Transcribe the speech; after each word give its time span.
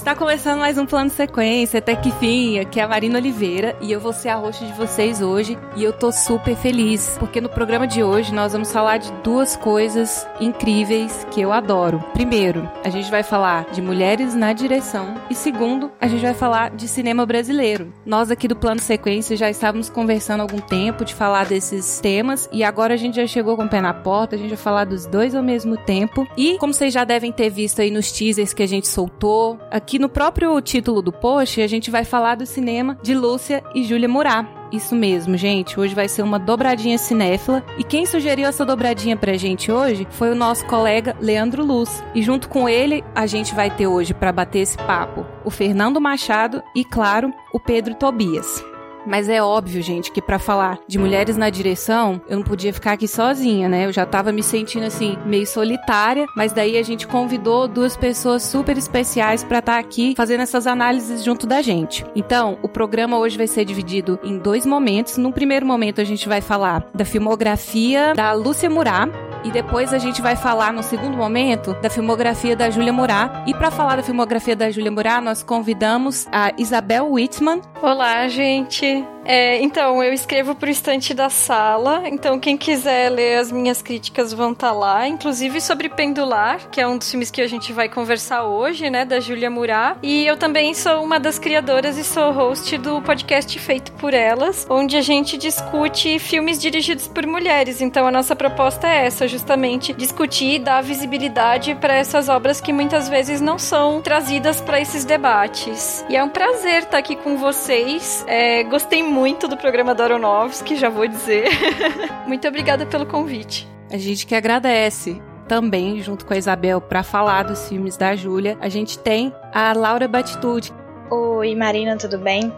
Está 0.00 0.14
começando 0.14 0.60
mais 0.60 0.78
um 0.78 0.86
plano 0.86 1.10
sequência, 1.10 1.76
até 1.76 1.94
que 1.94 2.10
fim, 2.12 2.58
aqui 2.58 2.80
é 2.80 2.82
a 2.82 2.88
Marina 2.88 3.18
Oliveira 3.18 3.76
e 3.82 3.92
eu 3.92 4.00
vou 4.00 4.14
ser 4.14 4.30
a 4.30 4.36
host 4.36 4.64
de 4.64 4.72
vocês 4.72 5.20
hoje. 5.20 5.58
E 5.76 5.84
eu 5.84 5.92
tô 5.92 6.10
super 6.10 6.56
feliz, 6.56 7.16
porque 7.18 7.38
no 7.38 7.50
programa 7.50 7.86
de 7.86 8.02
hoje 8.02 8.32
nós 8.32 8.54
vamos 8.54 8.72
falar 8.72 8.96
de 8.96 9.12
duas 9.22 9.56
coisas 9.56 10.26
incríveis 10.40 11.26
que 11.30 11.42
eu 11.42 11.52
adoro. 11.52 12.02
Primeiro, 12.14 12.66
a 12.82 12.88
gente 12.88 13.10
vai 13.10 13.22
falar 13.22 13.66
de 13.72 13.82
mulheres 13.82 14.34
na 14.34 14.54
direção. 14.54 15.16
E 15.28 15.34
segundo, 15.34 15.92
a 16.00 16.08
gente 16.08 16.22
vai 16.22 16.32
falar 16.32 16.70
de 16.70 16.88
cinema 16.88 17.26
brasileiro. 17.26 17.92
Nós 18.04 18.30
aqui 18.30 18.48
do 18.48 18.56
plano 18.56 18.80
sequência 18.80 19.36
já 19.36 19.50
estávamos 19.50 19.90
conversando 19.90 20.40
há 20.40 20.44
algum 20.44 20.60
tempo 20.60 21.04
de 21.04 21.14
falar 21.14 21.44
desses 21.44 22.00
temas. 22.00 22.48
E 22.50 22.64
agora 22.64 22.94
a 22.94 22.96
gente 22.96 23.16
já 23.16 23.26
chegou 23.26 23.54
com 23.54 23.64
o 23.64 23.68
pé 23.68 23.82
na 23.82 23.92
porta, 23.92 24.34
a 24.34 24.38
gente 24.38 24.48
vai 24.48 24.56
falar 24.56 24.86
dos 24.86 25.04
dois 25.04 25.34
ao 25.34 25.42
mesmo 25.42 25.76
tempo. 25.76 26.26
E 26.38 26.56
como 26.56 26.72
vocês 26.72 26.94
já 26.94 27.04
devem 27.04 27.30
ter 27.30 27.50
visto 27.50 27.82
aí 27.82 27.90
nos 27.90 28.10
teasers 28.10 28.54
que 28.54 28.62
a 28.62 28.66
gente 28.66 28.88
soltou, 28.88 29.58
aqui 29.70 29.89
que 29.90 29.98
no 29.98 30.08
próprio 30.08 30.60
título 30.60 31.02
do 31.02 31.10
post 31.10 31.60
a 31.60 31.66
gente 31.66 31.90
vai 31.90 32.04
falar 32.04 32.36
do 32.36 32.46
cinema 32.46 32.96
de 33.02 33.12
Lúcia 33.12 33.60
e 33.74 33.82
Júlia 33.82 34.08
Murat. 34.08 34.46
Isso 34.70 34.94
mesmo, 34.94 35.36
gente. 35.36 35.80
Hoje 35.80 35.96
vai 35.96 36.06
ser 36.06 36.22
uma 36.22 36.38
dobradinha 36.38 36.96
cinéfila. 36.96 37.64
E 37.76 37.82
quem 37.82 38.06
sugeriu 38.06 38.46
essa 38.46 38.64
dobradinha 38.64 39.16
pra 39.16 39.36
gente 39.36 39.72
hoje 39.72 40.06
foi 40.12 40.30
o 40.30 40.36
nosso 40.36 40.64
colega 40.66 41.16
Leandro 41.20 41.64
Luz. 41.64 42.04
E 42.14 42.22
junto 42.22 42.48
com 42.48 42.68
ele, 42.68 43.02
a 43.16 43.26
gente 43.26 43.52
vai 43.52 43.68
ter 43.68 43.88
hoje 43.88 44.14
para 44.14 44.30
bater 44.30 44.60
esse 44.60 44.78
papo 44.78 45.26
o 45.44 45.50
Fernando 45.50 46.00
Machado 46.00 46.62
e, 46.72 46.84
claro, 46.84 47.34
o 47.52 47.58
Pedro 47.58 47.96
Tobias. 47.96 48.69
Mas 49.06 49.28
é 49.28 49.42
óbvio, 49.42 49.82
gente, 49.82 50.10
que 50.12 50.20
para 50.20 50.38
falar 50.38 50.78
de 50.86 50.98
mulheres 50.98 51.36
na 51.36 51.50
direção, 51.50 52.20
eu 52.28 52.36
não 52.36 52.44
podia 52.44 52.72
ficar 52.72 52.92
aqui 52.92 53.08
sozinha, 53.08 53.68
né? 53.68 53.86
Eu 53.86 53.92
já 53.92 54.04
tava 54.04 54.32
me 54.32 54.42
sentindo 54.42 54.86
assim 54.86 55.16
meio 55.24 55.46
solitária, 55.46 56.26
mas 56.36 56.52
daí 56.52 56.76
a 56.76 56.82
gente 56.82 57.06
convidou 57.06 57.66
duas 57.66 57.96
pessoas 57.96 58.42
super 58.42 58.76
especiais 58.76 59.42
para 59.42 59.58
estar 59.58 59.74
tá 59.74 59.78
aqui 59.78 60.14
fazendo 60.16 60.42
essas 60.42 60.66
análises 60.66 61.24
junto 61.24 61.46
da 61.46 61.62
gente. 61.62 62.04
Então, 62.14 62.58
o 62.62 62.68
programa 62.68 63.18
hoje 63.18 63.36
vai 63.36 63.46
ser 63.46 63.64
dividido 63.64 64.18
em 64.22 64.38
dois 64.38 64.66
momentos. 64.66 65.16
No 65.16 65.32
primeiro 65.32 65.66
momento 65.66 66.00
a 66.00 66.04
gente 66.04 66.28
vai 66.28 66.40
falar 66.40 66.86
da 66.94 67.04
filmografia 67.04 68.12
da 68.14 68.32
Lúcia 68.32 68.68
Murat, 68.68 69.10
e 69.44 69.50
depois 69.50 69.92
a 69.92 69.98
gente 69.98 70.20
vai 70.20 70.36
falar 70.36 70.72
no 70.72 70.82
segundo 70.82 71.16
momento 71.16 71.74
da 71.80 71.88
filmografia 71.88 72.54
da 72.54 72.68
Júlia 72.68 72.92
Murat. 72.92 73.30
E 73.46 73.54
para 73.54 73.70
falar 73.70 73.96
da 73.96 74.02
filmografia 74.02 74.54
da 74.54 74.70
Júlia 74.70 74.90
Murat, 74.90 75.22
nós 75.22 75.42
convidamos 75.42 76.26
a 76.30 76.52
Isabel 76.58 77.10
Whitman. 77.10 77.60
Olá, 77.80 78.28
gente. 78.28 78.89
Bye. 78.90 79.19
É, 79.24 79.60
então, 79.62 80.02
eu 80.02 80.12
escrevo 80.12 80.54
pro 80.54 80.70
estante 80.70 81.12
da 81.12 81.28
sala, 81.28 82.02
então 82.06 82.38
quem 82.38 82.56
quiser 82.56 83.10
ler 83.10 83.38
as 83.38 83.52
minhas 83.52 83.82
críticas 83.82 84.32
vão 84.32 84.52
estar 84.52 84.68
tá 84.68 84.72
lá, 84.72 85.06
inclusive 85.06 85.60
sobre 85.60 85.88
Pendular, 85.88 86.68
que 86.70 86.80
é 86.80 86.86
um 86.86 86.96
dos 86.96 87.10
filmes 87.10 87.30
que 87.30 87.40
a 87.40 87.46
gente 87.46 87.72
vai 87.72 87.88
conversar 87.88 88.44
hoje, 88.44 88.88
né, 88.88 89.04
da 89.04 89.20
Júlia 89.20 89.50
Murat. 89.50 89.98
E 90.02 90.26
eu 90.26 90.36
também 90.36 90.74
sou 90.74 91.04
uma 91.04 91.18
das 91.20 91.38
criadoras 91.38 91.98
e 91.98 92.04
sou 92.04 92.32
host 92.32 92.76
do 92.78 93.02
podcast 93.02 93.58
Feito 93.58 93.92
por 93.92 94.14
Elas, 94.14 94.66
onde 94.70 94.96
a 94.96 95.02
gente 95.02 95.36
discute 95.36 96.18
filmes 96.18 96.60
dirigidos 96.60 97.06
por 97.06 97.26
mulheres. 97.26 97.80
Então 97.80 98.06
a 98.06 98.10
nossa 98.10 98.34
proposta 98.34 98.88
é 98.88 99.06
essa, 99.06 99.28
justamente 99.28 99.92
discutir 99.92 100.54
e 100.54 100.58
dar 100.58 100.82
visibilidade 100.82 101.74
para 101.74 101.94
essas 101.94 102.28
obras 102.28 102.60
que 102.60 102.72
muitas 102.72 103.08
vezes 103.08 103.40
não 103.40 103.58
são 103.58 104.00
trazidas 104.00 104.60
para 104.60 104.80
esses 104.80 105.04
debates. 105.04 106.04
E 106.08 106.16
é 106.16 106.24
um 106.24 106.28
prazer 106.28 106.78
estar 106.78 106.90
tá 106.90 106.98
aqui 106.98 107.16
com 107.16 107.36
vocês. 107.36 108.24
É, 108.26 108.62
gostei 108.64 109.02
muito 109.10 109.48
do 109.48 109.56
programa 109.56 109.94
da 109.94 110.04
Aronofsky, 110.04 110.76
já 110.76 110.88
vou 110.88 111.06
dizer. 111.06 111.48
muito 112.26 112.46
obrigada 112.46 112.86
pelo 112.86 113.04
convite. 113.04 113.68
A 113.90 113.98
gente 113.98 114.24
que 114.26 114.34
agradece 114.34 115.20
também, 115.48 116.00
junto 116.00 116.24
com 116.24 116.32
a 116.32 116.36
Isabel, 116.36 116.80
para 116.80 117.02
falar 117.02 117.42
dos 117.42 117.68
filmes 117.68 117.96
da 117.96 118.14
Júlia. 118.14 118.56
A 118.60 118.68
gente 118.68 118.98
tem 118.98 119.34
a 119.52 119.72
Laura 119.72 120.06
Batitude. 120.06 120.72
Oi, 121.10 121.56
Marina, 121.56 121.96
tudo 121.96 122.18
bem? 122.18 122.52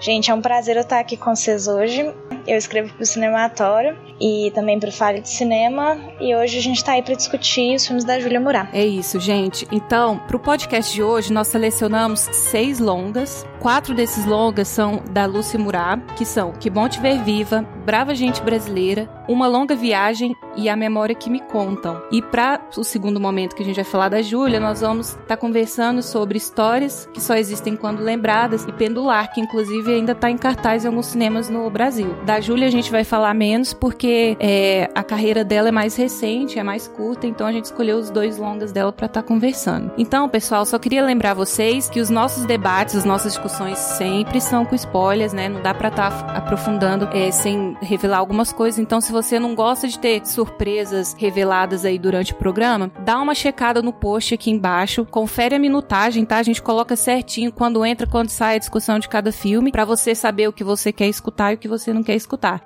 Gente, 0.00 0.30
é 0.30 0.34
um 0.34 0.40
prazer 0.40 0.76
estar 0.76 0.98
aqui 0.98 1.16
com 1.16 1.34
vocês 1.34 1.66
hoje. 1.66 2.12
Eu 2.46 2.58
escrevo 2.58 2.92
para 2.92 3.02
o 3.02 3.06
Cinematório 3.06 3.96
e 4.20 4.50
também 4.54 4.78
para 4.78 4.90
o 4.90 4.92
Fale 4.92 5.20
de 5.20 5.28
Cinema. 5.28 5.98
E 6.20 6.34
hoje 6.34 6.58
a 6.58 6.60
gente 6.60 6.76
está 6.76 6.92
aí 6.92 7.02
para 7.02 7.14
discutir 7.14 7.74
os 7.74 7.86
filmes 7.86 8.04
da 8.04 8.20
Júlia 8.20 8.40
Murat. 8.40 8.68
É 8.72 8.84
isso, 8.84 9.18
gente. 9.18 9.66
Então, 9.72 10.18
para 10.18 10.36
o 10.36 10.40
podcast 10.40 10.92
de 10.92 11.02
hoje, 11.02 11.32
nós 11.32 11.48
selecionamos 11.48 12.20
seis 12.20 12.78
longas. 12.78 13.46
Quatro 13.60 13.94
desses 13.94 14.26
longas 14.26 14.68
são 14.68 15.02
da 15.10 15.24
Lúcia 15.24 15.58
Murat, 15.58 16.00
que 16.16 16.26
são 16.26 16.52
Que 16.52 16.68
Bom 16.68 16.86
Te 16.86 17.00
Ver 17.00 17.22
Viva, 17.22 17.62
Brava 17.86 18.14
Gente 18.14 18.42
Brasileira, 18.42 19.08
Uma 19.26 19.46
Longa 19.46 19.74
Viagem 19.74 20.36
e 20.54 20.68
A 20.68 20.76
Memória 20.76 21.14
que 21.14 21.30
Me 21.30 21.40
Contam. 21.40 22.02
E 22.12 22.20
para 22.20 22.60
o 22.76 22.84
segundo 22.84 23.18
momento 23.18 23.54
que 23.54 23.62
a 23.62 23.64
gente 23.64 23.76
vai 23.76 23.84
falar 23.84 24.10
da 24.10 24.20
Júlia, 24.20 24.60
nós 24.60 24.82
vamos 24.82 25.10
estar 25.10 25.22
tá 25.28 25.36
conversando 25.36 26.02
sobre 26.02 26.36
histórias 26.36 27.08
que 27.14 27.22
só 27.22 27.34
existem 27.36 27.74
quando 27.74 28.02
lembradas 28.02 28.64
e 28.64 28.72
Pendular, 28.72 29.32
que 29.32 29.40
inclusive 29.40 29.83
ainda 29.92 30.12
está 30.12 30.30
em 30.30 30.36
cartaz 30.36 30.84
em 30.84 30.88
alguns 30.88 31.06
cinemas 31.06 31.48
no 31.48 31.68
Brasil. 31.70 32.14
Da 32.24 32.40
Júlia 32.40 32.68
a 32.68 32.70
gente 32.70 32.90
vai 32.90 33.04
falar 33.04 33.34
menos 33.34 33.72
porque 33.72 34.36
é, 34.40 34.90
a 34.94 35.02
carreira 35.02 35.44
dela 35.44 35.68
é 35.68 35.72
mais 35.72 35.96
recente, 35.96 36.58
é 36.58 36.62
mais 36.62 36.88
curta, 36.88 37.26
então 37.26 37.46
a 37.46 37.52
gente 37.52 37.66
escolheu 37.66 37.98
os 37.98 38.10
dois 38.10 38.38
longas 38.38 38.72
dela 38.72 38.92
para 38.92 39.06
estar 39.06 39.22
tá 39.22 39.26
conversando. 39.26 39.90
Então, 39.98 40.28
pessoal, 40.28 40.64
só 40.64 40.78
queria 40.78 41.04
lembrar 41.04 41.34
vocês 41.34 41.88
que 41.88 42.00
os 42.00 42.10
nossos 42.10 42.44
debates, 42.44 42.94
as 42.94 43.04
nossas 43.04 43.32
discussões 43.32 43.78
sempre 43.78 44.40
são 44.40 44.64
com 44.64 44.74
spoilers, 44.74 45.32
né? 45.32 45.48
Não 45.48 45.60
dá 45.60 45.74
para 45.74 45.88
estar 45.88 46.10
tá 46.10 46.36
aprofundando 46.36 47.08
é, 47.12 47.30
sem 47.30 47.76
revelar 47.80 48.18
algumas 48.18 48.52
coisas. 48.52 48.78
Então, 48.78 49.00
se 49.00 49.12
você 49.12 49.38
não 49.38 49.54
gosta 49.54 49.88
de 49.88 49.98
ter 49.98 50.24
surpresas 50.26 51.14
reveladas 51.18 51.84
aí 51.84 51.98
durante 51.98 52.32
o 52.32 52.36
programa, 52.36 52.90
dá 53.00 53.20
uma 53.20 53.34
checada 53.34 53.82
no 53.82 53.92
post 53.92 54.34
aqui 54.34 54.50
embaixo, 54.50 55.06
confere 55.10 55.54
a 55.54 55.58
minutagem, 55.58 56.24
tá? 56.24 56.38
A 56.38 56.42
gente 56.42 56.62
coloca 56.62 56.96
certinho 56.96 57.52
quando 57.52 57.84
entra, 57.84 58.06
quando 58.06 58.28
sai 58.28 58.56
a 58.56 58.58
discussão 58.58 58.98
de 58.98 59.08
cada 59.08 59.32
filme, 59.32 59.72
para 59.74 59.84
você 59.84 60.14
saber 60.14 60.46
o 60.46 60.52
que 60.52 60.62
você 60.62 60.92
quer 60.92 61.08
escutar 61.08 61.50
e 61.50 61.56
o 61.56 61.58
que 61.58 61.66
você 61.66 61.92
não 61.92 62.04
quer 62.04 62.14
escutar. 62.14 62.62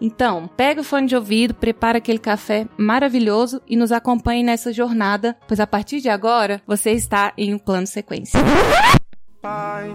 Então, 0.00 0.50
pega 0.56 0.80
o 0.80 0.84
fone 0.84 1.06
de 1.06 1.14
ouvido, 1.14 1.54
prepara 1.54 1.98
aquele 1.98 2.18
café 2.18 2.66
maravilhoso 2.76 3.62
e 3.64 3.76
nos 3.76 3.92
acompanhe 3.92 4.42
nessa 4.42 4.72
jornada, 4.72 5.36
pois 5.46 5.60
a 5.60 5.68
partir 5.68 6.00
de 6.00 6.08
agora 6.08 6.60
você 6.66 6.90
está 6.90 7.32
em 7.38 7.54
um 7.54 7.60
plano 7.60 7.86
sequência. 7.86 8.40
Pai, 9.40 9.94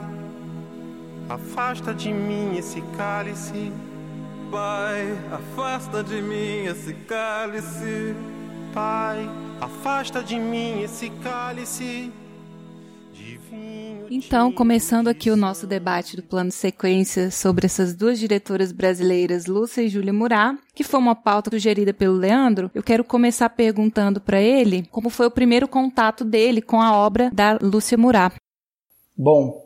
afasta 1.27 1.93
de 1.93 2.13
mim 2.13 2.57
esse 2.57 2.81
cálice. 2.95 3.73
Pai, 4.49 5.17
afasta 5.33 6.01
de 6.01 6.21
mim 6.21 6.63
esse 6.63 6.93
cálice. 6.93 8.15
Pai, 8.73 9.29
afasta 9.59 10.23
de 10.23 10.39
mim 10.39 10.81
esse 10.81 11.09
cálice. 11.09 12.09
Então, 14.09 14.51
começando 14.51 15.07
aqui 15.07 15.31
o 15.31 15.35
nosso 15.35 15.65
debate 15.65 16.15
do 16.15 16.23
plano 16.23 16.51
sequência 16.51 17.31
sobre 17.31 17.65
essas 17.65 17.93
duas 17.93 18.19
diretoras 18.19 18.71
brasileiras, 18.71 19.47
Lúcia 19.47 19.81
e 19.81 19.89
Júlia 19.89 20.13
Murat, 20.13 20.57
que 20.73 20.83
foi 20.83 20.99
uma 20.99 21.15
pauta 21.15 21.49
sugerida 21.49 21.93
pelo 21.93 22.15
Leandro, 22.15 22.69
eu 22.73 22.83
quero 22.83 23.03
começar 23.03 23.49
perguntando 23.49 24.21
para 24.21 24.39
ele 24.39 24.87
como 24.91 25.09
foi 25.09 25.25
o 25.25 25.31
primeiro 25.31 25.67
contato 25.67 26.23
dele 26.23 26.61
com 26.61 26.81
a 26.81 26.95
obra 26.95 27.31
da 27.33 27.57
Lúcia 27.61 27.97
Murat. 27.97 28.35
Bom, 29.17 29.65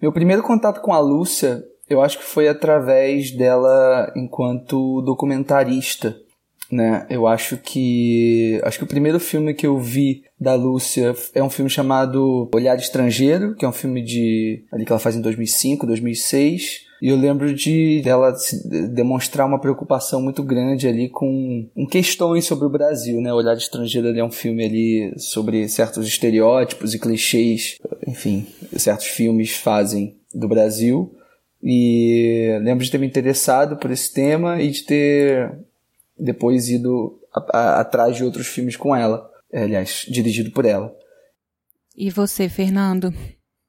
meu 0.00 0.12
primeiro 0.12 0.42
contato 0.42 0.80
com 0.80 0.92
a 0.92 1.00
Lúcia, 1.00 1.64
eu 1.88 2.00
acho 2.00 2.18
que 2.18 2.24
foi 2.24 2.48
através 2.48 3.30
dela 3.30 4.12
enquanto 4.16 5.02
documentarista. 5.02 6.16
Né? 6.72 7.06
Eu 7.10 7.26
acho 7.26 7.56
que 7.58 8.60
acho 8.64 8.78
que 8.78 8.84
o 8.84 8.88
primeiro 8.88 9.20
filme 9.20 9.54
que 9.54 9.66
eu 9.66 9.78
vi 9.78 10.22
da 10.40 10.54
Lúcia 10.54 11.14
é 11.34 11.42
um 11.42 11.50
filme 11.50 11.70
chamado 11.70 12.48
Olhar 12.54 12.76
Estrangeiro, 12.76 13.54
que 13.54 13.64
é 13.64 13.68
um 13.68 13.72
filme 13.72 14.02
de 14.02 14.64
ali 14.72 14.84
que 14.84 14.90
ela 14.90 14.98
faz 14.98 15.14
em 15.14 15.20
2005, 15.20 15.86
2006. 15.86 16.84
E 17.02 17.08
eu 17.08 17.16
lembro 17.16 17.54
de 17.54 18.00
dela 18.02 18.34
demonstrar 18.94 19.46
uma 19.46 19.60
preocupação 19.60 20.22
muito 20.22 20.42
grande 20.42 20.88
ali 20.88 21.10
com, 21.10 21.68
com 21.74 21.86
questões 21.86 22.46
sobre 22.46 22.66
o 22.66 22.70
Brasil, 22.70 23.20
né? 23.20 23.32
Olhar 23.32 23.54
Estrangeiro 23.56 24.08
ali 24.08 24.20
é 24.20 24.24
um 24.24 24.30
filme 24.30 24.64
ali 24.64 25.12
sobre 25.18 25.68
certos 25.68 26.06
estereótipos 26.06 26.94
e 26.94 26.98
clichês, 26.98 27.76
enfim, 28.06 28.46
certos 28.76 29.06
filmes 29.08 29.54
fazem 29.54 30.16
do 30.34 30.48
Brasil. 30.48 31.14
E 31.62 32.58
lembro 32.62 32.84
de 32.84 32.90
ter 32.90 32.98
me 32.98 33.06
interessado 33.06 33.76
por 33.76 33.90
esse 33.90 34.12
tema 34.12 34.62
e 34.62 34.70
de 34.70 34.84
ter 34.84 35.52
depois 36.18 36.68
ido 36.68 37.20
a, 37.34 37.58
a, 37.58 37.80
atrás 37.80 38.16
de 38.16 38.24
outros 38.24 38.46
filmes 38.46 38.76
com 38.76 38.94
ela. 38.94 39.30
É, 39.52 39.62
aliás, 39.62 40.04
dirigido 40.08 40.50
por 40.50 40.64
ela. 40.64 40.94
E 41.96 42.10
você, 42.10 42.48
Fernando? 42.48 43.14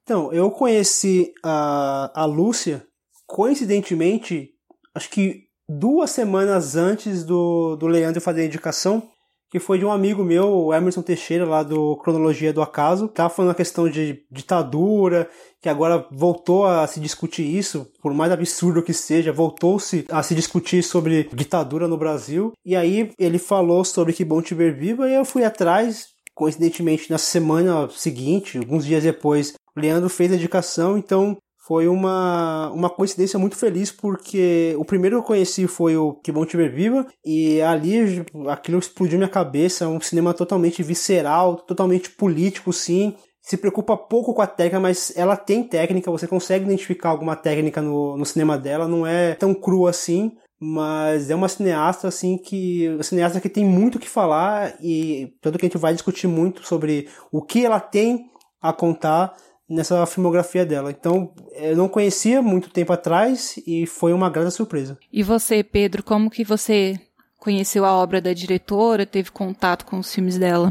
Então, 0.02 0.32
eu 0.32 0.50
conheci 0.50 1.32
a, 1.44 2.10
a 2.14 2.24
Lúcia, 2.24 2.84
coincidentemente, 3.26 4.50
acho 4.94 5.10
que 5.10 5.46
duas 5.68 6.10
semanas 6.10 6.76
antes 6.76 7.24
do, 7.24 7.76
do 7.76 7.86
Leandro 7.86 8.20
fazer 8.20 8.42
a 8.42 8.46
indicação, 8.46 9.10
que 9.50 9.60
foi 9.60 9.78
de 9.78 9.84
um 9.84 9.92
amigo 9.92 10.24
meu, 10.24 10.48
o 10.48 10.74
Emerson 10.74 11.02
Teixeira, 11.02 11.44
lá 11.44 11.62
do 11.62 11.96
Cronologia 11.96 12.52
do 12.52 12.62
Acaso. 12.62 13.08
Tava 13.08 13.30
falando 13.30 13.52
a 13.52 13.54
questão 13.54 13.88
de 13.88 14.24
ditadura, 14.30 15.28
que 15.60 15.68
agora 15.68 16.06
voltou 16.10 16.66
a 16.66 16.86
se 16.86 17.00
discutir 17.00 17.42
isso, 17.42 17.86
por 18.02 18.12
mais 18.12 18.32
absurdo 18.32 18.82
que 18.82 18.92
seja, 18.92 19.32
voltou-se 19.32 20.04
a 20.10 20.22
se 20.22 20.34
discutir 20.34 20.82
sobre 20.82 21.28
ditadura 21.32 21.88
no 21.88 21.96
Brasil. 21.96 22.52
E 22.64 22.74
aí 22.76 23.10
ele 23.18 23.38
falou 23.38 23.84
sobre 23.84 24.12
Que 24.12 24.24
Bom 24.24 24.42
Te 24.42 24.54
Ver 24.54 24.76
Viva, 24.76 25.08
e 25.08 25.14
eu 25.14 25.24
fui 25.24 25.44
atrás, 25.44 26.08
coincidentemente 26.34 27.10
na 27.10 27.18
semana 27.18 27.88
seguinte, 27.90 28.58
alguns 28.58 28.84
dias 28.84 29.02
depois, 29.02 29.54
Leandro 29.76 30.08
fez 30.08 30.32
a 30.32 30.36
dedicação, 30.36 30.96
então 30.96 31.36
foi 31.66 31.88
uma, 31.88 32.70
uma 32.70 32.88
coincidência 32.88 33.40
muito 33.40 33.56
feliz, 33.56 33.90
porque 33.90 34.76
o 34.78 34.84
primeiro 34.84 35.16
que 35.16 35.22
eu 35.22 35.26
conheci 35.26 35.66
foi 35.66 35.96
o 35.96 36.14
Que 36.14 36.30
Bom 36.30 36.46
Te 36.46 36.56
Ver 36.56 36.72
Viva, 36.72 37.04
e 37.24 37.60
ali 37.60 38.24
aquilo 38.48 38.78
explodiu 38.78 39.18
minha 39.18 39.28
cabeça, 39.28 39.88
um 39.88 40.00
cinema 40.00 40.32
totalmente 40.32 40.80
visceral, 40.84 41.56
totalmente 41.56 42.10
político, 42.10 42.72
sim, 42.72 43.16
se 43.42 43.56
preocupa 43.56 43.96
pouco 43.96 44.32
com 44.32 44.42
a 44.42 44.46
técnica, 44.46 44.78
mas 44.78 45.12
ela 45.16 45.36
tem 45.36 45.64
técnica, 45.64 46.10
você 46.10 46.28
consegue 46.28 46.64
identificar 46.64 47.08
alguma 47.08 47.34
técnica 47.34 47.82
no, 47.82 48.16
no 48.16 48.24
cinema 48.24 48.56
dela, 48.56 48.86
não 48.86 49.04
é 49.04 49.34
tão 49.34 49.52
cru 49.52 49.88
assim, 49.88 50.32
mas 50.60 51.30
é 51.30 51.34
uma 51.34 51.48
cineasta 51.48 52.06
assim 52.06 52.38
que 52.38 52.88
uma 52.90 53.02
cineasta 53.02 53.40
que 53.40 53.48
tem 53.48 53.64
muito 53.64 53.96
o 53.96 53.98
que 53.98 54.08
falar 54.08 54.74
e 54.80 55.34
tanto 55.40 55.58
que 55.58 55.66
a 55.66 55.68
gente 55.68 55.78
vai 55.78 55.92
discutir 55.92 56.28
muito 56.28 56.64
sobre 56.64 57.08
o 57.32 57.42
que 57.42 57.64
ela 57.64 57.80
tem 57.80 58.30
a 58.60 58.72
contar 58.72 59.36
nessa 59.68 60.04
filmografia 60.06 60.64
dela. 60.64 60.90
Então, 60.90 61.32
eu 61.52 61.76
não 61.76 61.88
conhecia 61.88 62.40
muito 62.40 62.70
tempo 62.70 62.92
atrás 62.92 63.58
e 63.66 63.86
foi 63.86 64.12
uma 64.12 64.30
grande 64.30 64.52
surpresa. 64.52 64.98
E 65.12 65.22
você, 65.22 65.62
Pedro, 65.62 66.02
como 66.02 66.30
que 66.30 66.44
você 66.44 66.98
conheceu 67.38 67.84
a 67.84 67.92
obra 67.92 68.20
da 68.20 68.32
diretora, 68.32 69.06
teve 69.06 69.30
contato 69.30 69.84
com 69.84 69.98
os 69.98 70.12
filmes 70.12 70.38
dela? 70.38 70.70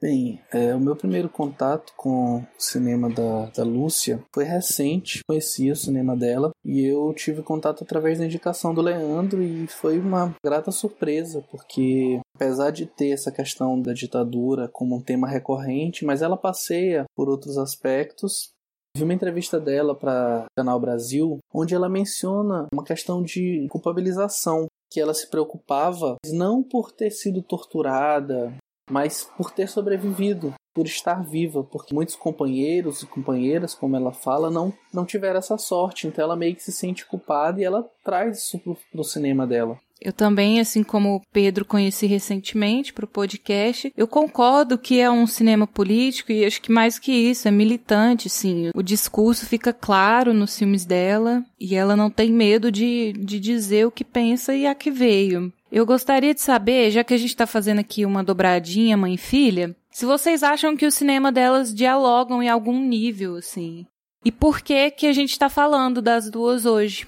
Bem, 0.00 0.40
é, 0.52 0.72
o 0.76 0.80
meu 0.80 0.94
primeiro 0.94 1.28
contato 1.28 1.92
com 1.96 2.36
o 2.38 2.46
cinema 2.56 3.10
da, 3.10 3.46
da 3.46 3.64
Lúcia 3.64 4.22
foi 4.32 4.44
recente. 4.44 5.20
Conheci 5.28 5.72
o 5.72 5.76
cinema 5.76 6.16
dela 6.16 6.52
e 6.64 6.84
eu 6.84 7.12
tive 7.14 7.42
contato 7.42 7.82
através 7.82 8.18
da 8.18 8.24
indicação 8.24 8.72
do 8.72 8.80
Leandro 8.80 9.42
e 9.42 9.66
foi 9.66 9.98
uma 9.98 10.32
grata 10.44 10.70
surpresa, 10.70 11.44
porque 11.50 12.20
apesar 12.36 12.70
de 12.70 12.86
ter 12.86 13.10
essa 13.10 13.32
questão 13.32 13.80
da 13.80 13.92
ditadura 13.92 14.68
como 14.68 14.94
um 14.94 15.02
tema 15.02 15.26
recorrente, 15.26 16.04
mas 16.04 16.22
ela 16.22 16.36
passeia 16.36 17.04
por 17.16 17.28
outros 17.28 17.58
aspectos 17.58 18.52
Vi 18.96 19.04
uma 19.04 19.14
entrevista 19.14 19.60
dela 19.60 19.94
para 19.94 20.46
Canal 20.56 20.80
Brasil, 20.80 21.38
onde 21.54 21.72
ela 21.72 21.88
menciona 21.88 22.66
uma 22.72 22.82
questão 22.82 23.22
de 23.22 23.68
culpabilização, 23.70 24.66
que 24.90 25.00
ela 25.00 25.14
se 25.14 25.28
preocupava 25.28 26.16
não 26.32 26.64
por 26.64 26.90
ter 26.90 27.10
sido 27.10 27.40
torturada, 27.40 28.52
mas 28.90 29.24
por 29.36 29.50
ter 29.50 29.68
sobrevivido, 29.68 30.54
por 30.74 30.86
estar 30.86 31.24
viva, 31.24 31.64
porque 31.64 31.94
muitos 31.94 32.14
companheiros 32.14 33.02
e 33.02 33.06
companheiras, 33.06 33.74
como 33.74 33.96
ela 33.96 34.12
fala, 34.12 34.50
não, 34.50 34.72
não 34.92 35.04
tiveram 35.04 35.38
essa 35.38 35.58
sorte, 35.58 36.06
então 36.06 36.24
ela 36.24 36.36
meio 36.36 36.54
que 36.54 36.62
se 36.62 36.72
sente 36.72 37.06
culpada 37.06 37.60
e 37.60 37.64
ela 37.64 37.88
traz 38.04 38.38
isso 38.38 38.58
pro, 38.58 38.76
pro 38.92 39.04
cinema 39.04 39.46
dela. 39.46 39.78
Eu 40.00 40.12
também, 40.12 40.60
assim 40.60 40.84
como 40.84 41.16
o 41.16 41.22
Pedro 41.32 41.64
conheci 41.64 42.06
recentemente 42.06 42.92
para 42.92 43.04
o 43.04 43.08
podcast, 43.08 43.92
eu 43.96 44.06
concordo 44.06 44.78
que 44.78 45.00
é 45.00 45.10
um 45.10 45.26
cinema 45.26 45.66
político 45.66 46.30
e 46.30 46.44
acho 46.44 46.62
que 46.62 46.70
mais 46.70 46.98
que 46.98 47.10
isso, 47.12 47.48
é 47.48 47.50
militante, 47.50 48.30
sim. 48.30 48.70
O 48.74 48.82
discurso 48.82 49.44
fica 49.46 49.72
claro 49.72 50.32
nos 50.32 50.56
filmes 50.56 50.84
dela 50.84 51.44
e 51.58 51.74
ela 51.74 51.96
não 51.96 52.10
tem 52.10 52.32
medo 52.32 52.70
de, 52.70 53.12
de 53.12 53.40
dizer 53.40 53.86
o 53.86 53.90
que 53.90 54.04
pensa 54.04 54.54
e 54.54 54.66
a 54.66 54.74
que 54.74 54.90
veio. 54.90 55.52
Eu 55.70 55.84
gostaria 55.84 56.34
de 56.34 56.40
saber, 56.40 56.90
já 56.90 57.04
que 57.04 57.12
a 57.12 57.18
gente 57.18 57.30
está 57.30 57.46
fazendo 57.46 57.80
aqui 57.80 58.06
uma 58.06 58.24
dobradinha 58.24 58.96
mãe 58.96 59.14
e 59.14 59.18
filha, 59.18 59.76
se 59.90 60.06
vocês 60.06 60.42
acham 60.42 60.76
que 60.76 60.86
o 60.86 60.90
cinema 60.90 61.30
delas 61.30 61.74
dialogam 61.74 62.42
em 62.42 62.48
algum 62.48 62.80
nível, 62.80 63.36
assim. 63.36 63.86
E 64.24 64.32
por 64.32 64.60
que 64.60 64.90
que 64.90 65.06
a 65.06 65.12
gente 65.12 65.32
está 65.32 65.48
falando 65.48 66.00
das 66.00 66.30
duas 66.30 66.64
hoje? 66.64 67.06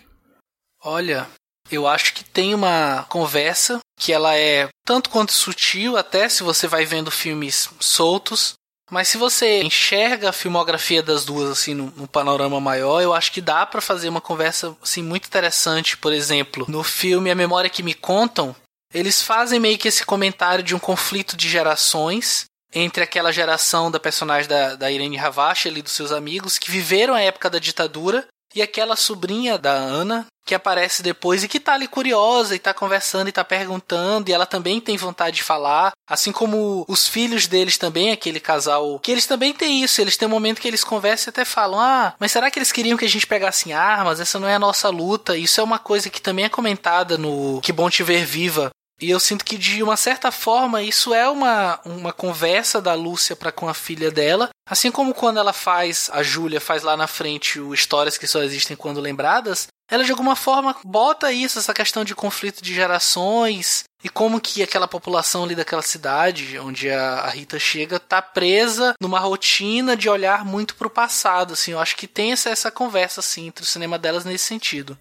Olha, 0.82 1.26
eu 1.70 1.86
acho 1.86 2.14
que 2.14 2.24
tem 2.24 2.54
uma 2.54 3.04
conversa 3.08 3.80
que 3.98 4.12
ela 4.12 4.36
é 4.36 4.68
tanto 4.84 5.10
quanto 5.10 5.32
sutil, 5.32 5.96
até 5.96 6.28
se 6.28 6.42
você 6.42 6.66
vai 6.66 6.84
vendo 6.84 7.10
filmes 7.10 7.70
soltos, 7.78 8.54
mas 8.90 9.08
se 9.08 9.16
você 9.16 9.62
enxerga 9.62 10.30
a 10.30 10.32
filmografia 10.32 11.02
das 11.02 11.24
duas 11.24 11.48
assim 11.48 11.74
no, 11.74 11.92
no 11.96 12.08
panorama 12.08 12.60
maior, 12.60 13.00
eu 13.00 13.14
acho 13.14 13.32
que 13.32 13.40
dá 13.40 13.64
para 13.64 13.80
fazer 13.80 14.08
uma 14.08 14.20
conversa 14.20 14.76
assim 14.82 15.02
muito 15.02 15.26
interessante. 15.26 15.96
Por 15.96 16.12
exemplo, 16.12 16.66
no 16.68 16.82
filme 16.82 17.30
A 17.30 17.34
Memória 17.34 17.70
que 17.70 17.82
me 17.82 17.94
contam, 17.94 18.54
eles 18.92 19.22
fazem 19.22 19.60
meio 19.60 19.78
que 19.78 19.88
esse 19.88 20.04
comentário 20.04 20.64
de 20.64 20.74
um 20.74 20.78
conflito 20.78 21.36
de 21.36 21.48
gerações 21.48 22.44
entre 22.74 23.02
aquela 23.02 23.32
geração 23.32 23.90
da 23.90 23.98
personagem 23.98 24.48
da, 24.48 24.74
da 24.74 24.90
Irene 24.90 25.18
Havashi 25.18 25.68
e 25.68 25.82
dos 25.82 25.92
seus 25.92 26.12
amigos 26.12 26.58
que 26.58 26.70
viveram 26.70 27.14
a 27.14 27.20
época 27.20 27.50
da 27.50 27.58
ditadura 27.58 28.26
e 28.54 28.60
aquela 28.60 28.96
sobrinha 28.96 29.56
da 29.56 29.72
Ana, 29.72 30.26
que 30.50 30.54
aparece 30.56 31.00
depois 31.00 31.44
e 31.44 31.48
que 31.48 31.60
tá 31.60 31.74
ali 31.74 31.86
curiosa 31.86 32.56
e 32.56 32.58
tá 32.58 32.74
conversando 32.74 33.28
e 33.28 33.32
tá 33.32 33.44
perguntando, 33.44 34.28
e 34.28 34.32
ela 34.32 34.44
também 34.44 34.80
tem 34.80 34.96
vontade 34.96 35.36
de 35.36 35.44
falar, 35.44 35.92
assim 36.08 36.32
como 36.32 36.84
os 36.88 37.06
filhos 37.06 37.46
deles 37.46 37.78
também, 37.78 38.10
aquele 38.10 38.40
casal, 38.40 38.98
que 38.98 39.12
eles 39.12 39.26
também 39.26 39.52
têm 39.54 39.84
isso, 39.84 40.00
eles 40.00 40.16
têm 40.16 40.26
um 40.26 40.30
momento 40.30 40.60
que 40.60 40.66
eles 40.66 40.82
conversam 40.82 41.28
e 41.28 41.30
até 41.30 41.44
falam: 41.44 41.78
"Ah, 41.78 42.14
mas 42.18 42.32
será 42.32 42.50
que 42.50 42.58
eles 42.58 42.72
queriam 42.72 42.98
que 42.98 43.04
a 43.04 43.08
gente 43.08 43.28
pegasse 43.28 43.72
armas? 43.72 44.18
Essa 44.18 44.40
não 44.40 44.48
é 44.48 44.56
a 44.56 44.58
nossa 44.58 44.88
luta". 44.88 45.36
Isso 45.36 45.60
é 45.60 45.62
uma 45.62 45.78
coisa 45.78 46.10
que 46.10 46.20
também 46.20 46.46
é 46.46 46.48
comentada 46.48 47.16
no 47.16 47.60
Que 47.62 47.72
bom 47.72 47.88
te 47.88 48.02
ver 48.02 48.24
viva, 48.24 48.72
e 49.00 49.10
eu 49.10 49.18
sinto 49.18 49.44
que, 49.44 49.56
de 49.56 49.82
uma 49.82 49.96
certa 49.96 50.30
forma, 50.30 50.82
isso 50.82 51.14
é 51.14 51.28
uma, 51.28 51.80
uma 51.84 52.12
conversa 52.12 52.80
da 52.80 52.94
Lúcia 52.94 53.34
para 53.34 53.50
com 53.50 53.68
a 53.68 53.74
filha 53.74 54.10
dela. 54.10 54.50
Assim 54.68 54.90
como 54.90 55.14
quando 55.14 55.38
ela 55.38 55.52
faz, 55.52 56.10
a 56.12 56.22
Júlia 56.22 56.60
faz 56.60 56.82
lá 56.82 56.96
na 56.96 57.06
frente 57.06 57.58
o 57.58 57.72
Histórias 57.72 58.18
que 58.18 58.26
só 58.26 58.42
existem 58.42 58.76
quando 58.76 59.00
lembradas, 59.00 59.68
ela 59.90 60.04
de 60.04 60.12
alguma 60.12 60.36
forma 60.36 60.76
bota 60.84 61.32
isso, 61.32 61.58
essa 61.58 61.74
questão 61.74 62.04
de 62.04 62.14
conflito 62.14 62.62
de 62.62 62.72
gerações 62.72 63.84
e 64.04 64.08
como 64.08 64.40
que 64.40 64.62
aquela 64.62 64.86
população 64.86 65.44
ali 65.44 65.54
daquela 65.54 65.82
cidade, 65.82 66.58
onde 66.58 66.88
a, 66.90 67.26
Rita 67.28 67.58
chega, 67.58 67.98
tá 67.98 68.22
presa 68.22 68.94
numa 69.00 69.18
rotina 69.18 69.96
de 69.96 70.08
olhar 70.08 70.44
muito 70.44 70.74
pro 70.76 70.88
passado, 70.88 71.54
assim. 71.54 71.72
Eu 71.72 71.80
acho 71.80 71.96
que 71.96 72.06
tem 72.06 72.32
essa, 72.32 72.48
essa 72.48 72.70
conversa, 72.70 73.20
assim, 73.20 73.48
entre 73.48 73.64
o 73.64 73.66
cinema 73.66 73.98
delas 73.98 74.24
nesse 74.24 74.44
sentido. 74.44 74.96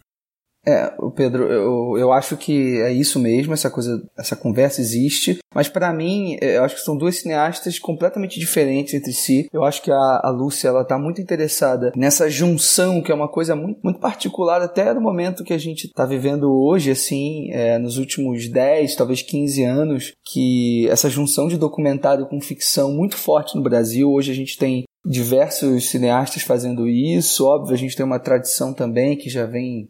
É, 0.65 0.91
Pedro, 1.15 1.43
eu, 1.45 1.97
eu 1.97 2.11
acho 2.11 2.35
que 2.35 2.81
é 2.81 2.91
isso 2.91 3.17
mesmo, 3.17 3.53
essa 3.53 3.69
coisa, 3.69 4.03
essa 4.17 4.35
conversa 4.35 4.81
existe, 4.81 5.39
mas 5.53 5.69
para 5.69 5.91
mim, 5.93 6.37
é, 6.41 6.57
eu 6.57 6.63
acho 6.63 6.75
que 6.75 6.81
são 6.81 6.97
duas 6.97 7.15
cineastas 7.15 7.79
completamente 7.79 8.39
diferentes 8.39 8.93
entre 8.93 9.13
si. 9.13 9.47
Eu 9.51 9.63
acho 9.63 9.81
que 9.81 9.91
a, 9.91 10.21
a 10.23 10.29
Lúcia, 10.29 10.67
ela 10.67 10.83
tá 10.83 10.97
muito 10.97 11.21
interessada 11.21 11.91
nessa 11.95 12.29
junção, 12.29 13.01
que 13.01 13.11
é 13.11 13.15
uma 13.15 13.27
coisa 13.27 13.55
muito, 13.55 13.79
muito 13.83 13.99
particular 13.99 14.61
até 14.61 14.93
no 14.93 15.01
momento 15.01 15.43
que 15.43 15.53
a 15.53 15.57
gente 15.57 15.91
tá 15.91 16.05
vivendo 16.05 16.51
hoje, 16.51 16.91
assim, 16.91 17.49
é, 17.51 17.77
nos 17.77 17.97
últimos 17.97 18.47
10, 18.49 18.95
talvez 18.95 19.21
15 19.21 19.63
anos, 19.63 20.13
que 20.25 20.87
essa 20.89 21.09
junção 21.09 21.47
de 21.47 21.57
documentário 21.57 22.27
com 22.27 22.39
ficção 22.41 22.91
muito 22.91 23.15
forte 23.15 23.55
no 23.55 23.63
Brasil. 23.63 24.11
Hoje 24.11 24.31
a 24.31 24.35
gente 24.35 24.57
tem 24.57 24.83
diversos 25.05 25.89
cineastas 25.89 26.43
fazendo 26.43 26.87
isso, 26.87 27.45
óbvio, 27.45 27.73
a 27.73 27.77
gente 27.77 27.95
tem 27.95 28.05
uma 28.05 28.19
tradição 28.19 28.73
também 28.73 29.15
que 29.15 29.29
já 29.29 29.45
vem 29.45 29.89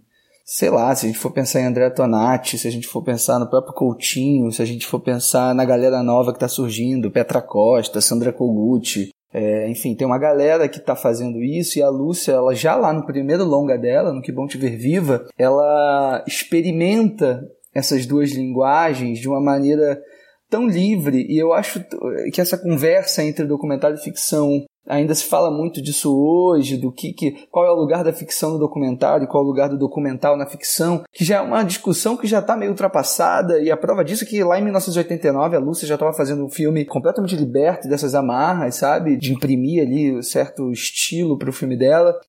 sei 0.51 0.71
lá, 0.71 0.95
se 0.95 1.05
a 1.05 1.09
gente 1.09 1.19
for 1.19 1.29
pensar 1.29 1.61
em 1.61 1.65
André 1.65 1.91
Tonati, 1.91 2.57
se 2.57 2.67
a 2.67 2.71
gente 2.71 2.87
for 2.87 3.03
pensar 3.03 3.37
no 3.37 3.47
próprio 3.47 3.71
Coutinho, 3.71 4.51
se 4.51 4.63
a 4.63 4.65
gente 4.65 4.87
for 4.87 4.99
pensar 4.99 5.53
na 5.53 5.63
galera 5.63 6.01
nova 6.01 6.31
que 6.31 6.37
está 6.37 6.47
surgindo, 6.47 7.11
Petra 7.11 7.39
Costa, 7.39 8.01
Sandra 8.01 8.33
Koguchi, 8.33 9.11
é, 9.31 9.69
enfim, 9.69 9.93
tem 9.93 10.07
uma 10.07 10.17
galera 10.17 10.67
que 10.67 10.79
está 10.79 10.95
fazendo 10.95 11.37
isso 11.37 11.77
e 11.77 11.83
a 11.83 11.89
Lúcia, 11.89 12.31
ela 12.31 12.55
já 12.55 12.75
lá 12.75 12.91
no 12.91 13.05
primeiro 13.05 13.43
longa 13.43 13.77
dela, 13.77 14.11
no 14.11 14.23
Que 14.23 14.31
Bom 14.31 14.47
Te 14.47 14.57
Ver 14.57 14.75
Viva, 14.75 15.27
ela 15.37 16.23
experimenta 16.27 17.43
essas 17.71 18.07
duas 18.07 18.31
linguagens 18.31 19.19
de 19.19 19.29
uma 19.29 19.39
maneira 19.39 20.01
tão 20.49 20.67
livre 20.67 21.27
e 21.29 21.37
eu 21.37 21.53
acho 21.53 21.85
que 22.33 22.41
essa 22.41 22.57
conversa 22.57 23.23
entre 23.23 23.45
documentário 23.45 23.97
e 23.97 24.03
ficção 24.03 24.65
ainda 24.89 25.13
se 25.13 25.25
fala 25.25 25.51
muito 25.51 25.81
disso 25.81 26.13
hoje, 26.13 26.75
do 26.75 26.91
que, 26.91 27.13
que 27.13 27.47
qual 27.51 27.65
é 27.65 27.71
o 27.71 27.75
lugar 27.75 28.03
da 28.03 28.11
ficção 28.11 28.51
no 28.51 28.59
documentário, 28.59 29.27
qual 29.27 29.43
é 29.43 29.45
o 29.45 29.49
lugar 29.49 29.69
do 29.69 29.77
documental 29.77 30.35
na 30.35 30.47
ficção, 30.47 31.03
que 31.13 31.23
já 31.23 31.37
é 31.37 31.41
uma 31.41 31.63
discussão 31.63 32.17
que 32.17 32.27
já 32.27 32.39
está 32.39 32.57
meio 32.57 32.71
ultrapassada, 32.71 33.61
e 33.61 33.71
a 33.71 33.77
prova 33.77 34.03
disso 34.03 34.23
é 34.23 34.27
que 34.27 34.43
lá 34.43 34.59
em 34.59 34.63
1989 34.63 35.55
a 35.55 35.59
Lúcia 35.59 35.87
já 35.87 35.93
estava 35.93 36.11
fazendo 36.11 36.43
um 36.43 36.49
filme 36.49 36.83
completamente 36.83 37.35
liberto 37.35 37.87
dessas 37.87 38.15
amarras, 38.15 38.75
sabe? 38.75 39.15
De 39.15 39.31
imprimir 39.31 39.83
ali 39.83 40.17
um 40.17 40.21
certo 40.21 40.71
estilo 40.71 41.37
para 41.37 41.49
o 41.49 41.53
filme 41.53 41.77
dela 41.77 42.19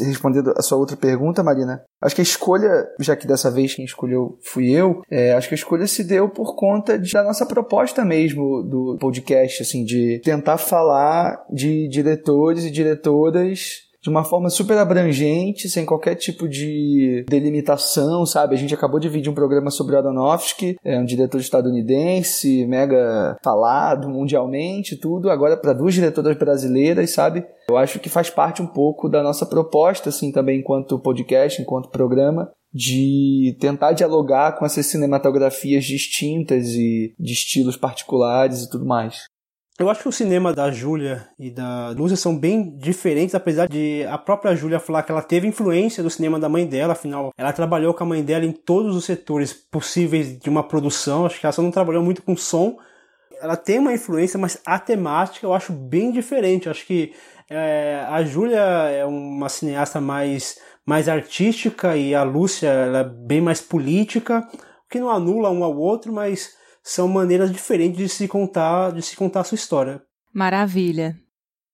respondendo 0.00 0.52
a 0.56 0.62
sua 0.62 0.78
outra 0.78 0.96
pergunta, 0.96 1.42
Marina, 1.42 1.82
acho 2.00 2.14
que 2.14 2.20
a 2.20 2.24
escolha, 2.24 2.86
já 3.00 3.14
que 3.14 3.26
dessa 3.26 3.50
vez 3.50 3.74
quem 3.74 3.84
escolheu 3.84 4.38
fui 4.42 4.70
eu, 4.70 5.02
é, 5.10 5.32
acho 5.34 5.48
que 5.48 5.54
a 5.54 5.56
escolha 5.56 5.86
se 5.86 6.04
deu 6.04 6.28
por 6.28 6.56
conta 6.56 6.98
da 6.98 7.22
nossa 7.22 7.46
proposta 7.46 8.04
mesmo 8.04 8.62
do 8.62 8.96
podcast, 9.00 9.62
assim, 9.62 9.84
de 9.84 10.20
tentar 10.24 10.58
falar 10.58 11.44
de 11.50 11.88
diretores 11.88 12.64
e 12.64 12.70
diretoras 12.70 13.87
de 14.08 14.10
uma 14.10 14.24
forma 14.24 14.48
super 14.48 14.78
abrangente, 14.78 15.68
sem 15.68 15.84
qualquer 15.84 16.14
tipo 16.14 16.48
de 16.48 17.24
delimitação, 17.28 18.24
sabe? 18.24 18.54
A 18.54 18.58
gente 18.58 18.74
acabou 18.74 18.98
de 18.98 19.08
vídeo 19.08 19.30
um 19.30 19.34
programa 19.34 19.70
sobre 19.70 19.96
Aronofsky, 19.96 20.76
é 20.82 20.98
um 20.98 21.04
diretor 21.04 21.38
estadunidense, 21.38 22.66
mega 22.66 23.36
falado 23.44 24.08
mundialmente, 24.08 24.96
tudo, 24.96 25.30
agora 25.30 25.56
para 25.56 25.74
duas 25.74 25.94
diretoras 25.94 26.36
brasileiras, 26.36 27.10
sabe? 27.10 27.44
Eu 27.68 27.76
acho 27.76 28.00
que 28.00 28.08
faz 28.08 28.30
parte 28.30 28.62
um 28.62 28.66
pouco 28.66 29.08
da 29.08 29.22
nossa 29.22 29.44
proposta, 29.44 30.08
assim, 30.08 30.32
também 30.32 30.60
enquanto 30.60 30.98
podcast, 30.98 31.60
enquanto 31.60 31.90
programa, 31.90 32.50
de 32.72 33.56
tentar 33.60 33.92
dialogar 33.92 34.58
com 34.58 34.64
essas 34.64 34.86
cinematografias 34.86 35.84
distintas 35.84 36.68
e 36.68 37.14
de 37.18 37.32
estilos 37.32 37.76
particulares 37.76 38.62
e 38.62 38.70
tudo 38.70 38.86
mais. 38.86 39.24
Eu 39.78 39.88
acho 39.88 40.02
que 40.02 40.08
o 40.08 40.12
cinema 40.12 40.52
da 40.52 40.72
Júlia 40.72 41.28
e 41.38 41.52
da 41.52 41.90
Lúcia 41.90 42.16
são 42.16 42.36
bem 42.36 42.76
diferentes, 42.76 43.32
apesar 43.32 43.68
de 43.68 44.04
a 44.10 44.18
própria 44.18 44.56
Júlia 44.56 44.80
falar 44.80 45.04
que 45.04 45.12
ela 45.12 45.22
teve 45.22 45.46
influência 45.46 46.02
do 46.02 46.10
cinema 46.10 46.36
da 46.36 46.48
mãe 46.48 46.66
dela, 46.66 46.94
afinal, 46.94 47.32
ela 47.38 47.52
trabalhou 47.52 47.94
com 47.94 48.02
a 48.02 48.06
mãe 48.06 48.24
dela 48.24 48.44
em 48.44 48.50
todos 48.50 48.96
os 48.96 49.04
setores 49.04 49.52
possíveis 49.52 50.36
de 50.36 50.50
uma 50.50 50.64
produção, 50.64 51.26
acho 51.26 51.38
que 51.38 51.46
ela 51.46 51.52
só 51.52 51.62
não 51.62 51.70
trabalhou 51.70 52.02
muito 52.02 52.22
com 52.22 52.36
som. 52.36 52.76
Ela 53.40 53.56
tem 53.56 53.78
uma 53.78 53.92
influência, 53.92 54.36
mas 54.36 54.60
a 54.66 54.80
temática 54.80 55.46
eu 55.46 55.54
acho 55.54 55.72
bem 55.72 56.10
diferente. 56.10 56.66
Eu 56.66 56.72
acho 56.72 56.84
que 56.84 57.14
é, 57.48 58.04
a 58.08 58.24
Júlia 58.24 58.58
é 58.58 59.04
uma 59.04 59.48
cineasta 59.48 60.00
mais, 60.00 60.58
mais 60.84 61.08
artística 61.08 61.96
e 61.96 62.16
a 62.16 62.24
Lúcia 62.24 62.68
é 62.68 63.04
bem 63.04 63.40
mais 63.40 63.60
política, 63.60 64.40
o 64.84 64.88
que 64.90 64.98
não 64.98 65.08
anula 65.08 65.52
um 65.52 65.62
ao 65.62 65.76
outro, 65.76 66.12
mas 66.12 66.57
são 66.88 67.06
maneiras 67.06 67.52
diferentes 67.52 67.98
de 67.98 68.08
se 68.08 68.26
contar, 68.26 68.92
de 68.92 69.02
se 69.02 69.14
contar 69.14 69.40
a 69.40 69.44
sua 69.44 69.56
história. 69.56 70.02
Maravilha. 70.32 71.18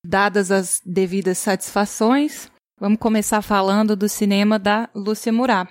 Dadas 0.05 0.51
as 0.51 0.81
devidas 0.85 1.39
satisfações, 1.39 2.51
vamos 2.81 2.99
começar 2.99 3.41
falando 3.41 3.95
do 3.95 4.09
cinema 4.09 4.59
da 4.59 4.91
Lúcia 4.93 5.33
Murat. 5.33 5.71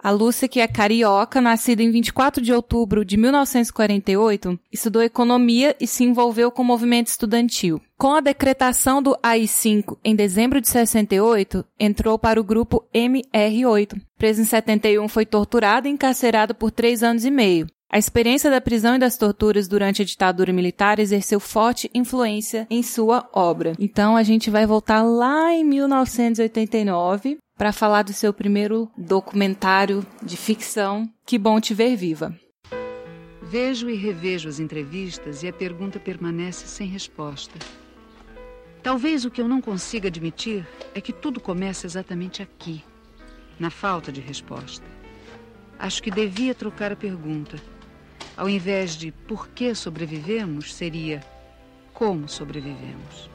A 0.00 0.12
Lúcia, 0.12 0.46
que 0.46 0.60
é 0.60 0.68
carioca, 0.68 1.40
nascida 1.40 1.82
em 1.82 1.90
24 1.90 2.40
de 2.40 2.52
outubro 2.52 3.04
de 3.04 3.16
1948, 3.16 4.56
estudou 4.72 5.02
economia 5.02 5.74
e 5.80 5.86
se 5.88 6.04
envolveu 6.04 6.52
com 6.52 6.62
o 6.62 6.64
movimento 6.64 7.08
estudantil. 7.08 7.82
Com 7.98 8.14
a 8.14 8.20
decretação 8.20 9.02
do 9.02 9.18
AI-5 9.20 9.98
em 10.04 10.14
dezembro 10.14 10.60
de 10.60 10.68
68, 10.68 11.64
entrou 11.80 12.16
para 12.16 12.40
o 12.40 12.44
grupo 12.44 12.86
MR8. 12.94 14.00
Preso 14.16 14.42
em 14.42 14.44
71, 14.44 15.08
foi 15.08 15.26
torturado 15.26 15.88
e 15.88 15.90
encarcerado 15.90 16.54
por 16.54 16.70
três 16.70 17.02
anos 17.02 17.24
e 17.24 17.30
meio. 17.30 17.66
A 17.90 17.96
experiência 17.96 18.50
da 18.50 18.60
prisão 18.60 18.96
e 18.96 18.98
das 18.98 19.16
torturas 19.16 19.66
durante 19.66 20.02
a 20.02 20.04
ditadura 20.04 20.52
militar 20.52 20.98
exerceu 20.98 21.40
forte 21.40 21.90
influência 21.94 22.66
em 22.68 22.82
sua 22.82 23.26
obra. 23.32 23.72
Então 23.78 24.14
a 24.14 24.22
gente 24.22 24.50
vai 24.50 24.66
voltar 24.66 25.02
lá 25.02 25.54
em 25.54 25.64
1989 25.64 27.38
para 27.56 27.72
falar 27.72 28.02
do 28.02 28.12
seu 28.12 28.30
primeiro 28.30 28.90
documentário 28.94 30.06
de 30.22 30.36
ficção, 30.36 31.08
Que 31.24 31.38
Bom 31.38 31.58
Te 31.58 31.72
Ver 31.72 31.96
Viva. 31.96 32.38
Vejo 33.42 33.88
e 33.88 33.96
revejo 33.96 34.50
as 34.50 34.60
entrevistas 34.60 35.42
e 35.42 35.48
a 35.48 35.52
pergunta 35.52 35.98
permanece 35.98 36.66
sem 36.66 36.86
resposta. 36.86 37.58
Talvez 38.82 39.24
o 39.24 39.30
que 39.30 39.40
eu 39.40 39.48
não 39.48 39.62
consiga 39.62 40.08
admitir 40.08 40.68
é 40.94 41.00
que 41.00 41.12
tudo 41.12 41.40
começa 41.40 41.86
exatamente 41.86 42.42
aqui, 42.42 42.84
na 43.58 43.70
falta 43.70 44.12
de 44.12 44.20
resposta. 44.20 44.84
Acho 45.78 46.02
que 46.02 46.10
devia 46.10 46.54
trocar 46.54 46.92
a 46.92 46.96
pergunta 46.96 47.56
ao 48.38 48.48
invés 48.48 48.92
de 48.92 49.10
por 49.10 49.48
que 49.48 49.74
sobrevivemos, 49.74 50.72
seria 50.72 51.20
como 51.92 52.28
sobrevivemos. 52.28 53.28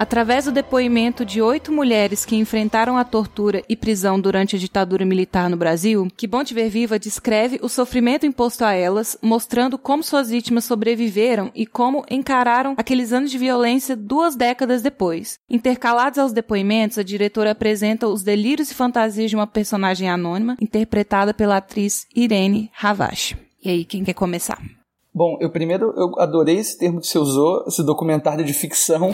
Através 0.00 0.46
do 0.46 0.50
depoimento 0.50 1.26
de 1.26 1.42
oito 1.42 1.70
mulheres 1.70 2.24
que 2.24 2.34
enfrentaram 2.34 2.96
a 2.96 3.04
tortura 3.04 3.62
e 3.68 3.76
prisão 3.76 4.18
durante 4.18 4.56
a 4.56 4.58
ditadura 4.58 5.04
militar 5.04 5.50
no 5.50 5.58
Brasil, 5.58 6.08
Que 6.16 6.26
Bom 6.26 6.42
Te 6.42 6.54
Ver 6.54 6.70
Viva 6.70 6.98
descreve 6.98 7.60
o 7.62 7.68
sofrimento 7.68 8.24
imposto 8.24 8.64
a 8.64 8.72
elas, 8.72 9.18
mostrando 9.20 9.76
como 9.76 10.02
suas 10.02 10.30
vítimas 10.30 10.64
sobreviveram 10.64 11.52
e 11.54 11.66
como 11.66 12.02
encararam 12.10 12.74
aqueles 12.78 13.12
anos 13.12 13.30
de 13.30 13.36
violência 13.36 13.94
duas 13.94 14.34
décadas 14.34 14.80
depois. 14.80 15.38
Intercalados 15.50 16.18
aos 16.18 16.32
depoimentos, 16.32 16.96
a 16.96 17.02
diretora 17.02 17.50
apresenta 17.50 18.08
os 18.08 18.22
delírios 18.22 18.70
e 18.70 18.74
fantasias 18.74 19.28
de 19.28 19.36
uma 19.36 19.46
personagem 19.46 20.08
anônima, 20.08 20.56
interpretada 20.58 21.34
pela 21.34 21.58
atriz 21.58 22.06
Irene 22.16 22.70
Ravache. 22.72 23.36
E 23.62 23.68
aí, 23.68 23.84
quem 23.84 24.02
quer 24.02 24.14
começar? 24.14 24.79
Bom, 25.12 25.36
eu 25.40 25.50
primeiro 25.50 25.92
eu 25.96 26.18
adorei 26.18 26.56
esse 26.56 26.78
termo 26.78 27.00
que 27.00 27.06
você 27.06 27.18
usou, 27.18 27.64
esse 27.66 27.82
documentário 27.84 28.44
de 28.44 28.52
ficção, 28.52 29.10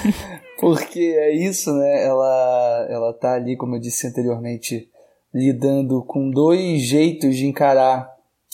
porque 0.60 1.00
é 1.00 1.34
isso, 1.34 1.72
né? 1.72 2.04
Ela, 2.04 2.86
ela 2.90 3.12
tá 3.14 3.34
ali, 3.34 3.56
como 3.56 3.76
eu 3.76 3.80
disse 3.80 4.06
anteriormente, 4.06 4.90
lidando 5.32 6.04
com 6.04 6.30
dois 6.30 6.82
jeitos 6.82 7.36
de 7.36 7.46
encarar 7.46 8.06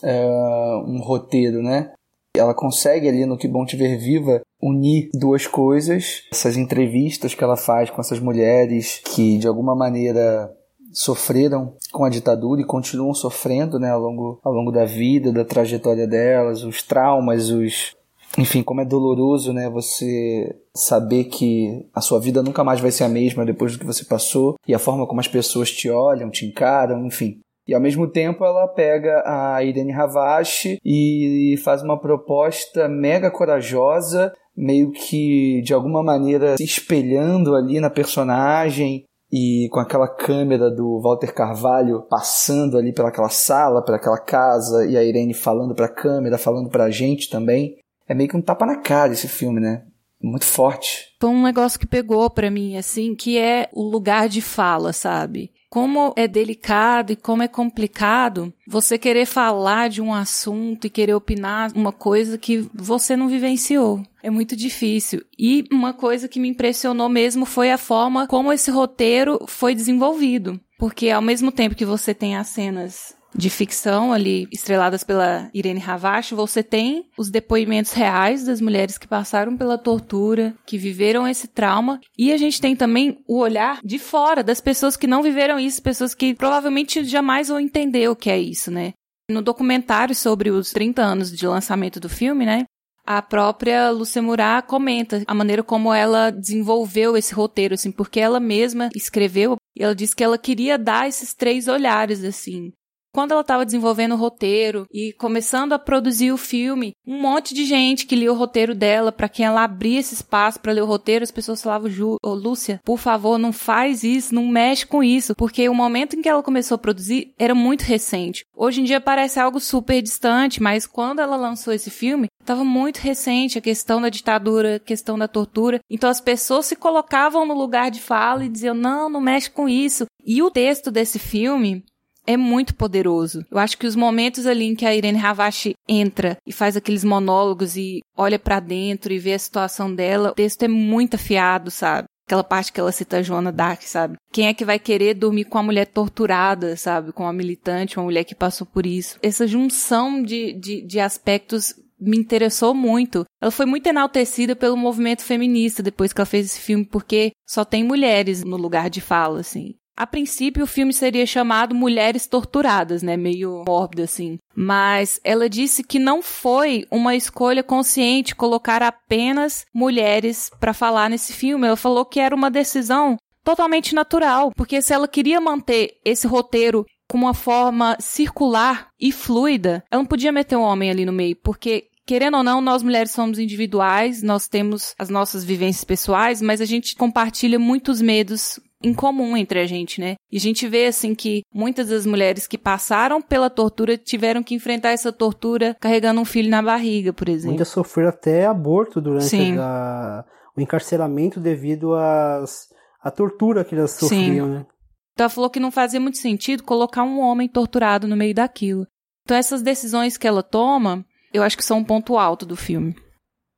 uh, 0.03 0.91
um 0.91 1.01
roteiro, 1.01 1.61
né? 1.61 1.93
Ela 2.37 2.55
consegue 2.55 3.09
ali 3.09 3.27
no 3.27 3.37
Que 3.37 3.49
Bom 3.49 3.65
Te 3.65 3.77
Ver 3.77 3.99
Viva 3.99 4.43
unir 4.63 5.09
duas 5.13 5.47
coisas, 5.47 6.23
essas 6.31 6.57
entrevistas 6.57 7.35
que 7.35 7.43
ela 7.43 7.57
faz 7.57 7.91
com 7.91 8.01
essas 8.01 8.21
mulheres 8.21 9.01
que 9.05 9.39
de 9.39 9.49
alguma 9.49 9.75
maneira 9.75 10.51
sofreram 10.97 11.75
com 11.93 12.05
a 12.05 12.09
ditadura 12.09 12.63
e 12.63 12.65
continuam 12.65 13.13
sofrendo 13.13 13.79
né, 13.79 13.91
ao, 13.91 14.01
longo, 14.01 14.41
ao 14.43 14.53
longo 14.53 14.73
da 14.73 14.87
vida, 14.87 15.31
da 15.31 15.45
trajetória 15.45 16.07
delas, 16.09 16.65
os 16.65 16.83
traumas, 16.83 17.51
os. 17.51 17.95
Enfim, 18.39 18.63
como 18.63 18.81
é 18.81 18.85
doloroso 18.85 19.53
né, 19.53 19.69
você 19.69 20.57
saber 20.75 21.25
que 21.25 21.87
a 21.95 22.01
sua 22.01 22.19
vida 22.19 22.43
nunca 22.43 22.65
mais 22.65 22.81
vai 22.81 22.91
ser 22.91 23.05
a 23.05 23.09
mesma 23.09 23.45
depois 23.45 23.73
do 23.73 23.79
que 23.79 23.87
você 23.87 24.05
passou 24.05 24.57
e 24.67 24.75
a 24.75 24.79
forma 24.79 25.07
como 25.07 25.21
as 25.21 25.29
pessoas 25.29 25.71
te 25.71 25.89
olham, 25.89 26.31
te 26.31 26.47
encaram, 26.47 27.07
enfim. 27.07 27.39
E 27.69 27.75
ao 27.75 27.81
mesmo 27.81 28.07
tempo 28.09 28.45
ela 28.45 28.67
pega 28.69 29.23
a 29.27 29.63
Irene 29.63 29.93
Ravache 29.93 30.79
e 30.85 31.57
faz 31.63 31.83
uma 31.83 31.99
proposta 31.99 32.89
mega 32.89 33.31
corajosa, 33.31 34.33
meio 34.57 34.93
que 34.93 35.61
de 35.63 35.75
alguma 35.75 36.03
maneira 36.03 36.57
se 36.57 36.65
espelhando 36.65 37.55
ali 37.55 37.81
na 37.81 37.91
personagem 37.91 39.05
e 39.37 39.69
com 39.69 39.79
aquela 39.79 40.09
câmera 40.09 40.71
do 40.71 40.99
Walter 40.99 41.35
Carvalho 41.35 42.07
passando 42.09 42.79
ali 42.79 42.91
pelaquela 42.91 43.29
sala, 43.29 43.85
pelaquela 43.85 44.19
casa, 44.19 44.87
e 44.87 44.97
a 44.97 45.05
Irene 45.05 45.35
falando 45.35 45.75
para 45.75 45.85
a 45.85 45.95
câmera, 45.95 46.39
falando 46.39 46.71
para 46.71 46.85
a 46.85 46.91
gente 46.91 47.29
também. 47.29 47.77
É 48.09 48.15
meio 48.15 48.31
que 48.31 48.37
um 48.37 48.41
tapa 48.41 48.65
na 48.65 48.79
cara 48.79 49.13
esse 49.13 49.29
filme, 49.29 49.61
né? 49.61 49.85
Muito 50.23 50.47
forte. 50.47 51.15
Foi 51.21 51.29
um 51.29 51.43
negócio 51.43 51.79
que 51.79 51.87
pegou 51.87 52.31
para 52.31 52.51
mim, 52.51 52.79
assim, 52.79 53.15
que 53.15 53.37
é 53.37 53.69
o 53.75 53.83
lugar 53.83 54.27
de 54.27 54.41
fala, 54.41 54.95
sabe? 54.95 55.51
Como 55.69 56.13
é 56.17 56.29
delicado 56.29 57.13
e 57.13 57.17
como 57.17 57.43
é 57.43 57.49
complicado 57.49 58.53
você 58.67 58.99
querer 58.99 59.27
falar 59.27 59.89
de 59.89 60.01
um 60.01 60.15
assunto 60.15 60.87
e 60.87 60.91
querer 60.91 61.15
opinar 61.15 61.73
uma 61.75 61.93
coisa 61.93 62.39
que 62.39 62.69
você 62.73 63.17
não 63.17 63.29
vivenciou. 63.29 64.03
É 64.23 64.31
muito 64.31 64.57
difícil. 64.57 65.23
E 65.39 65.65
uma 65.71 65.93
coisa 65.93 66.29
que 66.29 66.41
me 66.41 66.49
impressionou 66.49 67.09
mesmo 67.09 67.45
foi 67.47 67.71
a 67.71 67.79
forma 67.79 68.27
como 68.27 68.53
esse 68.53 68.71
roteiro 68.71 69.45
foi 69.47 69.75
desenvolvido. 69.75 70.61
Porque 70.79 71.11
ao 71.11 71.23
mesmo 71.23 71.51
tempo 71.51 71.75
que 71.75 71.85
você 71.85 72.13
tem 72.13 72.37
as 72.37 72.49
cenas 72.49 73.16
de 73.37 73.51
ficção 73.51 74.13
ali, 74.13 74.49
estreladas 74.51 75.05
pela 75.05 75.51
Irene 75.53 75.81
Ravache, 75.81 76.35
você 76.35 76.63
tem 76.63 77.05
os 77.19 77.31
depoimentos 77.31 77.93
reais 77.93 78.45
das 78.45 78.61
mulheres 78.61 78.97
que 78.97 79.07
passaram 79.07 79.57
pela 79.57 79.77
tortura, 79.77 80.55
que 80.67 80.79
viveram 80.79 81.29
esse 81.29 81.47
trauma, 81.47 82.01
e 82.17 82.33
a 82.33 82.37
gente 82.37 82.61
tem 82.61 82.75
também 82.75 83.19
o 83.29 83.39
olhar 83.39 83.81
de 83.85 83.99
fora 83.99 84.43
das 84.43 84.61
pessoas 84.61 84.97
que 84.97 85.07
não 85.07 85.23
viveram 85.23 85.59
isso, 85.59 85.83
pessoas 85.83 86.15
que 86.15 86.35
provavelmente 86.35 87.05
jamais 87.05 87.49
vão 87.49 87.61
entender 87.61 88.09
o 88.09 88.17
que 88.17 88.31
é 88.31 88.39
isso, 88.39 88.71
né? 88.71 88.93
No 89.31 89.43
documentário 89.43 90.15
sobre 90.15 90.51
os 90.51 90.71
30 90.71 91.03
anos 91.03 91.33
de 91.33 91.47
lançamento 91.47 92.01
do 92.01 92.09
filme, 92.09 92.47
né? 92.47 92.65
a 93.07 93.23
própria 93.23 93.89
Lúcia 93.91 94.21
Murat 94.21 94.67
comenta 94.67 95.23
a 95.29 95.35
maneira 95.35 95.63
como 95.63 95.95
ela 95.95 96.31
desenvolveu 96.31 97.17
esse 97.17 97.33
roteiro, 97.33 97.75
assim, 97.75 97.93
porque 97.93 98.19
ela 98.19 98.41
mesma 98.41 98.91
escreveu 98.95 99.57
e 99.77 99.85
ela 99.85 99.95
disse 99.95 100.17
que 100.17 100.25
ela 100.25 100.37
queria 100.37 100.77
dar 100.77 101.09
esses 101.09 101.33
três 101.33 101.69
olhares, 101.69 102.25
assim, 102.25 102.73
quando 103.17 103.33
ela 103.33 103.41
estava 103.41 103.65
desenvolvendo 103.65 104.13
o 104.13 104.19
roteiro 104.19 104.87
e 104.93 105.11
começando 105.15 105.73
a 105.73 105.79
produzir 105.79 106.33
o 106.33 106.37
filme, 106.37 106.93
um 107.07 107.19
monte 107.19 107.55
de 107.55 107.65
gente 107.65 108.05
que 108.05 108.15
lia 108.15 108.31
o 108.31 108.37
roteiro 108.37 108.75
dela, 108.75 109.11
para 109.11 109.27
quem 109.27 109.47
ela 109.47 109.65
abria 109.65 110.01
esse 110.01 110.13
espaço 110.13 110.61
para 110.61 110.73
ler 110.73 110.83
o 110.83 110.87
roteiro, 110.87 111.23
as 111.23 111.31
pessoas 111.31 111.63
falavam, 111.63 111.89
Ju, 111.89 112.19
oh, 112.23 112.35
Lúcia, 112.35 112.79
por 112.85 112.99
favor, 112.99 113.39
não 113.39 113.55
faz 113.55 114.05
isso, 114.05 114.35
não 114.35 114.47
mexe 114.47 114.85
com 114.85 115.03
isso, 115.03 115.35
porque 115.35 115.67
o 115.67 115.75
momento 115.75 116.15
em 116.15 116.21
que 116.21 116.29
ela 116.29 116.43
começou 116.43 116.75
a 116.75 116.79
produzir 116.79 117.33
era 117.39 117.55
muito 117.55 117.85
recente. 117.85 118.45
Hoje 118.55 118.83
em 118.83 118.85
dia 118.85 119.01
parece 119.01 119.41
algo 119.41 119.61
super 119.61 120.03
distante, 120.03 120.63
mas 120.63 120.87
quando 120.87 121.21
ela 121.21 121.37
lançou 121.37 121.73
esse 121.73 121.91
filme, 121.91 122.29
estava 122.39 122.65
muito 122.65 122.99
recente 122.99 123.57
a 123.57 123.63
questão 123.63 123.99
da 123.99 124.11
ditadura, 124.11 124.77
a 124.77 124.79
questão 124.79 125.19
da 125.19 125.27
tortura. 125.27 125.81
Então 125.89 126.11
as 126.11 126.21
pessoas 126.21 126.67
se 126.67 126.77
colocavam 126.77 127.47
no 127.47 127.55
lugar 127.55 127.91
de 127.91 127.99
fala 127.99 128.45
e 128.45 128.49
diziam: 128.51 128.75
não, 128.75 129.09
não 129.09 129.23
mexe 129.23 129.51
com 129.51 129.67
isso. 129.67 130.05
E 130.23 130.43
o 130.43 130.51
texto 130.51 130.91
desse 130.91 131.19
filme 131.19 131.83
é 132.27 132.37
muito 132.37 132.75
poderoso. 132.75 133.45
Eu 133.51 133.59
acho 133.59 133.79
que 133.79 133.87
os 133.87 133.97
momentos 133.97 134.47
ali 134.47 134.65
em 134.65 134.75
que 134.75 134.85
a 134.85 134.95
Irene 134.95 135.19
Ravache 135.19 135.75
entra 135.89 136.37
e 136.47 136.53
faz 136.53 136.77
aqueles 136.77 137.05
monólogos 137.05 137.77
e 137.77 138.01
olha 138.17 138.39
para 138.39 138.61
dentro 138.61 139.13
e 139.13 139.19
vê 139.19 139.35
a 139.35 139.39
situação 139.39 139.95
dela, 139.95 140.31
o 140.31 140.35
texto 140.35 140.63
é 140.63 140.69
muito 140.69 141.15
afiado, 141.15 141.71
sabe? 141.71 142.09
Aquela 142.27 142.43
parte 142.43 142.73
que 142.73 142.81
ela 142.81 142.91
cita 142.91 143.19
a 143.19 143.23
Joana 143.23 143.53
Dark, 143.53 143.83
sabe? 143.83 144.17
Quem 144.33 144.49
é 144.49 144.55
que 144.55 144.65
vai 144.65 144.81
querer 144.81 145.15
dormir 145.15 145.45
com 145.45 145.59
uma 145.59 145.65
mulher 145.65 145.87
torturada, 145.87 146.77
sabe? 146.77 147.13
Com 147.13 147.23
uma 147.23 147.33
militante, 147.33 147.99
uma 147.99 148.05
mulher 148.05 148.25
que 148.25 148.35
passou 148.35 148.67
por 148.67 148.85
isso. 148.85 149.17
Essa 149.23 149.47
junção 149.47 150.21
de, 150.21 150.53
de, 150.55 150.83
de 150.83 150.99
aspectos 150.99 151.73
me 151.99 152.19
interessou 152.19 152.75
muito. 152.75 153.25
Ela 153.41 153.53
foi 153.53 153.65
muito 153.65 153.87
enaltecida 153.87 154.57
pelo 154.57 154.77
movimento 154.77 155.23
feminista 155.23 155.83
depois 155.83 156.13
que 156.13 156.21
ela 156.21 156.27
fez 156.27 156.47
esse 156.47 156.61
filme, 156.61 156.85
porque 156.85 157.31
só 157.47 157.65
tem 157.65 157.85
mulheres 157.85 158.45
no 158.45 158.57
lugar 158.57 158.91
de 158.91 159.01
fala, 159.01 159.41
assim. 159.41 159.75
A 159.97 160.07
princípio, 160.07 160.65
o 160.65 160.67
filme 160.67 160.93
seria 160.93 161.25
chamado 161.25 161.75
Mulheres 161.75 162.27
Torturadas, 162.27 163.03
né? 163.03 163.17
Meio 163.17 163.65
mórbido, 163.67 164.03
assim. 164.03 164.39
Mas 164.55 165.19
ela 165.25 165.49
disse 165.49 165.83
que 165.83 165.99
não 165.99 166.21
foi 166.21 166.85
uma 166.91 167.17
escolha 167.17 167.63
consciente 167.63 168.35
colocar 168.35 168.83
apenas 168.83 169.65
mulheres 169.75 170.51
para 170.61 170.75
falar 170.75 171.09
nesse 171.09 171.33
filme. 171.33 171.67
Ela 171.67 171.77
falou 171.77 172.05
que 172.05 172.21
era 172.21 172.37
uma 172.37 172.51
decisão 172.51 173.17
totalmente 173.43 173.95
natural, 173.95 174.53
porque 174.55 174.83
se 174.83 174.93
ela 174.93 175.09
queria 175.09 175.41
manter 175.41 175.93
esse 176.05 176.27
roteiro 176.27 176.85
com 177.09 177.17
uma 177.17 177.33
forma 177.33 177.97
circular 178.01 178.89
e 179.01 179.13
fluida, 179.13 179.83
ela 179.91 180.03
não 180.03 180.07
podia 180.07 180.33
meter 180.33 180.57
um 180.57 180.63
homem 180.63 180.91
ali 180.91 181.07
no 181.07 181.13
meio, 181.13 181.37
porque 181.37 181.85
querendo 182.05 182.37
ou 182.37 182.43
não, 182.43 182.61
nós 182.61 182.83
mulheres 182.83 183.11
somos 183.11 183.39
individuais, 183.39 184.23
nós 184.23 184.47
temos 184.47 184.95
as 184.99 185.09
nossas 185.09 185.45
vivências 185.45 185.85
pessoais, 185.85 186.41
mas 186.41 186.61
a 186.61 186.65
gente 186.65 186.95
compartilha 186.95 187.59
muitos 187.59 188.01
medos 188.01 188.61
em 188.87 188.95
comum 188.95 189.37
entre 189.37 189.59
a 189.59 189.67
gente, 189.67 190.01
né? 190.01 190.15
E 190.31 190.37
a 190.37 190.41
gente 190.41 190.69
vê 190.69 190.87
assim 190.87 191.15
que 191.15 191.43
muitas 191.53 191.89
das 191.89 192.07
mulheres 192.07 192.47
que 192.47 192.57
passaram 192.57 193.21
pela 193.21 193.51
tortura 193.51 193.99
tiveram 193.99 194.43
que 194.43 194.55
enfrentar 194.55 194.91
essa 194.91 195.13
tortura 195.13 195.77
carregando 195.81 196.21
um 196.21 196.25
filho 196.25 196.49
na 196.49 196.63
barriga, 196.63 197.13
por 197.13 197.29
exemplo. 197.29 197.51
Muitas 197.51 197.69
sofreram 197.69 198.11
até 198.11 198.47
aborto 198.47 199.01
durante 199.01 199.59
a, 199.59 200.25
o 200.57 200.61
encarceramento 200.61 201.41
devido 201.41 201.95
às, 201.95 202.69
à 203.03 203.11
tortura 203.11 203.65
que 203.65 203.75
elas 203.75 203.93
sofriam, 203.93 204.47
Sim. 204.47 204.53
né? 204.53 204.67
Então 205.13 205.25
ela 205.25 205.31
falou 205.31 205.51
que 205.51 205.59
não 205.59 205.71
fazia 205.71 205.99
muito 205.99 206.19
sentido 206.19 206.63
colocar 206.63 207.03
um 207.03 207.19
homem 207.21 207.49
torturado 207.49 208.07
no 208.07 208.17
meio 208.17 208.35
daquilo. 208.35 208.87
Então 209.25 209.37
essas 209.37 209.63
decisões 209.63 210.17
que 210.17 210.29
ela 210.29 210.43
toma, 210.43 211.05
eu 211.33 211.43
acho 211.43 211.57
que 211.57 211.65
são 211.65 211.79
um 211.79 211.85
ponto 211.85 212.17
alto 212.17 212.47
do 212.47 212.55
filme. 212.55 212.95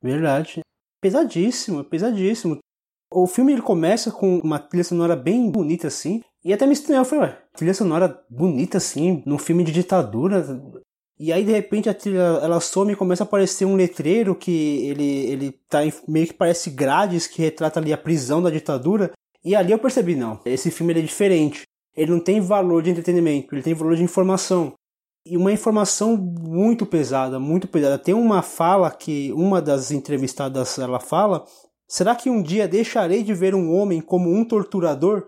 Verdade. 0.01 0.61
Pesadíssimo, 1.01 1.83
pesadíssimo. 1.83 2.57
O 3.11 3.25
filme 3.25 3.53
ele 3.53 3.61
começa 3.61 4.11
com 4.11 4.37
uma 4.39 4.59
trilha 4.59 4.83
sonora 4.83 5.15
bem 5.15 5.49
bonita 5.49 5.87
assim. 5.87 6.21
E 6.43 6.53
até 6.53 6.65
me 6.65 6.73
estranhou, 6.73 7.05
eu 7.11 7.19
ué, 7.19 7.37
trilha 7.55 7.73
sonora 7.73 8.23
bonita 8.29 8.77
assim, 8.77 9.23
num 9.25 9.37
filme 9.37 9.63
de 9.63 9.71
ditadura. 9.71 10.61
E 11.19 11.33
aí 11.33 11.43
de 11.43 11.51
repente 11.51 11.89
a 11.89 11.93
trilha 11.93 12.39
ela 12.41 12.61
some 12.61 12.93
e 12.93 12.95
começa 12.95 13.23
a 13.23 13.25
aparecer 13.25 13.65
um 13.65 13.75
letreiro 13.75 14.35
que 14.35 14.87
ele, 14.87 15.31
ele 15.31 15.51
tá 15.67 15.85
em, 15.85 15.91
meio 16.07 16.27
que 16.27 16.33
parece 16.33 16.69
grades 16.69 17.27
que 17.27 17.41
retrata 17.41 17.79
ali 17.79 17.91
a 17.91 17.97
prisão 17.97 18.41
da 18.41 18.49
ditadura. 18.49 19.11
E 19.43 19.55
ali 19.55 19.71
eu 19.71 19.79
percebi, 19.79 20.15
não, 20.15 20.39
esse 20.45 20.69
filme 20.69 20.93
é 20.93 21.01
diferente. 21.01 21.63
Ele 21.95 22.11
não 22.11 22.19
tem 22.19 22.39
valor 22.39 22.83
de 22.83 22.91
entretenimento, 22.91 23.53
ele 23.53 23.63
tem 23.63 23.73
valor 23.73 23.95
de 23.95 24.03
informação. 24.03 24.73
E 25.25 25.35
uma 25.35 25.51
informação 25.51 26.15
muito 26.15 26.85
pesada, 26.85 27.39
muito 27.39 27.67
pesada. 27.67 27.99
Tem 27.99 28.13
uma 28.13 28.41
fala 28.41 28.89
que 28.89 29.33
uma 29.33 29.61
das 29.61 29.91
entrevistadas 29.91 30.79
ela 30.79 30.99
fala 30.99 31.43
Será 31.89 32.15
que 32.15 32.29
um 32.29 32.41
dia 32.41 32.67
deixarei 32.67 33.23
de 33.23 33.33
ver 33.33 33.55
um 33.55 33.73
homem 33.73 33.99
como 33.99 34.31
um 34.31 34.45
torturador? 34.45 35.25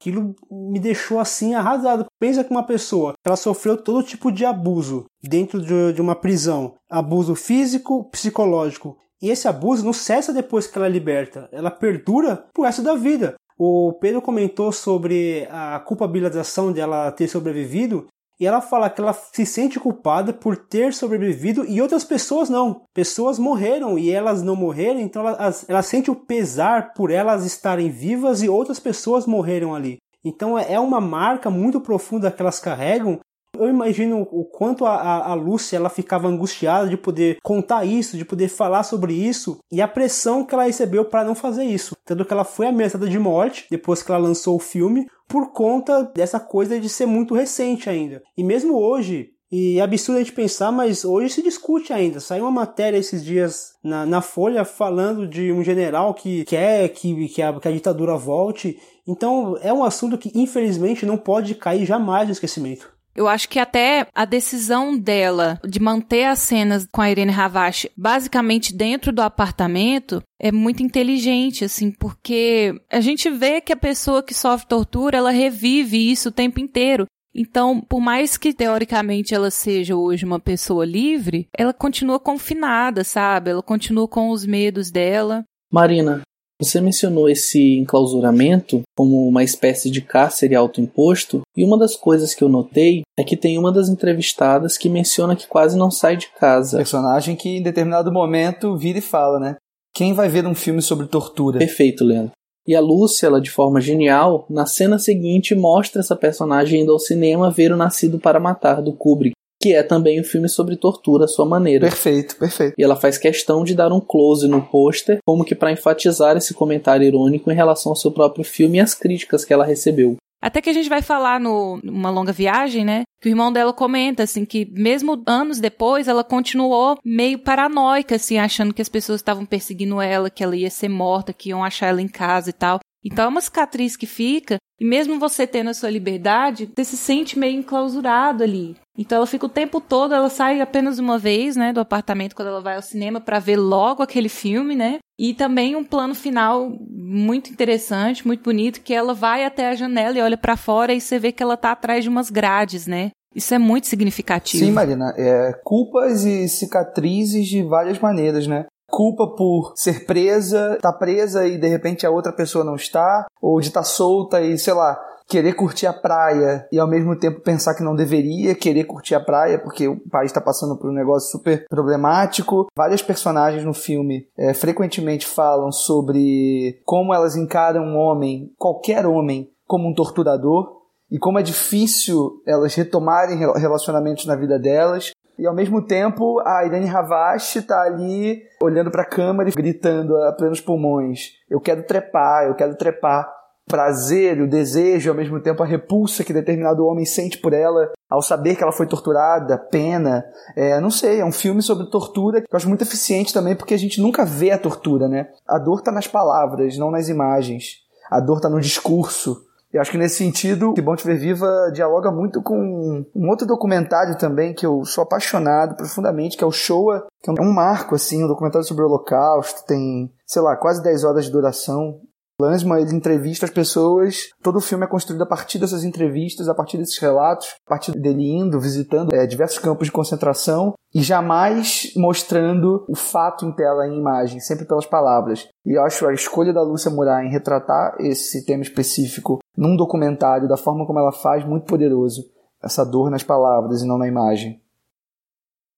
Aquilo 0.00 0.34
me 0.48 0.78
deixou 0.78 1.18
assim 1.18 1.54
arrasado. 1.54 2.06
Pensa 2.20 2.44
que 2.44 2.50
uma 2.50 2.62
pessoa 2.62 3.14
ela 3.26 3.36
sofreu 3.36 3.76
todo 3.76 4.06
tipo 4.06 4.30
de 4.30 4.44
abuso 4.44 5.06
dentro 5.22 5.60
de 5.92 6.00
uma 6.00 6.14
prisão, 6.14 6.74
abuso 6.88 7.34
físico, 7.34 8.08
psicológico. 8.10 8.96
E 9.20 9.30
esse 9.30 9.48
abuso 9.48 9.84
não 9.84 9.92
cessa 9.92 10.32
depois 10.32 10.66
que 10.66 10.78
ela 10.78 10.88
liberta, 10.88 11.48
ela 11.50 11.70
perdura 11.70 12.44
pro 12.52 12.64
resto 12.64 12.82
da 12.82 12.94
vida. 12.94 13.34
O 13.58 13.92
Pedro 14.00 14.20
comentou 14.20 14.70
sobre 14.70 15.48
a 15.50 15.80
culpabilização 15.80 16.72
de 16.72 16.80
ela 16.80 17.10
ter 17.10 17.26
sobrevivido 17.28 18.06
e 18.38 18.46
ela 18.46 18.60
fala 18.60 18.90
que 18.90 19.00
ela 19.00 19.12
se 19.12 19.46
sente 19.46 19.78
culpada 19.78 20.32
por 20.32 20.56
ter 20.56 20.92
sobrevivido 20.92 21.64
e 21.66 21.80
outras 21.80 22.04
pessoas 22.04 22.50
não. 22.50 22.82
Pessoas 22.92 23.38
morreram 23.38 23.98
e 23.98 24.10
elas 24.10 24.42
não 24.42 24.56
morreram, 24.56 25.00
então 25.00 25.26
ela, 25.26 25.54
ela 25.68 25.82
sente 25.82 26.10
o 26.10 26.16
pesar 26.16 26.92
por 26.94 27.10
elas 27.10 27.44
estarem 27.44 27.90
vivas 27.90 28.42
e 28.42 28.48
outras 28.48 28.80
pessoas 28.80 29.26
morreram 29.26 29.74
ali. 29.74 29.98
Então 30.24 30.58
é, 30.58 30.72
é 30.72 30.80
uma 30.80 31.00
marca 31.00 31.50
muito 31.50 31.80
profunda 31.80 32.30
que 32.30 32.42
elas 32.42 32.58
carregam 32.58 33.20
eu 33.58 33.68
imagino 33.68 34.26
o 34.30 34.44
quanto 34.44 34.84
a, 34.84 34.94
a, 34.94 35.30
a 35.30 35.34
Lúcia 35.34 35.76
ela 35.76 35.88
ficava 35.88 36.28
angustiada 36.28 36.88
de 36.88 36.96
poder 36.96 37.38
contar 37.42 37.84
isso, 37.84 38.16
de 38.16 38.24
poder 38.24 38.48
falar 38.48 38.82
sobre 38.82 39.12
isso 39.12 39.58
e 39.70 39.80
a 39.80 39.88
pressão 39.88 40.44
que 40.44 40.54
ela 40.54 40.64
recebeu 40.64 41.04
para 41.04 41.24
não 41.24 41.34
fazer 41.34 41.64
isso. 41.64 41.96
Tanto 42.04 42.24
que 42.24 42.32
ela 42.32 42.44
foi 42.44 42.66
ameaçada 42.66 43.08
de 43.08 43.18
morte 43.18 43.66
depois 43.70 44.02
que 44.02 44.10
ela 44.10 44.20
lançou 44.20 44.56
o 44.56 44.60
filme 44.60 45.06
por 45.28 45.52
conta 45.52 46.02
dessa 46.14 46.38
coisa 46.38 46.78
de 46.78 46.88
ser 46.88 47.06
muito 47.06 47.34
recente 47.34 47.88
ainda. 47.88 48.22
E 48.36 48.44
mesmo 48.44 48.76
hoje, 48.76 49.34
e 49.56 49.78
é 49.78 49.82
absurdo 49.82 50.16
a 50.16 50.20
gente 50.20 50.32
pensar, 50.32 50.72
mas 50.72 51.04
hoje 51.04 51.32
se 51.32 51.42
discute 51.42 51.92
ainda. 51.92 52.18
Saiu 52.18 52.44
uma 52.44 52.50
matéria 52.50 52.98
esses 52.98 53.24
dias 53.24 53.74
na, 53.84 54.04
na 54.04 54.20
Folha 54.20 54.64
falando 54.64 55.28
de 55.28 55.52
um 55.52 55.62
general 55.62 56.12
que 56.12 56.44
quer 56.44 56.88
que, 56.88 57.28
que, 57.28 57.40
a, 57.40 57.52
que 57.52 57.68
a 57.68 57.72
ditadura 57.72 58.16
volte. 58.16 58.78
Então 59.06 59.56
é 59.62 59.72
um 59.72 59.84
assunto 59.84 60.18
que 60.18 60.32
infelizmente 60.34 61.06
não 61.06 61.16
pode 61.16 61.54
cair 61.54 61.86
jamais 61.86 62.26
no 62.26 62.32
esquecimento. 62.32 62.93
Eu 63.14 63.28
acho 63.28 63.48
que 63.48 63.58
até 63.58 64.06
a 64.14 64.24
decisão 64.24 64.96
dela 64.96 65.60
de 65.64 65.80
manter 65.80 66.24
as 66.24 66.40
cenas 66.40 66.86
com 66.90 67.00
a 67.00 67.10
Irene 67.10 67.32
Havashi 67.32 67.90
basicamente 67.96 68.74
dentro 68.74 69.12
do 69.12 69.22
apartamento 69.22 70.22
é 70.40 70.50
muito 70.50 70.82
inteligente, 70.82 71.64
assim, 71.64 71.90
porque 71.90 72.74
a 72.90 73.00
gente 73.00 73.30
vê 73.30 73.60
que 73.60 73.72
a 73.72 73.76
pessoa 73.76 74.22
que 74.22 74.34
sofre 74.34 74.66
tortura, 74.66 75.16
ela 75.16 75.30
revive 75.30 76.10
isso 76.10 76.28
o 76.28 76.32
tempo 76.32 76.60
inteiro. 76.60 77.06
Então, 77.34 77.80
por 77.80 78.00
mais 78.00 78.36
que 78.36 78.52
teoricamente 78.52 79.34
ela 79.34 79.50
seja 79.50 79.96
hoje 79.96 80.24
uma 80.24 80.38
pessoa 80.38 80.84
livre, 80.84 81.48
ela 81.56 81.72
continua 81.72 82.20
confinada, 82.20 83.02
sabe? 83.02 83.50
Ela 83.50 83.62
continua 83.62 84.06
com 84.06 84.30
os 84.30 84.46
medos 84.46 84.90
dela. 84.90 85.44
Marina, 85.72 86.22
você 86.60 86.80
mencionou 86.80 87.28
esse 87.28 87.78
enclausuramento 87.78 88.82
como 88.96 89.26
uma 89.28 89.42
espécie 89.42 89.90
de 89.90 90.00
cárcere 90.00 90.54
autoimposto, 90.54 91.42
e 91.56 91.64
uma 91.64 91.78
das 91.78 91.96
coisas 91.96 92.34
que 92.34 92.42
eu 92.42 92.48
notei 92.48 93.02
é 93.18 93.24
que 93.24 93.36
tem 93.36 93.58
uma 93.58 93.72
das 93.72 93.88
entrevistadas 93.88 94.78
que 94.78 94.88
menciona 94.88 95.36
que 95.36 95.46
quase 95.46 95.76
não 95.76 95.90
sai 95.90 96.16
de 96.16 96.28
casa. 96.38 96.78
Personagem 96.78 97.36
que 97.36 97.48
em 97.48 97.62
determinado 97.62 98.12
momento 98.12 98.76
vira 98.76 98.98
e 98.98 99.02
fala, 99.02 99.38
né? 99.38 99.56
Quem 99.94 100.12
vai 100.12 100.28
ver 100.28 100.46
um 100.46 100.54
filme 100.54 100.82
sobre 100.82 101.06
tortura? 101.06 101.58
Perfeito, 101.58 102.04
Leandro. 102.04 102.32
E 102.66 102.74
a 102.74 102.80
Lúcia, 102.80 103.26
ela, 103.26 103.40
de 103.40 103.50
forma 103.50 103.80
genial, 103.80 104.46
na 104.48 104.64
cena 104.64 104.98
seguinte 104.98 105.54
mostra 105.54 106.00
essa 106.00 106.16
personagem 106.16 106.80
indo 106.80 106.92
ao 106.92 106.98
cinema 106.98 107.50
ver 107.50 107.70
o 107.70 107.76
Nascido 107.76 108.18
para 108.18 108.40
Matar, 108.40 108.80
do 108.80 108.92
Kubrick 108.92 109.33
que 109.64 109.72
é 109.72 109.82
também 109.82 110.20
um 110.20 110.24
filme 110.24 110.46
sobre 110.46 110.76
tortura 110.76 111.24
à 111.24 111.28
sua 111.28 111.46
maneira. 111.46 111.88
Perfeito, 111.88 112.36
perfeito. 112.36 112.74
E 112.76 112.84
ela 112.84 112.96
faz 112.96 113.16
questão 113.16 113.64
de 113.64 113.74
dar 113.74 113.90
um 113.94 113.98
close 113.98 114.46
no 114.46 114.60
pôster, 114.60 115.20
como 115.24 115.42
que 115.42 115.54
para 115.54 115.72
enfatizar 115.72 116.36
esse 116.36 116.52
comentário 116.52 117.06
irônico 117.06 117.50
em 117.50 117.54
relação 117.54 117.92
ao 117.92 117.96
seu 117.96 118.10
próprio 118.10 118.44
filme 118.44 118.76
e 118.76 118.80
as 118.82 118.92
críticas 118.92 119.42
que 119.42 119.54
ela 119.54 119.64
recebeu. 119.64 120.16
Até 120.42 120.60
que 120.60 120.68
a 120.68 120.72
gente 120.74 120.90
vai 120.90 121.00
falar 121.00 121.40
no 121.40 121.80
uma 121.82 122.10
longa 122.10 122.30
viagem, 122.30 122.84
né? 122.84 123.04
Que 123.22 123.30
o 123.30 123.32
irmão 123.32 123.50
dela 123.50 123.72
comenta 123.72 124.24
assim 124.24 124.44
que 124.44 124.70
mesmo 124.70 125.22
anos 125.26 125.58
depois 125.58 126.08
ela 126.08 126.22
continuou 126.22 126.98
meio 127.02 127.38
paranoica 127.38 128.16
assim, 128.16 128.36
achando 128.36 128.74
que 128.74 128.82
as 128.82 128.88
pessoas 128.90 129.20
estavam 129.20 129.46
perseguindo 129.46 129.98
ela, 129.98 130.28
que 130.28 130.44
ela 130.44 130.54
ia 130.54 130.68
ser 130.68 130.90
morta, 130.90 131.32
que 131.32 131.48
iam 131.48 131.64
achar 131.64 131.86
ela 131.86 132.02
em 132.02 132.08
casa 132.08 132.50
e 132.50 132.52
tal. 132.52 132.80
Então 133.04 133.26
é 133.26 133.28
uma 133.28 133.40
cicatriz 133.40 133.96
que 133.96 134.06
fica, 134.06 134.56
e 134.80 134.84
mesmo 134.84 135.18
você 135.18 135.46
tendo 135.46 135.70
a 135.70 135.74
sua 135.74 135.90
liberdade, 135.90 136.70
você 136.74 136.84
se 136.84 136.96
sente 136.96 137.38
meio 137.38 137.58
enclausurado 137.58 138.42
ali. 138.42 138.76
Então 138.96 139.16
ela 139.16 139.26
fica 139.26 139.46
o 139.46 139.50
tempo 139.50 139.80
todo, 139.80 140.14
ela 140.14 140.30
sai 140.30 140.60
apenas 140.60 140.98
uma 140.98 141.18
vez, 141.18 141.56
né, 141.56 141.72
do 141.72 141.80
apartamento 141.80 142.34
quando 142.34 142.48
ela 142.48 142.60
vai 142.60 142.76
ao 142.76 142.82
cinema 142.82 143.20
para 143.20 143.38
ver 143.38 143.56
logo 143.56 144.02
aquele 144.02 144.28
filme, 144.28 144.74
né? 144.74 144.98
E 145.18 145.34
também 145.34 145.76
um 145.76 145.84
plano 145.84 146.14
final 146.14 146.70
muito 146.90 147.50
interessante, 147.50 148.26
muito 148.26 148.42
bonito, 148.42 148.80
que 148.80 148.94
ela 148.94 149.14
vai 149.14 149.44
até 149.44 149.68
a 149.68 149.74
janela 149.74 150.18
e 150.18 150.22
olha 150.22 150.36
para 150.36 150.56
fora 150.56 150.92
e 150.92 151.00
você 151.00 151.18
vê 151.18 151.30
que 151.30 151.42
ela 151.42 151.56
tá 151.56 151.72
atrás 151.72 152.02
de 152.02 152.10
umas 152.10 152.30
grades, 152.30 152.86
né? 152.86 153.10
Isso 153.34 153.52
é 153.52 153.58
muito 153.58 153.88
significativo. 153.88 154.64
Sim, 154.64 154.70
Marina. 154.70 155.12
É, 155.16 155.52
culpas 155.64 156.24
e 156.24 156.48
cicatrizes 156.48 157.48
de 157.48 157.62
várias 157.64 157.98
maneiras, 157.98 158.46
né? 158.46 158.66
Culpa 158.94 159.26
por 159.26 159.72
ser 159.74 160.06
presa, 160.06 160.78
tá 160.80 160.92
presa 160.92 161.48
e 161.48 161.58
de 161.58 161.66
repente 161.66 162.06
a 162.06 162.10
outra 162.10 162.32
pessoa 162.32 162.64
não 162.64 162.76
está, 162.76 163.26
ou 163.42 163.60
de 163.60 163.66
estar 163.66 163.80
tá 163.80 163.84
solta 163.84 164.40
e, 164.40 164.56
sei 164.56 164.72
lá, 164.72 164.96
querer 165.26 165.54
curtir 165.54 165.86
a 165.86 165.92
praia 165.92 166.64
e 166.70 166.78
ao 166.78 166.86
mesmo 166.86 167.18
tempo 167.18 167.40
pensar 167.40 167.74
que 167.74 167.82
não 167.82 167.96
deveria 167.96 168.54
querer 168.54 168.84
curtir 168.84 169.16
a 169.16 169.20
praia 169.20 169.58
porque 169.58 169.88
o 169.88 169.98
país 170.08 170.30
está 170.30 170.40
passando 170.40 170.78
por 170.78 170.88
um 170.88 170.94
negócio 170.94 171.32
super 171.32 171.66
problemático. 171.68 172.68
Várias 172.76 173.02
personagens 173.02 173.64
no 173.64 173.74
filme 173.74 174.28
é, 174.38 174.54
frequentemente 174.54 175.26
falam 175.26 175.72
sobre 175.72 176.80
como 176.84 177.12
elas 177.12 177.34
encaram 177.34 177.82
um 177.82 177.96
homem, 177.96 178.52
qualquer 178.56 179.06
homem, 179.06 179.50
como 179.66 179.88
um 179.88 179.94
torturador 179.94 180.84
e 181.10 181.18
como 181.18 181.38
é 181.38 181.42
difícil 181.42 182.40
elas 182.46 182.74
retomarem 182.74 183.38
relacionamentos 183.38 184.26
na 184.26 184.36
vida 184.36 184.56
delas 184.56 185.10
E 185.38 185.46
ao 185.46 185.54
mesmo 185.54 185.82
tempo, 185.82 186.40
a 186.44 186.64
Irene 186.64 186.88
Havashi 186.88 187.62
tá 187.62 187.82
ali 187.82 188.42
olhando 188.62 188.90
para 188.90 189.02
a 189.02 189.08
câmera 189.08 189.48
e 189.48 189.52
gritando 189.52 190.16
a 190.16 190.32
plenos 190.32 190.60
pulmões: 190.60 191.32
Eu 191.50 191.60
quero 191.60 191.82
trepar, 191.84 192.44
eu 192.44 192.54
quero 192.54 192.76
trepar. 192.76 193.32
Prazer, 193.66 194.42
o 194.42 194.48
desejo, 194.48 195.08
ao 195.08 195.16
mesmo 195.16 195.40
tempo 195.40 195.62
a 195.62 195.66
repulsa 195.66 196.22
que 196.22 196.34
determinado 196.34 196.84
homem 196.84 197.06
sente 197.06 197.38
por 197.38 197.54
ela 197.54 197.92
ao 198.10 198.20
saber 198.20 198.56
que 198.56 198.62
ela 198.62 198.70
foi 198.70 198.86
torturada, 198.86 199.56
pena. 199.56 200.22
É, 200.54 200.78
não 200.80 200.90
sei, 200.90 201.20
é 201.20 201.24
um 201.24 201.32
filme 201.32 201.62
sobre 201.62 201.88
tortura 201.88 202.42
que 202.42 202.46
eu 202.52 202.56
acho 202.56 202.68
muito 202.68 202.82
eficiente 202.82 203.32
também 203.32 203.56
porque 203.56 203.72
a 203.72 203.78
gente 203.78 204.02
nunca 204.02 204.22
vê 204.22 204.50
a 204.50 204.58
tortura, 204.58 205.08
né? 205.08 205.28
A 205.48 205.58
dor 205.58 205.80
tá 205.80 205.90
nas 205.90 206.06
palavras, 206.06 206.76
não 206.76 206.90
nas 206.90 207.08
imagens. 207.08 207.78
A 208.10 208.20
dor 208.20 208.38
tá 208.38 208.50
no 208.50 208.60
discurso. 208.60 209.42
Eu 209.74 209.80
acho 209.80 209.90
que 209.90 209.98
nesse 209.98 210.18
sentido, 210.18 210.72
Que 210.72 210.80
Bom 210.80 210.94
Te 210.94 211.04
Ver 211.04 211.18
Viva 211.18 211.68
dialoga 211.74 212.08
muito 212.08 212.40
com 212.40 213.04
um 213.12 213.28
outro 213.28 213.44
documentário 213.44 214.16
também 214.16 214.54
que 214.54 214.64
eu 214.64 214.84
sou 214.84 215.02
apaixonado 215.02 215.74
profundamente, 215.74 216.36
que 216.36 216.44
é 216.44 216.46
o 216.46 216.52
Showa, 216.52 217.08
que 217.20 217.28
é 217.28 217.42
um 217.42 217.52
marco, 217.52 217.96
assim, 217.96 218.22
um 218.22 218.28
documentário 218.28 218.64
sobre 218.64 218.84
o 218.84 218.86
Holocausto, 218.86 219.66
tem, 219.66 220.14
sei 220.24 220.42
lá, 220.42 220.56
quase 220.56 220.80
10 220.80 221.02
horas 221.02 221.24
de 221.24 221.32
duração. 221.32 222.00
Lansman, 222.40 222.80
ele 222.80 222.94
entrevista 222.94 223.46
as 223.46 223.52
pessoas, 223.52 224.30
todo 224.42 224.56
o 224.56 224.60
filme 224.60 224.84
é 224.84 224.88
construído 224.88 225.22
a 225.22 225.26
partir 225.26 225.58
dessas 225.58 225.84
entrevistas, 225.84 226.48
a 226.48 226.54
partir 226.54 226.76
desses 226.76 226.98
relatos, 226.98 227.54
a 227.64 227.68
partir 227.68 227.92
dele 227.92 228.28
indo, 228.28 228.60
visitando 228.60 229.14
é, 229.14 229.24
diversos 229.24 229.58
campos 229.58 229.86
de 229.86 229.92
concentração 229.92 230.74
e 230.92 231.00
jamais 231.00 231.92
mostrando 231.96 232.84
o 232.88 232.96
fato 232.96 233.46
em 233.46 233.52
tela, 233.52 233.86
em 233.86 233.96
imagem, 233.96 234.40
sempre 234.40 234.66
pelas 234.66 234.86
palavras. 234.86 235.48
E 235.64 235.78
eu 235.78 235.82
acho 235.84 236.06
a 236.06 236.12
escolha 236.12 236.52
da 236.52 236.62
Lúcia 236.62 236.90
Murat 236.90 237.24
em 237.24 237.30
retratar 237.30 237.94
esse 238.00 238.44
tema 238.44 238.62
específico 238.62 239.38
num 239.56 239.76
documentário, 239.76 240.48
da 240.48 240.56
forma 240.56 240.84
como 240.86 240.98
ela 240.98 241.12
faz, 241.12 241.44
muito 241.44 241.66
poderoso. 241.66 242.24
Essa 242.62 242.84
dor 242.84 243.10
nas 243.10 243.22
palavras 243.22 243.82
e 243.82 243.86
não 243.86 243.98
na 243.98 244.08
imagem. 244.08 244.60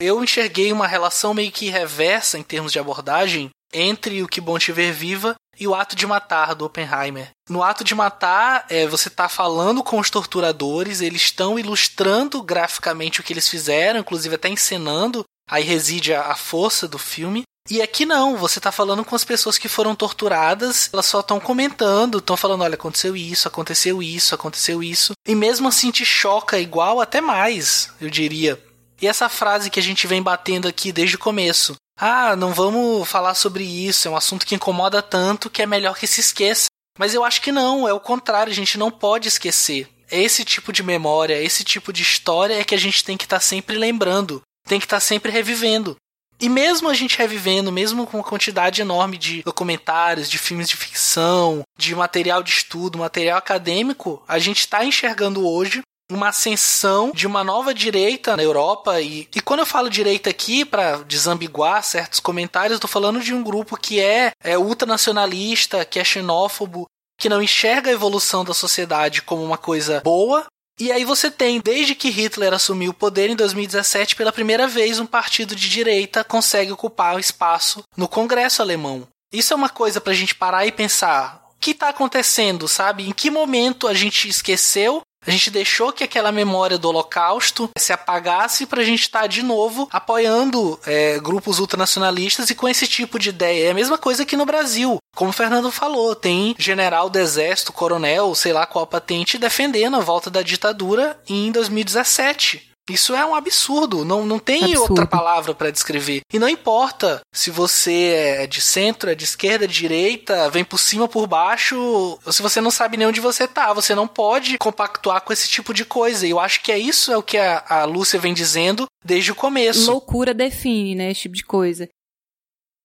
Eu 0.00 0.22
enxerguei 0.22 0.72
uma 0.72 0.86
relação 0.86 1.34
meio 1.34 1.50
que 1.50 1.68
reversa 1.68 2.38
em 2.38 2.42
termos 2.42 2.72
de 2.72 2.78
abordagem 2.78 3.50
entre 3.72 4.22
o 4.22 4.28
Que 4.28 4.40
Bom 4.40 4.58
Te 4.58 4.72
Ver 4.72 4.92
Viva 4.92 5.34
e 5.58 5.66
o 5.66 5.74
Ato 5.74 5.96
de 5.96 6.06
Matar 6.06 6.54
do 6.54 6.64
Oppenheimer. 6.64 7.30
No 7.48 7.62
Ato 7.62 7.84
de 7.84 7.94
Matar, 7.94 8.66
é, 8.68 8.86
você 8.86 9.08
está 9.08 9.28
falando 9.28 9.82
com 9.82 9.98
os 9.98 10.10
torturadores, 10.10 11.00
eles 11.00 11.22
estão 11.22 11.58
ilustrando 11.58 12.42
graficamente 12.42 13.20
o 13.20 13.22
que 13.22 13.32
eles 13.32 13.48
fizeram, 13.48 14.00
inclusive 14.00 14.34
até 14.34 14.48
encenando. 14.48 15.24
Aí 15.48 15.62
reside 15.62 16.12
a, 16.12 16.22
a 16.22 16.34
força 16.34 16.88
do 16.88 16.98
filme. 16.98 17.42
E 17.68 17.82
aqui 17.82 18.06
não, 18.06 18.36
você 18.36 18.60
está 18.60 18.70
falando 18.70 19.04
com 19.04 19.16
as 19.16 19.24
pessoas 19.24 19.58
que 19.58 19.68
foram 19.68 19.94
torturadas, 19.94 20.88
elas 20.92 21.06
só 21.06 21.18
estão 21.18 21.40
comentando, 21.40 22.18
estão 22.18 22.36
falando, 22.36 22.62
olha, 22.62 22.74
aconteceu 22.74 23.16
isso, 23.16 23.48
aconteceu 23.48 24.00
isso, 24.00 24.34
aconteceu 24.34 24.82
isso. 24.82 25.12
E 25.26 25.34
mesmo 25.34 25.66
assim 25.66 25.90
te 25.90 26.04
choca 26.04 26.60
igual, 26.60 27.00
até 27.00 27.20
mais, 27.20 27.90
eu 28.00 28.08
diria. 28.08 28.62
E 29.00 29.06
essa 29.06 29.28
frase 29.28 29.68
que 29.68 29.80
a 29.80 29.82
gente 29.82 30.06
vem 30.06 30.22
batendo 30.22 30.68
aqui 30.68 30.92
desde 30.92 31.16
o 31.16 31.18
começo. 31.18 31.74
Ah, 31.98 32.36
não 32.36 32.52
vamos 32.52 33.08
falar 33.08 33.34
sobre 33.34 33.64
isso, 33.64 34.06
é 34.06 34.10
um 34.10 34.16
assunto 34.16 34.44
que 34.44 34.54
incomoda 34.54 35.00
tanto 35.00 35.48
que 35.48 35.62
é 35.62 35.66
melhor 35.66 35.96
que 35.96 36.06
se 36.06 36.20
esqueça. 36.20 36.66
Mas 36.98 37.14
eu 37.14 37.24
acho 37.24 37.40
que 37.40 37.52
não, 37.52 37.88
é 37.88 37.92
o 37.92 38.00
contrário, 38.00 38.50
a 38.50 38.54
gente 38.54 38.78
não 38.78 38.90
pode 38.90 39.28
esquecer. 39.28 39.88
É 40.10 40.20
esse 40.20 40.44
tipo 40.44 40.72
de 40.72 40.82
memória, 40.82 41.42
esse 41.42 41.64
tipo 41.64 41.92
de 41.92 42.02
história 42.02 42.54
é 42.54 42.64
que 42.64 42.74
a 42.74 42.78
gente 42.78 43.02
tem 43.02 43.16
que 43.16 43.24
estar 43.24 43.36
tá 43.36 43.40
sempre 43.40 43.76
lembrando, 43.76 44.42
tem 44.66 44.78
que 44.78 44.86
estar 44.86 44.96
tá 44.96 45.00
sempre 45.00 45.32
revivendo. 45.32 45.96
E 46.38 46.50
mesmo 46.50 46.88
a 46.88 46.94
gente 46.94 47.16
revivendo, 47.16 47.72
mesmo 47.72 48.06
com 48.06 48.18
uma 48.18 48.24
quantidade 48.24 48.82
enorme 48.82 49.16
de 49.16 49.42
documentários, 49.42 50.28
de 50.28 50.36
filmes 50.36 50.68
de 50.68 50.76
ficção, 50.76 51.62
de 51.78 51.94
material 51.94 52.42
de 52.42 52.50
estudo, 52.50 52.98
material 52.98 53.38
acadêmico, 53.38 54.22
a 54.28 54.38
gente 54.38 54.60
está 54.60 54.84
enxergando 54.84 55.48
hoje 55.48 55.80
uma 56.10 56.28
ascensão 56.28 57.10
de 57.12 57.26
uma 57.26 57.42
nova 57.42 57.74
direita 57.74 58.36
na 58.36 58.42
Europa 58.42 59.00
e, 59.00 59.28
e 59.34 59.40
quando 59.40 59.60
eu 59.60 59.66
falo 59.66 59.90
direita 59.90 60.30
aqui 60.30 60.64
para 60.64 60.98
desambiguar 60.98 61.82
certos 61.82 62.20
comentários, 62.20 62.76
estou 62.76 62.88
falando 62.88 63.20
de 63.20 63.34
um 63.34 63.42
grupo 63.42 63.76
que 63.76 64.00
é, 64.00 64.30
é 64.42 64.56
ultranacionalista, 64.56 65.84
que 65.84 65.98
é 65.98 66.04
xenófobo, 66.04 66.86
que 67.18 67.28
não 67.28 67.42
enxerga 67.42 67.90
a 67.90 67.94
evolução 67.94 68.44
da 68.44 68.54
sociedade 68.54 69.22
como 69.22 69.42
uma 69.42 69.58
coisa 69.58 70.00
boa. 70.04 70.46
E 70.78 70.92
aí 70.92 71.04
você 71.04 71.30
tem, 71.30 71.60
desde 71.60 71.94
que 71.94 72.10
Hitler 72.10 72.52
assumiu 72.52 72.90
o 72.90 72.94
poder 72.94 73.30
em 73.30 73.36
2017, 73.36 74.14
pela 74.14 74.32
primeira 74.32 74.68
vez 74.68 75.00
um 75.00 75.06
partido 75.06 75.56
de 75.56 75.70
direita 75.70 76.22
consegue 76.22 76.70
ocupar 76.70 77.16
o 77.16 77.20
espaço 77.20 77.82
no 77.96 78.06
Congresso 78.06 78.60
alemão. 78.60 79.08
Isso 79.32 79.54
é 79.54 79.56
uma 79.56 79.70
coisa 79.70 80.00
para 80.00 80.12
a 80.12 80.16
gente 80.16 80.34
parar 80.34 80.66
e 80.66 80.72
pensar. 80.72 81.42
O 81.56 81.58
que 81.58 81.70
está 81.70 81.88
acontecendo, 81.88 82.68
sabe? 82.68 83.08
Em 83.08 83.12
que 83.12 83.30
momento 83.30 83.88
a 83.88 83.94
gente 83.94 84.28
esqueceu 84.28 85.00
a 85.26 85.30
gente 85.30 85.50
deixou 85.50 85.92
que 85.92 86.04
aquela 86.04 86.30
memória 86.30 86.78
do 86.78 86.88
Holocausto 86.88 87.68
se 87.76 87.92
apagasse 87.92 88.66
para 88.66 88.80
a 88.80 88.84
gente 88.84 89.02
estar 89.02 89.22
tá 89.22 89.26
de 89.26 89.42
novo 89.42 89.88
apoiando 89.92 90.78
é, 90.86 91.18
grupos 91.18 91.58
ultranacionalistas 91.58 92.48
e 92.50 92.54
com 92.54 92.68
esse 92.68 92.86
tipo 92.86 93.18
de 93.18 93.30
ideia. 93.30 93.68
É 93.68 93.70
a 93.70 93.74
mesma 93.74 93.98
coisa 93.98 94.22
aqui 94.22 94.36
no 94.36 94.46
Brasil. 94.46 94.98
Como 95.14 95.30
o 95.30 95.32
Fernando 95.34 95.70
falou, 95.70 96.14
tem 96.14 96.54
general 96.58 97.08
do 97.08 97.18
exército, 97.18 97.72
coronel, 97.72 98.34
sei 98.34 98.52
lá 98.52 98.66
qual 98.66 98.86
patente, 98.86 99.38
defendendo 99.38 99.96
a 99.96 100.00
volta 100.00 100.30
da 100.30 100.42
ditadura 100.42 101.18
em 101.28 101.50
2017. 101.50 102.75
Isso 102.88 103.14
é 103.14 103.26
um 103.26 103.34
absurdo, 103.34 104.04
não, 104.04 104.24
não 104.24 104.38
tem 104.38 104.62
absurdo. 104.62 104.90
outra 104.90 105.06
palavra 105.06 105.52
para 105.52 105.72
descrever. 105.72 106.20
E 106.32 106.38
não 106.38 106.48
importa 106.48 107.20
se 107.32 107.50
você 107.50 108.12
é 108.14 108.46
de 108.46 108.60
centro, 108.60 109.10
é 109.10 109.14
de 109.14 109.24
esquerda, 109.24 109.64
é 109.64 109.68
de 109.68 109.74
direita, 109.74 110.48
vem 110.50 110.64
por 110.64 110.78
cima, 110.78 111.08
por 111.08 111.26
baixo, 111.26 111.76
ou 111.76 112.32
se 112.32 112.42
você 112.42 112.60
não 112.60 112.70
sabe 112.70 112.96
nem 112.96 113.08
onde 113.08 113.20
você 113.20 113.48
tá, 113.48 113.72
você 113.72 113.94
não 113.94 114.06
pode 114.06 114.56
compactuar 114.58 115.20
com 115.22 115.32
esse 115.32 115.48
tipo 115.48 115.74
de 115.74 115.84
coisa. 115.84 116.26
E 116.26 116.30
eu 116.30 116.38
acho 116.38 116.62
que 116.62 116.70
é 116.70 116.78
isso 116.78 117.10
é 117.10 117.16
o 117.16 117.22
que 117.22 117.36
a, 117.38 117.64
a 117.68 117.84
Lúcia 117.84 118.20
vem 118.20 118.32
dizendo 118.32 118.86
desde 119.04 119.32
o 119.32 119.34
começo. 119.34 119.90
Loucura 119.90 120.32
define, 120.32 120.94
né, 120.94 121.10
esse 121.10 121.22
tipo 121.22 121.34
de 121.34 121.44
coisa. 121.44 121.88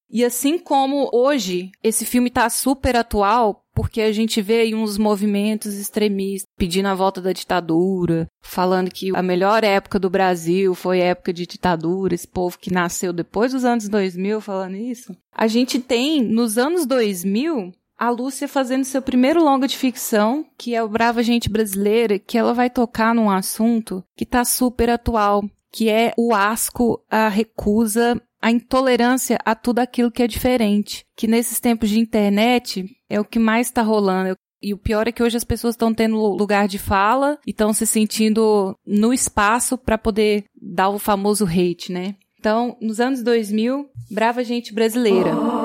E 0.09 0.25
assim 0.25 0.57
como 0.57 1.09
hoje 1.13 1.71
esse 1.81 2.05
filme 2.05 2.29
tá 2.29 2.49
super 2.49 2.97
atual, 2.97 3.63
porque 3.81 4.01
a 4.01 4.11
gente 4.11 4.43
vê 4.43 4.59
aí 4.59 4.75
uns 4.75 4.95
movimentos 4.95 5.73
extremistas 5.73 6.47
pedindo 6.55 6.87
a 6.87 6.93
volta 6.93 7.19
da 7.19 7.33
ditadura, 7.33 8.27
falando 8.39 8.91
que 8.91 9.09
a 9.15 9.23
melhor 9.23 9.63
época 9.63 9.97
do 9.97 10.07
Brasil 10.07 10.75
foi 10.75 10.99
época 10.99 11.33
de 11.33 11.47
ditadura, 11.47 12.13
esse 12.13 12.27
povo 12.27 12.59
que 12.59 12.71
nasceu 12.71 13.11
depois 13.11 13.53
dos 13.53 13.65
anos 13.65 13.89
2000 13.89 14.39
falando 14.39 14.75
isso. 14.75 15.17
A 15.35 15.47
gente 15.47 15.79
tem, 15.79 16.21
nos 16.21 16.59
anos 16.59 16.85
2000, 16.85 17.73
a 17.97 18.09
Lúcia 18.11 18.47
fazendo 18.47 18.83
seu 18.83 19.01
primeiro 19.01 19.43
longa 19.43 19.67
de 19.67 19.75
ficção, 19.75 20.45
que 20.59 20.75
é 20.75 20.83
o 20.83 20.87
Brava 20.87 21.23
Gente 21.23 21.49
Brasileira, 21.49 22.19
que 22.19 22.37
ela 22.37 22.53
vai 22.53 22.69
tocar 22.69 23.15
num 23.15 23.31
assunto 23.31 24.03
que 24.15 24.27
tá 24.27 24.45
super 24.45 24.91
atual, 24.91 25.43
que 25.71 25.89
é 25.89 26.13
o 26.15 26.35
asco, 26.35 27.03
a 27.09 27.27
recusa 27.29 28.21
a 28.41 28.51
intolerância 28.51 29.37
a 29.45 29.53
tudo 29.53 29.79
aquilo 29.79 30.11
que 30.11 30.23
é 30.23 30.27
diferente. 30.27 31.05
Que 31.15 31.27
nesses 31.27 31.59
tempos 31.59 31.89
de 31.89 31.99
internet 31.99 32.85
é 33.09 33.19
o 33.19 33.25
que 33.25 33.39
mais 33.39 33.67
está 33.67 33.81
rolando. 33.81 34.35
E 34.61 34.73
o 34.73 34.77
pior 34.77 35.07
é 35.07 35.11
que 35.11 35.23
hoje 35.23 35.37
as 35.37 35.43
pessoas 35.43 35.73
estão 35.73 35.93
tendo 35.93 36.17
lugar 36.17 36.67
de 36.67 36.77
fala 36.77 37.37
e 37.45 37.51
estão 37.51 37.73
se 37.73 37.85
sentindo 37.85 38.75
no 38.85 39.11
espaço 39.11 39.77
para 39.77 39.97
poder 39.97 40.43
dar 40.55 40.89
o 40.89 40.99
famoso 40.99 41.45
hate, 41.45 41.91
né? 41.91 42.15
Então, 42.39 42.77
nos 42.81 42.99
anos 42.99 43.23
2000, 43.23 43.87
brava 44.09 44.43
gente 44.43 44.73
brasileira. 44.73 45.35
O 45.35 45.60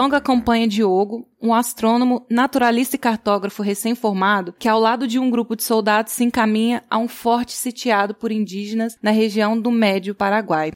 longa 0.00 0.16
acompanha 0.16 0.66
Diogo, 0.66 1.28
um 1.42 1.52
astrônomo, 1.52 2.24
naturalista 2.30 2.96
e 2.96 2.98
cartógrafo 2.98 3.62
recém-formado, 3.62 4.54
que 4.58 4.66
ao 4.66 4.80
lado 4.80 5.06
de 5.06 5.18
um 5.18 5.30
grupo 5.30 5.54
de 5.54 5.62
soldados 5.62 6.14
se 6.14 6.24
encaminha 6.24 6.82
a 6.88 6.96
um 6.96 7.06
forte 7.06 7.52
sitiado 7.52 8.14
por 8.14 8.32
indígenas 8.32 8.96
na 9.02 9.10
região 9.10 9.60
do 9.60 9.70
Médio 9.70 10.14
Paraguai. 10.14 10.70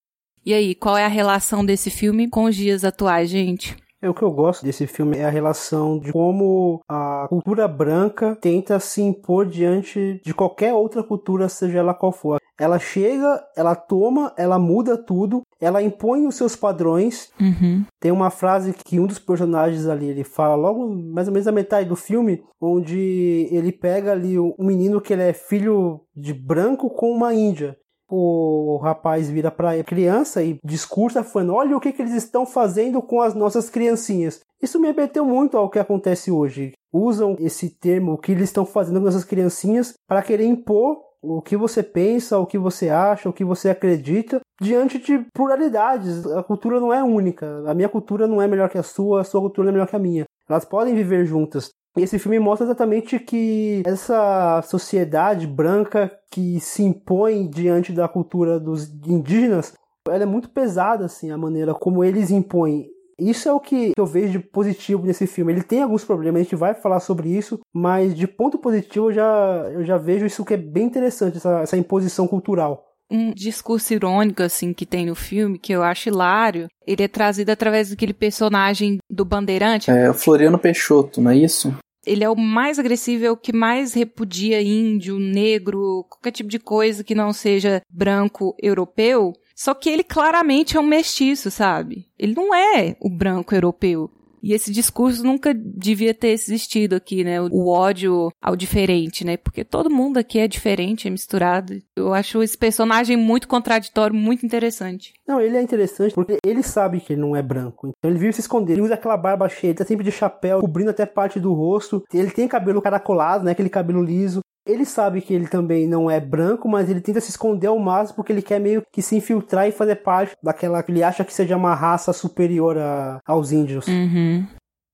E 0.45 0.53
aí, 0.53 0.75
qual 0.75 0.99
é 0.99 1.07
a 1.07 1.09
relação 1.09 1.65
desse 1.65 1.91
filme 1.91 2.29
com 2.29 2.45
os 2.45 2.55
dias 2.55 2.85
atuais, 2.85 3.31
gente? 3.31 3.75
É, 4.05 4.11
o 4.11 4.13
que 4.13 4.23
eu 4.23 4.31
gosto 4.31 4.63
desse 4.63 4.87
filme 4.87 5.17
é 5.17 5.25
a 5.25 5.31
relação 5.31 5.99
de 5.99 6.13
como 6.13 6.83
a 6.87 7.25
cultura 7.27 7.67
branca 7.67 8.37
tenta 8.39 8.79
se 8.79 9.01
impor 9.01 9.47
diante 9.47 10.21
de 10.23 10.35
qualquer 10.35 10.75
outra 10.75 11.03
cultura, 11.03 11.49
seja 11.49 11.79
ela 11.79 11.95
qual 11.95 12.13
for. 12.13 12.39
Ela 12.61 12.79
chega, 12.79 13.43
ela 13.57 13.75
toma, 13.75 14.33
ela 14.37 14.59
muda 14.59 14.99
tudo, 14.99 15.41
ela 15.59 15.83
impõe 15.83 16.27
os 16.27 16.35
seus 16.35 16.55
padrões. 16.55 17.31
Uhum. 17.41 17.83
Tem 17.99 18.13
uma 18.13 18.29
frase 18.29 18.75
que 18.75 19.01
um 19.01 19.07
dos 19.07 19.19
personagens 19.19 19.87
ali 19.87 20.11
ele 20.11 20.23
fala 20.23 20.55
logo 20.55 20.87
mais 20.87 21.27
ou 21.27 21.33
menos 21.33 21.49
a 21.49 21.53
metade 21.53 21.89
do 21.89 21.97
filme, 21.97 22.45
onde 22.61 23.49
ele 23.51 23.73
pega 23.73 24.13
ali 24.13 24.39
um 24.39 24.55
menino 24.59 25.01
que 25.01 25.15
ele 25.15 25.23
é 25.23 25.33
filho 25.33 26.03
de 26.15 26.35
branco 26.35 26.91
com 26.91 27.11
uma 27.11 27.33
índia 27.33 27.75
o 28.09 28.79
rapaz 28.83 29.29
vira 29.29 29.51
para 29.51 29.73
a 29.73 29.85
criança 29.85 30.43
e 30.43 30.59
discursa 30.65 31.23
falando: 31.23 31.55
olha 31.55 31.77
o 31.77 31.81
que, 31.81 31.93
que 31.93 32.03
eles 32.03 32.15
estão 32.15 32.45
fazendo 32.45 33.01
com 33.03 33.21
as 33.21 33.35
nossas 33.35 33.71
criancinhas. 33.71 34.41
Isso 34.63 34.81
me 34.81 34.89
abateu 34.89 35.25
muito 35.25 35.57
ao 35.57 35.69
que 35.69 35.79
acontece 35.79 36.31
hoje. 36.31 36.73
Usam 36.93 37.37
esse 37.39 37.69
termo, 37.69 38.13
o 38.13 38.19
que 38.19 38.33
eles 38.33 38.45
estão 38.45 38.65
fazendo 38.65 39.01
com 39.01 39.09
essas 39.09 39.25
criancinhas, 39.25 39.95
para 40.09 40.23
querer 40.23 40.47
impor 40.47 41.03
o 41.25 41.41
que 41.41 41.57
você 41.57 41.83
pensa, 41.83 42.39
o 42.39 42.47
que 42.47 42.59
você 42.59 42.91
acha, 42.91 43.29
o 43.29 43.33
que 43.33 43.45
você 43.45 43.71
acredita, 43.71 44.41
diante 44.61 44.99
de 44.99 45.19
pluralidades. 45.35 46.27
A 46.27 46.43
cultura 46.43 46.79
não 46.79 46.93
é 46.93 47.03
única. 47.03 47.63
A 47.67 47.75
minha 47.75 47.89
cultura 47.89 48.27
não 48.27 48.41
é 48.41 48.47
melhor 48.47 48.69
que 48.69 48.79
a 48.79 48.83
sua, 48.83 49.23
a 49.23 49.25
sua 49.25 49.41
cultura 49.41 49.67
não 49.67 49.71
é 49.71 49.73
melhor 49.73 49.89
que 49.89 49.97
a 49.97 49.99
minha. 49.99 50.25
Elas 50.49 50.65
podem 50.65 50.95
viver 50.95 51.25
juntas. 51.25 51.71
E 51.97 52.03
esse 52.03 52.19
filme 52.19 52.39
mostra 52.41 52.67
exatamente 52.67 53.19
que 53.21 53.83
essa 53.87 54.61
sociedade 54.63 55.47
branca 55.47 56.11
que 56.31 56.59
se 56.61 56.83
impõe 56.83 57.49
diante 57.49 57.93
da 57.93 58.09
cultura 58.09 58.59
dos 58.59 58.93
indígenas, 59.07 59.75
ela 60.09 60.25
é 60.25 60.27
muito 60.27 60.51
pesada, 60.51 61.05
assim, 61.05 61.31
a 61.31 61.39
maneira 61.39 61.73
como 61.73 62.03
eles 62.03 62.31
impõem. 62.31 62.89
Isso 63.17 63.49
é 63.49 63.53
o 63.53 63.61
que 63.61 63.93
eu 63.97 64.05
vejo 64.05 64.33
de 64.33 64.39
positivo 64.41 65.07
nesse 65.07 65.27
filme. 65.27 65.53
Ele 65.53 65.63
tem 65.63 65.83
alguns 65.83 66.05
problemas, 66.05 66.41
a 66.41 66.43
gente 66.43 66.57
vai 66.57 66.75
falar 66.75 66.99
sobre 66.99 67.29
isso, 67.29 67.61
mas 67.73 68.13
de 68.13 68.27
ponto 68.27 68.59
positivo 68.59 69.11
eu 69.11 69.13
já, 69.13 69.71
eu 69.73 69.85
já 69.85 69.97
vejo 69.97 70.27
isso 70.27 70.45
que 70.45 70.55
é 70.55 70.57
bem 70.57 70.87
interessante, 70.87 71.37
essa, 71.37 71.61
essa 71.61 71.77
imposição 71.77 72.27
cultural 72.27 72.94
um 73.11 73.33
discurso 73.33 73.93
irônico, 73.95 74.43
assim, 74.43 74.73
que 74.73 74.87
tem 74.87 75.07
no 75.07 75.15
filme, 75.15 75.59
que 75.59 75.73
eu 75.73 75.83
acho 75.83 76.09
hilário, 76.09 76.69
ele 76.87 77.03
é 77.03 77.09
trazido 77.09 77.51
através 77.51 77.91
daquele 77.91 78.15
personagem 78.15 78.99
do 79.11 79.25
Bandeirante. 79.25 79.91
É, 79.91 80.11
o 80.11 80.15
Floriano 80.15 80.59
Peixoto, 80.59 81.21
não 81.21 81.31
é 81.31 81.37
isso? 81.37 81.75
Ele 82.07 82.23
é 82.23 82.29
o 82.29 82.37
mais 82.37 82.79
agressivo, 82.79 83.25
é 83.25 83.31
o 83.31 83.37
que 83.37 83.53
mais 83.53 83.95
repudia 83.95 84.61
índio, 84.61 85.19
negro, 85.19 86.05
qualquer 86.09 86.33
tipo 86.33 86.51
de 86.51 86.59
coisa 86.59 87.03
que 87.03 87.15
não 87.15 87.33
seja 87.33 87.81
branco 87.91 88.55
europeu. 88.63 89.33
Só 89.57 89.73
que 89.73 89.89
ele 89.89 90.05
claramente 90.05 90.77
é 90.77 90.81
um 90.81 90.87
mestiço, 90.87 91.51
sabe? 91.51 92.07
Ele 92.19 92.35
não 92.35 92.55
é 92.55 92.97
o 93.01 93.09
branco 93.09 93.55
europeu. 93.55 94.11
E 94.45 94.53
esse 94.53 94.71
discurso 94.71 95.25
nunca 95.25 95.55
devia 95.55 96.13
ter 96.13 96.29
existido 96.29 96.95
aqui, 96.95 97.25
né? 97.25 97.41
O 97.41 97.71
ódio 97.71 98.31
ao 98.43 98.55
diferente, 98.55 99.25
né? 99.25 99.39
Porque 99.39 99.65
todo 99.65 99.89
mundo 99.89 100.19
aqui 100.19 100.39
é 100.39 100.47
diferente, 100.47 101.09
é 101.09 101.11
misturado. 101.11 101.81
Eu 101.97 102.13
acho 102.13 102.43
esse 102.43 102.59
personagem 102.59 103.17
muito 103.17 103.49
contraditório, 103.49 104.15
muito 104.15 104.45
interessante. 104.45 105.15
Não, 105.27 105.41
ele 105.41 105.57
é 105.57 105.63
interessante 105.63 106.15
porque 106.15 106.37
ele 106.45 106.63
sabe 106.63 107.01
que 107.01 107.15
ele 107.15 107.23
não 107.23 107.35
é 107.35 107.41
branco. 107.41 107.89
Então 107.89 108.11
ele 108.11 108.21
vive 108.21 108.35
se 108.35 108.43
esconder. 108.43 108.75
Ele 108.75 108.83
usa 108.83 108.95
aquela 108.95 109.17
barba 109.17 109.49
cheia, 109.49 109.71
ele 109.71 109.79
tá 109.79 109.85
sempre 109.87 110.05
de 110.05 110.13
chapéu, 110.13 110.61
cobrindo 110.61 110.91
até 110.91 111.07
parte 111.07 111.41
do 111.41 111.55
rosto. 111.55 112.05
Ele 112.13 112.31
tem 112.31 112.47
cabelo 112.47 112.83
caracolado, 112.83 113.45
né? 113.45 113.53
Aquele 113.53 113.71
cabelo 113.71 114.03
liso. 114.03 114.41
Ele 114.67 114.87
sabe 114.87 115.21
que 115.21 115.35
ele 115.35 115.47
também 115.47 115.87
não 115.87 116.11
é 116.11 116.19
branco, 116.19 116.67
mas 116.69 116.89
ele 116.89 117.01
tenta 117.01 117.21
se 117.21 117.31
esconder 117.31 117.67
ao 117.67 117.79
máximo 117.79 118.17
porque 118.17 118.33
ele 118.33 118.41
quer 118.41 118.59
meio 118.59 118.83
que 118.91 119.03
se 119.03 119.15
infiltrar 119.15 119.69
e 119.69 119.73
fazer 119.73 119.97
parte 119.97 120.35
daquela 120.43 120.83
que 120.83 120.91
ele 120.91 121.03
acha 121.03 121.25
que 121.25 121.35
seja 121.35 121.57
uma 121.57 121.75
raça 121.75 122.15
superior 122.15 122.79
a, 122.79 123.21
aos 123.27 123.53
índios. 123.53 123.87
Uhum. 123.87 124.47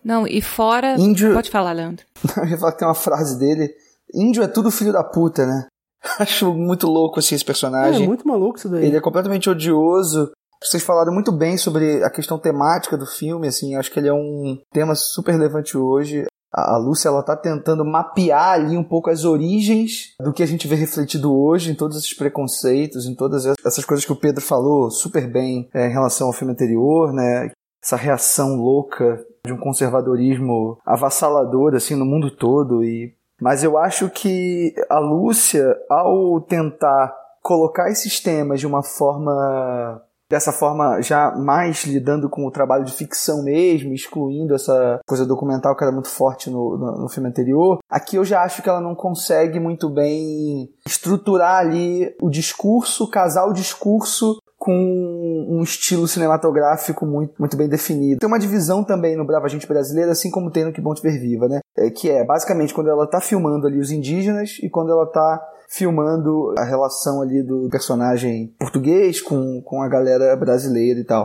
Não, 0.04 0.26
e 0.26 0.42
fora. 0.42 0.96
Índio... 0.98 1.34
Pode 1.34 1.50
falar, 1.50 1.72
Leandro. 1.72 2.04
Eu 2.38 2.46
ia 2.46 2.58
falar 2.58 2.72
que 2.72 2.78
tem 2.78 2.88
uma 2.88 2.94
frase 2.94 3.38
dele. 3.38 3.72
Índio 4.12 4.42
é 4.42 4.48
tudo 4.48 4.72
filho 4.72 4.92
da 4.92 5.04
puta, 5.04 5.46
né? 5.46 5.68
Acho 6.18 6.52
muito 6.52 6.88
louco 6.88 7.20
assim 7.20 7.36
esse 7.36 7.44
personagem. 7.44 8.00
É, 8.00 8.04
é 8.04 8.08
muito 8.08 8.26
maluco 8.26 8.58
isso 8.58 8.68
daí. 8.68 8.86
Ele 8.86 8.96
é 8.96 9.00
completamente 9.00 9.48
odioso. 9.48 10.32
Vocês 10.60 10.82
falaram 10.82 11.12
muito 11.12 11.30
bem 11.30 11.56
sobre 11.56 12.02
a 12.02 12.10
questão 12.10 12.38
temática 12.38 12.98
do 12.98 13.06
filme, 13.06 13.48
assim, 13.48 13.76
acho 13.76 13.90
que 13.90 13.98
ele 13.98 14.08
é 14.08 14.12
um 14.12 14.58
tema 14.70 14.94
super 14.94 15.32
relevante 15.32 15.74
hoje 15.78 16.26
a 16.52 16.76
Lúcia 16.76 17.08
ela 17.08 17.22
tá 17.22 17.36
tentando 17.36 17.84
mapear 17.84 18.54
ali 18.54 18.76
um 18.76 18.82
pouco 18.82 19.08
as 19.08 19.24
origens 19.24 20.14
do 20.20 20.32
que 20.32 20.42
a 20.42 20.46
gente 20.46 20.66
vê 20.66 20.74
refletido 20.74 21.32
hoje 21.32 21.70
em 21.70 21.74
todos 21.74 21.96
esses 21.96 22.12
preconceitos, 22.12 23.06
em 23.06 23.14
todas 23.14 23.46
essas 23.64 23.84
coisas 23.84 24.04
que 24.04 24.12
o 24.12 24.16
Pedro 24.16 24.42
falou 24.42 24.90
super 24.90 25.30
bem 25.30 25.68
é, 25.72 25.86
em 25.86 25.92
relação 25.92 26.26
ao 26.26 26.32
filme 26.32 26.52
anterior, 26.52 27.12
né? 27.12 27.50
Essa 27.82 27.96
reação 27.96 28.56
louca 28.56 29.24
de 29.44 29.52
um 29.52 29.56
conservadorismo 29.56 30.78
avassalador 30.84 31.74
assim 31.74 31.94
no 31.94 32.04
mundo 32.04 32.30
todo 32.30 32.84
e 32.84 33.14
mas 33.40 33.64
eu 33.64 33.78
acho 33.78 34.10
que 34.10 34.74
a 34.90 34.98
Lúcia 34.98 35.74
ao 35.88 36.42
tentar 36.42 37.16
colocar 37.42 37.90
esses 37.90 38.20
temas 38.20 38.60
de 38.60 38.66
uma 38.66 38.82
forma 38.82 40.02
dessa 40.30 40.52
forma 40.52 41.02
já 41.02 41.32
mais 41.36 41.84
lidando 41.84 42.30
com 42.30 42.46
o 42.46 42.52
trabalho 42.52 42.84
de 42.84 42.92
ficção 42.92 43.42
mesmo, 43.42 43.92
excluindo 43.92 44.54
essa 44.54 45.00
coisa 45.04 45.26
documental 45.26 45.76
que 45.76 45.82
era 45.82 45.92
muito 45.92 46.08
forte 46.08 46.48
no, 46.48 46.78
no, 46.78 47.02
no, 47.02 47.08
filme 47.08 47.28
anterior. 47.28 47.80
Aqui 47.90 48.14
eu 48.14 48.24
já 48.24 48.42
acho 48.42 48.62
que 48.62 48.68
ela 48.68 48.80
não 48.80 48.94
consegue 48.94 49.58
muito 49.58 49.90
bem 49.90 50.70
estruturar 50.86 51.56
ali 51.56 52.14
o 52.22 52.30
discurso, 52.30 53.10
casar 53.10 53.46
o 53.46 53.52
discurso 53.52 54.38
com 54.56 55.46
um 55.48 55.62
estilo 55.62 56.06
cinematográfico 56.06 57.06
muito, 57.06 57.34
muito 57.38 57.56
bem 57.56 57.66
definido. 57.66 58.20
Tem 58.20 58.28
uma 58.28 58.38
divisão 58.38 58.84
também 58.84 59.16
no 59.16 59.24
Brava 59.24 59.48
Gente 59.48 59.66
Brasileira, 59.66 60.12
assim 60.12 60.30
como 60.30 60.50
tem 60.50 60.66
no 60.66 60.72
Que 60.72 60.82
Bom 60.82 60.94
Te 60.94 61.02
Ver 61.02 61.18
Viva, 61.18 61.48
né? 61.48 61.60
É, 61.76 61.90
que 61.90 62.10
é 62.10 62.24
basicamente 62.24 62.74
quando 62.74 62.90
ela 62.90 63.06
tá 63.06 63.20
filmando 63.20 63.66
ali 63.66 63.80
os 63.80 63.90
indígenas 63.90 64.58
e 64.62 64.68
quando 64.68 64.92
ela 64.92 65.06
tá 65.06 65.40
filmando 65.70 66.52
a 66.58 66.64
relação 66.64 67.22
ali 67.22 67.42
do 67.42 67.68
personagem 67.70 68.54
português 68.58 69.20
com, 69.20 69.62
com 69.62 69.82
a 69.82 69.88
galera 69.88 70.36
brasileira 70.36 71.00
e 71.00 71.04
tal. 71.04 71.24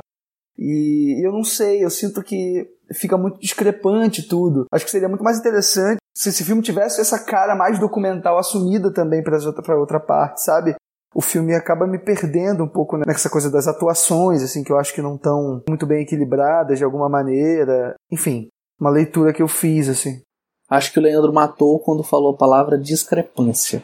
E 0.57 1.25
eu 1.25 1.31
não 1.31 1.43
sei, 1.43 1.83
eu 1.83 1.89
sinto 1.89 2.21
que 2.21 2.65
fica 2.93 3.17
muito 3.17 3.39
discrepante 3.39 4.27
tudo. 4.27 4.65
Acho 4.71 4.85
que 4.85 4.91
seria 4.91 5.09
muito 5.09 5.23
mais 5.23 5.39
interessante 5.39 5.97
se 6.15 6.29
esse 6.29 6.45
filme 6.45 6.61
tivesse 6.61 7.01
essa 7.01 7.19
cara 7.19 7.55
mais 7.55 7.79
documental 7.79 8.37
assumida 8.37 8.93
também 8.93 9.21
para 9.21 9.37
outra, 9.45 9.77
outra 9.77 9.99
parte, 9.99 10.41
sabe? 10.43 10.75
O 11.13 11.21
filme 11.21 11.53
acaba 11.53 11.87
me 11.87 11.97
perdendo 11.97 12.63
um 12.63 12.69
pouco 12.69 12.97
nessa 12.97 13.29
coisa 13.29 13.49
das 13.49 13.67
atuações, 13.67 14.43
assim, 14.43 14.63
que 14.63 14.71
eu 14.71 14.77
acho 14.77 14.93
que 14.93 15.01
não 15.01 15.15
estão 15.15 15.63
muito 15.67 15.85
bem 15.85 16.03
equilibradas 16.03 16.77
de 16.77 16.83
alguma 16.83 17.09
maneira. 17.09 17.95
Enfim, 18.11 18.47
uma 18.79 18.89
leitura 18.89 19.33
que 19.33 19.41
eu 19.41 19.47
fiz, 19.47 19.89
assim. 19.89 20.21
Acho 20.69 20.91
que 20.91 20.99
o 20.99 21.01
Leandro 21.01 21.33
matou 21.33 21.79
quando 21.79 22.03
falou 22.03 22.33
a 22.33 22.37
palavra 22.37 22.77
discrepância. 22.77 23.83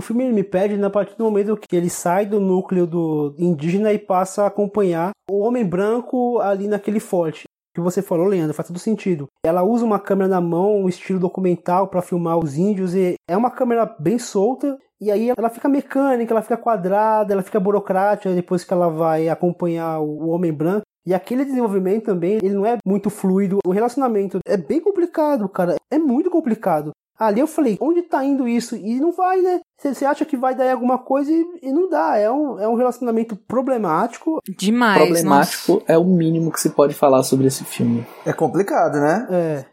O 0.00 0.02
filme 0.02 0.32
me 0.32 0.42
pede 0.42 0.78
na 0.78 0.88
partir 0.88 1.14
do 1.14 1.24
momento 1.24 1.58
que 1.58 1.76
ele 1.76 1.90
sai 1.90 2.24
do 2.24 2.40
núcleo 2.40 2.86
do 2.86 3.34
indígena 3.36 3.92
e 3.92 3.98
passa 3.98 4.44
a 4.44 4.46
acompanhar 4.46 5.10
o 5.30 5.40
homem 5.40 5.62
branco 5.62 6.40
ali 6.40 6.66
naquele 6.66 6.98
forte. 6.98 7.44
Que 7.74 7.82
você 7.82 8.00
falou, 8.00 8.24
Leandro, 8.24 8.54
faz 8.54 8.66
todo 8.66 8.78
sentido. 8.78 9.26
Ela 9.44 9.62
usa 9.62 9.84
uma 9.84 9.98
câmera 9.98 10.26
na 10.26 10.40
mão, 10.40 10.74
um 10.74 10.88
estilo 10.88 11.20
documental 11.20 11.88
para 11.88 12.00
filmar 12.00 12.38
os 12.38 12.56
índios 12.56 12.94
e 12.94 13.12
é 13.28 13.36
uma 13.36 13.50
câmera 13.50 13.84
bem 14.00 14.18
solta 14.18 14.78
e 14.98 15.10
aí 15.10 15.34
ela 15.36 15.50
fica 15.50 15.68
mecânica, 15.68 16.32
ela 16.32 16.40
fica 16.40 16.56
quadrada, 16.56 17.34
ela 17.34 17.42
fica 17.42 17.60
burocrática 17.60 18.34
depois 18.34 18.64
que 18.64 18.72
ela 18.72 18.88
vai 18.88 19.28
acompanhar 19.28 20.00
o 20.00 20.30
homem 20.30 20.50
branco. 20.50 20.86
E 21.06 21.12
aquele 21.12 21.44
desenvolvimento 21.44 22.06
também, 22.06 22.38
ele 22.42 22.54
não 22.54 22.64
é 22.64 22.78
muito 22.86 23.10
fluido. 23.10 23.58
O 23.66 23.70
relacionamento 23.70 24.38
é 24.46 24.56
bem 24.56 24.80
complicado, 24.80 25.46
cara. 25.46 25.76
É 25.90 25.98
muito 25.98 26.30
complicado. 26.30 26.92
Ali 27.20 27.40
eu 27.40 27.46
falei, 27.46 27.76
onde 27.82 28.00
tá 28.00 28.24
indo 28.24 28.48
isso? 28.48 28.74
E 28.74 28.98
não 28.98 29.12
vai, 29.12 29.42
né? 29.42 29.60
Você 29.78 30.06
acha 30.06 30.24
que 30.24 30.38
vai 30.38 30.54
dar 30.54 30.72
alguma 30.72 30.96
coisa 30.96 31.30
e, 31.30 31.44
e, 31.62 31.70
não 31.70 31.86
dá. 31.90 32.16
É 32.16 32.30
um, 32.30 32.58
é 32.58 32.66
um 32.66 32.76
relacionamento 32.76 33.36
problemático. 33.36 34.40
Demais. 34.48 35.02
Problemático 35.02 35.72
nossa. 35.74 35.84
é 35.86 35.98
o 35.98 36.04
mínimo 36.04 36.50
que 36.50 36.58
se 36.58 36.70
pode 36.70 36.94
falar 36.94 37.22
sobre 37.22 37.46
esse 37.46 37.62
filme. 37.62 38.06
É 38.24 38.32
complicado, 38.32 38.94
né? 38.94 39.26
É. 39.30 39.64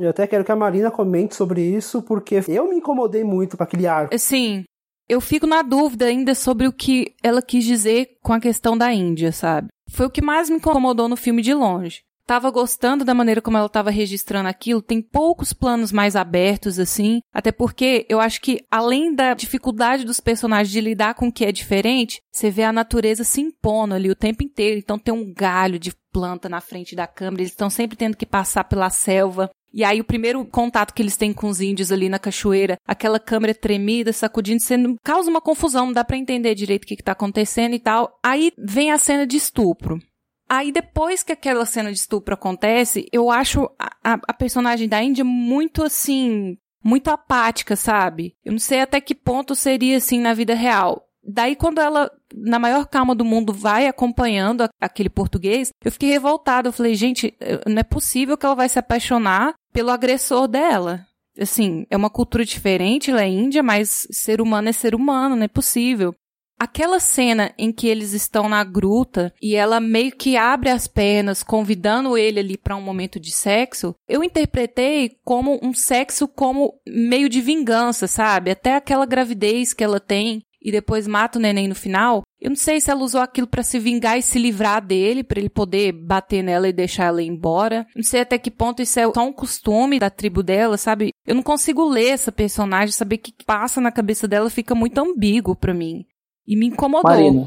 Eu 0.00 0.10
até 0.10 0.26
quero 0.26 0.44
que 0.44 0.50
a 0.50 0.56
Marina 0.56 0.90
comente 0.90 1.36
sobre 1.36 1.62
isso, 1.62 2.02
porque 2.02 2.42
eu 2.48 2.68
me 2.68 2.76
incomodei 2.76 3.22
muito 3.22 3.56
com 3.56 3.62
aquele 3.62 3.86
arco. 3.86 4.18
Sim. 4.18 4.64
Eu 5.08 5.20
fico 5.20 5.46
na 5.46 5.62
dúvida 5.62 6.06
ainda 6.06 6.34
sobre 6.34 6.66
o 6.66 6.72
que 6.72 7.14
ela 7.22 7.40
quis 7.40 7.64
dizer 7.64 8.16
com 8.20 8.32
a 8.32 8.40
questão 8.40 8.76
da 8.76 8.92
Índia, 8.92 9.30
sabe? 9.30 9.68
Foi 9.88 10.06
o 10.06 10.10
que 10.10 10.20
mais 10.20 10.50
me 10.50 10.56
incomodou 10.56 11.08
no 11.08 11.16
filme 11.16 11.40
de 11.40 11.54
longe 11.54 12.00
tava 12.26 12.50
gostando 12.50 13.04
da 13.04 13.14
maneira 13.14 13.40
como 13.40 13.56
ela 13.56 13.68
tava 13.68 13.90
registrando 13.90 14.48
aquilo. 14.48 14.82
Tem 14.82 15.00
poucos 15.00 15.52
planos 15.52 15.92
mais 15.92 16.16
abertos, 16.16 16.78
assim. 16.78 17.20
Até 17.32 17.52
porque 17.52 18.04
eu 18.08 18.20
acho 18.20 18.40
que, 18.40 18.64
além 18.70 19.14
da 19.14 19.32
dificuldade 19.32 20.04
dos 20.04 20.20
personagens 20.20 20.72
de 20.72 20.80
lidar 20.80 21.14
com 21.14 21.28
o 21.28 21.32
que 21.32 21.44
é 21.44 21.52
diferente, 21.52 22.20
você 22.32 22.50
vê 22.50 22.64
a 22.64 22.72
natureza 22.72 23.24
se 23.24 23.40
impondo 23.40 23.94
ali 23.94 24.10
o 24.10 24.16
tempo 24.16 24.42
inteiro. 24.42 24.78
Então 24.78 24.98
tem 24.98 25.14
um 25.14 25.32
galho 25.32 25.78
de 25.78 25.92
planta 26.12 26.48
na 26.48 26.60
frente 26.60 26.96
da 26.96 27.06
câmera, 27.06 27.42
eles 27.42 27.52
estão 27.52 27.68
sempre 27.68 27.96
tendo 27.96 28.16
que 28.16 28.26
passar 28.26 28.64
pela 28.64 28.90
selva. 28.90 29.50
E 29.72 29.84
aí 29.84 30.00
o 30.00 30.04
primeiro 30.04 30.42
contato 30.46 30.94
que 30.94 31.02
eles 31.02 31.16
têm 31.16 31.34
com 31.34 31.48
os 31.48 31.60
índios 31.60 31.92
ali 31.92 32.08
na 32.08 32.18
cachoeira, 32.18 32.78
aquela 32.86 33.20
câmera 33.20 33.54
tremida, 33.54 34.12
sacudindo, 34.12 34.62
sendo, 34.62 34.96
causa 35.04 35.28
uma 35.28 35.42
confusão, 35.42 35.86
não 35.86 35.92
dá 35.92 36.02
para 36.02 36.16
entender 36.16 36.54
direito 36.54 36.84
o 36.84 36.86
que, 36.86 36.96
que 36.96 37.02
tá 37.02 37.12
acontecendo 37.12 37.74
e 37.74 37.78
tal. 37.78 38.18
Aí 38.24 38.50
vem 38.56 38.90
a 38.90 38.96
cena 38.96 39.26
de 39.26 39.36
estupro. 39.36 40.00
Aí 40.48 40.70
depois 40.70 41.22
que 41.22 41.32
aquela 41.32 41.66
cena 41.66 41.92
de 41.92 41.98
estupro 41.98 42.34
acontece, 42.34 43.08
eu 43.12 43.30
acho 43.30 43.68
a, 43.78 44.18
a, 44.26 44.32
personagem 44.32 44.88
da 44.88 45.02
Índia 45.02 45.24
muito 45.24 45.82
assim, 45.82 46.56
muito 46.82 47.08
apática, 47.08 47.74
sabe? 47.74 48.34
Eu 48.44 48.52
não 48.52 48.58
sei 48.58 48.80
até 48.80 49.00
que 49.00 49.14
ponto 49.14 49.54
seria 49.56 49.96
assim 49.96 50.20
na 50.20 50.34
vida 50.34 50.54
real. 50.54 51.04
Daí 51.28 51.56
quando 51.56 51.80
ela, 51.80 52.08
na 52.32 52.60
maior 52.60 52.86
calma 52.86 53.12
do 53.12 53.24
mundo, 53.24 53.52
vai 53.52 53.88
acompanhando 53.88 54.62
a, 54.62 54.68
aquele 54.80 55.10
português, 55.10 55.70
eu 55.84 55.90
fiquei 55.90 56.10
revoltada. 56.10 56.68
Eu 56.68 56.72
falei, 56.72 56.94
gente, 56.94 57.34
não 57.66 57.80
é 57.80 57.84
possível 57.84 58.36
que 58.36 58.46
ela 58.46 58.54
vai 58.54 58.68
se 58.68 58.78
apaixonar 58.78 59.54
pelo 59.72 59.90
agressor 59.90 60.46
dela. 60.46 61.04
Assim, 61.38 61.84
é 61.90 61.96
uma 61.96 62.08
cultura 62.08 62.44
diferente, 62.44 63.10
ela 63.10 63.22
é 63.22 63.28
índia, 63.28 63.62
mas 63.62 64.06
ser 64.10 64.40
humano 64.40 64.68
é 64.68 64.72
ser 64.72 64.94
humano, 64.94 65.34
não 65.34 65.42
é 65.42 65.48
possível. 65.48 66.14
Aquela 66.58 66.98
cena 66.98 67.52
em 67.58 67.70
que 67.70 67.86
eles 67.86 68.12
estão 68.12 68.48
na 68.48 68.64
gruta 68.64 69.32
e 69.42 69.54
ela 69.54 69.78
meio 69.78 70.12
que 70.12 70.36
abre 70.36 70.70
as 70.70 70.86
pernas, 70.86 71.42
convidando 71.42 72.16
ele 72.16 72.40
ali 72.40 72.56
para 72.56 72.76
um 72.76 72.80
momento 72.80 73.20
de 73.20 73.30
sexo, 73.30 73.94
eu 74.08 74.24
interpretei 74.24 75.18
como 75.22 75.60
um 75.62 75.74
sexo 75.74 76.26
como 76.26 76.80
meio 76.86 77.28
de 77.28 77.42
vingança, 77.42 78.06
sabe? 78.06 78.50
Até 78.50 78.74
aquela 78.74 79.04
gravidez 79.04 79.74
que 79.74 79.84
ela 79.84 80.00
tem 80.00 80.42
e 80.66 80.72
depois 80.72 81.06
mata 81.06 81.38
o 81.38 81.42
neném 81.42 81.68
no 81.68 81.74
final. 81.74 82.22
Eu 82.40 82.48
não 82.48 82.56
sei 82.56 82.80
se 82.80 82.90
ela 82.90 83.02
usou 83.02 83.20
aquilo 83.20 83.46
para 83.46 83.62
se 83.62 83.78
vingar 83.78 84.18
e 84.18 84.22
se 84.22 84.38
livrar 84.38 84.84
dele, 84.84 85.22
para 85.22 85.38
ele 85.38 85.48
poder 85.48 85.92
bater 85.92 86.42
nela 86.42 86.68
e 86.68 86.72
deixar 86.72 87.04
ela 87.04 87.22
ir 87.22 87.28
embora. 87.28 87.86
Não 87.94 88.02
sei 88.02 88.22
até 88.22 88.36
que 88.36 88.50
ponto 88.50 88.82
isso 88.82 88.98
é 88.98 89.04
só 89.12 89.24
um 89.24 89.32
costume 89.32 89.98
da 89.98 90.10
tribo 90.10 90.42
dela, 90.42 90.76
sabe? 90.76 91.10
Eu 91.26 91.34
não 91.34 91.42
consigo 91.42 91.88
ler 91.88 92.08
essa 92.08 92.32
personagem, 92.32 92.92
saber 92.92 93.16
o 93.16 93.18
que 93.18 93.32
passa 93.44 93.80
na 93.80 93.92
cabeça 93.92 94.26
dela 94.26 94.50
fica 94.50 94.74
muito 94.74 94.98
ambíguo 94.98 95.54
para 95.54 95.72
mim. 95.72 96.04
E 96.46 96.56
me 96.56 96.66
incomodou. 96.66 97.10
Marina, 97.10 97.44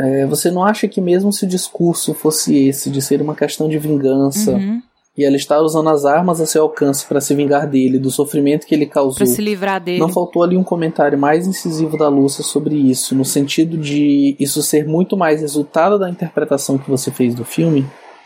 é, 0.00 0.26
você 0.26 0.50
não 0.50 0.64
acha 0.64 0.88
que 0.88 1.00
mesmo 1.00 1.32
se 1.32 1.44
o 1.44 1.48
discurso 1.48 2.14
fosse 2.14 2.56
esse, 2.68 2.90
de 2.90 3.02
ser 3.02 3.20
uma 3.20 3.34
questão 3.34 3.68
de 3.68 3.78
vingança, 3.78 4.52
Uhum. 4.52 4.80
e 5.16 5.24
ela 5.24 5.36
está 5.36 5.60
usando 5.60 5.90
as 5.90 6.04
armas 6.06 6.40
a 6.40 6.46
seu 6.46 6.62
alcance 6.62 7.04
para 7.06 7.20
se 7.20 7.34
vingar 7.34 7.68
dele, 7.68 7.98
do 7.98 8.10
sofrimento 8.10 8.66
que 8.66 8.74
ele 8.74 8.86
causou, 8.86 9.18
Pra 9.18 9.26
se 9.26 9.42
livrar 9.42 9.80
dele. 9.82 9.98
não 10.00 10.08
faltou 10.08 10.42
ali 10.42 10.56
um 10.56 10.64
comentário 10.64 11.18
mais 11.18 11.46
incisivo 11.46 11.98
da 11.98 12.08
Lúcia 12.08 12.42
sobre 12.42 12.74
isso, 12.74 13.14
no 13.14 13.24
sentido 13.24 13.76
de 13.76 14.34
isso 14.40 14.62
ser 14.62 14.86
muito 14.86 15.16
mais 15.16 15.40
resultado 15.42 15.98
da 15.98 16.08
interpretação 16.08 16.78
que 16.78 16.88
você 16.90 17.10
fez 17.10 17.34
do 17.34 17.44
filme? 17.44 17.84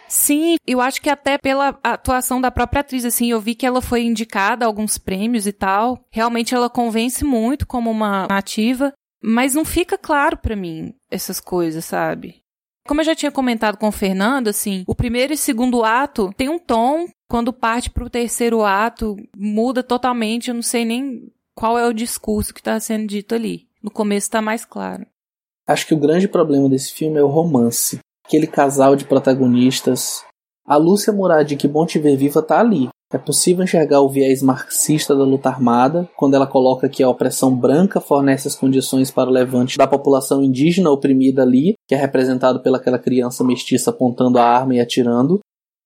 Sim, 0.09 0.54
eu 0.64 0.80
acho 0.80 1.02
que 1.02 1.11
até 1.11 1.37
pela 1.37 1.76
atuação 1.82 2.40
da 2.40 2.48
própria 2.48 2.80
atriz, 2.80 3.04
assim, 3.04 3.32
eu 3.32 3.40
vi 3.40 3.56
que 3.56 3.66
ela 3.66 3.82
foi 3.82 4.04
indicada 4.04 4.64
a 4.64 4.68
alguns 4.68 4.96
prêmios 4.98 5.48
e 5.48 5.52
tal. 5.52 5.98
Realmente 6.12 6.54
ela 6.54 6.70
convence 6.70 7.24
muito 7.24 7.66
como 7.66 7.90
uma 7.90 8.24
nativa, 8.28 8.92
mas 9.22 9.55
não 9.55 9.64
fica 9.64 9.96
claro 9.98 10.37
pra 10.37 10.57
mim 10.57 10.94
essas 11.11 11.40
coisas, 11.40 11.85
sabe? 11.85 12.42
Como 12.87 13.00
eu 13.00 13.05
já 13.05 13.14
tinha 13.14 13.33
comentado 13.33 13.76
com 13.76 13.88
o 13.88 13.92
Fernando, 13.92 14.48
assim, 14.48 14.85
o 14.87 14.94
primeiro 14.94 15.33
e 15.33 15.37
segundo 15.37 15.85
ato 15.85 16.31
tem 16.37 16.48
um 16.48 16.59
tom, 16.59 17.09
quando 17.29 17.52
parte 17.52 17.90
pro 17.90 18.09
terceiro 18.09 18.64
ato, 18.64 19.16
muda 19.37 19.83
totalmente, 19.83 20.48
eu 20.48 20.55
não 20.55 20.62
sei 20.62 20.85
nem 20.85 21.33
qual 21.55 21.79
é 21.79 21.87
o 21.87 21.92
discurso 21.92 22.55
que 22.55 22.62
tá 22.62 22.79
sendo 22.79 23.09
dito 23.09 23.35
ali. 23.35 23.66
No 23.83 23.90
começo 23.90 24.31
tá 24.31 24.40
mais 24.40 24.64
claro. 24.64 25.07
Acho 25.66 25.87
que 25.87 25.94
o 25.94 25.98
grande 25.98 26.29
problema 26.29 26.68
desse 26.68 26.92
filme 26.92 27.18
é 27.18 27.22
o 27.22 27.29
romance. 27.29 27.98
Aquele 28.24 28.46
casal 28.46 28.94
de 28.94 29.05
protagonistas. 29.05 30.24
A 30.64 30.76
Lúcia 30.76 31.12
Murad 31.12 31.52
Que 31.57 31.66
Bom 31.66 31.87
Te 31.87 31.98
Ver 31.98 32.16
Viva 32.16 32.42
tá 32.42 32.61
ali. 32.61 32.88
É 33.12 33.19
possível 33.19 33.62
enxergar 33.62 34.01
o 34.01 34.09
viés 34.09 34.42
marxista 34.42 35.14
da 35.14 35.23
luta 35.23 35.49
armada, 35.49 36.11
quando 36.16 36.35
ela 36.35 36.47
coloca 36.47 36.88
que 36.88 37.05
a 37.05 37.09
opressão 37.09 37.57
branca 37.57 38.01
fornece 38.01 38.49
as 38.49 38.57
condições 38.57 39.12
para 39.12 39.31
o 39.31 39.33
levante 39.33 39.79
da 39.79 39.87
população 39.87 40.42
indígena 40.42 40.90
oprimida 40.90 41.42
ali, 41.42 41.75
que 41.87 41.95
é 41.95 41.99
representado 41.99 42.61
pelaquela 42.61 42.99
criança 42.99 43.45
mestiça 43.45 43.90
apontando 43.90 44.38
a 44.38 44.45
arma 44.45 44.75
e 44.75 44.81
atirando. 44.81 45.38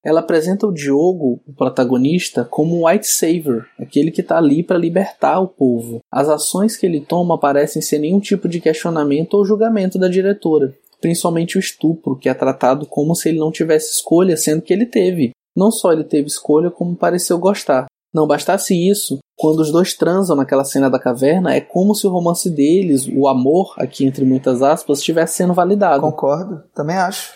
Ela 0.02 0.20
apresenta 0.20 0.66
o 0.66 0.72
Diogo, 0.72 1.42
o 1.46 1.52
protagonista, 1.52 2.42
como 2.42 2.74
um 2.74 2.86
white 2.86 3.06
savior, 3.06 3.66
aquele 3.78 4.10
que 4.10 4.22
está 4.22 4.38
ali 4.38 4.62
para 4.62 4.78
libertar 4.78 5.40
o 5.40 5.48
povo. 5.48 6.00
As 6.10 6.26
ações 6.26 6.74
que 6.74 6.86
ele 6.86 7.02
toma 7.02 7.38
parecem 7.38 7.82
sem 7.82 7.98
nenhum 7.98 8.18
tipo 8.18 8.48
de 8.48 8.60
questionamento 8.60 9.34
ou 9.34 9.44
julgamento 9.44 9.98
da 9.98 10.08
diretora, 10.08 10.74
principalmente 11.02 11.58
o 11.58 11.60
estupro, 11.60 12.16
que 12.16 12.30
é 12.30 12.34
tratado 12.34 12.86
como 12.86 13.14
se 13.14 13.28
ele 13.28 13.38
não 13.38 13.52
tivesse 13.52 13.92
escolha, 13.92 14.38
sendo 14.38 14.62
que 14.62 14.72
ele 14.72 14.86
teve. 14.86 15.32
Não 15.56 15.70
só 15.70 15.92
ele 15.92 16.04
teve 16.04 16.28
escolha, 16.28 16.70
como 16.70 16.96
pareceu 16.96 17.38
gostar. 17.38 17.86
Não 18.12 18.26
bastasse 18.26 18.74
isso, 18.74 19.18
quando 19.38 19.60
os 19.60 19.70
dois 19.70 19.94
transam 19.94 20.36
naquela 20.36 20.64
cena 20.64 20.90
da 20.90 20.98
caverna, 20.98 21.54
é 21.54 21.60
como 21.60 21.94
se 21.94 22.06
o 22.06 22.10
romance 22.10 22.50
deles, 22.50 23.06
o 23.06 23.28
amor, 23.28 23.74
aqui 23.78 24.04
entre 24.04 24.24
muitas 24.24 24.62
aspas, 24.62 24.98
estivesse 24.98 25.36
sendo 25.36 25.54
validado. 25.54 26.02
Concordo, 26.02 26.64
também 26.74 26.96
acho. 26.96 27.32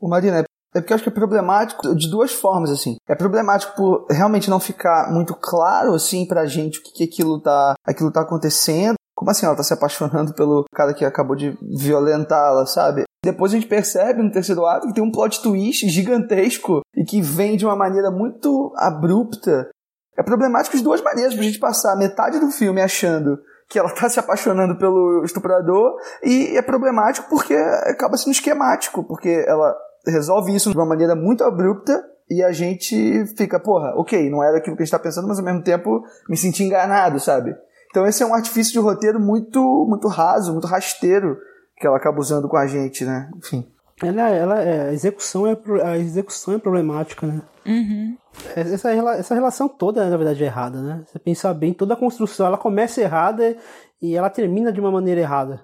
O 0.00 0.08
Marina, 0.08 0.40
é 0.40 0.44
é 0.74 0.80
porque 0.80 0.92
eu 0.92 0.94
acho 0.94 1.04
que 1.04 1.10
é 1.10 1.12
problemático 1.12 1.94
de 1.94 2.10
duas 2.10 2.32
formas, 2.32 2.70
assim. 2.70 2.96
É 3.06 3.14
problemático 3.14 3.76
por 3.76 4.06
realmente 4.10 4.48
não 4.48 4.58
ficar 4.58 5.12
muito 5.12 5.34
claro, 5.34 5.94
assim, 5.94 6.26
pra 6.26 6.46
gente 6.46 6.78
o 6.78 6.82
que, 6.82 6.92
que 6.92 7.04
aquilo, 7.04 7.40
tá, 7.40 7.74
aquilo 7.84 8.10
tá 8.10 8.22
acontecendo. 8.22 8.94
Como 9.22 9.30
assim 9.30 9.46
ela 9.46 9.54
tá 9.54 9.62
se 9.62 9.72
apaixonando 9.72 10.34
pelo 10.34 10.64
cara 10.74 10.92
que 10.92 11.04
acabou 11.04 11.36
de 11.36 11.56
violentá-la, 11.62 12.66
sabe? 12.66 13.04
Depois 13.24 13.52
a 13.52 13.54
gente 13.54 13.68
percebe 13.68 14.20
no 14.20 14.32
terceiro 14.32 14.66
ato 14.66 14.88
que 14.88 14.94
tem 14.94 15.04
um 15.04 15.12
plot 15.12 15.40
twist 15.40 15.88
gigantesco 15.88 16.80
e 16.96 17.04
que 17.04 17.22
vem 17.22 17.56
de 17.56 17.64
uma 17.64 17.76
maneira 17.76 18.10
muito 18.10 18.72
abrupta. 18.76 19.70
É 20.18 20.24
problemático 20.24 20.76
de 20.76 20.82
duas 20.82 21.00
maneiras 21.00 21.34
pra 21.34 21.44
gente 21.44 21.60
passar 21.60 21.96
metade 21.96 22.40
do 22.40 22.50
filme 22.50 22.82
achando 22.82 23.38
que 23.70 23.78
ela 23.78 23.94
tá 23.94 24.08
se 24.08 24.18
apaixonando 24.18 24.76
pelo 24.76 25.22
estuprador 25.24 25.94
e 26.24 26.56
é 26.56 26.62
problemático 26.62 27.28
porque 27.30 27.54
acaba 27.54 28.16
sendo 28.16 28.32
esquemático, 28.32 29.04
porque 29.04 29.44
ela 29.46 29.72
resolve 30.04 30.52
isso 30.52 30.72
de 30.72 30.76
uma 30.76 30.84
maneira 30.84 31.14
muito 31.14 31.44
abrupta 31.44 32.04
e 32.28 32.42
a 32.42 32.50
gente 32.50 33.24
fica, 33.36 33.60
porra, 33.60 33.94
ok, 33.94 34.28
não 34.28 34.42
era 34.42 34.58
aquilo 34.58 34.74
que 34.74 34.82
a 34.82 34.84
gente 34.84 34.90
tá 34.90 34.98
pensando, 34.98 35.28
mas 35.28 35.38
ao 35.38 35.44
mesmo 35.44 35.62
tempo 35.62 36.02
me 36.28 36.36
senti 36.36 36.64
enganado, 36.64 37.20
sabe? 37.20 37.54
Então 37.92 38.06
esse 38.06 38.22
é 38.22 38.26
um 38.26 38.34
artifício 38.34 38.72
de 38.72 38.78
roteiro 38.78 39.20
muito, 39.20 39.60
muito 39.86 40.08
raso, 40.08 40.52
muito 40.52 40.66
rasteiro 40.66 41.36
que 41.76 41.86
ela 41.86 41.98
acaba 41.98 42.18
usando 42.18 42.48
com 42.48 42.56
a 42.56 42.66
gente, 42.66 43.04
né? 43.04 43.30
Enfim. 43.36 43.70
Ela, 44.02 44.30
ela, 44.30 44.62
é, 44.62 44.88
a, 44.88 44.92
execução 44.94 45.46
é, 45.46 45.56
a 45.84 45.98
execução 45.98 46.54
é 46.54 46.58
problemática, 46.58 47.26
né? 47.26 47.42
Uhum. 47.66 48.16
Essa, 48.56 48.92
rela- 48.92 49.16
essa 49.16 49.34
relação 49.34 49.68
toda, 49.68 50.08
na 50.08 50.16
verdade, 50.16 50.42
é 50.42 50.46
errada, 50.46 50.80
né? 50.80 51.04
Você 51.06 51.18
pensar 51.18 51.52
bem, 51.52 51.74
toda 51.74 51.92
a 51.92 51.96
construção, 51.96 52.46
ela 52.46 52.56
começa 52.56 53.02
errada 53.02 53.56
e 54.00 54.16
ela 54.16 54.30
termina 54.30 54.72
de 54.72 54.80
uma 54.80 54.90
maneira 54.90 55.20
errada. 55.20 55.62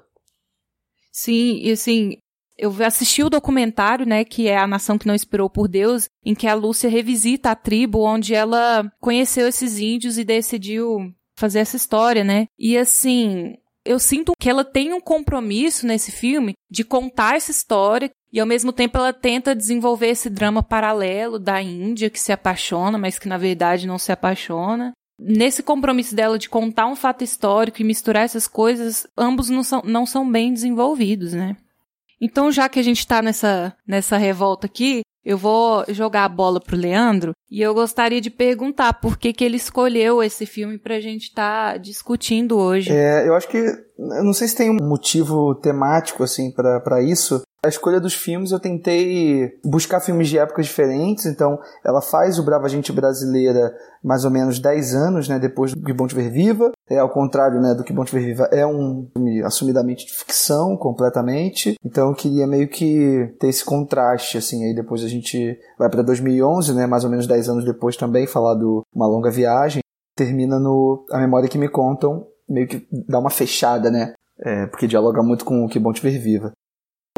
Sim, 1.10 1.60
e 1.62 1.72
assim, 1.72 2.18
eu 2.58 2.72
assisti 2.84 3.22
o 3.22 3.30
documentário, 3.30 4.04
né, 4.06 4.24
que 4.24 4.48
é 4.48 4.58
A 4.58 4.66
Nação 4.66 4.98
que 4.98 5.06
Não 5.06 5.14
Esperou 5.14 5.48
por 5.48 5.66
Deus, 5.66 6.08
em 6.24 6.34
que 6.34 6.46
a 6.46 6.54
Lúcia 6.54 6.90
revisita 6.90 7.50
a 7.50 7.56
tribo 7.56 8.00
onde 8.00 8.34
ela 8.34 8.84
conheceu 9.00 9.48
esses 9.48 9.78
índios 9.78 10.18
e 10.18 10.24
decidiu 10.24 11.12
fazer 11.38 11.60
essa 11.60 11.76
história, 11.76 12.24
né? 12.24 12.46
E 12.58 12.76
assim, 12.76 13.56
eu 13.84 13.98
sinto 13.98 14.32
que 14.38 14.50
ela 14.50 14.64
tem 14.64 14.92
um 14.92 15.00
compromisso 15.00 15.86
nesse 15.86 16.12
filme 16.12 16.54
de 16.70 16.84
contar 16.84 17.36
essa 17.36 17.50
história 17.50 18.10
e 18.32 18.38
ao 18.38 18.46
mesmo 18.46 18.72
tempo 18.72 18.98
ela 18.98 19.12
tenta 19.12 19.54
desenvolver 19.54 20.08
esse 20.08 20.28
drama 20.28 20.62
paralelo 20.62 21.38
da 21.38 21.62
Índia 21.62 22.10
que 22.10 22.20
se 22.20 22.32
apaixona, 22.32 22.98
mas 22.98 23.18
que 23.18 23.28
na 23.28 23.38
verdade 23.38 23.86
não 23.86 23.98
se 23.98 24.12
apaixona. 24.12 24.92
Nesse 25.18 25.62
compromisso 25.62 26.14
dela 26.14 26.38
de 26.38 26.48
contar 26.48 26.86
um 26.86 26.94
fato 26.94 27.24
histórico 27.24 27.80
e 27.80 27.84
misturar 27.84 28.24
essas 28.24 28.46
coisas, 28.46 29.06
ambos 29.16 29.48
não 29.48 29.62
são, 29.62 29.82
não 29.84 30.04
são 30.04 30.30
bem 30.30 30.52
desenvolvidos, 30.52 31.32
né? 31.32 31.56
Então, 32.20 32.50
já 32.50 32.68
que 32.68 32.78
a 32.78 32.82
gente 32.82 33.06
tá 33.06 33.22
nessa, 33.22 33.74
nessa 33.86 34.16
revolta 34.16 34.66
aqui, 34.66 35.02
eu 35.28 35.36
vou 35.36 35.84
jogar 35.88 36.24
a 36.24 36.28
bola 36.28 36.58
pro 36.58 36.74
Leandro 36.74 37.32
e 37.50 37.60
eu 37.60 37.74
gostaria 37.74 38.18
de 38.18 38.30
perguntar 38.30 38.94
por 38.94 39.18
que, 39.18 39.30
que 39.30 39.44
ele 39.44 39.58
escolheu 39.58 40.22
esse 40.22 40.46
filme 40.46 40.78
pra 40.78 41.00
gente 41.00 41.24
estar 41.24 41.78
discutindo 41.78 42.56
hoje. 42.56 42.90
É, 42.90 43.28
eu 43.28 43.34
acho 43.34 43.46
que. 43.46 43.58
Eu 43.58 44.24
não 44.24 44.32
sei 44.32 44.48
se 44.48 44.56
tem 44.56 44.70
um 44.70 44.88
motivo 44.88 45.54
temático, 45.56 46.22
assim, 46.22 46.50
pra 46.50 47.02
isso. 47.02 47.42
A 47.64 47.68
escolha 47.68 48.00
dos 48.00 48.14
filmes, 48.14 48.52
eu 48.52 48.60
tentei 48.60 49.58
buscar 49.64 50.00
filmes 50.00 50.28
de 50.28 50.38
épocas 50.38 50.66
diferentes, 50.66 51.26
então 51.26 51.58
ela 51.84 52.00
faz 52.00 52.38
o 52.38 52.44
Brava 52.44 52.68
Gente 52.68 52.92
Brasileira 52.92 53.74
mais 54.02 54.24
ou 54.24 54.30
menos 54.30 54.60
10 54.60 54.94
anos, 54.94 55.28
né, 55.28 55.40
depois 55.40 55.74
do 55.74 55.82
Que 55.82 55.92
Bom 55.92 56.06
Te 56.06 56.14
Ver 56.14 56.30
Viva. 56.30 56.70
É 56.88 56.98
ao 56.98 57.10
contrário, 57.10 57.60
né, 57.60 57.74
do 57.74 57.82
Que 57.82 57.92
Bom 57.92 58.04
Te 58.04 58.12
Ver 58.12 58.24
Viva, 58.24 58.44
é 58.52 58.64
um 58.64 59.08
filme 59.12 59.42
assumidamente 59.42 60.06
de 60.06 60.14
ficção, 60.14 60.76
completamente. 60.76 61.74
Então 61.84 62.10
eu 62.10 62.14
queria 62.14 62.46
meio 62.46 62.68
que 62.68 63.34
ter 63.40 63.48
esse 63.48 63.64
contraste, 63.64 64.38
assim, 64.38 64.64
aí 64.64 64.72
depois 64.72 65.02
a 65.02 65.08
gente 65.08 65.58
vai 65.76 65.90
pra 65.90 66.02
2011, 66.02 66.72
né, 66.74 66.86
mais 66.86 67.02
ou 67.02 67.10
menos 67.10 67.26
10 67.26 67.48
anos 67.48 67.64
depois 67.64 67.96
também, 67.96 68.24
falar 68.28 68.54
do 68.54 68.82
Uma 68.94 69.08
Longa 69.08 69.32
Viagem. 69.32 69.82
Termina 70.16 70.60
no 70.60 71.04
A 71.10 71.18
Memória 71.18 71.48
que 71.48 71.58
Me 71.58 71.68
Contam, 71.68 72.24
meio 72.48 72.68
que 72.68 72.86
dá 73.08 73.18
uma 73.18 73.30
fechada, 73.30 73.90
né, 73.90 74.14
é, 74.40 74.66
porque 74.66 74.86
dialoga 74.86 75.24
muito 75.24 75.44
com 75.44 75.64
o 75.64 75.68
Que 75.68 75.80
Bom 75.80 75.92
Te 75.92 76.02
Ver 76.02 76.20
Viva. 76.20 76.52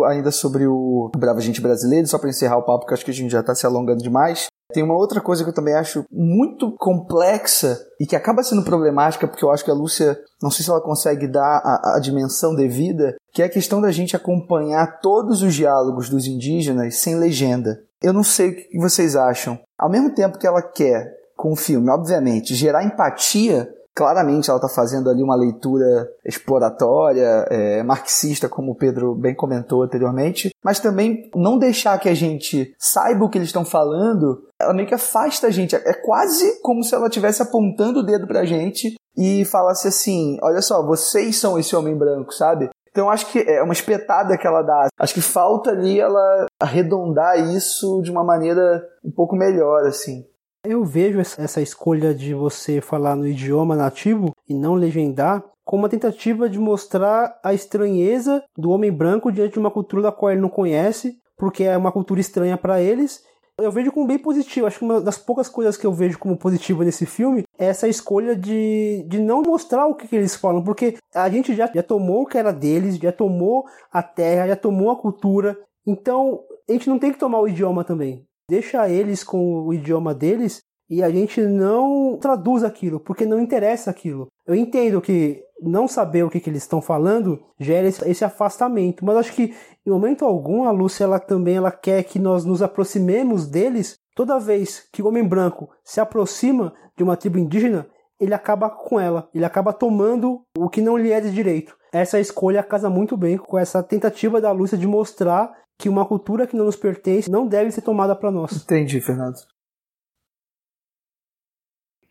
Ainda 0.04 0.30
sobre 0.30 0.66
o 0.66 1.10
Brava 1.16 1.40
Gente 1.40 1.60
Brasileiro, 1.60 2.06
só 2.06 2.18
para 2.18 2.30
encerrar 2.30 2.58
o 2.58 2.64
papo, 2.64 2.86
que 2.86 2.94
acho 2.94 3.04
que 3.04 3.10
a 3.10 3.14
gente 3.14 3.30
já 3.30 3.42
tá 3.42 3.54
se 3.54 3.66
alongando 3.66 4.02
demais. 4.02 4.46
Tem 4.72 4.82
uma 4.82 4.96
outra 4.96 5.20
coisa 5.20 5.42
que 5.42 5.50
eu 5.50 5.54
também 5.54 5.74
acho 5.74 6.04
muito 6.10 6.72
complexa 6.78 7.78
e 7.98 8.06
que 8.06 8.14
acaba 8.14 8.42
sendo 8.42 8.62
problemática, 8.62 9.26
porque 9.26 9.44
eu 9.44 9.50
acho 9.50 9.64
que 9.64 9.70
a 9.70 9.74
Lúcia, 9.74 10.16
não 10.40 10.50
sei 10.50 10.64
se 10.64 10.70
ela 10.70 10.80
consegue 10.80 11.26
dar 11.26 11.60
a, 11.64 11.96
a 11.96 12.00
dimensão 12.00 12.54
devida, 12.54 13.16
que 13.32 13.42
é 13.42 13.46
a 13.46 13.50
questão 13.50 13.80
da 13.80 13.90
gente 13.90 14.14
acompanhar 14.14 15.00
todos 15.00 15.42
os 15.42 15.54
diálogos 15.54 16.08
dos 16.08 16.26
indígenas 16.26 16.98
sem 16.98 17.16
legenda. 17.16 17.80
Eu 18.02 18.12
não 18.12 18.22
sei 18.22 18.50
o 18.50 18.54
que 18.54 18.78
vocês 18.78 19.16
acham. 19.16 19.58
Ao 19.78 19.90
mesmo 19.90 20.14
tempo 20.14 20.38
que 20.38 20.46
ela 20.46 20.62
quer, 20.62 21.12
com 21.36 21.52
o 21.52 21.56
filme, 21.56 21.90
obviamente, 21.90 22.54
gerar 22.54 22.84
empatia 22.84 23.68
Claramente 23.94 24.48
ela 24.48 24.58
está 24.58 24.68
fazendo 24.68 25.10
ali 25.10 25.22
uma 25.22 25.36
leitura 25.36 26.08
exploratória, 26.24 27.46
é, 27.50 27.82
marxista, 27.82 28.48
como 28.48 28.72
o 28.72 28.76
Pedro 28.76 29.14
bem 29.14 29.34
comentou 29.34 29.82
anteriormente, 29.82 30.50
mas 30.64 30.78
também 30.78 31.30
não 31.34 31.58
deixar 31.58 31.98
que 31.98 32.08
a 32.08 32.14
gente 32.14 32.74
saiba 32.78 33.24
o 33.24 33.28
que 33.28 33.38
eles 33.38 33.48
estão 33.48 33.64
falando, 33.64 34.44
ela 34.60 34.72
meio 34.72 34.88
que 34.88 34.94
afasta 34.94 35.48
a 35.48 35.50
gente. 35.50 35.74
É 35.74 35.94
quase 35.94 36.60
como 36.62 36.82
se 36.82 36.94
ela 36.94 37.08
estivesse 37.08 37.42
apontando 37.42 38.00
o 38.00 38.06
dedo 38.06 38.26
pra 38.26 38.44
gente 38.44 38.94
e 39.16 39.44
falasse 39.44 39.88
assim: 39.88 40.38
olha 40.42 40.62
só, 40.62 40.84
vocês 40.86 41.36
são 41.38 41.58
esse 41.58 41.74
homem 41.74 41.96
branco, 41.96 42.32
sabe? 42.32 42.70
Então 42.90 43.08
acho 43.08 43.26
que 43.30 43.38
é 43.38 43.62
uma 43.62 43.72
espetada 43.72 44.36
que 44.36 44.46
ela 44.46 44.62
dá. 44.62 44.88
Acho 44.98 45.14
que 45.14 45.20
falta 45.20 45.70
ali 45.70 46.00
ela 46.00 46.46
arredondar 46.60 47.38
isso 47.38 48.02
de 48.02 48.10
uma 48.10 48.24
maneira 48.24 48.84
um 49.04 49.10
pouco 49.10 49.36
melhor, 49.36 49.86
assim. 49.86 50.24
Eu 50.64 50.84
vejo 50.84 51.18
essa 51.18 51.62
escolha 51.62 52.14
de 52.14 52.34
você 52.34 52.82
falar 52.82 53.16
no 53.16 53.26
idioma 53.26 53.74
nativo 53.74 54.34
e 54.46 54.52
não 54.52 54.74
legendar 54.74 55.42
como 55.64 55.82
uma 55.82 55.88
tentativa 55.88 56.50
de 56.50 56.58
mostrar 56.58 57.38
a 57.42 57.54
estranheza 57.54 58.44
do 58.58 58.70
homem 58.70 58.92
branco 58.92 59.32
diante 59.32 59.54
de 59.54 59.58
uma 59.58 59.70
cultura 59.70 60.02
da 60.02 60.12
qual 60.12 60.32
ele 60.32 60.40
não 60.40 60.50
conhece, 60.50 61.16
porque 61.36 61.64
é 61.64 61.76
uma 61.76 61.90
cultura 61.90 62.20
estranha 62.20 62.58
para 62.58 62.80
eles, 62.80 63.24
eu 63.58 63.72
vejo 63.72 63.92
como 63.92 64.06
bem 64.06 64.18
positivo. 64.18 64.66
Acho 64.66 64.78
que 64.78 64.84
uma 64.84 65.00
das 65.00 65.16
poucas 65.16 65.48
coisas 65.48 65.76
que 65.76 65.86
eu 65.86 65.92
vejo 65.92 66.18
como 66.18 66.36
positiva 66.36 66.84
nesse 66.84 67.06
filme 67.06 67.44
é 67.58 67.66
essa 67.66 67.88
escolha 67.88 68.36
de, 68.36 69.04
de 69.08 69.18
não 69.18 69.42
mostrar 69.42 69.86
o 69.86 69.94
que, 69.94 70.08
que 70.08 70.16
eles 70.16 70.34
falam, 70.36 70.62
porque 70.62 70.96
a 71.14 71.28
gente 71.30 71.54
já, 71.54 71.70
já 71.72 71.82
tomou 71.82 72.22
o 72.22 72.26
que 72.26 72.38
era 72.38 72.52
deles, 72.52 72.96
já 72.96 73.12
tomou 73.12 73.64
a 73.90 74.02
terra, 74.02 74.48
já 74.48 74.56
tomou 74.56 74.90
a 74.90 74.96
cultura. 74.96 75.56
Então, 75.86 76.40
a 76.68 76.72
gente 76.72 76.88
não 76.88 76.98
tem 76.98 77.12
que 77.12 77.18
tomar 77.18 77.40
o 77.40 77.48
idioma 77.48 77.84
também. 77.84 78.26
Deixa 78.50 78.88
eles 78.88 79.22
com 79.22 79.62
o 79.62 79.72
idioma 79.72 80.12
deles 80.12 80.60
e 80.90 81.04
a 81.04 81.08
gente 81.08 81.40
não 81.40 82.18
traduz 82.20 82.64
aquilo, 82.64 82.98
porque 82.98 83.24
não 83.24 83.38
interessa 83.38 83.92
aquilo. 83.92 84.26
Eu 84.44 84.56
entendo 84.56 85.00
que 85.00 85.40
não 85.62 85.86
saber 85.86 86.24
o 86.24 86.28
que, 86.28 86.40
que 86.40 86.50
eles 86.50 86.64
estão 86.64 86.82
falando 86.82 87.40
gera 87.60 87.86
esse 87.86 88.24
afastamento, 88.24 89.04
mas 89.04 89.18
acho 89.18 89.34
que 89.34 89.54
em 89.86 89.90
momento 89.90 90.24
algum 90.24 90.64
a 90.64 90.72
Lúcia 90.72 91.04
ela 91.04 91.20
também 91.20 91.58
ela 91.58 91.70
quer 91.70 92.02
que 92.02 92.18
nós 92.18 92.44
nos 92.44 92.60
aproximemos 92.60 93.46
deles. 93.46 94.00
Toda 94.16 94.40
vez 94.40 94.84
que 94.92 95.00
o 95.00 95.06
homem 95.06 95.22
branco 95.22 95.70
se 95.84 96.00
aproxima 96.00 96.74
de 96.96 97.04
uma 97.04 97.16
tribo 97.16 97.38
indígena, 97.38 97.86
ele 98.18 98.34
acaba 98.34 98.68
com 98.68 98.98
ela, 98.98 99.28
ele 99.32 99.44
acaba 99.44 99.72
tomando 99.72 100.42
o 100.58 100.68
que 100.68 100.82
não 100.82 100.98
lhe 100.98 101.12
é 101.12 101.20
de 101.20 101.30
direito. 101.30 101.76
Essa 101.92 102.18
escolha 102.18 102.64
casa 102.64 102.90
muito 102.90 103.16
bem 103.16 103.38
com 103.38 103.56
essa 103.56 103.80
tentativa 103.80 104.40
da 104.40 104.50
Lúcia 104.50 104.76
de 104.76 104.88
mostrar 104.88 105.52
que 105.80 105.88
uma 105.88 106.04
cultura 106.04 106.46
que 106.46 106.54
não 106.54 106.66
nos 106.66 106.76
pertence 106.76 107.30
não 107.30 107.46
deve 107.46 107.70
ser 107.70 107.80
tomada 107.80 108.14
para 108.14 108.30
nós. 108.30 108.52
Entendi, 108.52 109.00
Fernando. 109.00 109.36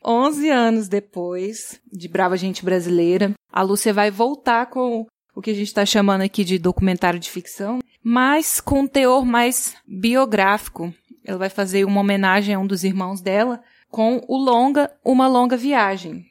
11 0.03 0.49
anos 0.49 0.87
depois 0.87 1.79
de 1.91 2.07
Brava 2.07 2.35
Gente 2.35 2.65
Brasileira, 2.65 3.33
a 3.51 3.61
Lúcia 3.61 3.93
vai 3.93 4.09
voltar 4.09 4.65
com 4.67 5.05
o 5.35 5.41
que 5.41 5.51
a 5.51 5.53
gente 5.53 5.67
está 5.67 5.85
chamando 5.85 6.21
aqui 6.21 6.43
de 6.43 6.57
documentário 6.57 7.19
de 7.19 7.29
ficção, 7.29 7.79
mas 8.03 8.59
com 8.59 8.79
um 8.79 8.87
teor 8.87 9.23
mais 9.23 9.75
biográfico. 9.85 10.91
Ela 11.23 11.37
vai 11.37 11.49
fazer 11.49 11.85
uma 11.85 12.01
homenagem 12.01 12.55
a 12.55 12.59
um 12.59 12.65
dos 12.65 12.83
irmãos 12.83 13.21
dela 13.21 13.61
com 13.91 14.21
o 14.27 14.37
longa 14.37 14.91
Uma 15.05 15.27
Longa 15.27 15.57
Viagem. 15.57 16.25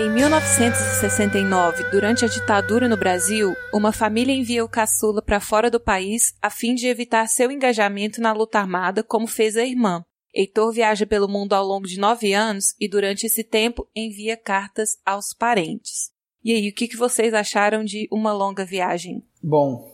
Em 0.00 0.08
1969, 0.08 1.90
durante 1.90 2.24
a 2.24 2.28
ditadura 2.28 2.88
no 2.88 2.96
Brasil, 2.96 3.56
uma 3.74 3.90
família 3.90 4.32
envia 4.32 4.64
o 4.64 4.68
caçula 4.68 5.20
para 5.20 5.40
fora 5.40 5.68
do 5.68 5.80
país 5.80 6.32
a 6.40 6.48
fim 6.48 6.76
de 6.76 6.86
evitar 6.86 7.26
seu 7.26 7.50
engajamento 7.50 8.20
na 8.20 8.32
luta 8.32 8.60
armada, 8.60 9.02
como 9.02 9.26
fez 9.26 9.56
a 9.56 9.64
irmã. 9.64 10.04
Heitor 10.34 10.72
viaja 10.72 11.06
pelo 11.06 11.28
mundo 11.28 11.54
ao 11.54 11.64
longo 11.64 11.86
de 11.86 11.98
nove 11.98 12.32
anos 12.32 12.74
e, 12.78 12.88
durante 12.88 13.26
esse 13.26 13.42
tempo, 13.42 13.88
envia 13.94 14.36
cartas 14.36 14.98
aos 15.04 15.32
parentes. 15.32 16.10
E 16.44 16.52
aí, 16.52 16.68
o 16.68 16.74
que 16.74 16.96
vocês 16.96 17.34
acharam 17.34 17.84
de 17.84 18.08
Uma 18.10 18.32
Longa 18.32 18.64
Viagem? 18.64 19.22
Bom, 19.42 19.90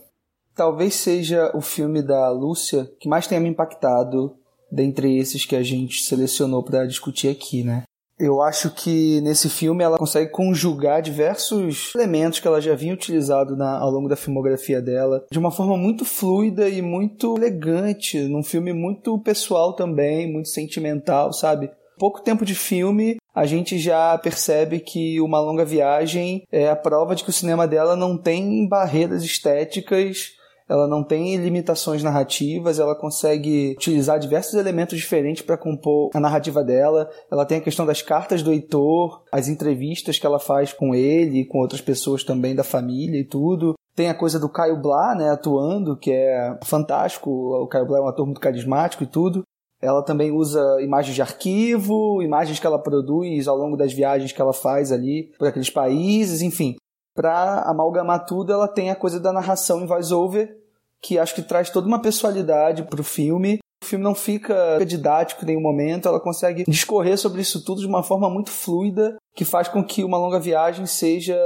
talvez 0.55 0.95
seja 0.95 1.51
o 1.55 1.61
filme 1.61 2.01
da 2.01 2.29
Lúcia 2.31 2.91
que 2.99 3.09
mais 3.09 3.27
tenha 3.27 3.41
me 3.41 3.49
impactado 3.49 4.37
dentre 4.71 5.17
esses 5.17 5.45
que 5.45 5.55
a 5.55 5.63
gente 5.63 6.03
selecionou 6.03 6.63
para 6.63 6.85
discutir 6.85 7.29
aqui, 7.29 7.63
né? 7.63 7.83
Eu 8.17 8.41
acho 8.41 8.71
que 8.71 9.19
nesse 9.21 9.49
filme 9.49 9.83
ela 9.83 9.97
consegue 9.97 10.31
conjugar 10.31 11.01
diversos 11.01 11.93
elementos 11.93 12.39
que 12.39 12.47
ela 12.47 12.61
já 12.61 12.73
vinha 12.73 12.93
utilizado 12.93 13.57
na, 13.57 13.77
ao 13.77 13.91
longo 13.91 14.07
da 14.07 14.15
filmografia 14.15 14.81
dela 14.81 15.25
de 15.29 15.37
uma 15.37 15.51
forma 15.51 15.75
muito 15.75 16.05
fluida 16.05 16.69
e 16.69 16.81
muito 16.81 17.35
elegante, 17.35 18.19
num 18.21 18.43
filme 18.43 18.71
muito 18.71 19.19
pessoal 19.19 19.73
também, 19.73 20.31
muito 20.31 20.47
sentimental, 20.47 21.33
sabe? 21.33 21.69
Pouco 21.97 22.21
tempo 22.21 22.45
de 22.45 22.55
filme, 22.55 23.17
a 23.33 23.45
gente 23.45 23.77
já 23.77 24.17
percebe 24.17 24.79
que 24.79 25.19
Uma 25.19 25.41
Longa 25.41 25.65
Viagem 25.65 26.43
é 26.49 26.69
a 26.69 26.75
prova 26.75 27.15
de 27.15 27.23
que 27.23 27.29
o 27.29 27.33
cinema 27.33 27.67
dela 27.67 27.95
não 27.95 28.17
tem 28.17 28.67
barreiras 28.67 29.23
estéticas 29.23 30.35
ela 30.67 30.87
não 30.87 31.03
tem 31.03 31.35
limitações 31.37 32.01
narrativas, 32.01 32.79
ela 32.79 32.95
consegue 32.95 33.73
utilizar 33.77 34.19
diversos 34.19 34.55
elementos 34.55 34.97
diferentes 34.97 35.43
para 35.43 35.57
compor 35.57 36.09
a 36.13 36.19
narrativa 36.19 36.63
dela. 36.63 37.09
Ela 37.31 37.45
tem 37.45 37.59
a 37.59 37.61
questão 37.61 37.85
das 37.85 38.01
cartas 38.01 38.41
do 38.41 38.51
Heitor, 38.51 39.21
as 39.31 39.47
entrevistas 39.47 40.17
que 40.17 40.25
ela 40.25 40.39
faz 40.39 40.73
com 40.73 40.95
ele 40.95 41.41
e 41.41 41.45
com 41.45 41.59
outras 41.59 41.81
pessoas 41.81 42.23
também 42.23 42.55
da 42.55 42.63
família 42.63 43.19
e 43.19 43.27
tudo. 43.27 43.75
Tem 43.95 44.09
a 44.09 44.15
coisa 44.15 44.39
do 44.39 44.49
Caio 44.49 44.81
Blá, 44.81 45.15
né, 45.15 45.29
atuando, 45.29 45.97
que 45.97 46.11
é 46.11 46.57
fantástico. 46.63 47.29
O 47.29 47.67
Caio 47.67 47.85
Blá 47.85 47.99
é 47.99 48.01
um 48.01 48.07
ator 48.07 48.25
muito 48.25 48.41
carismático 48.41 49.03
e 49.03 49.07
tudo. 49.07 49.43
Ela 49.81 50.01
também 50.01 50.31
usa 50.31 50.59
imagens 50.81 51.13
de 51.13 51.21
arquivo, 51.21 52.21
imagens 52.23 52.59
que 52.59 52.65
ela 52.65 52.81
produz 52.81 53.47
ao 53.47 53.55
longo 53.55 53.77
das 53.77 53.93
viagens 53.93 54.31
que 54.31 54.41
ela 54.41 54.53
faz 54.53 54.91
ali 54.91 55.31
por 55.37 55.47
aqueles 55.47 55.69
países, 55.69 56.41
enfim 56.41 56.75
para 57.15 57.61
amalgamar 57.61 58.25
tudo, 58.25 58.51
ela 58.51 58.67
tem 58.67 58.91
a 58.91 58.95
coisa 58.95 59.19
da 59.19 59.31
narração 59.31 59.81
em 59.81 59.87
voice-over, 59.87 60.55
que 61.01 61.17
acho 61.17 61.33
que 61.33 61.41
traz 61.41 61.69
toda 61.69 61.87
uma 61.87 62.01
pessoalidade 62.01 62.83
para 62.83 62.99
o 62.99 63.03
filme. 63.03 63.59
O 63.81 63.85
filme 63.85 64.03
não 64.03 64.15
fica 64.15 64.79
didático 64.85 65.43
em 65.43 65.47
nenhum 65.47 65.61
momento, 65.61 66.07
ela 66.07 66.19
consegue 66.19 66.65
discorrer 66.67 67.17
sobre 67.17 67.41
isso 67.41 67.63
tudo 67.63 67.81
de 67.81 67.87
uma 67.87 68.03
forma 68.03 68.29
muito 68.29 68.49
fluida, 68.49 69.15
que 69.35 69.45
faz 69.45 69.67
com 69.67 69.83
que 69.83 70.03
Uma 70.03 70.17
Longa 70.17 70.39
Viagem 70.39 70.85
seja 70.85 71.37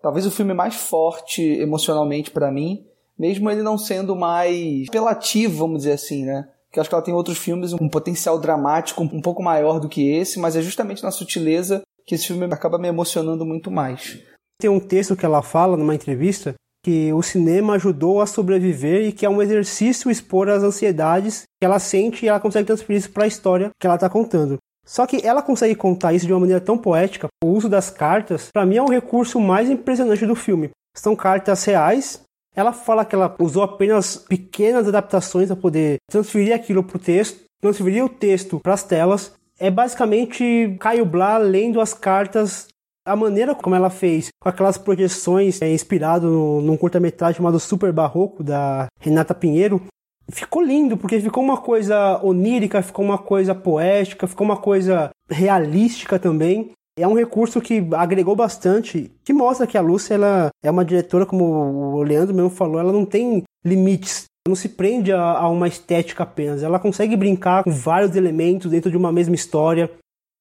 talvez 0.00 0.26
o 0.26 0.30
filme 0.30 0.54
mais 0.54 0.74
forte 0.74 1.42
emocionalmente 1.42 2.30
para 2.30 2.50
mim, 2.50 2.84
mesmo 3.18 3.50
ele 3.50 3.62
não 3.62 3.76
sendo 3.76 4.16
mais 4.16 4.88
apelativo, 4.88 5.58
vamos 5.58 5.78
dizer 5.78 5.92
assim, 5.92 6.24
né? 6.24 6.48
Que 6.72 6.80
acho 6.80 6.88
que 6.88 6.94
ela 6.94 7.04
tem 7.04 7.12
outros 7.12 7.36
filmes 7.36 7.74
um 7.74 7.88
potencial 7.88 8.38
dramático 8.38 9.02
um 9.02 9.20
pouco 9.20 9.42
maior 9.42 9.78
do 9.78 9.88
que 9.88 10.10
esse, 10.10 10.38
mas 10.38 10.56
é 10.56 10.62
justamente 10.62 11.02
na 11.02 11.10
sutileza 11.10 11.82
que 12.06 12.14
esse 12.14 12.26
filme 12.26 12.44
acaba 12.46 12.78
me 12.78 12.88
emocionando 12.88 13.44
muito 13.44 13.70
mais. 13.70 14.18
Tem 14.62 14.70
um 14.70 14.78
texto 14.78 15.16
que 15.16 15.26
ela 15.26 15.42
fala 15.42 15.76
numa 15.76 15.92
entrevista 15.92 16.54
que 16.84 17.12
o 17.12 17.20
cinema 17.20 17.74
ajudou 17.74 18.20
a 18.20 18.26
sobreviver 18.26 19.04
e 19.04 19.10
que 19.10 19.26
é 19.26 19.28
um 19.28 19.42
exercício 19.42 20.08
expor 20.08 20.48
as 20.48 20.62
ansiedades 20.62 21.42
que 21.60 21.66
ela 21.66 21.80
sente 21.80 22.24
e 22.24 22.28
ela 22.28 22.38
consegue 22.38 22.68
transferir 22.68 23.00
isso 23.00 23.10
para 23.10 23.24
a 23.24 23.26
história 23.26 23.70
que 23.76 23.84
ela 23.88 23.96
está 23.96 24.08
contando. 24.08 24.58
Só 24.86 25.04
que 25.04 25.26
ela 25.26 25.42
consegue 25.42 25.74
contar 25.74 26.12
isso 26.12 26.28
de 26.28 26.32
uma 26.32 26.38
maneira 26.38 26.60
tão 26.60 26.78
poética. 26.78 27.26
O 27.42 27.48
uso 27.48 27.68
das 27.68 27.90
cartas, 27.90 28.50
para 28.52 28.64
mim, 28.64 28.76
é 28.76 28.82
um 28.82 28.88
recurso 28.88 29.40
mais 29.40 29.68
impressionante 29.68 30.24
do 30.24 30.36
filme. 30.36 30.70
São 30.96 31.16
cartas 31.16 31.64
reais. 31.64 32.20
Ela 32.54 32.72
fala 32.72 33.04
que 33.04 33.16
ela 33.16 33.34
usou 33.40 33.64
apenas 33.64 34.16
pequenas 34.16 34.86
adaptações 34.86 35.48
para 35.48 35.56
poder 35.56 35.96
transferir 36.08 36.54
aquilo 36.54 36.84
para 36.84 36.98
o 36.98 37.00
texto, 37.00 37.40
transferir 37.60 38.04
o 38.04 38.08
texto 38.08 38.60
para 38.60 38.74
as 38.74 38.84
telas. 38.84 39.32
É 39.58 39.72
basicamente 39.72 40.76
Caio 40.78 41.04
Blá 41.04 41.36
lendo 41.36 41.80
as 41.80 41.92
cartas 41.92 42.68
a 43.04 43.16
maneira 43.16 43.54
como 43.54 43.74
ela 43.74 43.90
fez, 43.90 44.28
com 44.40 44.48
aquelas 44.48 44.78
projeções 44.78 45.60
é, 45.60 45.72
inspirado 45.72 46.28
no, 46.28 46.60
num 46.60 46.76
curta-metragem 46.76 47.36
chamado 47.36 47.58
Super 47.58 47.92
Barroco, 47.92 48.42
da 48.42 48.86
Renata 49.00 49.34
Pinheiro, 49.34 49.82
ficou 50.30 50.62
lindo, 50.62 50.96
porque 50.96 51.20
ficou 51.20 51.42
uma 51.42 51.58
coisa 51.58 52.20
onírica, 52.22 52.82
ficou 52.82 53.04
uma 53.04 53.18
coisa 53.18 53.54
poética, 53.54 54.26
ficou 54.26 54.44
uma 54.44 54.56
coisa 54.56 55.10
realística 55.28 56.18
também. 56.18 56.70
É 56.98 57.08
um 57.08 57.14
recurso 57.14 57.60
que 57.60 57.86
agregou 57.92 58.36
bastante, 58.36 59.10
que 59.24 59.32
mostra 59.32 59.66
que 59.66 59.78
a 59.78 59.80
Lúcia 59.80 60.14
ela 60.14 60.48
é 60.62 60.70
uma 60.70 60.84
diretora, 60.84 61.24
como 61.24 61.44
o 61.94 62.02
Leandro 62.02 62.34
mesmo 62.34 62.50
falou, 62.50 62.78
ela 62.78 62.92
não 62.92 63.06
tem 63.06 63.42
limites, 63.64 64.24
não 64.46 64.54
se 64.54 64.68
prende 64.68 65.10
a, 65.10 65.22
a 65.22 65.48
uma 65.48 65.66
estética 65.66 66.22
apenas. 66.22 66.62
Ela 66.62 66.78
consegue 66.78 67.16
brincar 67.16 67.64
com 67.64 67.70
vários 67.70 68.14
elementos 68.14 68.70
dentro 68.70 68.90
de 68.90 68.96
uma 68.96 69.10
mesma 69.10 69.34
história 69.34 69.90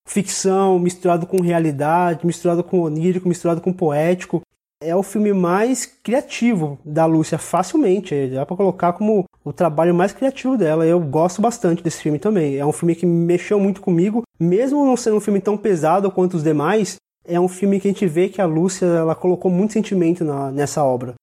ficção 0.07 0.79
misturado 0.79 1.25
com 1.25 1.41
realidade, 1.41 2.25
misturado 2.25 2.63
com 2.63 2.81
onírico, 2.81 3.27
misturado 3.27 3.61
com 3.61 3.71
poético. 3.73 4.41
é 4.83 4.95
o 4.95 5.03
filme 5.03 5.31
mais 5.31 5.85
criativo 5.85 6.79
da 6.83 7.05
Lúcia, 7.05 7.37
facilmente. 7.37 8.29
Dá 8.29 8.45
pra 8.45 8.57
colocar 8.57 8.93
como 8.93 9.25
o 9.45 9.53
trabalho 9.53 9.93
mais 9.93 10.11
criativo 10.11 10.57
dela. 10.57 10.85
Eu 10.85 10.99
gosto 10.99 11.41
bastante 11.41 11.83
desse 11.83 12.01
filme 12.01 12.17
também. 12.17 12.57
É 12.57 12.65
um 12.65 12.71
filme 12.71 12.95
que 12.95 13.05
mexeu 13.05 13.59
muito 13.59 13.79
comigo, 13.79 14.23
mesmo 14.39 14.85
não 14.85 14.97
sendo 14.97 15.17
um 15.17 15.21
filme 15.21 15.39
tão 15.39 15.55
pesado 15.55 16.11
quanto 16.11 16.35
os 16.35 16.43
demais. 16.43 16.95
É 17.23 17.39
um 17.39 17.47
filme 17.47 17.79
que 17.79 17.87
a 17.87 17.91
gente 17.91 18.07
vê 18.07 18.27
que 18.27 18.41
a 18.41 18.45
Lúcia 18.45 18.87
ela 18.87 19.13
colocou 19.13 19.51
muito 19.51 19.73
sentimento 19.73 20.25
na, 20.25 20.51
nessa 20.51 20.83
obra. 20.83 21.13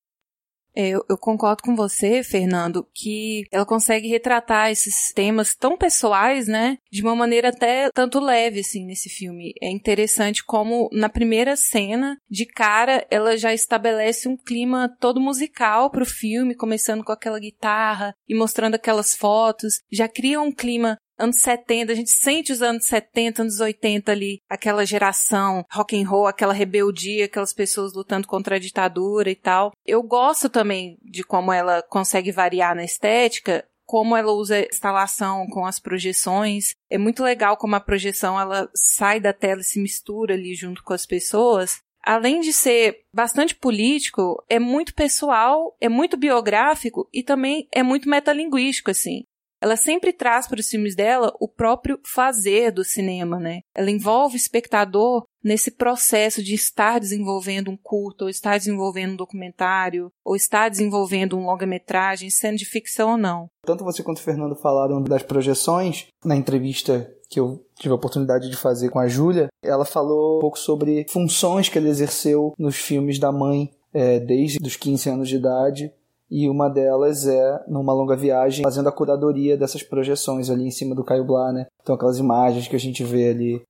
É, 0.78 0.90
eu, 0.90 1.04
eu, 1.10 1.18
concordo 1.18 1.60
com 1.60 1.74
você, 1.74 2.22
Fernando, 2.22 2.86
que 2.94 3.42
ela 3.50 3.66
consegue 3.66 4.06
retratar 4.06 4.70
esses 4.70 5.12
temas 5.12 5.56
tão 5.56 5.76
pessoais, 5.76 6.46
né? 6.46 6.78
De 6.88 7.02
uma 7.02 7.16
maneira 7.16 7.48
até 7.48 7.90
tanto 7.90 8.20
leve, 8.20 8.60
assim, 8.60 8.86
nesse 8.86 9.08
filme. 9.08 9.52
É 9.60 9.68
interessante 9.68 10.44
como 10.44 10.88
na 10.92 11.08
primeira 11.08 11.56
cena, 11.56 12.16
de 12.30 12.46
cara, 12.46 13.04
ela 13.10 13.36
já 13.36 13.52
estabelece 13.52 14.28
um 14.28 14.36
clima 14.36 14.88
todo 15.00 15.20
musical 15.20 15.90
pro 15.90 16.06
filme, 16.06 16.54
começando 16.54 17.02
com 17.02 17.10
aquela 17.10 17.40
guitarra 17.40 18.14
e 18.28 18.34
mostrando 18.36 18.76
aquelas 18.76 19.16
fotos. 19.16 19.80
Já 19.90 20.06
cria 20.06 20.40
um 20.40 20.52
clima 20.52 20.96
anos 21.18 21.40
70, 21.40 21.92
a 21.92 21.94
gente 21.94 22.10
sente 22.10 22.52
os 22.52 22.62
anos 22.62 22.86
70, 22.86 23.42
anos 23.42 23.60
80 23.60 24.12
ali, 24.12 24.40
aquela 24.48 24.86
geração 24.86 25.64
rock 25.70 26.00
and 26.00 26.08
roll, 26.08 26.26
aquela 26.26 26.52
rebeldia, 26.52 27.24
aquelas 27.24 27.52
pessoas 27.52 27.92
lutando 27.94 28.28
contra 28.28 28.56
a 28.56 28.58
ditadura 28.58 29.30
e 29.30 29.36
tal. 29.36 29.72
Eu 29.84 30.02
gosto 30.02 30.48
também 30.48 30.98
de 31.02 31.24
como 31.24 31.52
ela 31.52 31.82
consegue 31.82 32.30
variar 32.30 32.74
na 32.74 32.84
estética, 32.84 33.64
como 33.84 34.14
ela 34.14 34.32
usa 34.32 34.56
a 34.56 34.66
instalação 34.66 35.46
com 35.46 35.64
as 35.64 35.80
projeções. 35.80 36.74
É 36.90 36.98
muito 36.98 37.22
legal 37.22 37.56
como 37.56 37.74
a 37.74 37.80
projeção 37.80 38.38
ela 38.38 38.68
sai 38.74 39.18
da 39.18 39.32
tela 39.32 39.62
e 39.62 39.64
se 39.64 39.80
mistura 39.80 40.34
ali 40.34 40.54
junto 40.54 40.84
com 40.84 40.92
as 40.92 41.06
pessoas. 41.06 41.80
Além 42.04 42.40
de 42.40 42.52
ser 42.52 43.00
bastante 43.12 43.54
político, 43.54 44.42
é 44.48 44.58
muito 44.58 44.94
pessoal, 44.94 45.76
é 45.80 45.88
muito 45.88 46.16
biográfico 46.16 47.08
e 47.12 47.22
também 47.22 47.66
é 47.72 47.82
muito 47.82 48.08
metalinguístico, 48.08 48.90
assim 48.90 49.24
ela 49.61 49.76
sempre 49.76 50.12
traz 50.12 50.46
para 50.46 50.61
os 50.61 50.68
filmes 50.68 50.94
dela 50.94 51.32
o 51.40 51.48
próprio 51.48 51.98
fazer 52.04 52.70
do 52.70 52.84
cinema, 52.84 53.38
né? 53.38 53.61
Ela 53.74 53.90
envolve 53.90 54.34
o 54.34 54.36
espectador 54.36 55.24
nesse 55.42 55.70
processo 55.70 56.42
de 56.42 56.54
estar 56.54 56.98
desenvolvendo 56.98 57.70
um 57.70 57.76
curto, 57.76 58.22
ou 58.22 58.28
estar 58.28 58.59
desenvolvendo 58.59 59.12
um 59.12 59.16
documentário, 59.16 60.11
ou 60.24 60.36
estar 60.36 60.68
desenvolvendo 60.68 61.36
um 61.36 61.44
longa-metragem, 61.44 62.30
sendo 62.30 62.56
de 62.56 62.64
ficção 62.64 63.12
ou 63.12 63.16
não. 63.16 63.48
Tanto 63.64 63.84
você 63.84 64.02
quanto 64.02 64.18
o 64.18 64.22
Fernando 64.22 64.56
falaram 64.56 65.02
das 65.02 65.22
projeções 65.22 66.06
na 66.24 66.36
entrevista 66.36 67.11
que 67.30 67.38
eu 67.38 67.64
tive 67.78 67.92
a 67.92 67.96
oportunidade 67.96 68.48
de 68.48 68.56
fazer 68.56 68.88
com 68.88 68.98
a 68.98 69.06
Júlia. 69.06 69.48
Ela 69.62 69.84
falou 69.84 70.38
um 70.38 70.40
pouco 70.40 70.59
sobre 70.59 71.06
funções 71.11 71.68
que 71.68 71.78
ele 71.78 71.88
exerceu 71.88 72.52
nos 72.59 72.76
filmes 72.76 73.18
da 73.18 73.30
mãe 73.30 73.70
é, 73.92 74.18
desde 74.18 74.59
os 74.62 74.76
15 74.76 75.11
anos 75.11 75.28
de 75.28 75.36
idade 75.36 75.92
e 76.30 76.48
uma 76.48 76.68
delas 76.68 77.26
é 77.26 77.64
numa 77.66 77.92
longa 77.92 78.16
viagem 78.16 78.62
fazendo 78.62 78.88
a 78.88 78.92
curadoria 78.92 79.56
dessas 79.56 79.82
projeções 79.82 80.50
ali 80.50 80.64
em 80.64 80.70
cima 80.70 80.94
do 80.94 81.04
Caio 81.04 81.24
Blá, 81.24 81.52
né? 81.52 81.66
Então 81.82 81.94
aquelas 81.94 82.18
imagens 82.18 82.68
que 82.68 82.76
a 82.76 82.80
gente 82.80 83.02
vê 83.02 83.30
ali, 83.30 83.62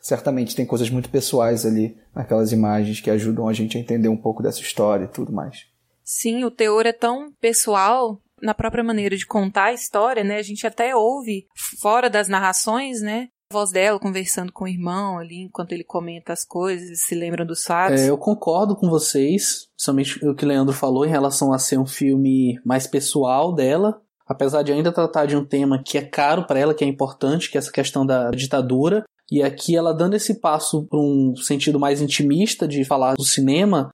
certamente 0.00 0.54
tem 0.54 0.64
coisas 0.64 0.88
muito 0.88 1.10
pessoais 1.10 1.66
ali 1.66 1.96
naquelas 2.14 2.52
imagens 2.52 3.00
que 3.00 3.10
ajudam 3.10 3.48
a 3.48 3.52
gente 3.52 3.76
a 3.76 3.80
entender 3.80 4.08
um 4.08 4.16
pouco 4.16 4.42
dessa 4.42 4.60
história 4.60 5.04
e 5.04 5.08
tudo 5.08 5.32
mais. 5.32 5.66
Sim, 6.04 6.44
o 6.44 6.50
teor 6.50 6.86
é 6.86 6.92
tão 6.92 7.32
pessoal 7.40 8.20
na 8.40 8.54
própria 8.54 8.84
maneira 8.84 9.16
de 9.16 9.26
contar 9.26 9.64
a 9.64 9.72
história, 9.72 10.22
né? 10.22 10.36
A 10.36 10.42
gente 10.42 10.66
até 10.66 10.94
ouve 10.94 11.46
fora 11.80 12.08
das 12.08 12.28
narrações, 12.28 13.00
né? 13.00 13.28
Voz 13.56 13.70
dela 13.70 13.98
conversando 13.98 14.52
com 14.52 14.66
o 14.66 14.68
irmão 14.68 15.16
ali 15.18 15.44
enquanto 15.44 15.72
ele 15.72 15.82
comenta 15.82 16.30
as 16.30 16.44
coisas, 16.44 17.00
se 17.00 17.14
lembram 17.14 17.46
dos 17.46 17.64
fatos. 17.64 18.02
É, 18.02 18.10
eu 18.10 18.18
concordo 18.18 18.76
com 18.76 18.90
vocês, 18.90 19.68
principalmente 19.74 20.28
o 20.28 20.34
que 20.34 20.44
o 20.44 20.48
Leandro 20.48 20.74
falou 20.74 21.06
em 21.06 21.08
relação 21.08 21.54
a 21.54 21.58
ser 21.58 21.78
um 21.78 21.86
filme 21.86 22.60
mais 22.66 22.86
pessoal 22.86 23.54
dela, 23.54 23.98
apesar 24.28 24.62
de 24.62 24.72
ainda 24.72 24.92
tratar 24.92 25.24
de 25.24 25.34
um 25.34 25.42
tema 25.42 25.82
que 25.82 25.96
é 25.96 26.02
caro 26.02 26.46
para 26.46 26.60
ela, 26.60 26.74
que 26.74 26.84
é 26.84 26.86
importante, 26.86 27.50
que 27.50 27.56
é 27.56 27.60
essa 27.60 27.72
questão 27.72 28.04
da 28.04 28.30
ditadura. 28.30 29.04
E 29.32 29.42
aqui 29.42 29.74
ela 29.74 29.94
dando 29.94 30.16
esse 30.16 30.38
passo 30.38 30.84
para 30.84 31.00
um 31.00 31.34
sentido 31.34 31.80
mais 31.80 32.02
intimista 32.02 32.68
de 32.68 32.84
falar 32.84 33.14
do 33.14 33.24
cinema, 33.24 33.88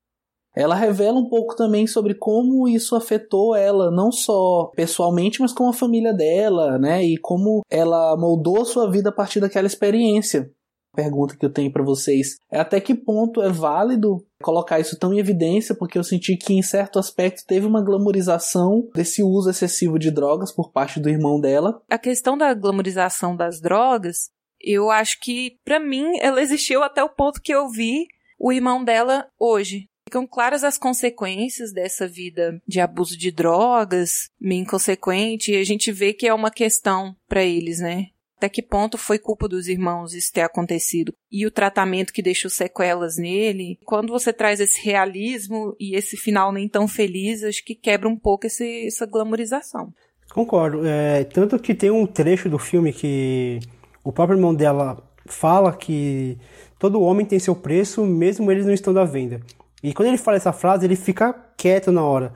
ela 0.54 0.74
revela 0.74 1.18
um 1.18 1.28
pouco 1.28 1.56
também 1.56 1.86
sobre 1.86 2.14
como 2.14 2.68
isso 2.68 2.94
afetou 2.94 3.54
ela, 3.56 3.90
não 3.90 4.12
só 4.12 4.70
pessoalmente, 4.74 5.40
mas 5.40 5.52
com 5.52 5.68
a 5.68 5.72
família 5.72 6.12
dela, 6.12 6.78
né? 6.78 7.02
E 7.04 7.16
como 7.16 7.62
ela 7.70 8.16
moldou 8.16 8.62
a 8.62 8.64
sua 8.64 8.90
vida 8.90 9.08
a 9.08 9.12
partir 9.12 9.40
daquela 9.40 9.66
experiência. 9.66 10.50
A 10.92 10.96
pergunta 10.96 11.34
que 11.38 11.46
eu 11.46 11.50
tenho 11.50 11.72
para 11.72 11.82
vocês 11.82 12.36
é 12.50 12.60
até 12.60 12.78
que 12.78 12.94
ponto 12.94 13.40
é 13.40 13.48
válido 13.48 14.22
colocar 14.42 14.78
isso 14.78 14.98
tão 14.98 15.14
em 15.14 15.18
evidência, 15.18 15.74
porque 15.74 15.96
eu 15.96 16.04
senti 16.04 16.36
que 16.36 16.52
em 16.52 16.60
certo 16.60 16.98
aspecto 16.98 17.46
teve 17.46 17.66
uma 17.66 17.82
glamorização 17.82 18.86
desse 18.94 19.22
uso 19.22 19.48
excessivo 19.48 19.98
de 19.98 20.10
drogas 20.10 20.52
por 20.52 20.70
parte 20.70 21.00
do 21.00 21.08
irmão 21.08 21.40
dela. 21.40 21.80
A 21.90 21.96
questão 21.96 22.36
da 22.36 22.52
glamorização 22.52 23.34
das 23.34 23.58
drogas, 23.58 24.28
eu 24.60 24.90
acho 24.90 25.18
que 25.20 25.56
para 25.64 25.80
mim 25.80 26.18
ela 26.20 26.42
existiu 26.42 26.82
até 26.82 27.02
o 27.02 27.08
ponto 27.08 27.40
que 27.40 27.54
eu 27.54 27.70
vi 27.70 28.06
o 28.38 28.52
irmão 28.52 28.84
dela 28.84 29.26
hoje, 29.38 29.86
ficam 30.12 30.26
claras 30.26 30.62
as 30.62 30.76
consequências 30.76 31.72
dessa 31.72 32.06
vida 32.06 32.60
de 32.68 32.80
abuso 32.80 33.16
de 33.16 33.30
drogas, 33.30 34.28
meio 34.38 34.60
inconsequente, 34.60 35.52
e 35.52 35.56
a 35.56 35.64
gente 35.64 35.90
vê 35.90 36.12
que 36.12 36.28
é 36.28 36.34
uma 36.34 36.50
questão 36.50 37.16
para 37.26 37.42
eles, 37.42 37.78
né? 37.78 38.08
Até 38.36 38.48
que 38.50 38.60
ponto 38.60 38.98
foi 38.98 39.18
culpa 39.18 39.48
dos 39.48 39.68
irmãos 39.68 40.12
isso 40.12 40.32
ter 40.32 40.42
acontecido? 40.42 41.14
E 41.30 41.46
o 41.46 41.50
tratamento 41.50 42.12
que 42.12 42.20
deixou 42.20 42.50
sequelas 42.50 43.16
nele? 43.16 43.78
Quando 43.86 44.12
você 44.12 44.34
traz 44.34 44.60
esse 44.60 44.84
realismo 44.84 45.74
e 45.80 45.96
esse 45.96 46.16
final 46.16 46.52
nem 46.52 46.68
tão 46.68 46.86
feliz, 46.86 47.42
acho 47.42 47.64
que 47.64 47.74
quebra 47.74 48.06
um 48.06 48.16
pouco 48.16 48.46
esse, 48.46 48.86
essa 48.86 49.06
glamorização. 49.06 49.94
Concordo. 50.34 50.84
É, 50.84 51.24
tanto 51.24 51.58
que 51.58 51.74
tem 51.74 51.90
um 51.90 52.06
trecho 52.06 52.50
do 52.50 52.58
filme 52.58 52.92
que 52.92 53.60
o 54.04 54.12
próprio 54.12 54.36
irmão 54.36 54.54
dela 54.54 55.02
fala 55.24 55.72
que 55.72 56.36
todo 56.78 57.00
homem 57.00 57.24
tem 57.24 57.38
seu 57.38 57.54
preço, 57.54 58.04
mesmo 58.04 58.50
eles 58.50 58.66
não 58.66 58.74
estando 58.74 58.98
à 58.98 59.04
venda. 59.04 59.40
E 59.82 59.92
quando 59.92 60.08
ele 60.08 60.18
fala 60.18 60.36
essa 60.36 60.52
frase, 60.52 60.86
ele 60.86 60.96
fica 60.96 61.34
quieto 61.56 61.90
na 61.90 62.02
hora, 62.02 62.32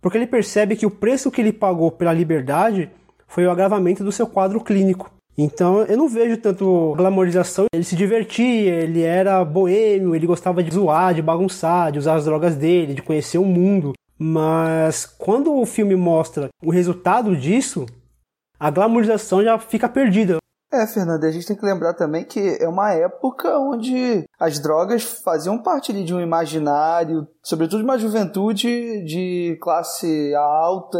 porque 0.00 0.18
ele 0.18 0.26
percebe 0.26 0.76
que 0.76 0.86
o 0.86 0.90
preço 0.90 1.30
que 1.30 1.40
ele 1.40 1.52
pagou 1.52 1.90
pela 1.90 2.12
liberdade 2.12 2.90
foi 3.26 3.46
o 3.46 3.50
agravamento 3.50 4.04
do 4.04 4.12
seu 4.12 4.26
quadro 4.26 4.60
clínico. 4.60 5.10
Então 5.36 5.82
eu 5.84 5.96
não 5.96 6.08
vejo 6.08 6.36
tanto 6.36 6.94
glamorização. 6.96 7.64
Ele 7.72 7.84
se 7.84 7.96
divertia, 7.96 8.74
ele 8.82 9.02
era 9.02 9.42
boêmio, 9.44 10.14
ele 10.14 10.26
gostava 10.26 10.62
de 10.62 10.74
zoar, 10.74 11.14
de 11.14 11.22
bagunçar, 11.22 11.90
de 11.90 11.98
usar 11.98 12.14
as 12.14 12.24
drogas 12.24 12.56
dele, 12.56 12.94
de 12.94 13.02
conhecer 13.02 13.38
o 13.38 13.44
mundo. 13.44 13.92
Mas 14.18 15.06
quando 15.06 15.54
o 15.54 15.64
filme 15.64 15.96
mostra 15.96 16.48
o 16.62 16.70
resultado 16.70 17.34
disso, 17.34 17.86
a 18.60 18.70
glamorização 18.70 19.42
já 19.42 19.58
fica 19.58 19.88
perdida. 19.88 20.36
É, 20.72 20.86
Fernanda, 20.86 21.26
a 21.26 21.30
gente 21.30 21.46
tem 21.46 21.54
que 21.54 21.66
lembrar 21.66 21.92
também 21.92 22.24
que 22.24 22.56
é 22.58 22.66
uma 22.66 22.94
época 22.94 23.58
onde 23.58 24.24
as 24.40 24.58
drogas 24.58 25.02
faziam 25.02 25.62
parte 25.62 25.92
ali 25.92 26.02
de 26.02 26.14
um 26.14 26.20
imaginário, 26.20 27.28
sobretudo 27.42 27.80
de 27.80 27.84
uma 27.84 27.98
juventude 27.98 29.04
de 29.04 29.58
classe 29.60 30.34
alta, 30.34 30.98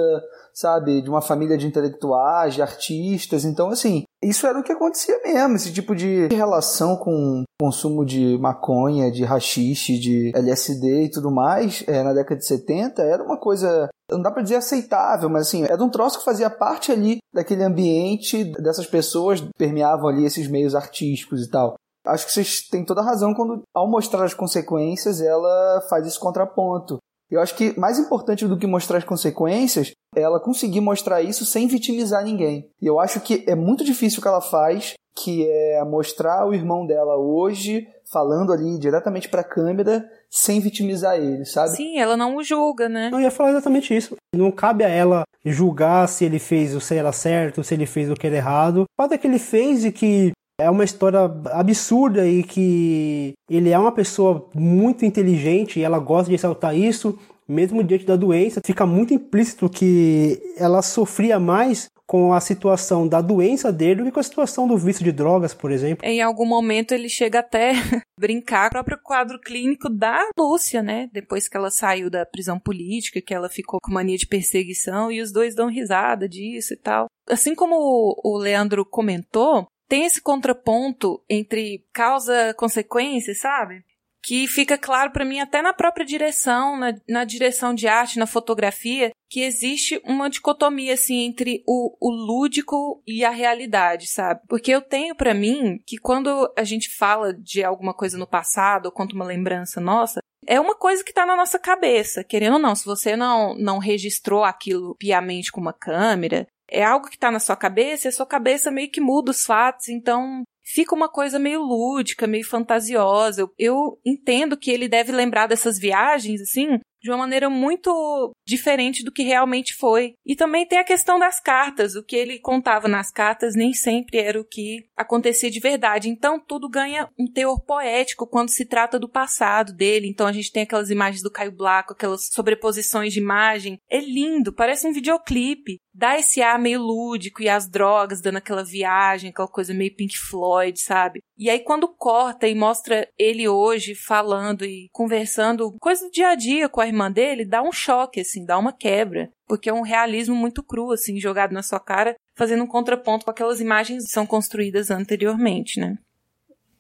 sabe, 0.55 1.03
de 1.03 1.09
uma 1.09 1.23
família 1.23 1.57
de 1.57 1.67
intelectuais, 1.67 2.55
de 2.55 2.63
artistas. 2.63 3.45
Então, 3.45 3.71
assim, 3.71 4.05
isso 4.23 4.47
era 4.47 4.59
o 4.59 4.63
que 4.63 4.73
acontecia 4.73 5.21
mesmo, 5.25 5.57
esse 5.57 5.73
tipo 5.73 5.95
de 5.95 6.29
relação 6.29 6.97
com 6.97 7.45
consumo 7.61 8.05
de 8.05 8.39
maconha, 8.39 9.11
de 9.11 9.25
rachixe, 9.25 9.99
de 9.99 10.33
LSD 10.35 11.05
e 11.05 11.11
tudo 11.11 11.31
mais, 11.31 11.85
é, 11.87 12.03
na 12.03 12.13
década 12.13 12.37
de 12.37 12.47
70, 12.47 13.03
era 13.03 13.23
uma 13.23 13.39
coisa 13.39 13.89
não 14.11 14.21
dá 14.21 14.31
para 14.31 14.43
dizer 14.43 14.57
aceitável, 14.57 15.29
mas 15.31 15.49
assim, 15.49 15.65
era 15.65 15.83
um 15.83 15.89
troço 15.89 16.19
que 16.19 16.25
fazia 16.25 16.51
parte 16.51 16.93
ali 16.93 17.19
daquele 17.33 17.65
ambiente, 17.65 18.45
dessas 18.45 18.87
pessoas 18.87 19.41
permeavam 19.57 20.09
ali 20.09 20.25
esses 20.25 20.49
meios 20.49 20.75
artísticos 20.75 21.43
e 21.43 21.51
tal. 21.51 21.75
Acho 22.05 22.27
que 22.27 22.33
vocês 22.33 22.69
têm 22.69 22.85
toda 22.85 23.01
a 23.01 23.05
razão 23.05 23.33
quando, 23.33 23.63
ao 23.75 23.89
mostrar 23.89 24.25
as 24.25 24.35
consequências, 24.35 25.21
ela 25.21 25.81
faz 25.89 26.07
esse 26.07 26.19
contraponto. 26.19 26.99
Eu 27.33 27.41
acho 27.41 27.55
que 27.55 27.79
mais 27.81 27.99
importante 27.99 28.47
do 28.47 28.59
que 28.59 28.67
mostrar 28.67 28.99
as 28.99 29.05
consequências 29.05 29.93
é 30.15 30.21
ela 30.21 30.39
conseguir 30.39 30.83
mostrar 30.83 31.23
isso 31.23 31.47
sem 31.47 31.67
vitimizar 31.67 32.23
ninguém. 32.23 32.69
E 32.79 32.87
eu 32.87 33.01
acho 33.01 33.21
que 33.21 33.43
é 33.49 33.55
muito 33.55 33.83
difícil 33.83 34.19
o 34.19 34.23
que 34.23 34.29
ela 34.29 34.43
faz, 34.43 34.93
que 35.17 35.49
é 35.49 35.83
mostrar 35.83 36.47
o 36.47 36.53
irmão 36.53 36.87
dela 36.87 37.17
hoje 37.17 37.89
falando 38.13 38.53
ali 38.53 38.79
diretamente 38.79 39.31
para 39.31 39.41
a 39.41 39.45
câmera 39.45 40.05
sem 40.31 40.61
vitimizar 40.61 41.17
ele, 41.17 41.47
sabe? 41.47 41.71
Sim, 41.71 41.99
ela 41.99 42.19
não 42.19 42.37
o 42.37 42.45
julga, 42.45 42.87
né? 42.87 43.09
Eu 43.11 43.21
ia 43.21 43.31
falar 43.31 43.51
exatamente 43.51 43.97
isso. 43.97 44.15
Não 44.37 44.51
cabe 44.51 44.85
a 44.85 44.89
ela 44.89 45.23
julgar 45.43 46.07
se 46.09 46.27
ele 46.27 46.39
fez 46.39 46.77
o 46.77 46.87
que 46.87 46.95
era 46.95 47.13
certo, 47.13 47.65
se 47.65 47.73
ele 47.73 47.87
fez 47.87 48.11
o 48.11 48.15
que 48.15 48.27
era 48.27 48.37
errado. 48.37 48.83
O 48.83 49.03
fato 49.03 49.15
é 49.15 49.19
que 49.19 49.27
ele 49.27 49.39
fez 49.39 49.87
e 49.87 49.91
que 49.91 50.33
é 50.61 50.71
uma 50.71 50.85
história 50.85 51.21
absurda 51.53 52.27
e 52.27 52.43
que 52.43 53.33
ele 53.51 53.71
é 53.71 53.79
uma 53.79 53.93
pessoa 53.93 54.49
muito 54.55 55.05
inteligente 55.05 55.79
e 55.79 55.83
ela 55.83 55.99
gosta 55.99 56.27
de 56.27 56.33
ressaltar 56.33 56.77
isso, 56.77 57.19
mesmo 57.49 57.83
diante 57.83 58.07
da 58.07 58.17
doença, 58.17 58.61
fica 58.65 58.87
muito 58.87 59.13
implícito 59.13 59.69
que 59.69 60.41
ela 60.57 60.83
sofria 60.83 61.39
mais 61.41 61.91
com 62.07 62.33
a 62.35 62.41
situação 62.41 63.09
da 63.09 63.23
doença 63.23 63.73
dele 63.73 64.03
do 64.03 64.05
que 64.05 64.13
com 64.13 64.21
a 64.21 64.23
situação 64.23 64.69
do 64.69 64.77
vício 64.77 65.03
de 65.03 65.13
drogas, 65.13 65.55
por 65.55 65.71
exemplo. 65.71 66.07
Em 66.07 66.21
algum 66.21 66.45
momento 66.45 66.93
ele 66.93 67.09
chega 67.09 67.39
até 67.39 67.73
brincar 68.21 68.65
com 68.65 68.69
o 68.69 68.71
próprio 68.73 68.99
quadro 69.03 69.41
clínico 69.41 69.89
da 69.89 70.23
Lúcia, 70.39 70.83
né? 70.83 71.09
Depois 71.11 71.49
que 71.49 71.57
ela 71.57 71.71
saiu 71.71 72.11
da 72.11 72.27
prisão 72.27 72.59
política, 72.59 73.23
que 73.23 73.33
ela 73.33 73.49
ficou 73.49 73.81
com 73.83 73.93
mania 73.93 74.19
de 74.19 74.27
perseguição 74.27 75.11
e 75.11 75.23
os 75.23 75.33
dois 75.33 75.55
dão 75.55 75.69
risada 75.71 76.29
disso 76.29 76.75
e 76.75 76.77
tal. 76.77 77.07
Assim 77.29 77.55
como 77.55 77.77
o 78.23 78.37
Leandro 78.37 78.85
comentou, 78.85 79.67
tem 79.93 80.07
esse 80.07 80.23
contraponto 80.23 81.23
entre 81.29 81.85
causa 81.93 82.49
e 82.49 82.55
consequência, 82.55 83.35
sabe? 83.35 83.85
que 84.25 84.47
fica 84.47 84.79
claro 84.79 85.11
para 85.11 85.25
mim 85.25 85.41
até 85.41 85.61
na 85.61 85.73
própria 85.73 86.07
direção, 86.07 86.79
na, 86.79 86.95
na, 87.09 87.25
direção 87.25 87.75
de 87.75 87.89
arte, 87.89 88.21
na 88.21 88.27
fotografia, 88.27 89.11
que 89.29 89.41
existe 89.41 90.01
uma 90.05 90.31
dicotomia 90.31 90.95
assim 90.95 91.25
entre 91.25 91.65
o, 91.67 91.97
o 92.01 92.09
lúdico 92.09 93.03
e 93.05 93.25
a 93.25 93.31
realidade, 93.31 94.07
sabe? 94.07 94.41
Porque 94.49 94.71
eu 94.71 94.81
tenho 94.81 95.17
para 95.17 95.35
mim 95.35 95.83
que 95.85 95.99
quando 95.99 96.49
a 96.57 96.63
gente 96.63 96.89
fala 96.97 97.35
de 97.35 97.65
alguma 97.65 97.93
coisa 97.93 98.17
no 98.17 98.27
passado 98.27 98.87
ou 98.87 98.93
conta 98.93 99.13
uma 99.13 99.25
lembrança 99.25 99.81
nossa, 99.81 100.21
é 100.47 100.61
uma 100.61 100.77
coisa 100.77 101.05
que 101.05 101.13
tá 101.13 101.27
na 101.27 101.37
nossa 101.37 101.59
cabeça, 101.59 102.25
querendo 102.25 102.55
ou 102.55 102.59
não. 102.59 102.75
Se 102.75 102.85
você 102.85 103.17
não, 103.17 103.57
não 103.57 103.79
registrou 103.79 104.45
aquilo 104.45 104.95
piamente 104.97 105.51
com 105.51 105.61
uma 105.61 105.73
câmera, 105.73 106.47
é 106.73 106.83
algo 106.83 107.09
que 107.09 107.19
tá 107.19 107.31
na 107.31 107.39
sua 107.39 107.55
cabeça 107.55 108.07
e 108.07 108.11
a 108.11 108.13
sua 108.13 108.27
cabeça 108.27 108.71
meio 108.71 108.91
que 108.91 109.01
muda 109.01 109.31
os 109.31 109.45
fatos, 109.45 109.89
então 109.89 110.43
fica 110.65 110.95
uma 110.95 111.09
coisa 111.09 111.39
meio 111.39 111.61
lúdica, 111.61 112.27
meio 112.27 112.45
fantasiosa. 112.45 113.43
Eu, 113.43 113.53
eu 113.59 114.01
entendo 114.05 114.57
que 114.57 114.71
ele 114.71 114.89
deve 114.89 115.13
lembrar 115.13 115.47
dessas 115.47 115.79
viagens, 115.79 116.41
assim, 116.41 116.79
de 117.03 117.11
uma 117.11 117.19
maneira 117.19 117.51
muito 117.51 118.33
diferente 118.47 119.05
do 119.05 119.13
que 119.13 119.23
realmente 119.23 119.75
foi. 119.75 120.15
E 120.25 120.37
também 120.37 120.67
tem 120.67 120.79
a 120.79 120.85
questão 120.85 121.19
das 121.19 121.41
cartas. 121.41 121.97
O 121.97 122.03
que 122.03 122.17
ele 122.17 122.39
contava 122.39 122.87
nas 122.89 123.11
cartas 123.11 123.55
nem 123.55 123.73
sempre 123.73 124.19
era 124.19 124.41
o 124.41 124.45
que 124.45 124.85
acontecia 124.97 125.51
de 125.51 125.61
verdade. 125.61 126.09
Então 126.09 126.39
tudo 126.39 126.69
ganha 126.69 127.09
um 127.19 127.27
teor 127.31 127.61
poético 127.61 128.27
quando 128.27 128.51
se 128.51 128.65
trata 128.65 128.99
do 128.99 129.09
passado 129.09 129.73
dele. 129.73 130.09
Então 130.09 130.27
a 130.27 130.33
gente 130.33 130.53
tem 130.53 130.63
aquelas 130.63 130.91
imagens 130.91 131.23
do 131.23 131.31
Caio 131.31 131.53
Blaco, 131.53 131.93
aquelas 131.93 132.29
sobreposições 132.33 133.13
de 133.13 133.19
imagem. 133.19 133.79
É 133.91 134.01
lindo, 134.01 134.53
parece 134.53 134.87
um 134.87 134.93
videoclipe. 134.93 135.79
Dá 135.95 136.19
esse 136.19 136.41
ar 136.41 136.59
meio 136.59 136.81
lúdico 136.81 137.43
e 137.43 137.49
as 137.49 137.69
drogas 137.69 138.21
dando 138.23 138.39
aquela 138.39 138.65
viagem, 138.65 139.31
aquela 139.31 139.49
coisa 139.49 139.75
meio 139.75 139.95
Pink 139.95 140.17
Floyd, 140.19 140.81
sabe? 140.81 141.21
E 141.43 141.51
aí 141.51 141.59
quando 141.59 141.89
corta 141.89 142.47
e 142.47 142.55
mostra 142.55 143.05
ele 143.19 143.49
hoje 143.49 143.97
falando 143.97 144.65
e 144.65 144.89
conversando, 144.93 145.75
coisa 145.81 146.05
do 146.05 146.11
dia 146.13 146.29
a 146.29 146.35
dia 146.37 146.69
com 146.69 146.81
a 146.81 146.87
irmã 146.87 147.11
dele, 147.11 147.45
dá 147.45 147.61
um 147.61 147.73
choque, 147.73 148.21
assim, 148.21 148.47
dá 148.47 148.57
uma 148.57 148.73
quebra. 148.73 149.29
Porque 149.49 149.69
é 149.69 149.75
um 149.75 149.83
realismo 149.83 150.37
muito 150.37 150.63
cru, 150.63 150.93
assim, 150.93 151.19
jogado 151.19 151.51
na 151.51 151.65
sua 151.65 151.81
cara, 151.81 152.15
fazendo 152.39 152.63
um 152.63 152.67
contraponto 152.69 153.25
com 153.25 153.33
aquelas 153.33 153.61
imagens 153.61 154.05
que 154.05 154.13
são 154.13 154.25
construídas 154.25 154.89
anteriormente, 154.89 155.81
né? 155.81 155.99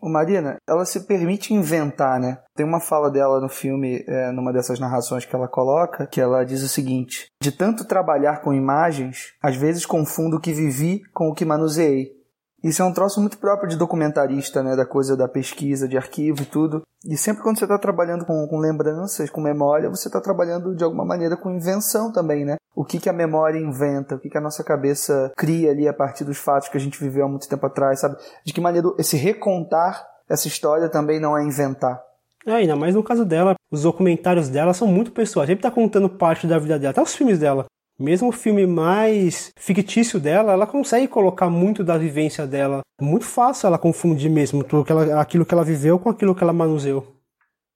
O 0.00 0.08
Marina, 0.08 0.58
ela 0.68 0.84
se 0.84 1.08
permite 1.08 1.52
inventar, 1.52 2.20
né? 2.20 2.38
Tem 2.54 2.64
uma 2.64 2.78
fala 2.78 3.10
dela 3.10 3.40
no 3.40 3.48
filme, 3.48 4.04
é, 4.06 4.30
numa 4.30 4.52
dessas 4.52 4.78
narrações 4.78 5.24
que 5.24 5.34
ela 5.34 5.48
coloca, 5.48 6.06
que 6.06 6.20
ela 6.20 6.44
diz 6.44 6.62
o 6.62 6.68
seguinte: 6.68 7.26
De 7.42 7.50
tanto 7.50 7.84
trabalhar 7.84 8.42
com 8.42 8.54
imagens, 8.54 9.34
às 9.42 9.56
vezes 9.56 9.84
confundo 9.84 10.36
o 10.36 10.40
que 10.40 10.52
vivi 10.52 11.02
com 11.12 11.28
o 11.28 11.34
que 11.34 11.44
manuseei. 11.44 12.21
Isso 12.62 12.80
é 12.80 12.84
um 12.84 12.92
troço 12.92 13.20
muito 13.20 13.38
próprio 13.38 13.68
de 13.68 13.76
documentarista, 13.76 14.62
né? 14.62 14.76
Da 14.76 14.86
coisa 14.86 15.16
da 15.16 15.26
pesquisa, 15.26 15.88
de 15.88 15.96
arquivo 15.96 16.42
e 16.42 16.46
tudo. 16.46 16.82
E 17.04 17.16
sempre 17.16 17.42
quando 17.42 17.58
você 17.58 17.64
está 17.64 17.76
trabalhando 17.76 18.24
com, 18.24 18.46
com, 18.46 18.58
lembranças, 18.58 19.28
com 19.28 19.40
memória, 19.40 19.90
você 19.90 20.08
está 20.08 20.20
trabalhando 20.20 20.74
de 20.74 20.84
alguma 20.84 21.04
maneira 21.04 21.36
com 21.36 21.50
invenção 21.50 22.12
também, 22.12 22.44
né? 22.44 22.56
O 22.74 22.84
que, 22.84 23.00
que 23.00 23.08
a 23.08 23.12
memória 23.12 23.58
inventa, 23.58 24.14
o 24.14 24.18
que, 24.18 24.30
que 24.30 24.38
a 24.38 24.40
nossa 24.40 24.62
cabeça 24.62 25.32
cria 25.36 25.72
ali 25.72 25.88
a 25.88 25.92
partir 25.92 26.24
dos 26.24 26.38
fatos 26.38 26.68
que 26.68 26.76
a 26.76 26.80
gente 26.80 27.00
viveu 27.00 27.24
há 27.24 27.28
muito 27.28 27.48
tempo 27.48 27.66
atrás, 27.66 28.00
sabe? 28.00 28.16
De 28.46 28.52
que 28.52 28.60
maneira 28.60 28.88
esse 28.98 29.16
recontar 29.16 30.06
essa 30.28 30.46
história 30.46 30.88
também 30.88 31.20
não 31.20 31.36
é 31.36 31.44
inventar. 31.44 32.00
É, 32.46 32.52
ainda 32.52 32.74
mais 32.74 32.94
no 32.94 33.02
caso 33.02 33.24
dela, 33.24 33.54
os 33.70 33.82
documentários 33.82 34.48
dela 34.48 34.72
são 34.72 34.88
muito 34.88 35.12
pessoais. 35.12 35.48
Sempre 35.48 35.62
tá 35.62 35.70
contando 35.70 36.08
parte 36.08 36.46
da 36.46 36.58
vida 36.58 36.78
dela, 36.78 36.90
até 36.90 37.02
os 37.02 37.14
filmes 37.14 37.38
dela. 37.38 37.66
Mesmo 37.98 38.28
o 38.28 38.32
filme 38.32 38.66
mais 38.66 39.52
fictício 39.56 40.18
dela, 40.18 40.52
ela 40.52 40.66
consegue 40.66 41.06
colocar 41.06 41.50
muito 41.50 41.84
da 41.84 41.98
vivência 41.98 42.46
dela. 42.46 42.80
Muito 43.00 43.24
fácil 43.24 43.66
ela 43.66 43.78
confundir 43.78 44.30
mesmo 44.30 44.64
tudo 44.64 44.84
que 44.84 44.92
ela, 44.92 45.20
aquilo 45.20 45.44
que 45.44 45.54
ela 45.54 45.64
viveu 45.64 45.98
com 45.98 46.08
aquilo 46.08 46.34
que 46.34 46.42
ela 46.42 46.52
manuseou. 46.52 47.06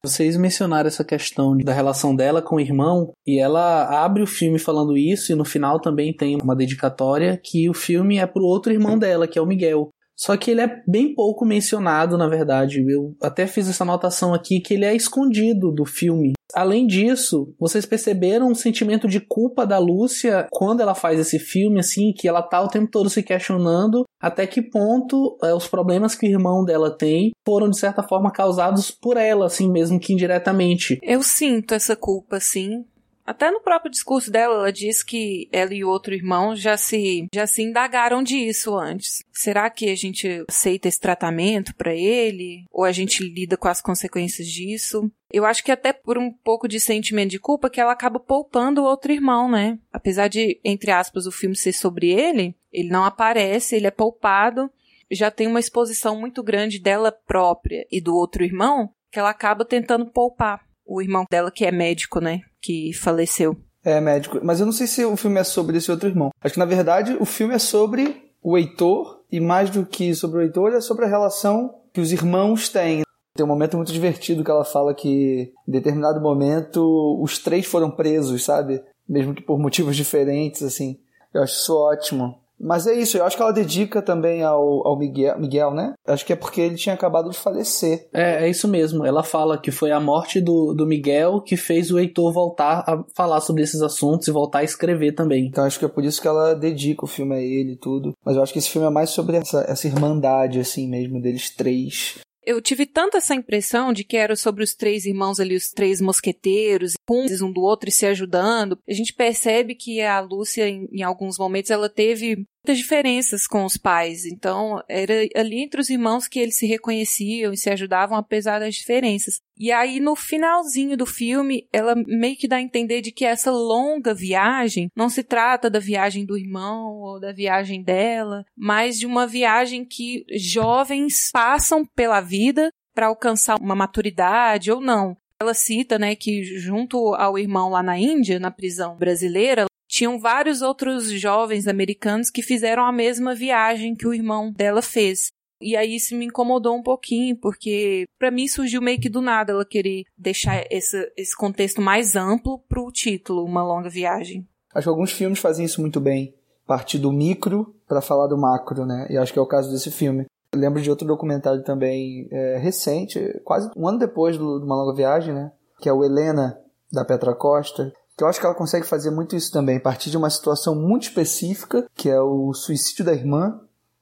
Vocês 0.05 0.37
mencionaram 0.37 0.87
essa 0.87 1.05
questão 1.05 1.57
da 1.57 1.73
relação 1.73 2.15
dela 2.15 2.41
com 2.41 2.57
o 2.57 2.61
irmão, 2.61 3.13
e 3.27 3.41
ela 3.41 4.05
abre 4.05 4.23
o 4.23 4.27
filme 4.27 4.59
falando 4.59 4.97
isso, 4.97 5.33
e 5.33 5.35
no 5.35 5.45
final 5.45 5.81
também 5.81 6.15
tem 6.15 6.39
uma 6.41 6.55
dedicatória 6.55 7.41
que 7.43 7.69
o 7.69 7.75
filme 7.75 8.19
é 8.19 8.27
pro 8.27 8.45
outro 8.45 8.73
irmão 8.73 8.97
dela, 8.97 9.27
que 9.27 9.39
é 9.39 9.43
o 9.43 9.47
Miguel. 9.47 9.89
Só 10.17 10.37
que 10.37 10.51
ele 10.51 10.63
é 10.63 10.83
bem 10.89 11.15
pouco 11.15 11.45
mencionado, 11.45 12.17
na 12.17 12.27
verdade. 12.27 12.85
Eu 12.89 13.15
até 13.23 13.47
fiz 13.47 13.69
essa 13.69 13.85
anotação 13.85 14.33
aqui 14.33 14.61
que 14.61 14.75
ele 14.75 14.85
é 14.85 14.95
escondido 14.95 15.71
do 15.71 15.85
filme. 15.85 16.33
Além 16.55 16.87
disso, 16.87 17.55
vocês 17.59 17.85
perceberam 17.85 18.49
um 18.49 18.55
sentimento 18.55 19.07
de 19.07 19.21
culpa 19.21 19.67
da 19.67 19.79
Lúcia 19.79 20.47
quando 20.51 20.81
ela 20.81 20.95
faz 20.95 21.21
esse 21.21 21.39
filme, 21.39 21.81
assim, 21.81 22.13
que 22.17 22.27
ela 22.27 22.41
tá 22.41 22.63
o 22.63 22.69
tempo 22.69 22.91
todo 22.91 23.11
se 23.11 23.23
questionando 23.23 24.05
até 24.21 24.47
que 24.47 24.63
ponto 24.63 25.37
é, 25.43 25.53
os 25.53 25.69
problemas 25.69 26.15
que 26.15 26.27
o 26.27 26.31
irmão 26.31 26.65
dela 26.65 26.91
tem 26.97 27.33
foram, 27.45 27.69
de 27.69 27.79
certa 27.79 28.03
forma, 28.03 28.33
causados 28.33 28.91
por 28.91 29.17
ela, 29.17 29.47
assim, 29.47 29.71
mesmo 29.71 30.01
que 30.01 30.13
indiretamente. 30.13 30.99
Eu 31.03 31.23
sinto 31.23 31.75
essa 31.75 31.95
culpa, 31.95 32.41
sim. 32.41 32.85
Até 33.27 33.51
no 33.51 33.61
próprio 33.61 33.91
discurso 33.91 34.31
dela, 34.31 34.55
ela 34.55 34.73
diz 34.73 35.03
que 35.03 35.49
ela 35.51 35.75
e 35.75 35.85
o 35.85 35.89
outro 35.89 36.15
irmão 36.15 36.55
já 36.55 36.77
se 36.77 37.27
já 37.35 37.45
se 37.45 37.61
indagaram 37.61 38.23
disso 38.23 38.77
antes. 38.77 39.25
Será 39.33 39.69
que 39.69 39.91
a 39.91 39.97
gente 39.97 40.45
aceita 40.49 40.87
esse 40.87 41.01
tratamento 41.01 41.75
para 41.75 41.93
ele 41.93 42.65
ou 42.71 42.85
a 42.85 42.93
gente 42.93 43.25
lida 43.25 43.57
com 43.57 43.67
as 43.67 43.83
consequências 43.83 44.47
disso? 44.47 45.11
Eu 45.33 45.45
acho 45.45 45.65
que 45.65 45.73
até 45.73 45.93
por 45.93 46.17
um 46.17 46.31
pouco 46.31 46.69
de 46.69 46.79
sentimento 46.79 47.31
de 47.31 47.41
culpa 47.41 47.69
que 47.69 47.81
ela 47.81 47.93
acaba 47.93 48.21
poupando 48.21 48.81
o 48.81 48.85
outro 48.85 49.13
irmão, 49.13 49.51
né? 49.51 49.77
Apesar 49.93 50.29
de 50.29 50.61
entre 50.65 50.93
aspas 50.93 51.27
o 51.27 51.33
filme 51.33 51.57
ser 51.57 51.73
sobre 51.73 52.11
ele, 52.11 52.55
ele 52.73 52.89
não 52.89 53.05
aparece, 53.05 53.75
ele 53.75 53.89
é 53.89 53.91
poupado. 53.91 54.71
Já 55.11 55.33
tem 55.33 55.49
uma 55.49 55.61
exposição 55.61 56.19
muito 56.19 56.43
grande 56.45 56.79
dela 56.79 57.11
própria 57.11 57.87
e 57.91 58.01
do 58.01 58.15
outro 58.15 58.45
irmão 58.45 58.91
que 59.11 59.19
ela 59.19 59.31
acaba 59.31 59.65
tentando 59.65 60.07
poupar 60.07 60.66
o 60.87 61.03
irmão 61.03 61.25
dela 61.31 61.51
que 61.51 61.65
é 61.65 61.71
médico, 61.71 62.21
né? 62.21 62.41
que 62.67 62.93
faleceu. 62.93 63.57
É, 63.85 64.01
médico. 64.01 64.41
Mas 64.43 64.59
eu 64.59 64.67
não 64.67 64.73
sei 64.73 64.89
se 64.89 65.05
o 65.05 65.17
filme 65.17 65.39
é 65.39 65.45
sobre 65.45 65.79
esse 65.79 65.89
outro 65.89 66.09
irmão. 66.09 66.31
Acho 66.43 66.55
que, 66.55 66.59
na 66.59 66.65
verdade, 66.65 67.17
o 67.21 67.25
filme 67.25 67.55
é 67.55 67.59
sobre 67.61 68.33
o 68.43 68.59
Heitor, 68.59 69.21
e 69.31 69.39
mais 69.39 69.71
do 69.71 69.87
que 69.87 70.13
sobre 70.17 70.39
o 70.39 70.43
Heitor, 70.43 70.73
é 70.73 70.81
sobre 70.81 71.05
a 71.05 71.09
relação 71.09 71.73
que 71.93 72.01
os 72.01 72.11
irmãos 72.11 72.69
têm. 72.69 73.03
Tem 73.37 73.45
um 73.45 73.49
momento 73.49 73.77
muito 73.77 73.93
divertido 73.93 74.43
que 74.43 74.51
ela 74.51 74.65
fala 74.65 74.95
que, 74.95 75.53
em 75.69 75.71
determinado 75.71 76.21
momento, 76.21 77.21
os 77.23 77.39
três 77.39 77.67
foram 77.67 77.91
presos, 77.91 78.43
sabe? 78.45 78.83
Mesmo 79.09 79.33
que 79.33 79.43
por 79.43 79.61
motivos 79.61 79.95
diferentes, 79.95 80.63
assim. 80.63 80.99
Eu 81.33 81.43
acho 81.43 81.55
isso 81.55 81.73
ótimo. 81.73 82.41
Mas 82.59 82.87
é 82.87 82.95
isso, 82.95 83.19
eu 83.19 83.25
acho 83.25 83.37
que 83.37 83.43
ela 83.43 83.53
dedica 83.53 84.01
também 84.01 84.43
ao, 84.43 84.87
ao 84.87 84.99
Miguel, 84.99 85.39
Miguel, 85.39 85.73
né? 85.73 85.93
Acho 86.07 86.25
que 86.25 86.33
é 86.33 86.37
porque 86.37 86.61
ele 86.61 86.77
tinha 86.77 86.95
acabado 86.95 87.31
de 87.31 87.37
falecer. 87.37 88.09
É, 88.13 88.45
é 88.45 88.51
isso 88.51 88.67
mesmo. 88.67 89.05
Ela 89.05 89.23
fala 89.23 89.59
que 89.59 89.71
foi 89.71 89.91
a 89.91 90.01
morte 90.01 90.41
do, 90.41 90.73
do 90.73 90.87
Miguel 90.87 91.41
que 91.41 91.57
fez 91.57 91.91
o 91.91 91.99
Heitor 91.99 92.33
voltar 92.33 92.85
a 92.87 93.05
falar 93.15 93.41
sobre 93.41 93.63
esses 93.63 93.83
assuntos 93.83 94.27
e 94.29 94.33
voltar 94.33 94.61
a 94.61 94.65
escrever 94.65 95.13
também. 95.13 95.47
Então 95.47 95.65
acho 95.65 95.79
que 95.79 95.85
é 95.85 95.89
por 95.89 96.05
isso 96.05 96.21
que 96.21 96.29
ela 96.29 96.55
dedica 96.55 97.05
o 97.05 97.09
filme 97.09 97.35
a 97.35 97.41
ele 97.41 97.73
e 97.73 97.79
tudo. 97.79 98.15
Mas 98.25 98.37
eu 98.37 98.43
acho 98.43 98.53
que 98.53 98.59
esse 98.59 98.71
filme 98.71 98.87
é 98.87 98.91
mais 98.91 99.11
sobre 99.11 99.37
essa, 99.37 99.65
essa 99.69 99.87
irmandade, 99.87 100.59
assim 100.59 100.89
mesmo, 100.89 101.21
deles 101.21 101.55
três 101.55 102.19
eu 102.47 102.63
tive 102.63 102.87
tanta 102.87 103.19
essa 103.19 103.35
impressão 103.35 103.93
de 103.93 104.05
que 104.05 104.17
era 104.17 104.37
sobre 104.37 104.63
os 104.63 104.73
três 104.73 105.05
irmãos 105.05 105.41
ali, 105.41 105.57
os 105.57 105.71
três 105.71 106.01
mosqueteiros, 106.01 106.95
cúmplices 107.05 107.43
um 107.43 107.53
do 107.53 107.61
outro 107.61 107.89
e 107.89 107.93
se 107.93 108.07
ajudando. 108.07 108.79
A 108.89 108.93
gente 108.93 109.13
percebe 109.13 109.75
que 109.75 110.01
a 110.01 110.21
Lúcia, 110.21 110.69
em, 110.69 110.89
em 110.93 111.03
alguns 111.03 111.37
momentos, 111.39 111.73
ela 111.73 111.89
teve 111.89 112.47
muitas 112.67 112.79
diferenças 112.79 113.47
com 113.47 113.65
os 113.65 113.77
pais. 113.77 114.25
Então, 114.25 114.83
era 114.89 115.13
ali 115.37 115.63
entre 115.63 115.81
os 115.81 115.89
irmãos 115.89 116.27
que 116.27 116.41
eles 116.41 116.59
se 116.59 116.67
reconheciam 116.67 117.53
e 117.53 117.57
se 117.57 117.71
ajudavam 117.71 118.19
apesar 118.19 118.59
das 118.59 118.75
diferenças. 118.75 119.41
E 119.57 119.71
aí, 119.71 120.01
no 120.01 120.17
finalzinho 120.17 120.97
do 120.97 121.07
filme, 121.07 121.69
ela 121.73 121.95
meio 121.95 122.37
que 122.37 122.49
dá 122.49 122.57
a 122.57 122.61
entender 122.63 123.01
de 123.01 123.13
que 123.13 123.25
essa 123.25 123.53
longa 123.53 124.13
viagem 124.13 124.91
não 124.97 125.09
se 125.09 125.23
trata 125.23 125.71
da 125.71 125.79
viagem 125.79 126.27
do 126.27 126.37
irmão 126.37 126.95
ou 126.95 127.21
da 127.21 127.33
viagem 127.33 127.85
dela, 127.85 128.45
mas 128.57 128.99
de 128.99 129.07
uma 129.07 129.27
viagem 129.27 129.85
que 129.85 130.25
jovens 130.37 131.31
passam 131.33 131.87
pela 131.87 132.21
vida 132.21 132.71
para 132.93 133.07
alcançar 133.07 133.61
uma 133.61 133.77
maturidade 133.77 134.73
ou 134.73 134.81
não. 134.81 135.17
Ela 135.41 135.55
cita, 135.55 135.99
né, 135.99 136.17
que 136.17 136.43
junto 136.43 137.15
ao 137.15 137.39
irmão 137.39 137.69
lá 137.69 137.83
na 137.83 137.99
Índia, 137.99 138.41
na 138.41 138.51
prisão 138.51 138.97
brasileira, 138.97 139.67
tinham 139.97 140.21
vários 140.21 140.61
outros 140.61 141.11
jovens 141.11 141.67
americanos 141.67 142.29
que 142.29 142.43
fizeram 142.43 142.85
a 142.85 142.93
mesma 142.93 143.35
viagem 143.35 143.95
que 143.95 144.07
o 144.07 144.13
irmão 144.13 144.53
dela 144.53 144.83
fez. 144.83 145.31
E 145.59 145.75
aí 145.75 145.97
isso 145.97 146.15
me 146.15 146.27
incomodou 146.27 146.77
um 146.77 146.83
pouquinho, 146.83 147.35
porque 147.35 148.05
para 148.19 148.31
mim 148.31 148.47
surgiu 148.47 148.83
meio 148.83 149.01
que 149.01 149.09
do 149.09 149.23
nada 149.23 149.53
ela 149.53 149.65
querer 149.65 150.03
deixar 150.15 150.67
esse, 150.71 151.11
esse 151.17 151.35
contexto 151.35 151.81
mais 151.81 152.15
amplo 152.15 152.59
pro 152.69 152.93
título, 152.93 153.43
Uma 153.43 153.65
Longa 153.65 153.89
Viagem. 153.89 154.47
Acho 154.75 154.85
que 154.85 154.91
alguns 154.91 155.13
filmes 155.13 155.39
fazem 155.39 155.65
isso 155.65 155.81
muito 155.81 155.99
bem. 155.99 156.35
Partir 156.67 156.99
do 156.99 157.11
micro 157.11 157.75
para 157.89 158.03
falar 158.03 158.27
do 158.27 158.37
macro, 158.37 158.85
né? 158.85 159.07
E 159.09 159.17
acho 159.17 159.33
que 159.33 159.39
é 159.39 159.43
o 159.43 159.47
caso 159.47 159.71
desse 159.71 159.91
filme. 159.91 160.27
Eu 160.53 160.61
lembro 160.61 160.83
de 160.83 160.91
outro 160.91 161.09
documentário 161.09 161.65
também 161.65 162.29
é, 162.31 162.59
recente, 162.59 163.19
quase 163.43 163.71
um 163.75 163.89
ano 163.89 163.99
depois 163.99 164.37
do, 164.37 164.63
Uma 164.63 164.77
Longa 164.77 164.95
Viagem, 164.95 165.33
né? 165.33 165.53
Que 165.81 165.89
é 165.89 165.93
o 165.93 166.05
Helena, 166.05 166.61
da 166.93 167.03
Petra 167.03 167.35
Costa, 167.35 167.91
que 168.17 168.25
eu 168.25 168.29
acho 168.29 168.41
que 168.41 168.47
ela 168.47 168.55
consegue 168.55 168.87
fazer 168.87 169.11
muito 169.11 169.37
isso 169.37 169.53
também, 169.53 169.77
a 169.77 169.81
partir 169.81 170.11
de 170.11 170.17
uma 170.17 170.31
situação 170.31 170.75
muito 170.75 171.05
específica, 171.05 171.87
que 171.95 172.09
é 172.09 172.21
o 172.21 172.53
suicídio 172.55 173.05
da 173.05 173.13
irmã. 173.13 173.61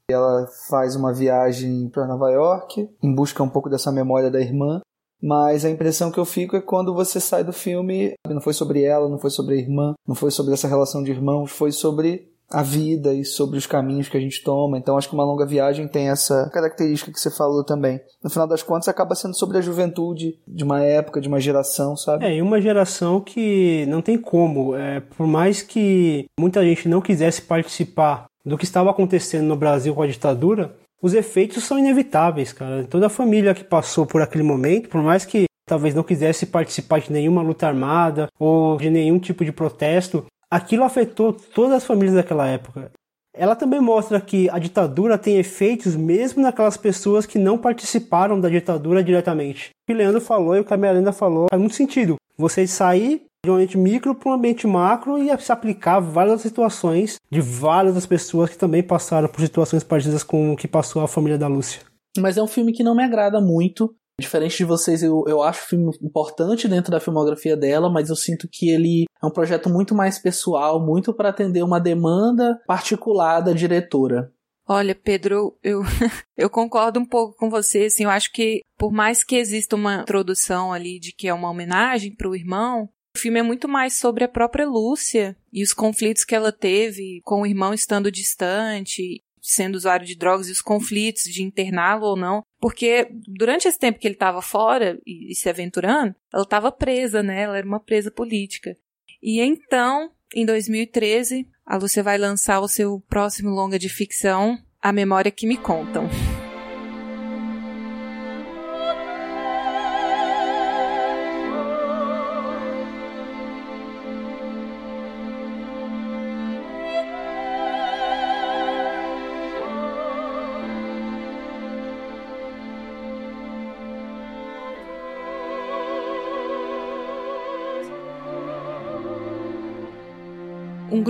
Ela 0.09 0.47
faz 0.69 0.95
uma 0.95 1.13
viagem 1.13 1.89
para 1.89 2.07
Nova 2.07 2.31
York 2.31 2.89
em 3.03 3.15
busca 3.15 3.43
um 3.43 3.49
pouco 3.49 3.71
dessa 3.71 3.91
memória 3.91 4.31
da 4.31 4.41
irmã, 4.41 4.81
mas 5.21 5.65
a 5.65 5.71
impressão 5.71 6.13
que 6.13 6.21
eu 6.21 6.27
fico 6.27 6.55
é 6.55 6.61
quando 6.61 6.95
você 6.95 7.19
sai 7.19 7.43
do 7.43 7.53
filme, 7.53 8.13
não 8.29 8.43
foi 8.43 8.53
sobre 8.53 8.83
ela, 8.83 9.09
não 9.09 9.19
foi 9.19 9.31
sobre 9.31 9.55
a 9.55 9.59
irmã, 9.59 9.95
não 10.07 10.15
foi 10.15 10.31
sobre 10.31 10.53
essa 10.53 10.69
relação 10.69 11.03
de 11.03 11.11
irmãos, 11.11 11.51
foi 11.51 11.73
sobre 11.73 12.34
a 12.55 12.63
vida 12.63 13.13
e 13.13 13.25
sobre 13.25 13.59
os 13.59 13.67
caminhos 13.67 14.09
que 14.09 14.17
a 14.17 14.21
gente 14.21 14.43
toma. 14.45 14.79
Então 14.79 14.97
acho 14.97 15.09
que 15.09 15.15
uma 15.15 15.25
longa 15.25 15.45
viagem 15.45 15.89
tem 15.89 16.09
essa 16.09 16.49
característica 16.53 17.11
que 17.11 17.19
você 17.19 17.31
falou 17.31 17.65
também. 17.65 18.01
No 18.23 18.31
final 18.31 18.47
das 18.47 18.63
contas, 18.63 18.87
acaba 18.87 19.17
sendo 19.17 19.35
sobre 19.35 19.59
a 19.59 19.61
juventude 19.61 20.39
de 20.47 20.63
uma 20.63 20.81
época, 20.81 21.21
de 21.21 21.27
uma 21.27 21.41
geração, 21.41 21.97
sabe? 21.97 22.25
É, 22.25 22.37
e 22.37 22.41
uma 22.41 22.61
geração 22.61 23.21
que 23.21 23.85
não 23.87 24.01
tem 24.01 24.17
como. 24.17 24.77
É, 24.77 25.01
por 25.01 25.27
mais 25.27 25.63
que 25.63 26.27
muita 26.39 26.63
gente 26.63 26.89
não 26.89 27.01
quisesse 27.01 27.43
participar 27.43 28.27
do 28.47 28.57
que 28.57 28.65
estava 28.65 28.91
acontecendo 28.91 29.47
no 29.47 29.57
Brasil 29.57 29.93
com 29.93 30.03
a 30.03 30.07
ditadura, 30.07 30.77
os 31.03 31.13
efeitos 31.13 31.65
são 31.65 31.79
inevitáveis, 31.79 32.53
cara. 32.53 32.85
Toda 32.85 33.07
a 33.07 33.11
família 33.11 33.53
que 33.53 33.65
passou 33.65 34.07
por 34.07 34.23
aquele 34.23 34.45
momento, 34.45 34.89
por 34.89 35.03
mais 35.03 35.25
que 35.25 35.47
talvez 35.67 35.95
não 35.95 36.03
quisesse 36.03 36.47
participar 36.47 37.01
de 37.01 37.13
nenhuma 37.13 37.43
luta 37.43 37.67
armada 37.67 38.29
ou 38.39 38.77
de 38.77 38.91
nenhum 38.91 39.19
tipo 39.19 39.45
de 39.45 39.53
protesto, 39.53 40.25
aquilo 40.55 40.85
afetou 40.85 41.33
todas 41.33 41.79
as 41.79 41.85
famílias 41.85 42.15
daquela 42.15 42.47
época. 42.47 42.93
Ela 43.37 43.57
também 43.57 43.81
mostra 43.81 44.21
que 44.21 44.49
a 44.49 44.61
ditadura 44.61 45.19
tem 45.19 45.37
efeitos 45.37 45.97
mesmo 45.97 46.41
naquelas 46.41 46.77
pessoas 46.77 47.27
que 47.27 47.41
não 47.41 47.59
participaram 47.59 48.41
da 48.41 48.49
ditadura 48.49 49.03
diretamente. 49.03 49.71
O 49.71 49.87
que 49.89 49.99
Leandro 49.99 50.21
falou 50.21 50.55
e 50.55 50.61
o 50.61 50.65
que 50.65 50.73
a 50.73 50.77
Miranda 50.77 51.13
falou 51.13 51.49
faz 51.51 51.61
muito 51.61 51.75
sentido. 51.75 52.15
Você 52.39 52.65
sair 52.69 53.25
de 53.45 53.51
um 53.51 53.55
ambiente 53.55 53.77
micro 53.77 54.15
para 54.15 54.31
um 54.31 54.35
ambiente 54.35 54.65
macro 54.65 55.19
e 55.19 55.37
se 55.39 55.51
aplicar 55.51 55.99
várias 55.99 56.41
situações 56.41 57.17
de 57.29 57.41
várias 57.41 57.97
das 57.97 58.07
pessoas 58.07 58.49
que 58.49 58.57
também 58.57 58.83
passaram 58.83 59.27
por 59.27 59.41
situações 59.41 59.83
parecidas 59.83 60.23
com 60.23 60.53
o 60.53 60.57
que 60.57 60.69
passou 60.69 61.03
a 61.03 61.09
família 61.09 61.37
da 61.37 61.49
Lúcia. 61.49 61.81
Mas 62.17 62.37
é 62.37 62.43
um 62.43 62.47
filme 62.47 62.73
que 62.73 62.85
não 62.85 62.95
me 62.95 63.03
agrada 63.03 63.41
muito. 63.41 63.93
Diferente 64.21 64.59
de 64.59 64.65
vocês, 64.65 65.03
eu, 65.03 65.25
eu 65.27 65.43
acho 65.43 65.65
o 65.65 65.69
filme 65.69 65.91
importante 66.01 66.69
dentro 66.69 66.93
da 66.93 67.01
filmografia 67.01 67.57
dela, 67.57 67.91
mas 67.91 68.11
eu 68.11 68.17
sinto 68.17 68.49
que 68.49 68.71
ele 68.71 69.05
é 69.21 69.27
um 69.27 69.31
projeto 69.31 69.69
muito 69.69 69.95
mais 69.95 70.19
pessoal, 70.19 70.85
muito 70.85 71.13
para 71.13 71.31
atender 71.31 71.65
uma 71.65 71.81
demanda 71.81 72.61
particular 72.67 73.41
da 73.41 73.53
diretora. 73.53 74.33
Olha, 74.67 74.95
Pedro, 74.95 75.59
eu, 75.63 75.83
eu 76.37 76.49
concordo 76.49 77.01
um 77.01 77.05
pouco 77.05 77.37
com 77.37 77.51
você. 77.51 77.85
Assim, 77.85 78.05
eu 78.05 78.11
acho 78.11 78.33
que, 78.33 78.61
por 78.79 78.93
mais 78.93 79.25
que 79.25 79.37
exista 79.37 79.77
uma 79.77 80.03
introdução 80.03 80.73
ali 80.73 80.99
de 80.99 81.13
que 81.13 81.29
é 81.29 81.35
uma 81.35 81.51
homenagem 81.51 82.15
para 82.15 82.29
o 82.29 82.37
irmão, 82.37 82.89
o 83.17 83.19
filme 83.19 83.41
é 83.41 83.43
muito 83.43 83.69
mais 83.69 83.99
sobre 83.99 84.25
a 84.25 84.29
própria 84.29 84.67
Lúcia 84.67 85.37
e 85.53 85.63
os 85.63 85.73
conflitos 85.73 86.25
que 86.25 86.35
ela 86.35 86.51
teve 86.51 87.21
com 87.25 87.43
o 87.43 87.47
irmão 87.47 87.75
estando 87.75 88.11
distante 88.11 89.23
sendo 89.45 89.75
usuário 89.75 90.07
de 90.07 90.17
drogas 90.17 90.49
e 90.49 90.53
os 90.53 90.63
conflitos 90.63 91.25
de 91.25 91.43
interná-lo 91.43 92.07
ou 92.07 92.17
não, 92.17 92.43
porque 92.59 93.07
durante 93.27 93.69
esse 93.69 93.79
tempo 93.79 93.99
que 93.99 94.09
ele 94.09 94.15
estava 94.15 94.41
fora 94.41 94.99
e, 95.07 95.31
e, 95.31 95.35
se 95.35 95.51
aventurando, 95.51 96.15
ela 96.33 96.45
estava 96.45 96.73
presa, 96.73 97.23
né? 97.23 97.43
Ela 97.43 97.59
era 97.59 97.67
uma 97.67 97.79
presa 97.79 98.11
política. 98.11 98.75
E 99.23 99.41
então, 99.41 100.11
em 100.35 100.47
2013, 100.47 101.47
a 101.67 101.77
Lúcia 101.77 102.03
vai 102.03 102.17
lançar 102.17 102.61
o 102.61 102.69
seu 102.69 103.01
próximo 103.07 103.51
longa 103.51 103.79
de 103.79 103.91
ficção, 103.91 104.59
A 104.81 104.93
Memória 104.93 105.31
que 105.31 105.47
Me 105.47 105.59
Contam. 105.59 106.09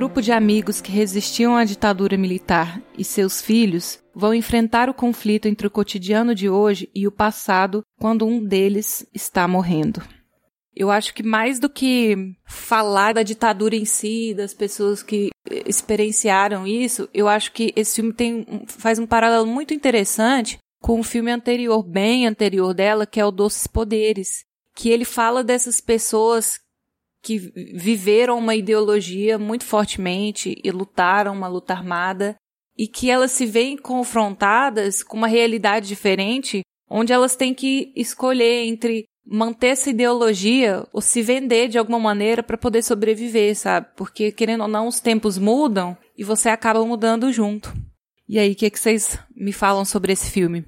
Grupo 0.05 0.21
de 0.21 0.33
amigos 0.33 0.83
que 0.83 0.93
resistiam 0.93 1.57
à 1.57 1.65
ditadura 1.65 2.15
militar 2.19 2.79
e 2.97 3.03
seus 3.03 3.41
filhos 3.41 3.99
vão 4.15 4.35
enfrentar 4.35 4.91
o 4.91 4.95
conflito 4.95 5.49
entre 5.49 5.67
o 5.67 5.71
cotidiano 5.71 6.35
de 6.35 6.47
hoje 6.47 6.91
e 6.95 7.09
o 7.09 7.11
passado 7.11 7.83
quando 7.99 8.27
um 8.27 8.45
deles 8.45 9.07
está 9.15 9.49
morrendo. 9.49 10.03
Eu 10.77 10.91
acho 10.91 11.15
que 11.15 11.23
mais 11.23 11.59
do 11.59 11.71
que 11.71 12.35
falar 12.47 13.15
da 13.15 13.23
ditadura 13.23 13.75
em 13.75 13.87
si, 13.87 14.35
das 14.35 14.53
pessoas 14.53 15.03
que 15.03 15.31
experienciaram 15.65 16.67
isso, 16.67 17.09
eu 17.15 17.27
acho 17.27 17.51
que 17.53 17.73
esse 17.75 17.97
filme 17.97 18.13
tem, 18.13 18.45
faz 18.67 18.99
um 18.99 19.07
paralelo 19.07 19.47
muito 19.47 19.73
interessante 19.73 20.59
com 20.83 20.97
o 20.97 20.99
um 20.99 21.03
filme 21.03 21.31
anterior, 21.31 21.83
bem 21.83 22.27
anterior 22.27 22.75
dela, 22.75 23.07
que 23.07 23.19
é 23.19 23.25
o 23.25 23.31
Doces 23.31 23.67
Poderes, 23.67 24.45
que 24.77 24.91
ele 24.91 25.07
fala 25.07 25.43
dessas 25.43 25.81
pessoas 25.81 26.59
que 27.25 27.39
viveram 27.75 28.39
uma 28.39 28.55
ideologia 28.55 29.39
muito 29.39 29.65
fortemente 29.65 30.61
e 30.63 30.71
lutaram 30.71 31.33
uma 31.33 31.49
luta 31.49 31.73
armada 31.73 32.37
e 32.77 32.87
que 32.87 33.11
elas 33.11 33.33
se 33.33 33.47
veem 33.47 33.79
confrontadas 33.79 35.03
com 35.03 35.17
uma 35.17 35.27
realidade 35.27 35.89
diferente, 35.89 36.61
onde 36.89 37.13
elas 37.13 37.35
têm 37.35 37.55
que 37.55 37.93
escolher 37.97 38.67
entre 38.67 39.05
manter 39.27 39.69
essa 39.69 39.89
ideologia 39.89 40.87
ou 40.93 41.01
se 41.01 41.23
vender 41.23 41.69
de 41.69 41.79
alguma 41.79 41.99
maneira 41.99 42.43
para 42.43 42.59
poder 42.59 42.83
sobreviver, 42.83 43.57
sabe? 43.57 43.87
Porque 43.97 44.31
querendo 44.31 44.61
ou 44.63 44.69
não, 44.69 44.87
os 44.87 45.01
tempos 45.01 45.39
mudam 45.39 45.97
e 46.19 46.23
você 46.23 46.51
acaba 46.51 46.85
mudando 46.85 47.33
junto. 47.33 47.73
E 48.29 48.39
aí, 48.39 48.53
o 48.53 48.55
que, 48.55 48.69
que 48.69 48.79
vocês 48.79 49.19
me 49.35 49.53
falam 49.53 49.85
sobre 49.85 50.13
esse 50.13 50.31
filme? 50.31 50.67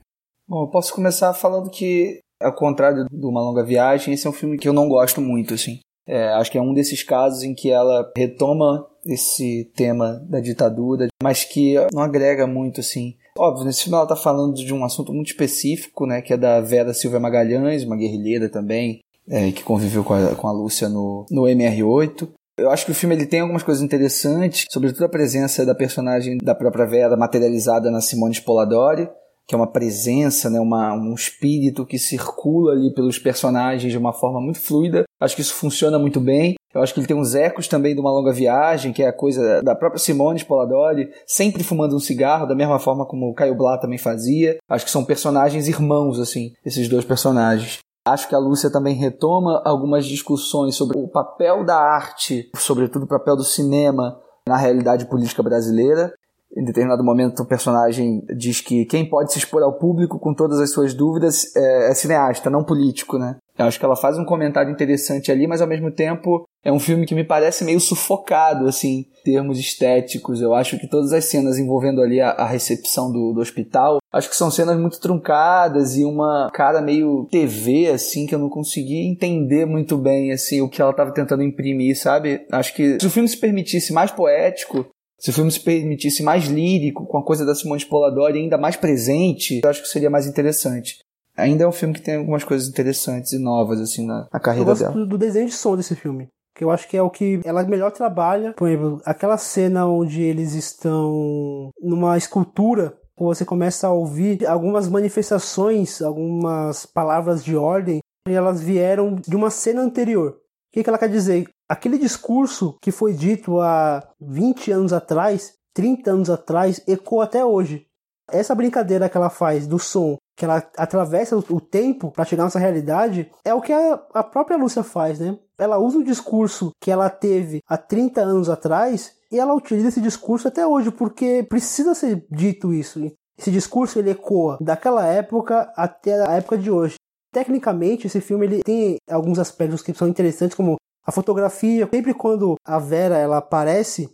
Bom, 0.49 0.65
eu 0.65 0.71
posso 0.71 0.95
começar 0.95 1.35
falando 1.35 1.71
que, 1.71 2.21
ao 2.41 2.55
contrário 2.55 3.05
de 3.11 3.27
Uma 3.27 3.43
Longa 3.43 3.65
Viagem, 3.65 4.15
esse 4.15 4.27
é 4.27 4.31
um 4.31 4.33
filme 4.33 4.59
que 4.59 4.69
eu 4.69 4.73
não 4.73 4.89
gosto 4.89 5.21
muito, 5.21 5.55
assim. 5.55 5.81
É, 6.07 6.29
acho 6.35 6.51
que 6.51 6.59
é 6.59 6.63
um 6.63 6.73
desses 6.73 7.03
casos 7.03 7.43
em 7.43 7.55
que 7.55 7.71
ela 7.71 8.11
retoma 8.17 8.87
esse 9.05 9.71
tema 9.75 10.25
da 10.29 10.41
ditadura, 10.41 11.09
mas 11.23 11.45
que 11.45 11.75
não 11.93 12.03
agrega 12.03 12.47
muito, 12.47 12.81
assim. 12.81 13.15
Óbvio, 13.39 13.65
nesse 13.65 13.83
filme 13.83 13.97
ela 13.97 14.05
está 14.05 14.17
falando 14.17 14.55
de 14.55 14.73
um 14.73 14.85
assunto 14.85 15.13
muito 15.13 15.29
específico, 15.29 16.07
né, 16.07 16.23
que 16.23 16.33
é 16.33 16.37
da 16.37 16.61
Vera 16.61 16.95
Silva 16.95 17.21
Magalhães, 17.21 17.85
uma 17.85 17.97
guerrilheira 17.97 18.49
também, 18.49 19.01
é, 19.29 19.51
que 19.51 19.63
conviveu 19.63 20.03
com 20.03 20.15
a, 20.15 20.35
com 20.35 20.49
a 20.49 20.53
Lúcia 20.53 20.89
no, 20.89 21.27
no 21.31 21.43
MR8. 21.43 22.29
Eu 22.59 22.71
acho 22.71 22.87
que 22.87 22.93
o 22.93 22.95
filme 22.95 23.15
ele 23.15 23.27
tem 23.27 23.41
algumas 23.41 23.63
coisas 23.63 23.83
interessantes, 23.83 24.65
sobretudo 24.71 25.05
a 25.05 25.11
presença 25.11 25.67
da 25.67 25.75
personagem 25.75 26.39
da 26.39 26.55
própria 26.55 26.87
Vera 26.87 27.17
materializada 27.17 27.91
na 27.91 28.01
Simone 28.01 28.33
Spoladori, 28.33 29.09
que 29.47 29.55
é 29.55 29.59
uma 29.59 29.71
presença, 29.71 30.51
né, 30.51 30.59
uma, 30.59 30.93
um 30.93 31.15
espírito 31.15 31.87
que 31.87 31.99
circula 31.99 32.73
ali 32.73 32.93
pelos 32.93 33.19
personagens 33.19 33.93
de 33.93 33.99
uma 33.99 34.13
forma 34.13 34.41
muito 34.41 34.61
fluida. 34.61 35.05
Acho 35.21 35.37
que 35.37 35.43
isso 35.43 35.55
funciona 35.55 35.99
muito 35.99 36.21
bem. 36.21 36.57
Eu 36.75 36.83
acho 36.83 36.93
que 36.93 37.01
ele 37.01 37.07
tem 37.07 37.17
uns 37.17 37.35
ecos 37.35 37.69
também 37.69 37.95
de 37.95 38.01
uma 38.01 38.11
longa 38.11 38.33
viagem, 38.33 38.93
que 38.93 39.03
é 39.03 39.09
a 39.09 39.13
coisa 39.13 39.63
da 39.63 39.75
própria 39.75 39.99
Simone 39.99 40.39
Spoladori, 40.39 41.09
sempre 41.27 41.63
fumando 41.63 41.97
um 41.97 42.01
cigarro, 42.01 42.47
da 42.47 42.55
mesma 42.55 42.79
forma 42.79 43.07
como 43.07 43.31
o 43.31 43.35
Caio 43.35 43.57
Blá 43.57 43.79
também 43.79 43.99
fazia. 43.99 44.59
Acho 44.69 44.85
que 44.85 44.91
são 44.91 45.05
personagens 45.05 45.69
irmãos, 45.69 46.19
assim, 46.19 46.53
esses 46.65 46.89
dois 46.89 47.05
personagens. 47.05 47.79
Acho 48.07 48.29
que 48.29 48.35
a 48.35 48.39
Lúcia 48.39 48.71
também 48.71 48.95
retoma 48.95 49.63
algumas 49.65 50.07
discussões 50.07 50.77
sobre 50.77 50.99
o 50.99 51.09
papel 51.09 51.65
da 51.65 51.77
arte, 51.77 52.51
sobretudo 52.57 53.05
o 53.05 53.09
papel 53.09 53.37
do 53.37 53.43
cinema 53.43 54.21
na 54.47 54.57
realidade 54.57 55.07
política 55.07 55.43
brasileira 55.43 56.13
em 56.57 56.65
determinado 56.65 57.05
momento 57.05 57.43
o 57.43 57.47
personagem 57.47 58.23
diz 58.37 58.61
que 58.61 58.85
quem 58.85 59.09
pode 59.09 59.33
se 59.33 59.39
expor 59.39 59.63
ao 59.63 59.79
público 59.79 60.19
com 60.19 60.35
todas 60.35 60.59
as 60.61 60.73
suas 60.73 60.95
dúvidas 60.95 61.55
é, 61.57 61.91
é 61.91 61.95
cineasta, 61.95 62.51
não 62.51 62.65
político, 62.65 63.19
né? 63.19 63.37
Eu 63.59 63.65
acho 63.65 63.79
que 63.79 63.85
ela 63.85 63.97
faz 63.97 64.19
um 64.19 64.25
comentário 64.25 64.71
interessante 64.71 65.33
ali, 65.33 65.47
mas 65.47 65.63
ao 65.63 65.69
mesmo 65.69 65.91
tempo 65.91 66.45
é 66.63 66.71
um 66.71 66.79
filme 66.79 67.07
que 67.07 67.15
me 67.15 67.25
parece 67.25 67.65
meio 67.65 67.81
sufocado, 67.81 68.67
assim, 68.67 69.07
em 69.21 69.23
termos 69.25 69.59
estéticos. 69.59 70.43
Eu 70.43 70.55
acho 70.55 70.79
que 70.79 70.89
todas 70.89 71.13
as 71.13 71.25
cenas 71.25 71.59
envolvendo 71.59 72.03
ali 72.03 72.21
a, 72.21 72.31
a 72.31 72.45
recepção 72.45 73.11
do, 73.11 73.33
do, 73.33 73.41
hospital, 73.41 73.99
acho 74.13 74.29
que 74.29 74.37
são 74.37 74.51
cenas 74.51 74.79
muito 74.79 75.01
truncadas 75.01 75.97
e 75.97 76.05
uma 76.05 76.51
cara 76.53 76.83
meio 76.83 77.27
TV, 77.31 77.89
assim, 77.89 78.27
que 78.27 78.35
eu 78.35 78.39
não 78.39 78.51
consegui 78.51 79.07
entender 79.07 79.65
muito 79.65 79.97
bem, 79.97 80.33
assim, 80.33 80.61
o 80.61 80.69
que 80.69 80.83
ela 80.83 80.91
estava 80.91 81.15
tentando 81.15 81.43
imprimir, 81.43 81.99
sabe? 81.99 82.45
Acho 82.53 82.75
que 82.75 82.99
se 83.01 83.07
o 83.07 83.11
filme 83.11 83.29
se 83.29 83.39
permitisse 83.39 83.93
mais 83.93 84.11
poético, 84.11 84.85
Se 85.27 85.31
o 85.31 85.33
filme 85.33 85.51
se 85.51 85.59
permitisse 85.59 86.22
mais 86.22 86.45
lírico, 86.45 87.05
com 87.05 87.18
a 87.18 87.24
coisa 87.24 87.45
da 87.45 87.53
Simone 87.53 87.81
Spoladori 87.81 88.39
ainda 88.39 88.57
mais 88.57 88.77
presente, 88.77 89.61
eu 89.61 89.68
acho 89.68 89.83
que 89.83 89.89
seria 89.89 90.09
mais 90.09 90.24
interessante. 90.24 91.01
Ainda 91.37 91.64
é 91.64 91.66
um 91.66 91.72
filme 91.72 91.95
que 91.95 92.01
tem 92.01 92.14
algumas 92.14 92.45
coisas 92.45 92.68
interessantes 92.68 93.33
e 93.33 93.39
novas, 93.41 93.81
assim, 93.81 94.07
na, 94.07 94.29
na 94.33 94.39
carreira 94.39 94.70
eu 94.70 94.77
gosto 94.77 94.93
dela. 94.93 95.05
do 95.05 95.18
desenho 95.18 95.49
de 95.49 95.53
som 95.53 95.77
desse 95.77 95.97
filme. 95.97 96.29
Que 96.55 96.62
eu 96.62 96.70
acho 96.70 96.87
que 96.87 96.97
é 96.97 97.03
o 97.03 97.11
que 97.11 97.41
ela 97.45 97.64
melhor 97.64 97.91
trabalha. 97.91 98.53
Por 98.53 98.68
exemplo, 98.68 99.03
aquela 99.05 99.37
cena 99.37 99.85
onde 99.85 100.22
eles 100.22 100.55
estão 100.55 101.70
numa 101.83 102.16
escultura, 102.16 102.97
você 103.18 103.45
começa 103.45 103.89
a 103.89 103.93
ouvir 103.93 104.47
algumas 104.47 104.89
manifestações, 104.89 106.01
algumas 106.03 106.87
palavras 106.87 107.45
de 107.45 107.57
ordem, 107.57 107.99
e 108.29 108.33
elas 108.33 108.62
vieram 108.62 109.16
de 109.16 109.35
uma 109.35 109.51
cena 109.51 109.83
anterior. 109.83 110.35
O 110.35 110.37
que, 110.72 110.85
que 110.85 110.89
ela 110.89 110.99
quer 110.99 111.09
dizer? 111.09 111.49
Aquele 111.69 111.99
discurso 111.99 112.77
que 112.81 112.93
foi 112.93 113.12
dito 113.12 113.61
há 113.61 114.07
20 114.21 114.71
anos 114.71 114.93
atrás, 114.93 115.55
30 115.75 116.11
anos 116.11 116.31
atrás, 116.31 116.81
ecoa 116.87 117.25
até 117.25 117.45
hoje. 117.45 117.87
Essa 118.31 118.55
brincadeira 118.55 119.09
que 119.09 119.17
ela 119.17 119.31
faz 119.31 119.67
do 119.67 119.79
som 119.79 120.17
que 120.37 120.45
ela 120.45 120.62
atravessa 120.77 121.35
o 121.37 121.61
tempo 121.61 122.11
para 122.11 122.27
chegar 122.27 122.45
nessa 122.45 122.59
realidade, 122.59 123.31
é 123.43 123.55
o 123.55 123.62
que 123.62 123.73
a, 123.73 124.23
própria 124.23 124.59
Lúcia 124.59 124.83
faz, 124.83 125.19
né? 125.19 125.39
Ela 125.57 125.79
usa 125.79 125.99
o 125.99 126.05
discurso 126.05 126.73
que 126.79 126.91
ela 126.91 127.09
teve 127.09 127.61
há 127.67 127.79
30 127.79 128.21
anos 128.21 128.51
atrás 128.51 129.14
e 129.33 129.39
ela 129.39 129.55
utiliza 129.55 129.89
esse 129.89 130.01
discurso 130.01 130.47
até 130.47 130.67
hoje, 130.67 130.91
porque 130.91 131.43
precisa 131.49 131.95
ser 131.95 132.27
dito 132.31 132.75
isso. 132.75 133.11
Esse 133.39 133.51
discurso 133.51 133.99
ele 133.99 134.11
ecoa 134.11 134.59
daquela 134.61 135.07
época 135.07 135.73
até 135.75 136.23
a 136.27 136.33
época 136.33 136.59
de 136.59 136.71
hoje. 136.71 136.97
Tecnicamente, 137.33 138.07
esse 138.07 138.21
filme 138.21 138.47
ele 138.47 138.62
tem 138.62 138.97
alguns 139.11 139.39
aspectos 139.39 139.83
que 139.83 139.95
são 139.95 140.07
interessantes, 140.07 140.57
como 140.57 140.77
a 141.07 141.13
fotografia. 141.13 141.89
Sempre 141.91 142.13
quando 142.13 142.57
a 142.65 142.79
Vera 142.79 143.17
ela 143.17 143.39
aparece, 143.39 144.11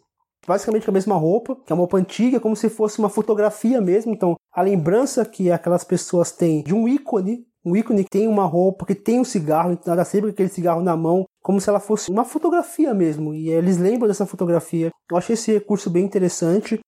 basicamente 0.47 0.85
com 0.85 0.91
a 0.91 0.95
mesma 0.95 1.15
roupa, 1.15 1.57
que 1.65 1.73
é 1.73 1.75
uma 1.75 1.81
roupa 1.81 1.97
antiga, 1.97 2.39
como 2.39 2.55
se 2.55 2.69
fosse 2.69 2.99
uma 2.99 3.09
fotografia 3.09 3.81
mesmo. 3.81 4.13
Então, 4.13 4.37
a 4.53 4.61
lembrança 4.61 5.25
que 5.25 5.51
aquelas 5.51 5.85
pessoas 5.85 6.33
têm 6.33 6.63
de 6.63 6.75
um 6.75 6.87
ícone, 6.87 7.47
um 7.65 7.77
ícone 7.77 8.05
que 8.05 8.11
tem 8.11 8.27
uma 8.27 8.45
roupa, 8.45 8.85
que 8.85 8.95
tem 8.95 9.21
um 9.21 9.25
cigarro, 9.25 9.73
então 9.73 9.95
ela 9.95 10.05
sempre 10.05 10.29
com 10.29 10.35
aquele 10.35 10.49
cigarro 10.49 10.83
na 10.83 10.97
mão, 10.97 11.25
como 11.43 11.61
se 11.61 11.69
ela 11.69 11.81
fosse 11.81 12.11
uma 12.11 12.25
fotografia 12.25 12.93
mesmo. 12.93 13.33
E 13.33 13.49
eles 13.49 13.79
lembram 13.79 14.09
dessa 14.09 14.27
fotografia. 14.27 14.91
Eu 15.11 15.17
achei 15.17 15.35
esse 15.35 15.53
recurso 15.53 15.89
bem 15.89 16.05
interessante. 16.05 16.81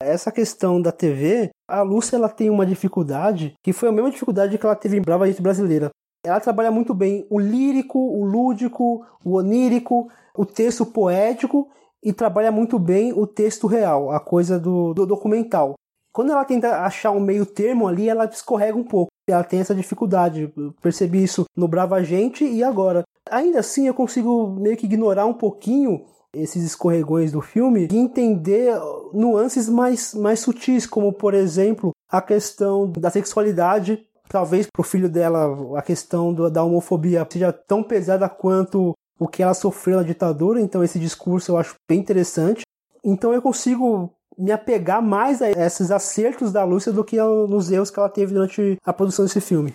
Essa 0.00 0.30
questão 0.30 0.80
da 0.80 0.92
TV, 0.92 1.50
a 1.68 1.82
Lúcia 1.82 2.16
ela 2.16 2.28
tem 2.28 2.50
uma 2.50 2.64
dificuldade 2.64 3.54
que 3.64 3.72
foi 3.72 3.88
a 3.88 3.92
mesma 3.92 4.10
dificuldade 4.10 4.56
que 4.56 4.64
ela 4.64 4.76
teve 4.76 4.96
em 4.96 5.02
Brava 5.02 5.26
Gente 5.26 5.42
Brasileira. 5.42 5.90
Ela 6.28 6.40
trabalha 6.40 6.70
muito 6.70 6.94
bem 6.94 7.26
o 7.30 7.38
lírico, 7.38 7.98
o 7.98 8.24
lúdico, 8.24 9.04
o 9.24 9.36
onírico, 9.36 10.08
o 10.34 10.44
texto 10.44 10.86
poético 10.86 11.68
e 12.02 12.12
trabalha 12.12 12.52
muito 12.52 12.78
bem 12.78 13.12
o 13.12 13.26
texto 13.26 13.66
real, 13.66 14.10
a 14.10 14.20
coisa 14.20 14.58
do, 14.58 14.94
do 14.94 15.04
documental. 15.04 15.74
Quando 16.12 16.32
ela 16.32 16.44
tenta 16.44 16.82
achar 16.82 17.10
um 17.10 17.20
meio 17.20 17.46
termo 17.46 17.86
ali, 17.86 18.08
ela 18.08 18.24
escorrega 18.24 18.76
um 18.76 18.84
pouco. 18.84 19.10
Ela 19.28 19.44
tem 19.44 19.60
essa 19.60 19.74
dificuldade. 19.74 20.52
Eu 20.56 20.74
percebi 20.80 21.22
isso 21.22 21.44
no 21.56 21.68
Brava 21.68 22.02
Gente 22.02 22.44
e 22.44 22.64
agora. 22.64 23.02
Ainda 23.30 23.60
assim, 23.60 23.86
eu 23.86 23.94
consigo 23.94 24.48
meio 24.48 24.76
que 24.76 24.86
ignorar 24.86 25.26
um 25.26 25.34
pouquinho 25.34 26.04
esses 26.34 26.62
escorregões 26.62 27.32
do 27.32 27.40
filme 27.40 27.88
e 27.90 27.96
entender 27.96 28.74
nuances 29.12 29.68
mais, 29.68 30.14
mais 30.14 30.40
sutis, 30.40 30.86
como 30.86 31.12
por 31.12 31.34
exemplo 31.34 31.92
a 32.10 32.20
questão 32.20 32.90
da 32.90 33.10
sexualidade. 33.10 34.06
Talvez 34.28 34.66
para 34.70 34.80
o 34.80 34.84
filho 34.84 35.08
dela 35.08 35.78
a 35.78 35.82
questão 35.82 36.32
do, 36.32 36.50
da 36.50 36.62
homofobia 36.62 37.26
seja 37.30 37.52
tão 37.52 37.82
pesada 37.82 38.28
quanto 38.28 38.92
o 39.18 39.26
que 39.26 39.42
ela 39.42 39.54
sofreu 39.54 39.96
na 39.96 40.02
ditadura, 40.02 40.60
então 40.60 40.84
esse 40.84 40.98
discurso 40.98 41.52
eu 41.52 41.56
acho 41.56 41.74
bem 41.88 41.98
interessante. 41.98 42.62
Então 43.02 43.32
eu 43.32 43.42
consigo 43.42 44.12
me 44.38 44.52
apegar 44.52 45.02
mais 45.02 45.42
a 45.42 45.50
esses 45.50 45.90
acertos 45.90 46.52
da 46.52 46.62
Lúcia 46.62 46.92
do 46.92 47.04
que 47.04 47.16
nos 47.16 47.70
erros 47.70 47.90
que 47.90 47.98
ela 47.98 48.08
teve 48.08 48.32
durante 48.32 48.76
a 48.84 48.92
produção 48.92 49.24
desse 49.24 49.40
filme. 49.40 49.74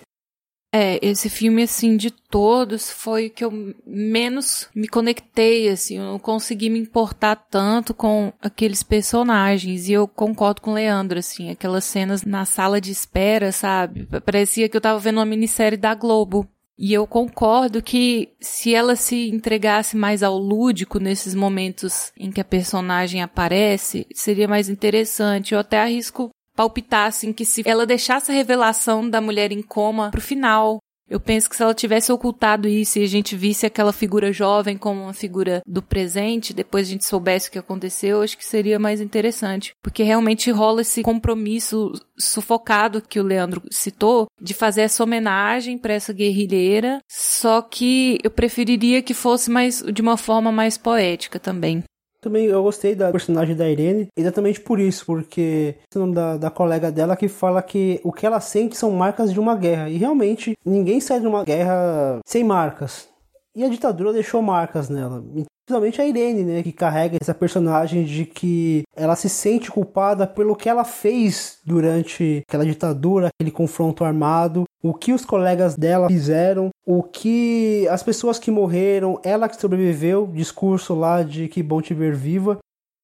É, 0.76 0.98
esse 1.00 1.30
filme, 1.30 1.62
assim, 1.62 1.96
de 1.96 2.10
todos, 2.10 2.90
foi 2.90 3.28
o 3.28 3.30
que 3.30 3.44
eu 3.44 3.74
menos 3.86 4.68
me 4.74 4.88
conectei, 4.88 5.68
assim, 5.68 5.98
eu 5.98 6.04
não 6.04 6.18
consegui 6.18 6.68
me 6.68 6.80
importar 6.80 7.36
tanto 7.36 7.94
com 7.94 8.32
aqueles 8.42 8.82
personagens, 8.82 9.88
e 9.88 9.92
eu 9.92 10.08
concordo 10.08 10.60
com 10.60 10.72
o 10.72 10.74
Leandro, 10.74 11.20
assim, 11.20 11.48
aquelas 11.48 11.84
cenas 11.84 12.24
na 12.24 12.44
sala 12.44 12.80
de 12.80 12.90
espera, 12.90 13.52
sabe? 13.52 14.08
Parecia 14.26 14.68
que 14.68 14.76
eu 14.76 14.80
tava 14.80 14.98
vendo 14.98 15.18
uma 15.18 15.24
minissérie 15.24 15.78
da 15.78 15.94
Globo, 15.94 16.44
e 16.76 16.92
eu 16.92 17.06
concordo 17.06 17.80
que 17.80 18.30
se 18.40 18.74
ela 18.74 18.96
se 18.96 19.30
entregasse 19.30 19.96
mais 19.96 20.24
ao 20.24 20.36
lúdico 20.36 20.98
nesses 20.98 21.36
momentos 21.36 22.12
em 22.18 22.32
que 22.32 22.40
a 22.40 22.44
personagem 22.44 23.22
aparece, 23.22 24.08
seria 24.12 24.48
mais 24.48 24.68
interessante. 24.68 25.54
Eu 25.54 25.60
até 25.60 25.80
arrisco 25.80 26.30
palpitar 26.54 27.08
assim 27.08 27.32
que 27.32 27.44
se 27.44 27.62
ela 27.66 27.86
deixasse 27.86 28.30
a 28.30 28.34
revelação 28.34 29.08
da 29.08 29.20
mulher 29.20 29.52
em 29.52 29.62
coma 29.62 30.10
pro 30.10 30.20
final, 30.20 30.78
eu 31.08 31.20
penso 31.20 31.50
que 31.50 31.56
se 31.56 31.62
ela 31.62 31.74
tivesse 31.74 32.10
ocultado 32.10 32.66
isso 32.66 32.98
e 32.98 33.02
a 33.02 33.06
gente 33.06 33.36
visse 33.36 33.66
aquela 33.66 33.92
figura 33.92 34.32
jovem 34.32 34.76
como 34.76 35.02
uma 35.02 35.12
figura 35.12 35.60
do 35.66 35.82
presente, 35.82 36.54
depois 36.54 36.88
a 36.88 36.90
gente 36.90 37.04
soubesse 37.04 37.48
o 37.48 37.52
que 37.52 37.58
aconteceu, 37.58 38.22
acho 38.22 38.38
que 38.38 38.44
seria 38.44 38.78
mais 38.78 39.00
interessante. 39.02 39.72
Porque 39.82 40.02
realmente 40.02 40.50
rola 40.50 40.80
esse 40.80 41.02
compromisso 41.02 41.92
sufocado 42.18 43.02
que 43.02 43.20
o 43.20 43.24
Leandro 43.24 43.62
citou 43.70 44.26
de 44.40 44.54
fazer 44.54 44.82
essa 44.82 45.04
homenagem 45.04 45.76
para 45.76 45.92
essa 45.92 46.12
guerrilheira, 46.12 46.98
só 47.10 47.60
que 47.60 48.18
eu 48.24 48.30
preferiria 48.30 49.02
que 49.02 49.12
fosse 49.12 49.50
mais 49.50 49.82
de 49.82 50.00
uma 50.00 50.16
forma 50.16 50.50
mais 50.50 50.78
poética 50.78 51.38
também. 51.38 51.84
Também 52.24 52.46
eu 52.46 52.62
gostei 52.62 52.94
da 52.94 53.12
personagem 53.12 53.54
da 53.54 53.68
Irene, 53.68 54.08
exatamente 54.16 54.58
por 54.58 54.80
isso, 54.80 55.04
porque 55.04 55.74
o 55.94 55.98
nome 55.98 56.14
da, 56.14 56.38
da 56.38 56.50
colega 56.50 56.90
dela 56.90 57.18
que 57.18 57.28
fala 57.28 57.60
que 57.60 58.00
o 58.02 58.10
que 58.10 58.24
ela 58.24 58.40
sente 58.40 58.78
são 58.78 58.90
marcas 58.90 59.30
de 59.30 59.38
uma 59.38 59.54
guerra. 59.54 59.90
E 59.90 59.98
realmente, 59.98 60.56
ninguém 60.64 61.00
sai 61.00 61.20
de 61.20 61.26
uma 61.26 61.44
guerra 61.44 62.20
sem 62.24 62.42
marcas. 62.42 63.10
E 63.54 63.62
a 63.62 63.68
ditadura 63.68 64.10
deixou 64.10 64.40
marcas 64.40 64.88
nela. 64.88 65.22
Principalmente 65.66 66.00
a 66.00 66.06
Irene, 66.06 66.44
né, 66.44 66.62
que 66.62 66.72
carrega 66.72 67.16
essa 67.18 67.34
personagem 67.34 68.04
de 68.04 68.26
que 68.26 68.82
ela 68.94 69.16
se 69.16 69.30
sente 69.30 69.70
culpada 69.70 70.26
pelo 70.26 70.54
que 70.54 70.68
ela 70.68 70.84
fez 70.84 71.58
durante 71.64 72.42
aquela 72.46 72.66
ditadura, 72.66 73.28
aquele 73.28 73.50
confronto 73.50 74.04
armado, 74.04 74.64
o 74.82 74.92
que 74.92 75.14
os 75.14 75.24
colegas 75.24 75.74
dela 75.74 76.06
fizeram, 76.08 76.68
o 76.84 77.02
que 77.02 77.88
as 77.88 78.02
pessoas 78.02 78.38
que 78.38 78.50
morreram, 78.50 79.18
ela 79.24 79.48
que 79.48 79.58
sobreviveu, 79.58 80.26
discurso 80.26 80.94
lá 80.94 81.22
de 81.22 81.48
que 81.48 81.62
bom 81.62 81.80
te 81.80 81.94
ver 81.94 82.14
viva. 82.14 82.58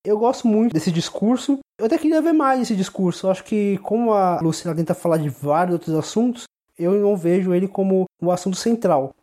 Eu 0.04 0.18
gosto 0.18 0.46
muito 0.46 0.74
desse 0.74 0.92
discurso. 0.92 1.58
Eu 1.78 1.86
até 1.86 1.96
queria 1.96 2.20
ver 2.20 2.34
mais 2.34 2.60
esse 2.60 2.76
discurso. 2.76 3.26
Eu 3.26 3.30
acho 3.30 3.44
que, 3.44 3.78
como 3.78 4.12
a 4.12 4.38
Luciana 4.42 4.76
tenta 4.76 4.94
falar 4.94 5.16
de 5.16 5.30
vários 5.30 5.74
outros 5.74 5.94
assuntos, 5.94 6.44
eu 6.78 6.92
não 6.92 7.16
vejo 7.16 7.54
ele 7.54 7.68
como 7.68 8.04
o 8.20 8.30
assunto 8.30 8.56
central. 8.56 9.14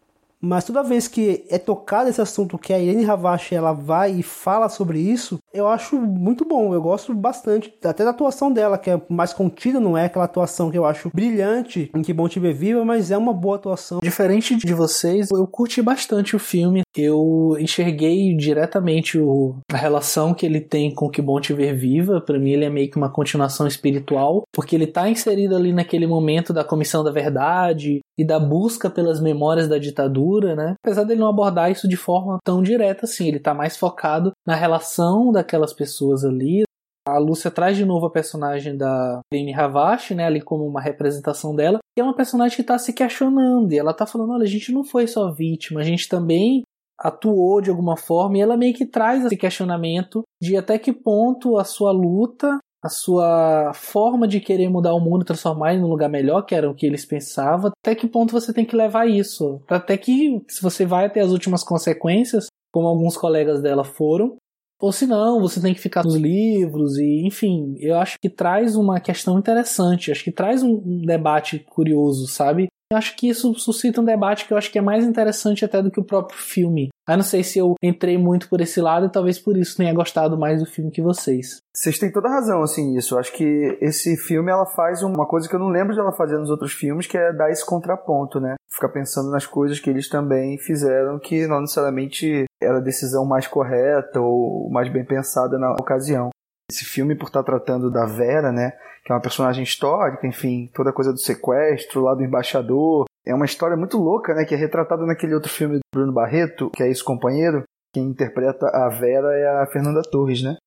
Mas 0.42 0.64
toda 0.64 0.84
vez 0.84 1.08
que 1.08 1.46
é 1.50 1.58
tocado 1.58 2.10
esse 2.10 2.22
assunto, 2.22 2.58
que 2.58 2.74
a 2.74 2.80
Irene 2.80 3.04
Ravache 3.04 3.56
ela 3.56 3.74
vai 3.74 4.12
e 4.12 4.24
fala 4.24 4.70
sobre 4.70 5.00
isso, 5.00 5.40
eu 5.54 5.68
acho 5.68 5.98
muito 5.98 6.46
bom. 6.46 6.74
Eu 6.74 6.82
gosto 6.82 7.14
bastante, 7.14 7.74
até 7.84 8.04
da 8.04 8.12
atuação 8.12 8.52
dela, 8.52 8.78
que 8.78 8.90
é 8.90 9.02
mais 9.10 9.34
contida, 9.34 9.80
não 9.80 9.98
é 9.98 10.06
aquela 10.06 10.26
atuação 10.26 10.70
que 10.70 10.78
eu 10.78 10.86
acho 10.86 11.10
brilhante 11.14 11.90
em 11.96 12.02
Que 12.02 12.14
Bom 12.14 12.28
Te 12.28 12.40
Ver 12.40 12.54
Viva, 12.54 12.86
mas 12.86 13.10
é 13.12 13.18
uma 13.18 13.34
boa 13.34 13.56
atuação. 13.56 14.00
Diferente 14.02 14.56
de 14.56 14.74
vocês, 14.74 15.30
eu 15.32 15.48
curti 15.48 15.82
bastante 15.82 16.36
o 16.36 16.40
filme. 16.40 16.82
Eu 16.96 17.56
enxerguei 17.60 18.36
diretamente 18.36 19.18
o, 19.18 19.56
a 19.72 19.78
relação 19.78 20.34
que 20.34 20.46
ele 20.46 20.62
tem 20.62 20.94
com 20.94 21.10
Que 21.10 21.22
Bom 21.22 21.40
Te 21.40 21.54
Ver 21.54 21.76
Viva. 21.76 22.22
Para 22.22 22.40
mim, 22.40 22.52
ele 22.52 22.66
é 22.66 22.70
meio 22.70 22.90
que 22.90 22.98
uma 22.98 23.10
continuação 23.12 23.66
espiritual, 23.66 24.44
porque 24.54 24.76
ele 24.76 24.88
tá 24.88 25.10
inserido 25.10 25.56
ali 25.56 25.74
naquele 25.74 26.06
momento 26.06 26.54
da 26.54 26.64
Comissão 26.64 27.04
da 27.04 27.12
Verdade 27.12 28.02
e 28.18 28.26
da 28.26 28.40
busca 28.40 28.90
pelas 28.90 29.22
memórias 29.22 29.68
da 29.68 29.78
ditadura, 29.78 30.56
né? 30.56 30.74
Apesar 30.84 31.04
dele 31.04 31.20
não 31.20 31.28
abordar 31.28 31.72
isso 31.72 31.88
de 31.88 31.96
forma 31.96 32.40
tão 32.44 32.64
direta 32.64 33.06
assim, 33.06 33.28
ele 33.28 33.40
tá 33.40 33.54
mais 33.54 33.78
focado 33.78 34.32
na 34.46 34.56
relação 34.56 35.32
daquelas 35.32 35.74
pessoas 35.74 36.26
ali. 36.26 36.64
A 37.08 37.18
Lúcia 37.20 37.50
traz 37.50 37.78
de 37.78 37.86
novo 37.86 38.08
a 38.08 38.12
personagem 38.12 38.76
da 38.76 39.22
Lene 39.32 39.54
Ravache, 39.54 40.14
né, 40.14 40.26
ali 40.26 40.42
como 40.42 40.66
uma 40.66 40.82
representação 40.82 41.56
dela, 41.56 41.80
que 41.96 42.02
é 42.02 42.04
uma 42.04 42.16
personagem 42.16 42.56
que 42.56 42.62
está 42.62 42.78
se 42.78 42.92
questionando, 42.92 43.72
e 43.72 43.80
ela 43.80 43.92
está 43.92 44.06
falando, 44.06 44.34
olha, 44.34 44.44
a 44.44 44.48
gente 44.48 44.74
não 44.74 44.84
foi 44.84 45.08
só 45.08 45.32
vítima, 45.32 45.80
a 45.80 45.84
gente 45.84 46.10
também 46.10 46.64
atuou 47.00 47.62
de 47.62 47.70
alguma 47.70 47.96
forma, 47.96 48.38
e 48.38 48.42
ela 48.42 48.58
meio 48.58 48.74
que 48.74 48.86
traz 48.86 49.24
esse 49.24 49.38
questionamento 49.38 50.24
de 50.42 50.58
até 50.58 50.78
que 50.78 50.92
ponto 50.92 51.58
a 51.58 51.64
sua 51.64 51.92
luta 51.94 52.58
a 52.88 52.90
sua 52.90 53.72
forma 53.74 54.28
de 54.28 54.40
querer 54.40 54.70
mudar 54.70 54.94
o 54.94 55.00
mundo, 55.00 55.26
transformar 55.26 55.74
ele 55.74 55.82
num 55.82 55.90
lugar 55.90 56.10
melhor, 56.10 56.42
que 56.42 56.56
era 56.56 56.70
o 56.70 56.74
que 56.74 56.86
eles 56.86 57.06
pensavam, 57.06 57.72
até 57.84 57.94
que 57.94 58.08
ponto 58.08 58.32
você 58.32 58.52
tem 58.52 58.66
que 58.66 58.76
levar 58.76 59.08
isso? 59.08 59.62
Até 59.70 59.98
que 59.98 60.42
se 60.48 60.62
você 60.62 60.86
vai 60.86 61.06
até 61.06 61.22
as 61.22 61.32
últimas 61.32 61.64
consequências, 61.64 62.48
como 62.72 62.88
alguns 62.88 63.16
colegas 63.16 63.62
dela 63.62 63.84
foram, 63.84 64.38
ou 64.80 64.92
se 64.92 65.08
não, 65.08 65.42
você 65.42 65.60
tem 65.60 65.74
que 65.74 65.80
ficar 65.80 66.04
nos 66.04 66.16
livros 66.16 66.98
e, 66.98 67.26
enfim, 67.26 67.76
eu 67.80 67.98
acho 67.98 68.18
que 68.22 68.30
traz 68.30 68.76
uma 68.76 69.00
questão 69.00 69.40
interessante, 69.40 70.12
acho 70.12 70.24
que 70.24 70.32
traz 70.32 70.62
um 70.62 71.02
debate 71.02 71.60
curioso, 71.60 72.28
sabe? 72.28 72.68
Eu 72.90 72.98
acho 72.98 73.18
que 73.18 73.28
isso 73.28 73.54
suscita 73.56 74.00
um 74.00 74.06
debate 74.06 74.48
que 74.48 74.54
eu 74.54 74.58
acho 74.58 74.72
que 74.72 74.80
é 74.80 74.82
mais 74.82 75.04
interessante 75.04 75.66
até 75.66 75.82
do 75.82 75.92
que 75.92 76.00
o 76.00 76.06
próprio 76.06 76.40
filme. 76.40 76.88
Aí 77.06 77.18
não 77.18 77.24
sei 77.24 77.44
se 77.44 77.60
eu 77.60 77.76
entrei 77.84 78.18
muito 78.18 78.48
por 78.48 78.62
esse 78.62 78.80
lado 78.80 79.06
e 79.06 79.12
talvez 79.12 79.38
por 79.38 79.58
isso 79.58 79.76
tenha 79.76 79.94
gostado 79.94 80.38
mais 80.38 80.62
do 80.62 80.66
filme 80.66 80.90
que 80.90 81.02
vocês. 81.02 81.58
Vocês 81.76 82.00
têm 82.00 82.12
toda 82.12 82.30
razão, 82.30 82.62
assim, 82.62 82.94
nisso. 82.94 83.16
Eu 83.16 83.20
acho 83.20 83.34
que 83.34 83.78
esse 83.82 84.16
filme, 84.16 84.50
ela 84.50 84.66
faz 84.66 85.04
uma 85.04 85.26
coisa 85.26 85.50
que 85.50 85.56
eu 85.56 85.60
não 85.60 85.68
lembro 85.68 85.94
de 85.94 86.00
ela 86.00 86.14
fazer 86.14 86.38
nos 86.38 86.50
outros 86.50 86.72
filmes, 86.72 87.08
que 87.08 87.18
é 87.18 87.34
dar 87.34 87.52
esse 87.52 87.66
contraponto, 87.66 88.40
né? 88.40 88.56
Ficar 88.70 88.90
pensando 88.90 89.32
nas 89.32 89.46
coisas 89.46 89.80
que 89.80 89.90
eles 89.90 90.08
também 90.08 90.58
fizeram, 90.58 91.20
que 91.20 91.46
não 91.46 91.62
necessariamente 91.62 92.46
era 92.62 92.78
a 92.78 92.82
decisão 92.82 93.26
mais 93.26 93.48
correta 93.48 94.22
ou 94.22 94.70
mais 94.70 94.92
bem 94.92 95.06
pensada 95.06 95.58
na 95.58 95.72
ocasião. 95.74 96.30
Esse 96.72 96.86
filme, 96.86 97.16
por 97.16 97.28
estar 97.28 97.44
tratando 97.44 97.92
da 97.92 98.06
Vera, 98.06 98.52
né? 98.52 98.74
Que 99.08 99.14
é 99.14 99.16
uma 99.16 99.22
personagem 99.22 99.64
histórica, 99.64 100.28
enfim, 100.28 100.70
toda 100.74 100.90
a 100.90 100.94
coisa 100.94 101.14
do 101.14 101.18
sequestro, 101.18 102.02
lá 102.02 102.14
do 102.14 102.26
embaixador, 102.26 103.06
é 103.26 103.34
uma 103.34 103.46
história 103.46 103.78
muito 103.78 103.98
louca, 103.98 104.34
né? 104.34 104.44
Que 104.44 104.54
é 104.54 104.58
retratada 104.58 105.06
naquele 105.06 105.34
outro 105.34 105.50
filme 105.50 105.76
do 105.76 105.80
Bruno 105.96 106.12
Barreto, 106.12 106.70
que 106.72 106.84
é 106.84 106.92
esse 106.92 107.02
companheiro. 107.02 107.64
Quem 107.94 108.04
interpreta 108.04 108.68
a 108.68 108.90
Vera 108.90 109.34
é 109.34 109.48
a 109.62 109.66
Fernanda 109.66 110.02
Torres, 110.02 110.44
né? 110.44 110.58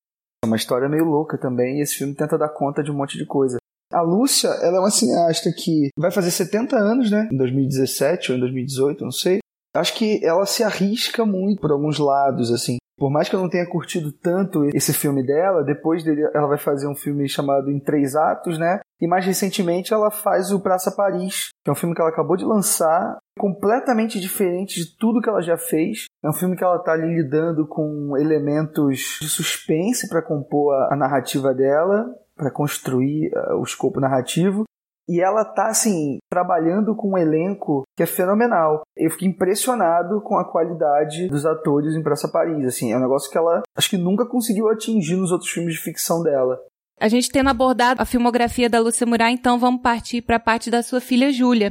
É 0.42 0.46
uma 0.46 0.56
história 0.56 0.88
meio 0.88 1.04
louca 1.04 1.36
também, 1.36 1.80
e 1.80 1.82
esse 1.82 1.96
filme 1.96 2.14
tenta 2.14 2.38
dar 2.38 2.48
conta 2.48 2.82
de 2.82 2.90
um 2.90 2.94
monte 2.94 3.18
de 3.18 3.26
coisa. 3.26 3.58
A 3.92 4.00
Lúcia, 4.00 4.48
ela 4.62 4.78
é 4.78 4.80
uma 4.80 4.90
cineasta 4.90 5.52
que 5.54 5.90
vai 5.98 6.10
fazer 6.10 6.30
70 6.30 6.78
anos, 6.78 7.10
né? 7.10 7.28
Em 7.30 7.36
2017 7.36 8.32
ou 8.32 8.38
em 8.38 8.40
2018, 8.40 9.04
não 9.04 9.12
sei. 9.12 9.39
Acho 9.74 9.94
que 9.94 10.24
ela 10.24 10.44
se 10.46 10.62
arrisca 10.62 11.24
muito 11.24 11.60
por 11.60 11.70
alguns 11.70 11.98
lados, 11.98 12.52
assim. 12.52 12.78
Por 13.00 13.10
mais 13.10 13.30
que 13.30 13.34
eu 13.34 13.40
não 13.40 13.48
tenha 13.48 13.66
curtido 13.66 14.12
tanto 14.12 14.66
esse 14.74 14.92
filme 14.92 15.24
dela, 15.24 15.64
depois 15.64 16.04
dele 16.04 16.22
ela 16.34 16.46
vai 16.46 16.58
fazer 16.58 16.86
um 16.86 16.94
filme 16.94 17.26
chamado 17.26 17.70
Em 17.70 17.80
Três 17.80 18.14
Atos, 18.14 18.58
né? 18.58 18.80
E 19.00 19.06
mais 19.06 19.24
recentemente 19.24 19.94
ela 19.94 20.10
faz 20.10 20.52
o 20.52 20.60
Praça 20.60 20.94
Paris, 20.94 21.48
que 21.64 21.70
é 21.70 21.72
um 21.72 21.74
filme 21.76 21.94
que 21.94 22.02
ela 22.02 22.10
acabou 22.10 22.36
de 22.36 22.44
lançar, 22.44 23.16
completamente 23.38 24.20
diferente 24.20 24.84
de 24.84 24.98
tudo 24.98 25.22
que 25.22 25.30
ela 25.30 25.40
já 25.40 25.56
fez. 25.56 26.04
É 26.22 26.28
um 26.28 26.34
filme 26.34 26.54
que 26.54 26.62
ela 26.62 26.76
está 26.76 26.94
lidando 26.94 27.66
com 27.66 28.18
elementos 28.18 29.18
de 29.22 29.30
suspense 29.30 30.06
para 30.06 30.20
compor 30.20 30.74
a, 30.92 30.94
narrativa 30.94 31.54
dela, 31.54 32.04
para 32.36 32.50
construir 32.50 33.32
uh, 33.34 33.56
o 33.56 33.62
escopo 33.62 33.98
narrativo. 33.98 34.64
E 35.10 35.20
ela 35.20 35.44
tá, 35.44 35.66
assim, 35.66 36.18
trabalhando 36.30 36.94
com 36.94 37.14
um 37.14 37.18
elenco 37.18 37.82
que 37.96 38.04
é 38.04 38.06
fenomenal. 38.06 38.82
Eu 38.96 39.10
fiquei 39.10 39.26
impressionado 39.26 40.20
com 40.20 40.38
a 40.38 40.48
qualidade 40.48 41.26
dos 41.26 41.44
atores 41.44 41.96
em 41.96 42.02
Praça 42.02 42.28
Paris, 42.28 42.64
assim. 42.64 42.92
É 42.92 42.96
um 42.96 43.00
negócio 43.00 43.28
que 43.28 43.36
ela 43.36 43.60
acho 43.76 43.90
que 43.90 43.98
nunca 43.98 44.24
conseguiu 44.24 44.68
atingir 44.68 45.16
nos 45.16 45.32
outros 45.32 45.50
filmes 45.50 45.74
de 45.74 45.80
ficção 45.80 46.22
dela. 46.22 46.60
A 47.00 47.08
gente 47.08 47.32
tendo 47.32 47.50
abordado 47.50 48.00
a 48.00 48.04
filmografia 48.04 48.70
da 48.70 48.78
Lúcia 48.78 49.04
Murat, 49.04 49.32
então 49.32 49.58
vamos 49.58 49.82
partir 49.82 50.22
para 50.22 50.36
a 50.36 50.40
parte 50.40 50.70
da 50.70 50.80
sua 50.80 51.00
filha 51.00 51.32
Júlia. 51.32 51.70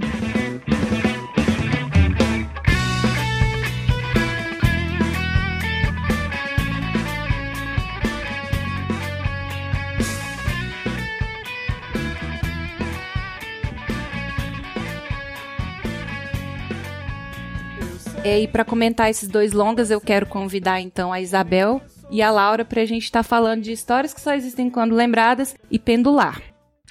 É, 18.29 18.41
e 18.41 18.47
para 18.47 18.63
comentar 18.63 19.09
esses 19.09 19.27
dois 19.27 19.53
longas, 19.53 19.89
eu 19.89 19.99
quero 19.99 20.27
convidar 20.27 20.79
então 20.79 21.11
a 21.11 21.19
Isabel 21.19 21.81
e 22.11 22.21
a 22.21 22.29
Laura 22.29 22.63
para 22.63 22.83
a 22.83 22.85
gente 22.85 23.05
estar 23.05 23.23
tá 23.23 23.27
falando 23.27 23.63
de 23.63 23.71
histórias 23.71 24.13
que 24.13 24.21
só 24.21 24.35
existem 24.35 24.69
quando 24.69 24.93
lembradas 24.93 25.55
e 25.71 25.79
pendular. 25.79 26.39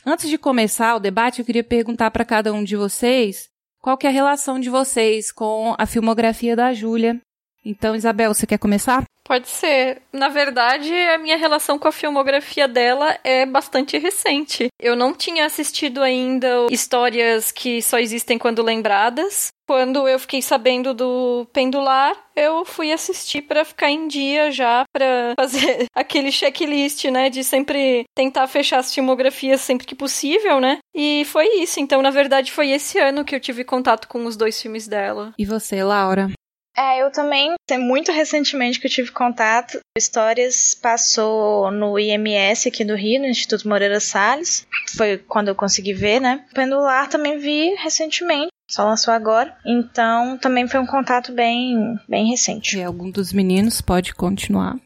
Antes 0.04 0.28
de 0.28 0.36
começar 0.36 0.96
o 0.96 0.98
debate, 0.98 1.38
eu 1.38 1.44
queria 1.44 1.62
perguntar 1.62 2.10
para 2.10 2.24
cada 2.24 2.52
um 2.52 2.64
de 2.64 2.74
vocês 2.74 3.48
qual 3.80 3.96
que 3.96 4.04
é 4.04 4.10
a 4.10 4.12
relação 4.12 4.58
de 4.58 4.68
vocês 4.68 5.30
com 5.30 5.76
a 5.78 5.86
filmografia 5.86 6.56
da 6.56 6.74
Júlia. 6.74 7.20
Então, 7.64 7.94
Isabel, 7.94 8.34
você 8.34 8.44
quer 8.44 8.58
começar? 8.58 9.04
Pode 9.28 9.46
ser. 9.46 10.00
Na 10.10 10.30
verdade, 10.30 10.90
a 10.90 11.18
minha 11.18 11.36
relação 11.36 11.78
com 11.78 11.86
a 11.86 11.92
filmografia 11.92 12.66
dela 12.66 13.18
é 13.22 13.44
bastante 13.44 13.98
recente. 13.98 14.68
Eu 14.80 14.96
não 14.96 15.12
tinha 15.12 15.44
assistido 15.44 16.02
ainda 16.02 16.66
histórias 16.70 17.52
que 17.52 17.82
só 17.82 17.98
existem 17.98 18.38
quando 18.38 18.62
lembradas. 18.62 19.48
Quando 19.68 20.08
eu 20.08 20.18
fiquei 20.18 20.40
sabendo 20.40 20.94
do 20.94 21.46
Pendular, 21.52 22.16
eu 22.34 22.64
fui 22.64 22.90
assistir 22.90 23.42
para 23.42 23.66
ficar 23.66 23.90
em 23.90 24.08
dia 24.08 24.50
já, 24.50 24.84
para 24.90 25.34
fazer 25.38 25.84
aquele 25.94 26.32
checklist, 26.32 27.04
né, 27.10 27.28
de 27.28 27.44
sempre 27.44 28.04
tentar 28.16 28.46
fechar 28.46 28.78
as 28.78 28.94
filmografias 28.94 29.60
sempre 29.60 29.86
que 29.86 29.94
possível, 29.94 30.58
né? 30.58 30.78
E 30.94 31.22
foi 31.26 31.60
isso. 31.60 31.80
Então, 31.80 32.00
na 32.00 32.10
verdade, 32.10 32.50
foi 32.50 32.70
esse 32.70 32.98
ano 32.98 33.26
que 33.26 33.34
eu 33.34 33.40
tive 33.40 33.62
contato 33.62 34.08
com 34.08 34.24
os 34.24 34.38
dois 34.38 34.58
filmes 34.60 34.88
dela. 34.88 35.34
E 35.38 35.44
você, 35.44 35.84
Laura? 35.84 36.30
É, 36.78 37.02
eu 37.02 37.10
também, 37.10 37.54
muito 37.80 38.12
recentemente 38.12 38.78
que 38.78 38.86
eu 38.86 38.90
tive 38.90 39.10
contato, 39.10 39.80
Histórias 39.98 40.74
passou 40.80 41.72
no 41.72 41.98
IMS 41.98 42.68
aqui 42.68 42.84
do 42.84 42.94
Rio, 42.94 43.20
no 43.20 43.26
Instituto 43.26 43.68
Moreira 43.68 43.98
Salles. 43.98 44.64
Foi 44.96 45.18
quando 45.18 45.48
eu 45.48 45.56
consegui 45.56 45.92
ver, 45.92 46.20
né? 46.20 46.44
Pendular 46.54 47.08
também 47.08 47.36
vi 47.36 47.74
recentemente, 47.74 48.52
só 48.70 48.84
lançou 48.84 49.12
agora. 49.12 49.56
Então, 49.66 50.38
também 50.38 50.68
foi 50.68 50.78
um 50.78 50.86
contato 50.86 51.32
bem, 51.32 51.98
bem 52.08 52.30
recente. 52.30 52.78
E 52.78 52.84
algum 52.84 53.10
dos 53.10 53.32
meninos 53.32 53.80
pode 53.80 54.14
continuar. 54.14 54.76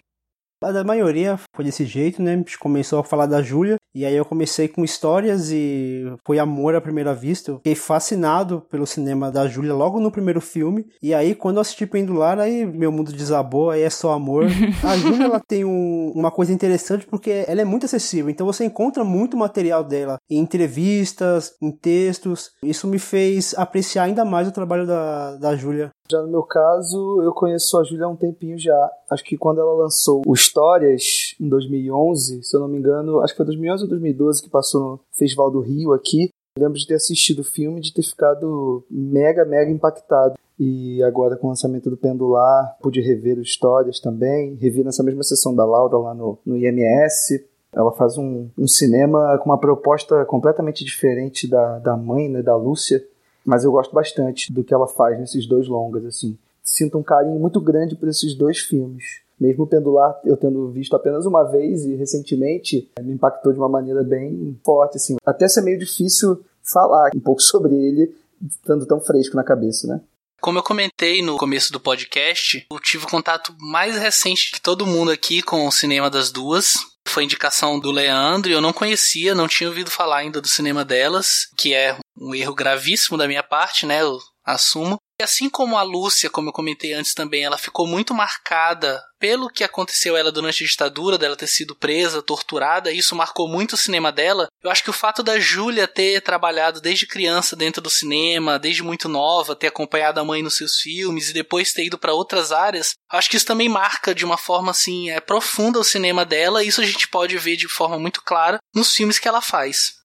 A 0.63 0.85
maioria 0.85 1.39
foi 1.55 1.65
desse 1.65 1.85
jeito, 1.85 2.23
né? 2.23 2.35
A 2.35 2.37
gente 2.37 2.59
começou 2.59 3.01
a 3.01 3.05
falar 3.05 3.27
da 3.27 3.43
Júlia, 3.43 3.77
e 3.95 4.07
aí 4.07 4.15
eu 4.15 4.25
comecei 4.25 4.69
com 4.69 4.85
histórias 4.85 5.51
e 5.51 6.11
foi 6.25 6.39
amor 6.39 6.75
à 6.75 6.81
primeira 6.81 7.15
vista. 7.15 7.51
Eu 7.51 7.57
fiquei 7.57 7.75
fascinado 7.75 8.63
pelo 8.71 8.87
cinema 8.87 9.31
da 9.31 9.47
Júlia 9.47 9.75
logo 9.75 10.01
no 10.01 10.11
primeiro 10.11 10.41
filme. 10.41 10.87
E 11.03 11.13
aí, 11.13 11.35
quando 11.35 11.57
eu 11.57 11.61
assisti 11.61 11.87
Pendular, 11.87 12.39
aí 12.39 12.65
meu 12.65 12.91
mundo 12.91 13.13
desabou, 13.13 13.71
aí 13.71 13.83
é 13.83 13.91
só 13.91 14.13
amor. 14.13 14.47
A 14.83 14.97
Júlia, 14.97 15.25
ela 15.25 15.41
tem 15.41 15.65
um, 15.65 16.13
uma 16.15 16.31
coisa 16.31 16.53
interessante 16.53 17.07
porque 17.07 17.45
ela 17.47 17.61
é 17.61 17.65
muito 17.65 17.85
acessível. 17.85 18.31
Então 18.31 18.47
você 18.47 18.65
encontra 18.65 19.05
muito 19.05 19.37
material 19.37 19.85
dela 19.85 20.19
em 20.31 20.39
entrevistas, 20.39 21.53
em 21.61 21.71
textos. 21.71 22.51
Isso 22.63 22.87
me 22.87 22.99
fez 22.99 23.55
apreciar 23.57 24.05
ainda 24.05 24.25
mais 24.25 24.49
o 24.49 24.53
trabalho 24.53 24.87
da, 24.87 25.37
da 25.37 25.57
Júlia. 25.57 25.91
Já 26.13 26.21
no 26.21 26.29
meu 26.29 26.43
caso, 26.43 27.23
eu 27.23 27.33
conheço 27.33 27.79
a 27.79 27.85
Júlia 27.85 28.05
há 28.05 28.09
um 28.09 28.17
tempinho 28.17 28.59
já. 28.59 28.91
Acho 29.11 29.25
que 29.25 29.39
quando 29.39 29.63
ela 29.63 29.73
lançou 29.73 30.21
o 30.27 30.35
Histórias, 30.35 31.35
em 31.41 31.49
2011, 31.49 32.43
se 32.43 32.55
eu 32.55 32.61
não 32.61 32.69
me 32.69 32.77
engano, 32.77 33.21
acho 33.21 33.33
que 33.33 33.39
foi 33.39 33.47
2011 33.47 33.85
ou 33.85 33.89
2012 33.89 34.43
que 34.43 34.51
passou 34.51 34.81
no 34.83 35.01
Festival 35.11 35.51
do 35.51 35.61
Rio 35.61 35.95
aqui. 35.95 36.29
Eu 36.55 36.65
lembro 36.65 36.79
de 36.79 36.87
ter 36.87 36.97
assistido 36.97 37.39
o 37.39 37.45
filme 37.45 37.79
e 37.79 37.83
de 37.83 37.95
ter 37.95 38.03
ficado 38.03 38.85
mega, 38.91 39.47
mega 39.47 39.71
impactado. 39.71 40.35
E 40.61 41.03
agora 41.03 41.35
com 41.35 41.47
o 41.47 41.51
lançamento 41.51 41.89
do 41.89 41.97
Pendular, 41.97 42.77
pude 42.83 43.01
rever 43.01 43.39
o 43.39 43.43
Histórias 43.43 43.99
também. 43.99 44.55
Revi 44.57 44.85
nessa 44.85 45.03
mesma 45.03 45.23
sessão 45.23 45.55
da 45.55 45.65
Laura 45.65 45.97
lá 45.97 46.15
no, 46.15 46.39
no 46.45 46.59
IMS. 46.59 47.43
Ela 47.75 47.91
faz 47.93 48.19
um, 48.19 48.51
um 48.59 48.69
cinema 48.69 49.39
com 49.39 49.49
uma 49.49 49.59
proposta 49.59 50.27
completamente 50.27 50.85
diferente 50.85 51.49
da, 51.49 51.79
da 51.79 51.97
mãe, 51.97 52.29
né, 52.29 52.43
da 52.43 52.55
Lúcia 52.55 53.03
mas 53.45 53.65
eu 53.65 53.73
gosto 53.73 53.95
bastante 53.95 54.53
do 54.53 54.65
que 54.65 54.73
ela 54.73 54.87
faz 54.87 55.19
nesses 55.19 55.47
dois 55.47 55.69
longas, 55.69 56.05
assim. 56.05 56.37
Sinto 56.63 56.99
um 56.99 57.03
carinho 57.03 57.39
muito 57.39 57.61
grande 57.61 57.97
por 57.97 58.09
esses 58.09 58.35
dois 58.35 58.59
filmes. 58.59 59.21
Mesmo 59.39 59.65
o 59.65 59.67
Pendular, 59.67 60.21
eu 60.25 60.37
tendo 60.37 60.71
visto 60.71 60.95
apenas 60.95 61.27
uma 61.27 61.43
vez 61.43 61.85
e 61.85 61.97
recentemente, 61.97 62.89
me 63.01 63.13
impactou 63.13 63.53
de 63.53 63.59
uma 63.59 63.69
maneira 63.69 64.05
bem 64.05 64.57
forte, 64.65 64.97
assim. 64.97 65.17
Até 65.27 65.49
ser 65.49 65.63
meio 65.63 65.79
difícil 65.79 66.41
falar 66.63 67.11
um 67.15 67.21
pouco 67.21 67.43
sobre 67.43 67.75
ele, 67.75 68.15
estando 68.49 68.87
tão 68.87 69.01
fresco 69.01 69.37
na 69.37 69.43
cabeça, 69.43 69.87
né? 69.89 70.01
Como 70.41 70.59
eu 70.59 70.63
comentei 70.63 71.23
no 71.23 71.37
começo 71.37 71.73
do 71.73 71.79
podcast, 71.79 72.67
eu 72.69 72.81
tive 72.81 73.07
contato 73.07 73.55
mais 73.61 73.97
recente 73.97 74.51
de 74.53 74.61
todo 74.61 74.87
mundo 74.87 75.13
aqui 75.13 75.41
com 75.41 75.69
o 75.69 75.73
cinema 75.73 76.11
das 76.11 76.33
duas. 76.33 76.75
Foi 77.07 77.25
indicação 77.25 77.79
do 77.79 77.91
Leandro 77.91 78.51
e 78.51 78.55
eu 78.55 78.61
não 78.61 78.73
conhecia, 78.73 79.35
não 79.35 79.49
tinha 79.49 79.69
ouvido 79.69 79.91
falar 79.91 80.19
ainda 80.19 80.41
do 80.41 80.49
cinema 80.49 80.85
delas, 80.85 81.47
que 81.59 81.75
é 81.75 81.97
um 82.17 82.35
erro 82.35 82.55
gravíssimo 82.55 83.19
da 83.19 83.27
minha 83.27 83.43
parte, 83.43 83.85
né? 83.85 84.01
Eu 84.03 84.19
assumo. 84.45 84.99
E 85.23 85.25
assim 85.25 85.49
como 85.49 85.79
a 85.79 85.85
Lúcia, 85.85 86.29
como 86.29 86.49
eu 86.49 86.53
comentei 86.53 86.95
antes 86.95 87.15
também, 87.15 87.45
ela 87.45 87.57
ficou 87.57 87.87
muito 87.87 88.13
marcada 88.13 89.01
pelo 89.21 89.49
que 89.49 89.63
aconteceu 89.63 90.17
ela 90.17 90.33
durante 90.33 90.65
a 90.65 90.67
ditadura, 90.67 91.17
dela 91.17 91.37
ter 91.37 91.47
sido 91.47 91.77
presa, 91.77 92.21
torturada, 92.21 92.91
isso 92.91 93.15
marcou 93.15 93.49
muito 93.49 93.75
o 93.75 93.77
cinema 93.77 94.11
dela. 94.11 94.49
Eu 94.61 94.69
acho 94.69 94.83
que 94.83 94.91
o 94.91 94.93
fato 94.93 95.23
da 95.23 95.39
Júlia 95.39 95.87
ter 95.87 96.21
trabalhado 96.23 96.81
desde 96.81 97.07
criança 97.07 97.55
dentro 97.55 97.81
do 97.81 97.89
cinema, 97.89 98.59
desde 98.59 98.83
muito 98.83 99.09
nova, 99.09 99.55
ter 99.55 99.69
acompanhado 99.69 100.19
a 100.19 100.25
mãe 100.25 100.43
nos 100.43 100.57
seus 100.57 100.81
filmes 100.81 101.31
e 101.31 101.33
depois 101.33 101.73
ter 101.73 101.87
ido 101.87 101.97
para 101.97 102.15
outras 102.15 102.51
áreas, 102.51 102.95
acho 103.09 103.31
que 103.31 103.37
isso 103.37 103.47
também 103.47 103.69
marca 103.69 104.13
de 104.13 104.25
uma 104.25 104.37
forma 104.37 104.73
assim, 104.73 105.09
é 105.09 105.21
profunda 105.21 105.79
o 105.79 105.85
cinema 105.85 106.25
dela, 106.25 106.65
e 106.65 106.67
isso 106.67 106.81
a 106.81 106.85
gente 106.85 107.07
pode 107.07 107.39
ver 107.39 107.55
de 107.55 107.69
forma 107.69 107.97
muito 107.97 108.21
clara 108.25 108.59
nos 108.75 108.93
filmes 108.93 109.21
que 109.21 109.29
ela 109.29 109.41
faz. 109.41 110.03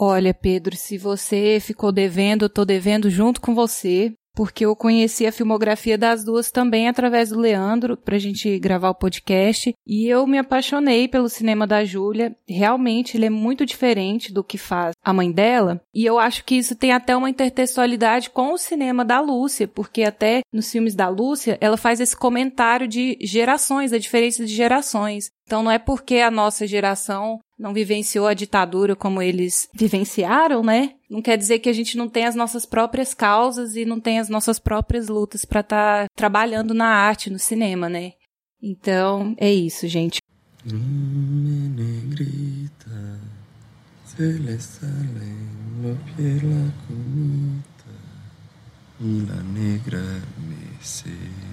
Olha, 0.00 0.34
Pedro, 0.34 0.76
se 0.76 0.98
você 0.98 1.60
ficou 1.60 1.92
devendo, 1.92 2.44
eu 2.44 2.48
tô 2.48 2.64
devendo 2.64 3.08
junto 3.08 3.40
com 3.40 3.54
você 3.54 4.12
porque 4.38 4.64
eu 4.64 4.76
conheci 4.76 5.26
a 5.26 5.32
filmografia 5.32 5.98
das 5.98 6.22
duas 6.22 6.48
também 6.48 6.86
através 6.86 7.30
do 7.30 7.40
Leandro, 7.40 7.96
pra 7.96 8.18
gente 8.18 8.56
gravar 8.60 8.90
o 8.90 8.94
podcast, 8.94 9.74
e 9.84 10.06
eu 10.06 10.24
me 10.28 10.38
apaixonei 10.38 11.08
pelo 11.08 11.28
cinema 11.28 11.66
da 11.66 11.84
Júlia. 11.84 12.36
Realmente 12.48 13.16
ele 13.16 13.26
é 13.26 13.30
muito 13.30 13.66
diferente 13.66 14.32
do 14.32 14.44
que 14.44 14.56
faz 14.56 14.94
a 15.04 15.12
mãe 15.12 15.32
dela, 15.32 15.80
e 15.92 16.06
eu 16.06 16.20
acho 16.20 16.44
que 16.44 16.54
isso 16.54 16.76
tem 16.76 16.92
até 16.92 17.16
uma 17.16 17.28
intertextualidade 17.28 18.30
com 18.30 18.52
o 18.52 18.58
cinema 18.58 19.04
da 19.04 19.20
Lúcia, 19.20 19.66
porque 19.66 20.04
até 20.04 20.42
nos 20.52 20.70
filmes 20.70 20.94
da 20.94 21.08
Lúcia, 21.08 21.58
ela 21.60 21.76
faz 21.76 21.98
esse 21.98 22.16
comentário 22.16 22.86
de 22.86 23.18
gerações, 23.20 23.92
a 23.92 23.98
diferença 23.98 24.46
de 24.46 24.54
gerações. 24.54 25.32
Então 25.48 25.62
não 25.62 25.70
é 25.70 25.78
porque 25.78 26.16
a 26.16 26.30
nossa 26.30 26.66
geração 26.66 27.40
não 27.58 27.72
vivenciou 27.72 28.26
a 28.26 28.34
ditadura 28.34 28.94
como 28.94 29.22
eles 29.22 29.66
vivenciaram, 29.72 30.62
né? 30.62 30.90
Não 31.08 31.22
quer 31.22 31.38
dizer 31.38 31.60
que 31.60 31.70
a 31.70 31.72
gente 31.72 31.96
não 31.96 32.06
tem 32.06 32.26
as 32.26 32.34
nossas 32.34 32.66
próprias 32.66 33.14
causas 33.14 33.74
e 33.74 33.86
não 33.86 33.98
tem 33.98 34.18
as 34.18 34.28
nossas 34.28 34.58
próprias 34.58 35.08
lutas 35.08 35.46
para 35.46 35.60
estar 35.60 36.02
tá 36.02 36.06
trabalhando 36.14 36.74
na 36.74 36.88
arte, 36.88 37.30
no 37.30 37.38
cinema, 37.38 37.88
né? 37.88 38.12
Então, 38.62 39.34
é 39.38 39.50
isso, 39.50 39.88
gente. 39.88 40.20
la 49.00 49.42
negra 49.42 50.02
me 50.36 51.47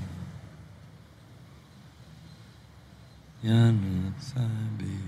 ya 3.46 3.72
no 3.72 4.12
sabe 4.20 5.06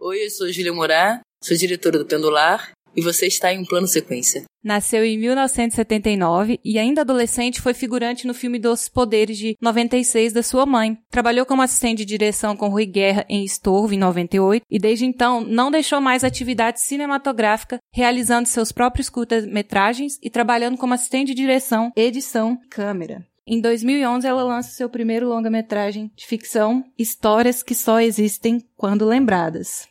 Oi, 0.00 0.24
eu 0.24 0.30
sou 0.30 0.52
Júlia 0.52 0.72
Morar, 0.72 1.20
sou 1.42 1.56
diretora 1.56 1.98
do 1.98 2.06
Pendular 2.06 2.70
e 2.94 3.02
você 3.02 3.26
está 3.26 3.52
em 3.52 3.58
um 3.58 3.64
plano 3.64 3.88
sequência. 3.88 4.44
Nasceu 4.62 5.04
em 5.04 5.18
1979 5.18 6.60
e 6.64 6.78
ainda 6.78 7.00
adolescente 7.00 7.60
foi 7.60 7.74
figurante 7.74 8.24
no 8.24 8.32
filme 8.32 8.60
Doces 8.60 8.88
Poderes 8.88 9.36
de 9.36 9.56
96 9.60 10.32
da 10.32 10.44
sua 10.44 10.64
mãe. 10.64 10.96
Trabalhou 11.10 11.44
como 11.44 11.60
assistente 11.60 11.98
de 11.98 12.04
direção 12.04 12.56
com 12.56 12.68
Rui 12.68 12.86
Guerra 12.86 13.26
em 13.28 13.44
Estorvo 13.44 13.94
em 13.94 13.98
98 13.98 14.64
e 14.70 14.78
desde 14.78 15.04
então 15.04 15.40
não 15.40 15.72
deixou 15.72 16.00
mais 16.00 16.22
atividade 16.22 16.80
cinematográfica, 16.80 17.78
realizando 17.92 18.46
seus 18.46 18.70
próprios 18.70 19.08
curtas-metragens 19.08 20.18
e 20.22 20.30
trabalhando 20.30 20.78
como 20.78 20.94
assistente 20.94 21.28
de 21.28 21.34
direção, 21.34 21.90
edição, 21.96 22.56
câmera. 22.70 23.26
Em 23.48 23.60
2011, 23.60 24.26
ela 24.26 24.42
lança 24.42 24.70
seu 24.70 24.88
primeiro 24.88 25.28
longa-metragem 25.28 26.10
de 26.16 26.26
ficção, 26.26 26.84
Histórias 26.98 27.62
que 27.62 27.76
só 27.76 28.00
existem 28.00 28.60
quando 28.76 29.06
lembradas. 29.06 29.88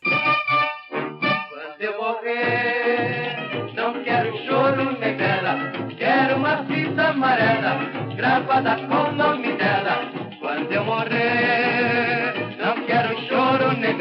Gravada 8.14 8.76
com 8.76 8.94
o 8.94 9.12
nome 9.12 9.56
dela. 9.56 10.12
Quando 10.38 10.72
eu 10.72 10.84
morrer, 10.84 12.56
não 12.58 12.86
quero 12.86 13.18
choro 13.26 13.72
nem 13.78 13.96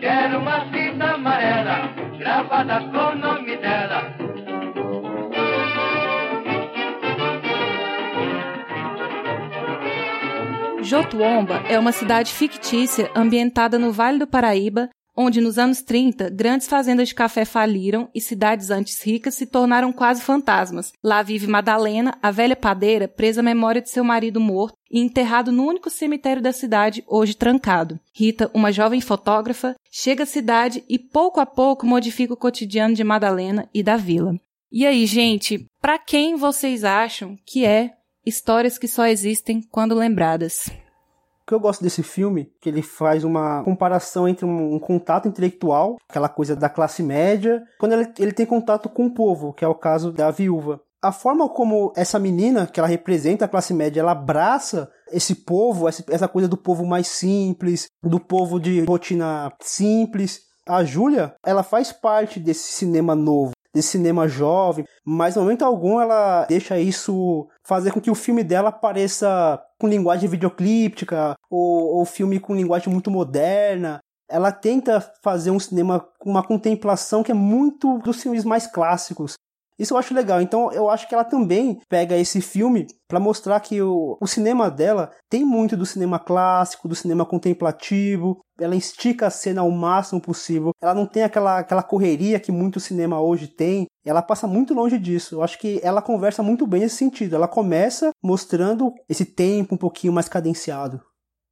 quero 0.00 0.38
uma 0.38 0.60
fita 0.70 1.14
amarela 1.14 2.06
gravada 2.26 2.80
com 2.80 3.12
o 3.12 3.14
nome 3.14 3.45
Jotuomba 10.86 11.64
é 11.68 11.76
uma 11.76 11.90
cidade 11.90 12.32
fictícia 12.32 13.10
ambientada 13.12 13.76
no 13.76 13.90
Vale 13.90 14.20
do 14.20 14.26
Paraíba, 14.26 14.88
onde 15.16 15.40
nos 15.40 15.58
anos 15.58 15.82
30 15.82 16.30
grandes 16.30 16.68
fazendas 16.68 17.08
de 17.08 17.14
café 17.14 17.44
faliram 17.44 18.08
e 18.14 18.20
cidades 18.20 18.70
antes 18.70 19.02
ricas 19.02 19.34
se 19.34 19.46
tornaram 19.46 19.92
quase 19.92 20.22
fantasmas. 20.22 20.92
Lá 21.02 21.24
vive 21.24 21.48
Madalena, 21.48 22.16
a 22.22 22.30
velha 22.30 22.54
padeira, 22.54 23.08
presa 23.08 23.40
à 23.40 23.42
memória 23.42 23.82
de 23.82 23.90
seu 23.90 24.04
marido 24.04 24.38
morto 24.40 24.76
e 24.88 25.00
enterrado 25.00 25.50
no 25.50 25.66
único 25.66 25.90
cemitério 25.90 26.40
da 26.40 26.52
cidade, 26.52 27.02
hoje 27.08 27.34
trancado. 27.34 27.98
Rita, 28.14 28.48
uma 28.54 28.70
jovem 28.70 29.00
fotógrafa, 29.00 29.74
chega 29.90 30.22
à 30.22 30.26
cidade 30.26 30.84
e 30.88 31.00
pouco 31.00 31.40
a 31.40 31.46
pouco 31.46 31.84
modifica 31.84 32.32
o 32.32 32.36
cotidiano 32.36 32.94
de 32.94 33.02
Madalena 33.02 33.68
e 33.74 33.82
da 33.82 33.96
vila. 33.96 34.36
E 34.70 34.86
aí, 34.86 35.04
gente, 35.04 35.66
para 35.80 35.98
quem 35.98 36.36
vocês 36.36 36.84
acham 36.84 37.36
que 37.44 37.64
é 37.64 37.95
Histórias 38.26 38.76
que 38.76 38.88
só 38.88 39.06
existem 39.06 39.62
quando 39.70 39.94
lembradas. 39.94 40.66
O 41.42 41.46
que 41.46 41.54
eu 41.54 41.60
gosto 41.60 41.80
desse 41.80 42.02
filme, 42.02 42.52
que 42.60 42.68
ele 42.68 42.82
faz 42.82 43.22
uma 43.22 43.62
comparação 43.62 44.26
entre 44.26 44.44
um, 44.44 44.74
um 44.74 44.80
contato 44.80 45.28
intelectual, 45.28 45.96
aquela 46.08 46.28
coisa 46.28 46.56
da 46.56 46.68
classe 46.68 47.04
média, 47.04 47.62
quando 47.78 47.92
ele, 47.92 48.12
ele 48.18 48.32
tem 48.32 48.44
contato 48.44 48.88
com 48.88 49.06
o 49.06 49.14
povo, 49.14 49.52
que 49.52 49.64
é 49.64 49.68
o 49.68 49.76
caso 49.76 50.10
da 50.10 50.32
viúva. 50.32 50.80
A 51.00 51.12
forma 51.12 51.48
como 51.48 51.92
essa 51.94 52.18
menina, 52.18 52.66
que 52.66 52.80
ela 52.80 52.88
representa 52.88 53.44
a 53.44 53.48
classe 53.48 53.72
média, 53.72 54.00
ela 54.00 54.10
abraça 54.10 54.90
esse 55.12 55.36
povo, 55.36 55.86
essa 55.86 56.26
coisa 56.26 56.48
do 56.48 56.56
povo 56.56 56.84
mais 56.84 57.06
simples, 57.06 57.86
do 58.02 58.18
povo 58.18 58.58
de 58.58 58.80
rotina 58.80 59.52
simples. 59.60 60.40
A 60.66 60.82
Júlia, 60.82 61.36
ela 61.46 61.62
faz 61.62 61.92
parte 61.92 62.40
desse 62.40 62.72
cinema 62.72 63.14
novo 63.14 63.52
de 63.76 63.82
cinema 63.82 64.26
jovem, 64.26 64.86
mas 65.04 65.36
em 65.36 65.40
momento 65.40 65.62
algum 65.62 66.00
ela 66.00 66.46
deixa 66.46 66.78
isso 66.78 67.46
fazer 67.62 67.92
com 67.92 68.00
que 68.00 68.10
o 68.10 68.14
filme 68.14 68.42
dela 68.42 68.72
pareça 68.72 69.60
com 69.78 69.86
linguagem 69.86 70.28
videoclíptica 70.28 71.34
ou, 71.50 71.98
ou 71.98 72.04
filme 72.06 72.40
com 72.40 72.56
linguagem 72.56 72.90
muito 72.90 73.10
moderna. 73.10 74.00
Ela 74.28 74.50
tenta 74.50 75.00
fazer 75.22 75.50
um 75.50 75.60
cinema 75.60 76.00
com 76.18 76.30
uma 76.30 76.42
contemplação 76.42 77.22
que 77.22 77.30
é 77.30 77.34
muito 77.34 77.98
dos 77.98 78.22
filmes 78.22 78.44
mais 78.44 78.66
clássicos. 78.66 79.34
Isso 79.78 79.94
eu 79.94 79.98
acho 79.98 80.14
legal. 80.14 80.40
Então 80.40 80.72
eu 80.72 80.88
acho 80.88 81.08
que 81.08 81.14
ela 81.14 81.24
também 81.24 81.78
pega 81.88 82.16
esse 82.16 82.40
filme 82.40 82.86
para 83.08 83.20
mostrar 83.20 83.60
que 83.60 83.80
o, 83.80 84.16
o 84.20 84.26
cinema 84.26 84.70
dela 84.70 85.10
tem 85.28 85.44
muito 85.44 85.76
do 85.76 85.86
cinema 85.86 86.18
clássico, 86.18 86.88
do 86.88 86.94
cinema 86.94 87.24
contemplativo. 87.24 88.40
Ela 88.58 88.74
estica 88.74 89.26
a 89.26 89.30
cena 89.30 89.60
ao 89.60 89.70
máximo 89.70 90.20
possível. 90.20 90.70
Ela 90.82 90.94
não 90.94 91.06
tem 91.06 91.22
aquela, 91.22 91.58
aquela 91.58 91.82
correria 91.82 92.40
que 92.40 92.50
muito 92.50 92.80
cinema 92.80 93.20
hoje 93.20 93.48
tem. 93.48 93.86
Ela 94.04 94.22
passa 94.22 94.46
muito 94.46 94.72
longe 94.72 94.98
disso. 94.98 95.34
Eu 95.34 95.42
acho 95.42 95.58
que 95.58 95.80
ela 95.82 96.00
conversa 96.00 96.42
muito 96.42 96.66
bem 96.66 96.80
nesse 96.80 96.96
sentido. 96.96 97.36
Ela 97.36 97.48
começa 97.48 98.10
mostrando 98.22 98.92
esse 99.08 99.24
tempo 99.24 99.74
um 99.74 99.78
pouquinho 99.78 100.12
mais 100.12 100.28
cadenciado. 100.28 101.00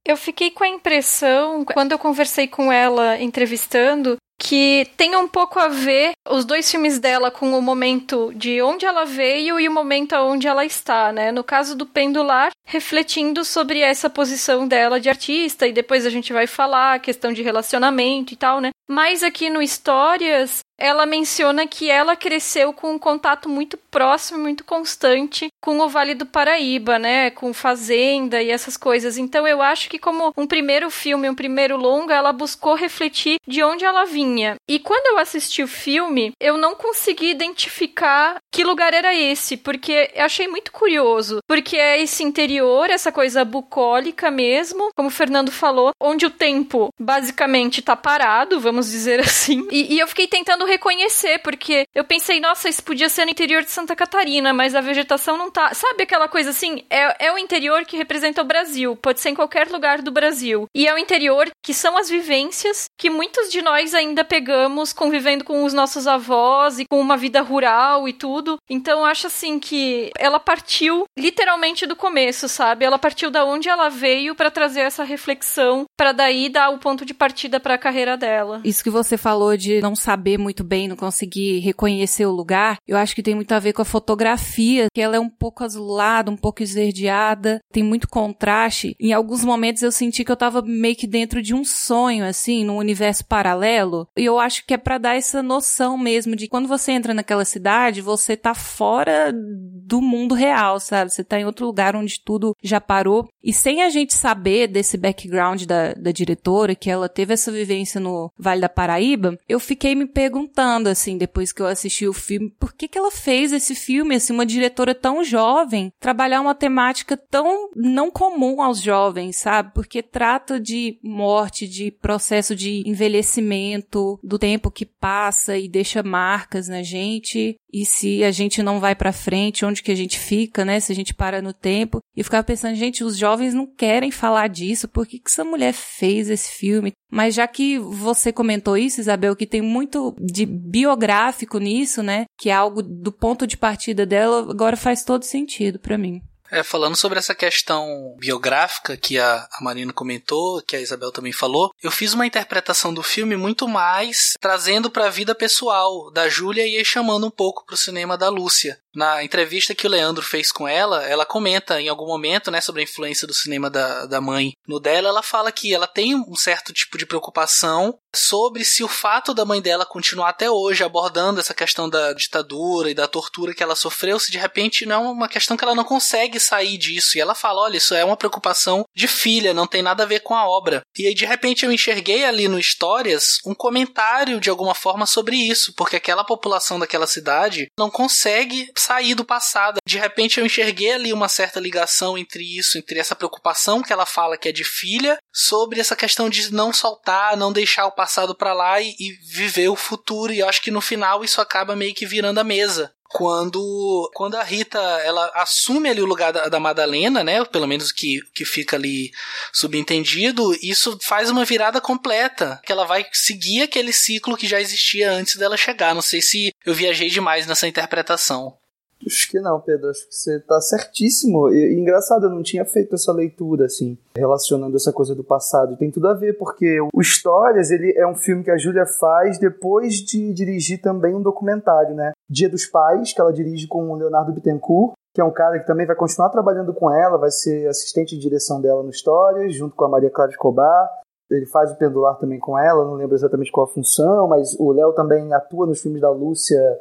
Eu 0.07 0.19
fiquei 0.19 0.51
com 0.51 0.63
a 0.63 0.69
impressão, 0.69 1.65
quando 1.65 1.93
eu 1.93 1.99
conversei 1.99 2.47
com 2.47 2.71
ela 2.71 3.19
entrevistando, 3.19 4.19
que 4.39 4.87
tem 4.97 5.17
um 5.17 5.29
pouco 5.29 5.59
a 5.59 5.69
ver 5.69 6.13
os 6.29 6.45
dois 6.45 6.71
filmes 6.71 6.99
dela 6.99 7.31
com 7.31 7.57
o 7.57 7.63
momento 7.63 8.33
de 8.35 8.61
onde 8.61 8.85
ela 8.85 9.05
veio 9.05 9.59
e 9.59 9.69
o 9.69 9.73
momento 9.73 10.15
onde 10.17 10.47
ela 10.47 10.65
está, 10.65 11.13
né? 11.13 11.31
No 11.31 11.45
caso 11.45 11.77
do 11.77 11.87
Pendular, 11.87 12.51
refletindo 12.67 13.45
sobre 13.45 13.81
essa 13.81 14.11
posição 14.11 14.67
dela 14.67 15.01
de 15.01 15.09
artista 15.09 15.67
e 15.67 15.73
depois 15.73 16.05
a 16.05 16.11
gente 16.11 16.33
vai 16.33 16.47
falar 16.47 16.95
a 16.95 16.99
questão 16.99 17.33
de 17.33 17.43
relacionamento 17.43 18.33
e 18.33 18.37
tal, 18.37 18.61
né? 18.61 18.71
Mas 18.89 19.23
aqui 19.23 19.49
no 19.49 19.63
Histórias, 19.63 20.61
ela 20.79 21.07
menciona 21.07 21.67
que 21.67 21.91
ela 21.91 22.17
cresceu 22.17 22.73
com 22.73 22.93
um 22.93 22.99
contato 22.99 23.49
muito 23.49 23.77
próximo, 23.77 24.41
muito 24.41 24.65
constante 24.65 25.49
com 25.61 25.79
o 25.79 25.89
Vale 25.89 26.15
do 26.15 26.27
Paraíba, 26.27 26.99
né, 26.99 27.31
com 27.31 27.55
fazenda 27.55 28.43
e 28.43 28.51
essas 28.51 28.77
coisas. 28.77 29.17
Então 29.17 29.47
eu 29.47 29.63
acho 29.63 29.89
que 29.89 29.99
como 29.99 30.33
um 30.37 30.47
primeiro 30.47 30.91
filme, 30.91 31.31
um 31.31 31.35
primeiro 31.35 31.77
longa, 31.77 32.15
ela 32.15 32.33
buscou 32.33 32.75
refletir 32.75 33.39
de 33.47 33.63
onde 33.63 33.85
ela 33.85 34.05
vinha. 34.05 34.57
E 34.69 34.79
quando 34.79 35.07
eu 35.07 35.19
assisti 35.19 35.63
o 35.63 35.69
filme, 35.69 36.33
eu 36.41 36.59
não 36.59 36.75
consegui 36.75 37.31
identificar 37.31 38.37
que 38.53 38.65
lugar 38.65 38.93
era 38.93 39.15
esse, 39.15 39.57
porque 39.57 40.11
eu 40.15 40.25
achei 40.25 40.49
muito 40.49 40.73
curioso, 40.73 41.39
porque 41.47 41.77
é 41.77 42.03
esse 42.03 42.23
interior, 42.23 42.91
essa 42.91 43.13
coisa 43.13 43.45
bucólica 43.45 44.31
mesmo, 44.31 44.91
como 44.97 45.09
o 45.09 45.13
Fernando 45.13 45.53
falou, 45.53 45.93
onde 46.01 46.27
o 46.27 46.31
tempo 46.31 46.89
basicamente 47.01 47.83
tá 47.83 47.97
parado, 47.97 48.61
vamos 48.61 48.91
dizer 48.91 49.21
assim. 49.25 49.67
E, 49.71 49.95
e 49.95 49.99
eu 49.99 50.09
fiquei 50.09 50.27
tentando 50.27 50.64
tentando 50.65 50.67
reconhecer, 50.67 51.39
porque 51.39 51.87
eu 51.95 52.05
pensei, 52.05 52.41
nossa, 52.41 52.69
isso 52.69 52.83
podia 52.83 53.09
ser 53.09 53.25
no 53.25 53.31
interior 53.31 53.63
de 53.63 53.71
Santa 53.71 53.95
Catarina, 53.95 54.53
mas 54.53 54.75
a 54.75 54.81
vegetação 54.81 55.37
não 55.37 55.51
tá. 55.51 55.73
Sabe 55.75 56.03
aquela 56.03 56.29
coisa 56.29 56.51
assim? 56.51 56.85
É, 56.91 57.27
é 57.27 57.33
o 57.33 57.39
interior 57.39 57.85
que 57.85 57.97
representa 57.97 58.43
o 58.43 58.45
Brasil, 58.45 58.97
pode 58.97 59.21
ser 59.21 59.31
em 59.31 59.35
qualquer 59.35 59.69
lugar 59.69 60.03
do 60.03 60.11
Brasil. 60.11 60.67
E 60.75 60.89
é 60.89 60.95
o 60.95 60.99
interior 60.99 61.51
que 61.63 61.75
são 61.75 61.97
as 61.97 62.09
vivências 62.09 62.87
que 62.99 63.11
muitos 63.11 63.51
de 63.51 63.61
nós 63.61 63.95
ainda 63.95 64.25
pegamos 64.25 64.93
convivendo 64.93 65.45
com 65.45 65.65
os 65.65 65.73
nossos 65.73 66.07
avós 66.07 66.79
e 66.79 66.87
com 66.87 67.01
uma 67.01 67.17
vida 67.17 67.41
rural 67.41 68.09
e 68.09 68.13
tudo. 68.13 68.57
Então 68.69 69.05
acho 69.05 69.27
assim 69.27 69.59
que 69.59 70.11
ela 70.19 70.39
partiu 70.39 71.05
literalmente 71.19 71.87
do 71.87 71.97
começo, 71.97 72.49
sabe? 72.49 72.85
Ela 72.85 72.99
partiu 72.99 73.31
da 73.31 73.45
onde 73.45 73.69
ela 73.69 73.89
veio 73.89 74.35
para 74.35 74.51
trazer 74.51 74.81
essa 74.81 75.05
reflexão, 75.05 75.85
para 75.97 76.13
daí 76.13 76.49
dar 76.49 76.71
o 76.71 76.79
ponto 76.79 77.05
de 77.05 77.15
partida 77.15 77.59
para 77.59 77.75
a 77.75 77.79
carreira 77.79 78.17
dela. 78.17 78.61
Isso 78.65 78.83
que 78.83 78.91
você 78.91 79.17
falou 79.17 79.57
de 79.57 79.81
não 79.81 79.97
saber 79.97 80.39
muito 80.39 80.63
bem, 80.63 80.89
não 80.89 80.97
consegui 80.97 81.59
reconhecer 81.59 82.27
o 82.27 82.33
lugar, 82.33 82.77
eu 82.87 82.97
acho 82.97 83.15
que 83.15 83.23
tem 83.23 83.35
muito 83.35 83.53
a 83.53 83.59
ver 83.59 83.73
com 83.73 83.83
a 83.83 83.87
fotografia, 83.87 84.87
que 84.93 85.01
ela 85.01 85.17
é 85.17 85.21
um 85.21 85.29
pouco 85.29 85.65
azulada, 85.65 86.31
um 86.31 86.37
pouco 86.37 86.63
esverdeada, 86.63 87.61
tem 87.73 87.83
muito 87.83 88.09
contraste. 88.09 88.95
Em 89.01 89.13
alguns 89.13 89.45
momentos 89.45 89.83
eu 89.83 89.93
senti 89.93 90.25
que 90.25 90.31
eu 90.31 90.37
tava 90.37 90.63
meio 90.63 90.97
que 90.97 91.07
dentro 91.07 91.43
de 91.43 91.55
um 91.55 91.65
sonho, 91.65 92.25
assim, 92.25 92.65
num 92.65 92.84
universo 92.85 93.25
paralelo. 93.25 94.07
E 94.17 94.25
eu 94.25 94.39
acho 94.39 94.65
que 94.67 94.75
é 94.75 94.79
para 94.79 94.99
dar 94.99 95.17
essa 95.17 95.43
noção 95.43 95.99
mesmo 95.99 96.37
de 96.37 96.49
quando 96.49 96.69
você 96.69 96.93
entra 96.93 97.13
naquela 97.13 97.45
cidade, 97.45 98.01
você 98.01 98.37
tá 98.37 98.55
fora 98.55 99.33
do 99.33 100.01
mundo 100.01 100.35
real, 100.35 100.81
sabe? 100.81 101.13
Você 101.13 101.25
tá 101.25 101.39
em 101.39 101.45
outro 101.45 101.67
lugar 101.67 101.97
onde 101.97 102.21
tudo 102.21 102.55
já 102.63 102.81
parou. 102.81 103.29
E 103.43 103.53
sem 103.53 103.83
a 103.83 103.91
gente 103.91 104.15
saber 104.15 104.69
desse 104.69 104.97
background 104.97 105.65
da, 105.65 105.93
da 105.95 106.11
diretora, 106.11 106.75
que 106.75 106.91
ela 106.91 107.09
teve 107.09 107.35
essa 107.35 107.53
vivência 107.53 108.01
no 108.01 108.31
Vale 108.39 108.61
da 108.61 108.69
Paraíba, 108.69 109.39
eu 109.49 109.61
fiquei 109.61 109.95
me 109.95 110.07
perguntando, 110.07 110.89
assim, 110.89 111.19
depois 111.19 111.53
que 111.53 111.61
eu 111.61 111.67
assisti 111.67 112.07
o 112.07 112.13
filme, 112.13 112.51
por 112.59 112.73
que 112.73 112.89
que 112.89 112.99
ela 112.99 113.11
fez 113.11 113.53
esse 113.53 113.75
filme, 113.75 114.15
assim, 114.15 114.33
uma 114.33 114.47
diretora 114.47 114.95
tão 114.95 115.23
jovem, 115.23 115.93
trabalhar 116.01 116.41
uma 116.41 116.55
temática 116.55 117.17
tão 117.17 117.71
não 117.77 118.11
comum 118.11 118.63
aos 118.63 118.81
jovens, 118.81 119.37
sabe? 119.37 119.73
Porque 119.75 120.03
trata 120.03 120.59
de 120.59 120.99
morte, 121.03 121.69
de 121.69 121.91
processo 121.91 122.55
de 122.55 122.71
envelhecimento, 122.87 124.19
do 124.23 124.39
tempo 124.39 124.71
que 124.71 124.87
passa 124.87 125.57
e 125.57 125.69
deixa 125.69 126.03
marcas 126.03 126.69
na 126.69 126.83
gente, 126.83 127.57
e 127.73 127.85
se 127.85 128.23
a 128.23 128.31
gente 128.31 128.63
não 128.63 128.79
vai 128.79 128.95
para 128.95 129.13
frente, 129.13 129.65
onde 129.65 129.83
que 129.83 129.91
a 129.91 129.97
gente 129.97 130.19
fica, 130.19 130.65
né? 130.65 130.79
Se 130.79 130.93
a 130.93 130.95
gente 130.95 131.13
para 131.13 131.43
no 131.43 131.53
tempo. 131.53 131.99
E 132.17 132.21
eu 132.21 132.25
ficava 132.25 132.45
pensando, 132.45 132.77
gente, 132.77 133.03
os 133.03 133.17
jovens 133.17 133.53
não 133.53 133.67
querem 133.67 134.11
falar 134.11 134.49
disso, 134.49 134.87
por 134.87 135.07
que, 135.07 135.19
que 135.19 135.29
essa 135.29 135.45
mulher 135.45 135.73
fez 135.73 136.31
esse 136.31 136.53
filme? 136.53 136.93
Mas 137.11 137.35
já 137.35 137.47
que 137.49 137.79
você 137.79 138.33
comentou 138.33 138.77
isso, 138.77 139.01
Isabel, 139.01 139.35
que 139.35 139.47
tem 139.47 139.61
muito 139.61 140.15
de 140.21 140.47
biográfico 140.47 141.59
nisso, 141.59 142.03
né? 142.03 142.27
Que 142.39 142.51
é 142.51 142.53
algo 142.53 142.83
do 142.83 143.11
ponto 143.11 143.47
de 143.47 143.57
partida 143.57 144.07
dela, 144.07 144.49
agora 144.51 144.77
faz 144.77 145.05
todo 145.05 145.25
sentido 145.25 145.79
para 145.79 145.99
mim. 145.99 146.21
É, 146.55 146.63
falando 146.63 146.95
sobre 146.95 147.19
essa 147.19 147.35
questão 147.35 148.15
biográfica 148.17 148.97
que 148.97 149.19
a, 149.19 149.49
a 149.53 149.61
Marina 149.61 149.93
comentou, 149.93 150.63
que 150.63 150.77
a 150.77 150.81
Isabel 150.81 151.11
também 151.11 151.33
falou, 151.33 151.73
eu 151.83 151.91
fiz 151.91 152.15
uma 152.15 152.27
interpretação 152.27 152.95
do 152.95 153.03
filme 153.03 153.37
muito 153.37 153.67
mais 153.67 154.35
trazendo 154.41 154.89
para 154.89 155.07
a 155.07 155.11
vida 155.11 155.35
pessoal 155.35 156.13
da 156.13 156.29
Júlia 156.29 156.65
e 156.65 156.85
chamando 156.85 157.27
um 157.27 157.31
pouco 157.31 157.67
para 157.67 157.75
o 157.75 157.77
cinema 157.77 158.17
da 158.17 158.29
Lúcia. 158.29 158.79
Na 158.95 159.25
entrevista 159.25 159.75
que 159.75 159.85
o 159.85 159.91
Leandro 159.91 160.23
fez 160.23 160.53
com 160.53 160.69
ela, 160.69 161.03
ela 161.05 161.27
comenta 161.27 161.81
em 161.81 161.89
algum 161.89 162.07
momento, 162.07 162.53
né, 162.53 162.61
sobre 162.61 162.83
a 162.83 162.85
influência 162.85 163.27
do 163.27 163.35
cinema 163.35 163.69
da, 163.69 164.07
da 164.07 164.21
mãe. 164.21 164.53
No 164.69 164.79
dela, 164.79 165.09
ela 165.09 165.25
fala 165.25 165.51
que 165.51 165.75
ela 165.75 165.89
tem 165.89 166.15
um 166.15 166.37
certo 166.37 166.73
tipo 166.73 166.97
de 166.97 167.05
preocupação 167.05 167.99
sobre 168.15 168.65
se 168.65 168.83
o 168.83 168.89
fato 168.89 169.35
da 169.35 169.45
mãe 169.45 169.61
dela 169.61 169.85
continuar 169.85 170.31
até 170.31 170.51
hoje 170.51 170.85
abordando 170.85 171.41
essa 171.41 171.55
questão 171.55 171.89
da 171.89 172.13
ditadura 172.13 172.91
e 172.91 172.95
da 172.95 173.07
tortura 173.07 173.55
que 173.55 173.63
ela 173.63 173.77
sofreu, 173.77 174.19
se 174.19 174.31
de 174.31 174.39
repente 174.39 174.87
não 174.87 175.05
é 175.05 175.09
uma 175.09 175.29
questão 175.29 175.57
que 175.57 175.65
ela 175.65 175.75
não 175.75 175.85
consegue 175.85 176.39
sair 176.41 176.79
disso. 176.79 177.17
E 177.17 177.21
ela 177.21 177.35
fala: 177.35 177.63
olha, 177.63 177.77
isso 177.77 177.95
é 177.95 178.05
uma 178.05 178.17
preocupação 178.17 178.85
de 178.95 179.09
filha, 179.09 179.53
não 179.53 179.67
tem 179.67 179.83
nada 179.83 180.05
a 180.05 180.07
ver 180.07 180.21
com 180.21 180.35
a 180.35 180.49
obra. 180.49 180.83
E 180.97 181.07
aí, 181.07 181.15
de 181.15 181.27
repente, 181.27 181.65
eu 181.65 181.73
enxerguei 181.73 182.25
ali 182.25 182.49
no 182.49 182.59
Histórias 182.59 183.39
um 183.45 183.55
comentário 183.55 184.41
de 184.41 184.51
alguma 184.51 184.75
forma 184.75 185.07
sobre 185.07 185.37
isso, 185.37 185.75
porque 185.75 185.97
aquela 185.97 186.25
população 186.25 186.79
daquela 186.79 187.07
cidade 187.07 187.69
não 187.79 187.91
consegue 187.91 188.71
sair 188.77 189.15
do 189.15 189.25
passado. 189.25 189.79
De 189.87 189.99
repente 189.99 190.39
eu 190.39 190.47
enxerguei 190.47 190.93
ali 190.93 191.13
uma 191.13 191.29
certa 191.29 191.61
ligação 191.61 192.17
entre 192.17 192.59
isso, 192.59 192.79
entre 192.79 192.99
essa 192.99 193.15
preocupação 193.15 193.83
que 193.83 193.93
ela 193.93 194.07
fala 194.07 194.37
que 194.37 194.49
é 194.49 194.53
de 194.53 194.65
filha, 194.65 195.19
sobre 195.33 195.81
essa 195.81 195.97
questão 195.97 196.29
de 196.29 196.53
não 196.53 196.73
soltar, 196.73 197.37
não 197.37 197.53
deixar 197.53 197.87
o 197.87 197.93
passado 197.93 198.04
para 198.35 198.53
lá 198.53 198.81
e, 198.81 198.95
e 198.99 199.13
viver 199.23 199.69
o 199.69 199.77
futuro. 199.77 200.33
E 200.33 200.43
acho 200.43 200.63
que 200.63 200.71
no 200.71 200.81
final 200.81 201.25
isso 201.25 201.41
acaba 201.41 201.77
meio 201.77 201.95
que 201.95 202.07
virando 202.07 202.39
a 202.39 202.45
mesa 202.45 202.93
quando 203.15 204.11
quando 204.13 204.35
a 204.35 204.43
Rita 204.43 204.81
ela 205.05 205.31
assume 205.37 205.89
ali 205.89 206.03
o 206.03 206.07
lugar 206.07 206.33
da, 206.33 206.49
da 206.49 206.59
Madalena, 206.59 207.23
né? 207.23 207.45
Pelo 207.45 207.69
menos 207.69 207.93
que, 207.93 208.21
que 208.35 208.45
fica 208.45 208.75
ali 208.75 209.13
subentendido, 209.53 210.53
isso 210.61 210.99
faz 211.01 211.31
uma 211.31 211.45
virada 211.45 211.81
completa, 211.81 212.61
que 212.67 212.73
ela 212.73 212.85
vai 212.85 213.07
seguir 213.13 213.63
aquele 213.63 213.93
ciclo 213.93 214.37
que 214.37 214.49
já 214.49 214.61
existia 214.61 215.13
antes 215.13 215.37
dela 215.37 215.57
chegar. 215.57 215.95
Não 215.95 216.03
sei 216.03 216.21
se 216.21 216.53
eu 216.67 216.75
viajei 216.75 217.09
demais 217.09 217.47
nessa 217.47 217.69
interpretação. 217.69 218.59
Acho 219.07 219.31
que 219.31 219.41
não, 219.41 219.61
Pedro. 219.61 219.91
Acho 219.91 220.07
que 220.07 220.15
você 220.15 220.41
tá 220.41 220.61
certíssimo. 220.61 221.51
E, 221.51 221.75
engraçado, 221.75 222.27
eu 222.27 222.31
não 222.31 222.43
tinha 222.43 222.65
feito 222.65 222.95
essa 222.95 223.13
leitura, 223.13 223.67
assim, 223.67 223.99
relacionando 224.17 224.77
essa 224.77 224.93
coisa 224.93 225.15
do 225.15 225.25
passado. 225.25 225.77
Tem 225.77 225.91
tudo 225.91 226.09
a 226.09 226.15
ver, 226.15 226.39
porque 226.39 226.81
o 226.81 227.01
Histórias, 227.01 227.71
ele 227.71 227.93
é 227.97 228.07
um 228.07 228.15
filme 228.15 228.45
que 228.45 228.51
a 228.51 228.59
Júlia 228.59 228.87
faz 228.87 229.39
depois 229.39 229.95
de 229.97 230.33
dirigir 230.33 230.81
também 230.81 231.15
um 231.15 231.23
documentário, 231.23 231.95
né? 231.95 232.13
Dia 232.29 232.49
dos 232.49 232.67
Pais, 232.67 233.13
que 233.13 233.21
ela 233.21 233.33
dirige 233.33 233.67
com 233.67 233.91
o 233.91 233.97
Leonardo 233.97 234.33
Bittencourt, 234.33 234.95
que 235.15 235.21
é 235.21 235.25
um 235.25 235.33
cara 235.33 235.59
que 235.61 235.67
também 235.67 235.87
vai 235.87 235.95
continuar 235.95 236.31
trabalhando 236.31 236.75
com 236.75 236.91
ela, 236.91 237.19
vai 237.19 237.31
ser 237.31 237.69
assistente 237.69 238.17
de 238.17 238.21
direção 238.21 238.61
dela 238.61 238.83
no 238.83 238.91
Histórias, 238.91 239.55
junto 239.55 239.77
com 239.77 239.85
a 239.85 239.89
Maria 239.89 240.11
Clara 240.11 240.31
Escobar. 240.31 240.91
Ele 241.31 241.47
faz 241.47 241.71
o 241.73 241.77
pendular 241.77 242.19
também 242.19 242.39
com 242.39 242.59
ela, 242.59 242.85
não 242.85 242.95
lembro 242.95 243.15
exatamente 243.15 243.51
qual 243.51 243.67
a 243.67 243.73
função, 243.73 244.29
mas 244.29 244.55
o 244.59 244.73
Léo 244.73 244.93
também 244.93 245.33
atua 245.33 245.67
nos 245.67 245.81
filmes 245.81 246.01
da 246.01 246.11
Lúcia 246.11 246.79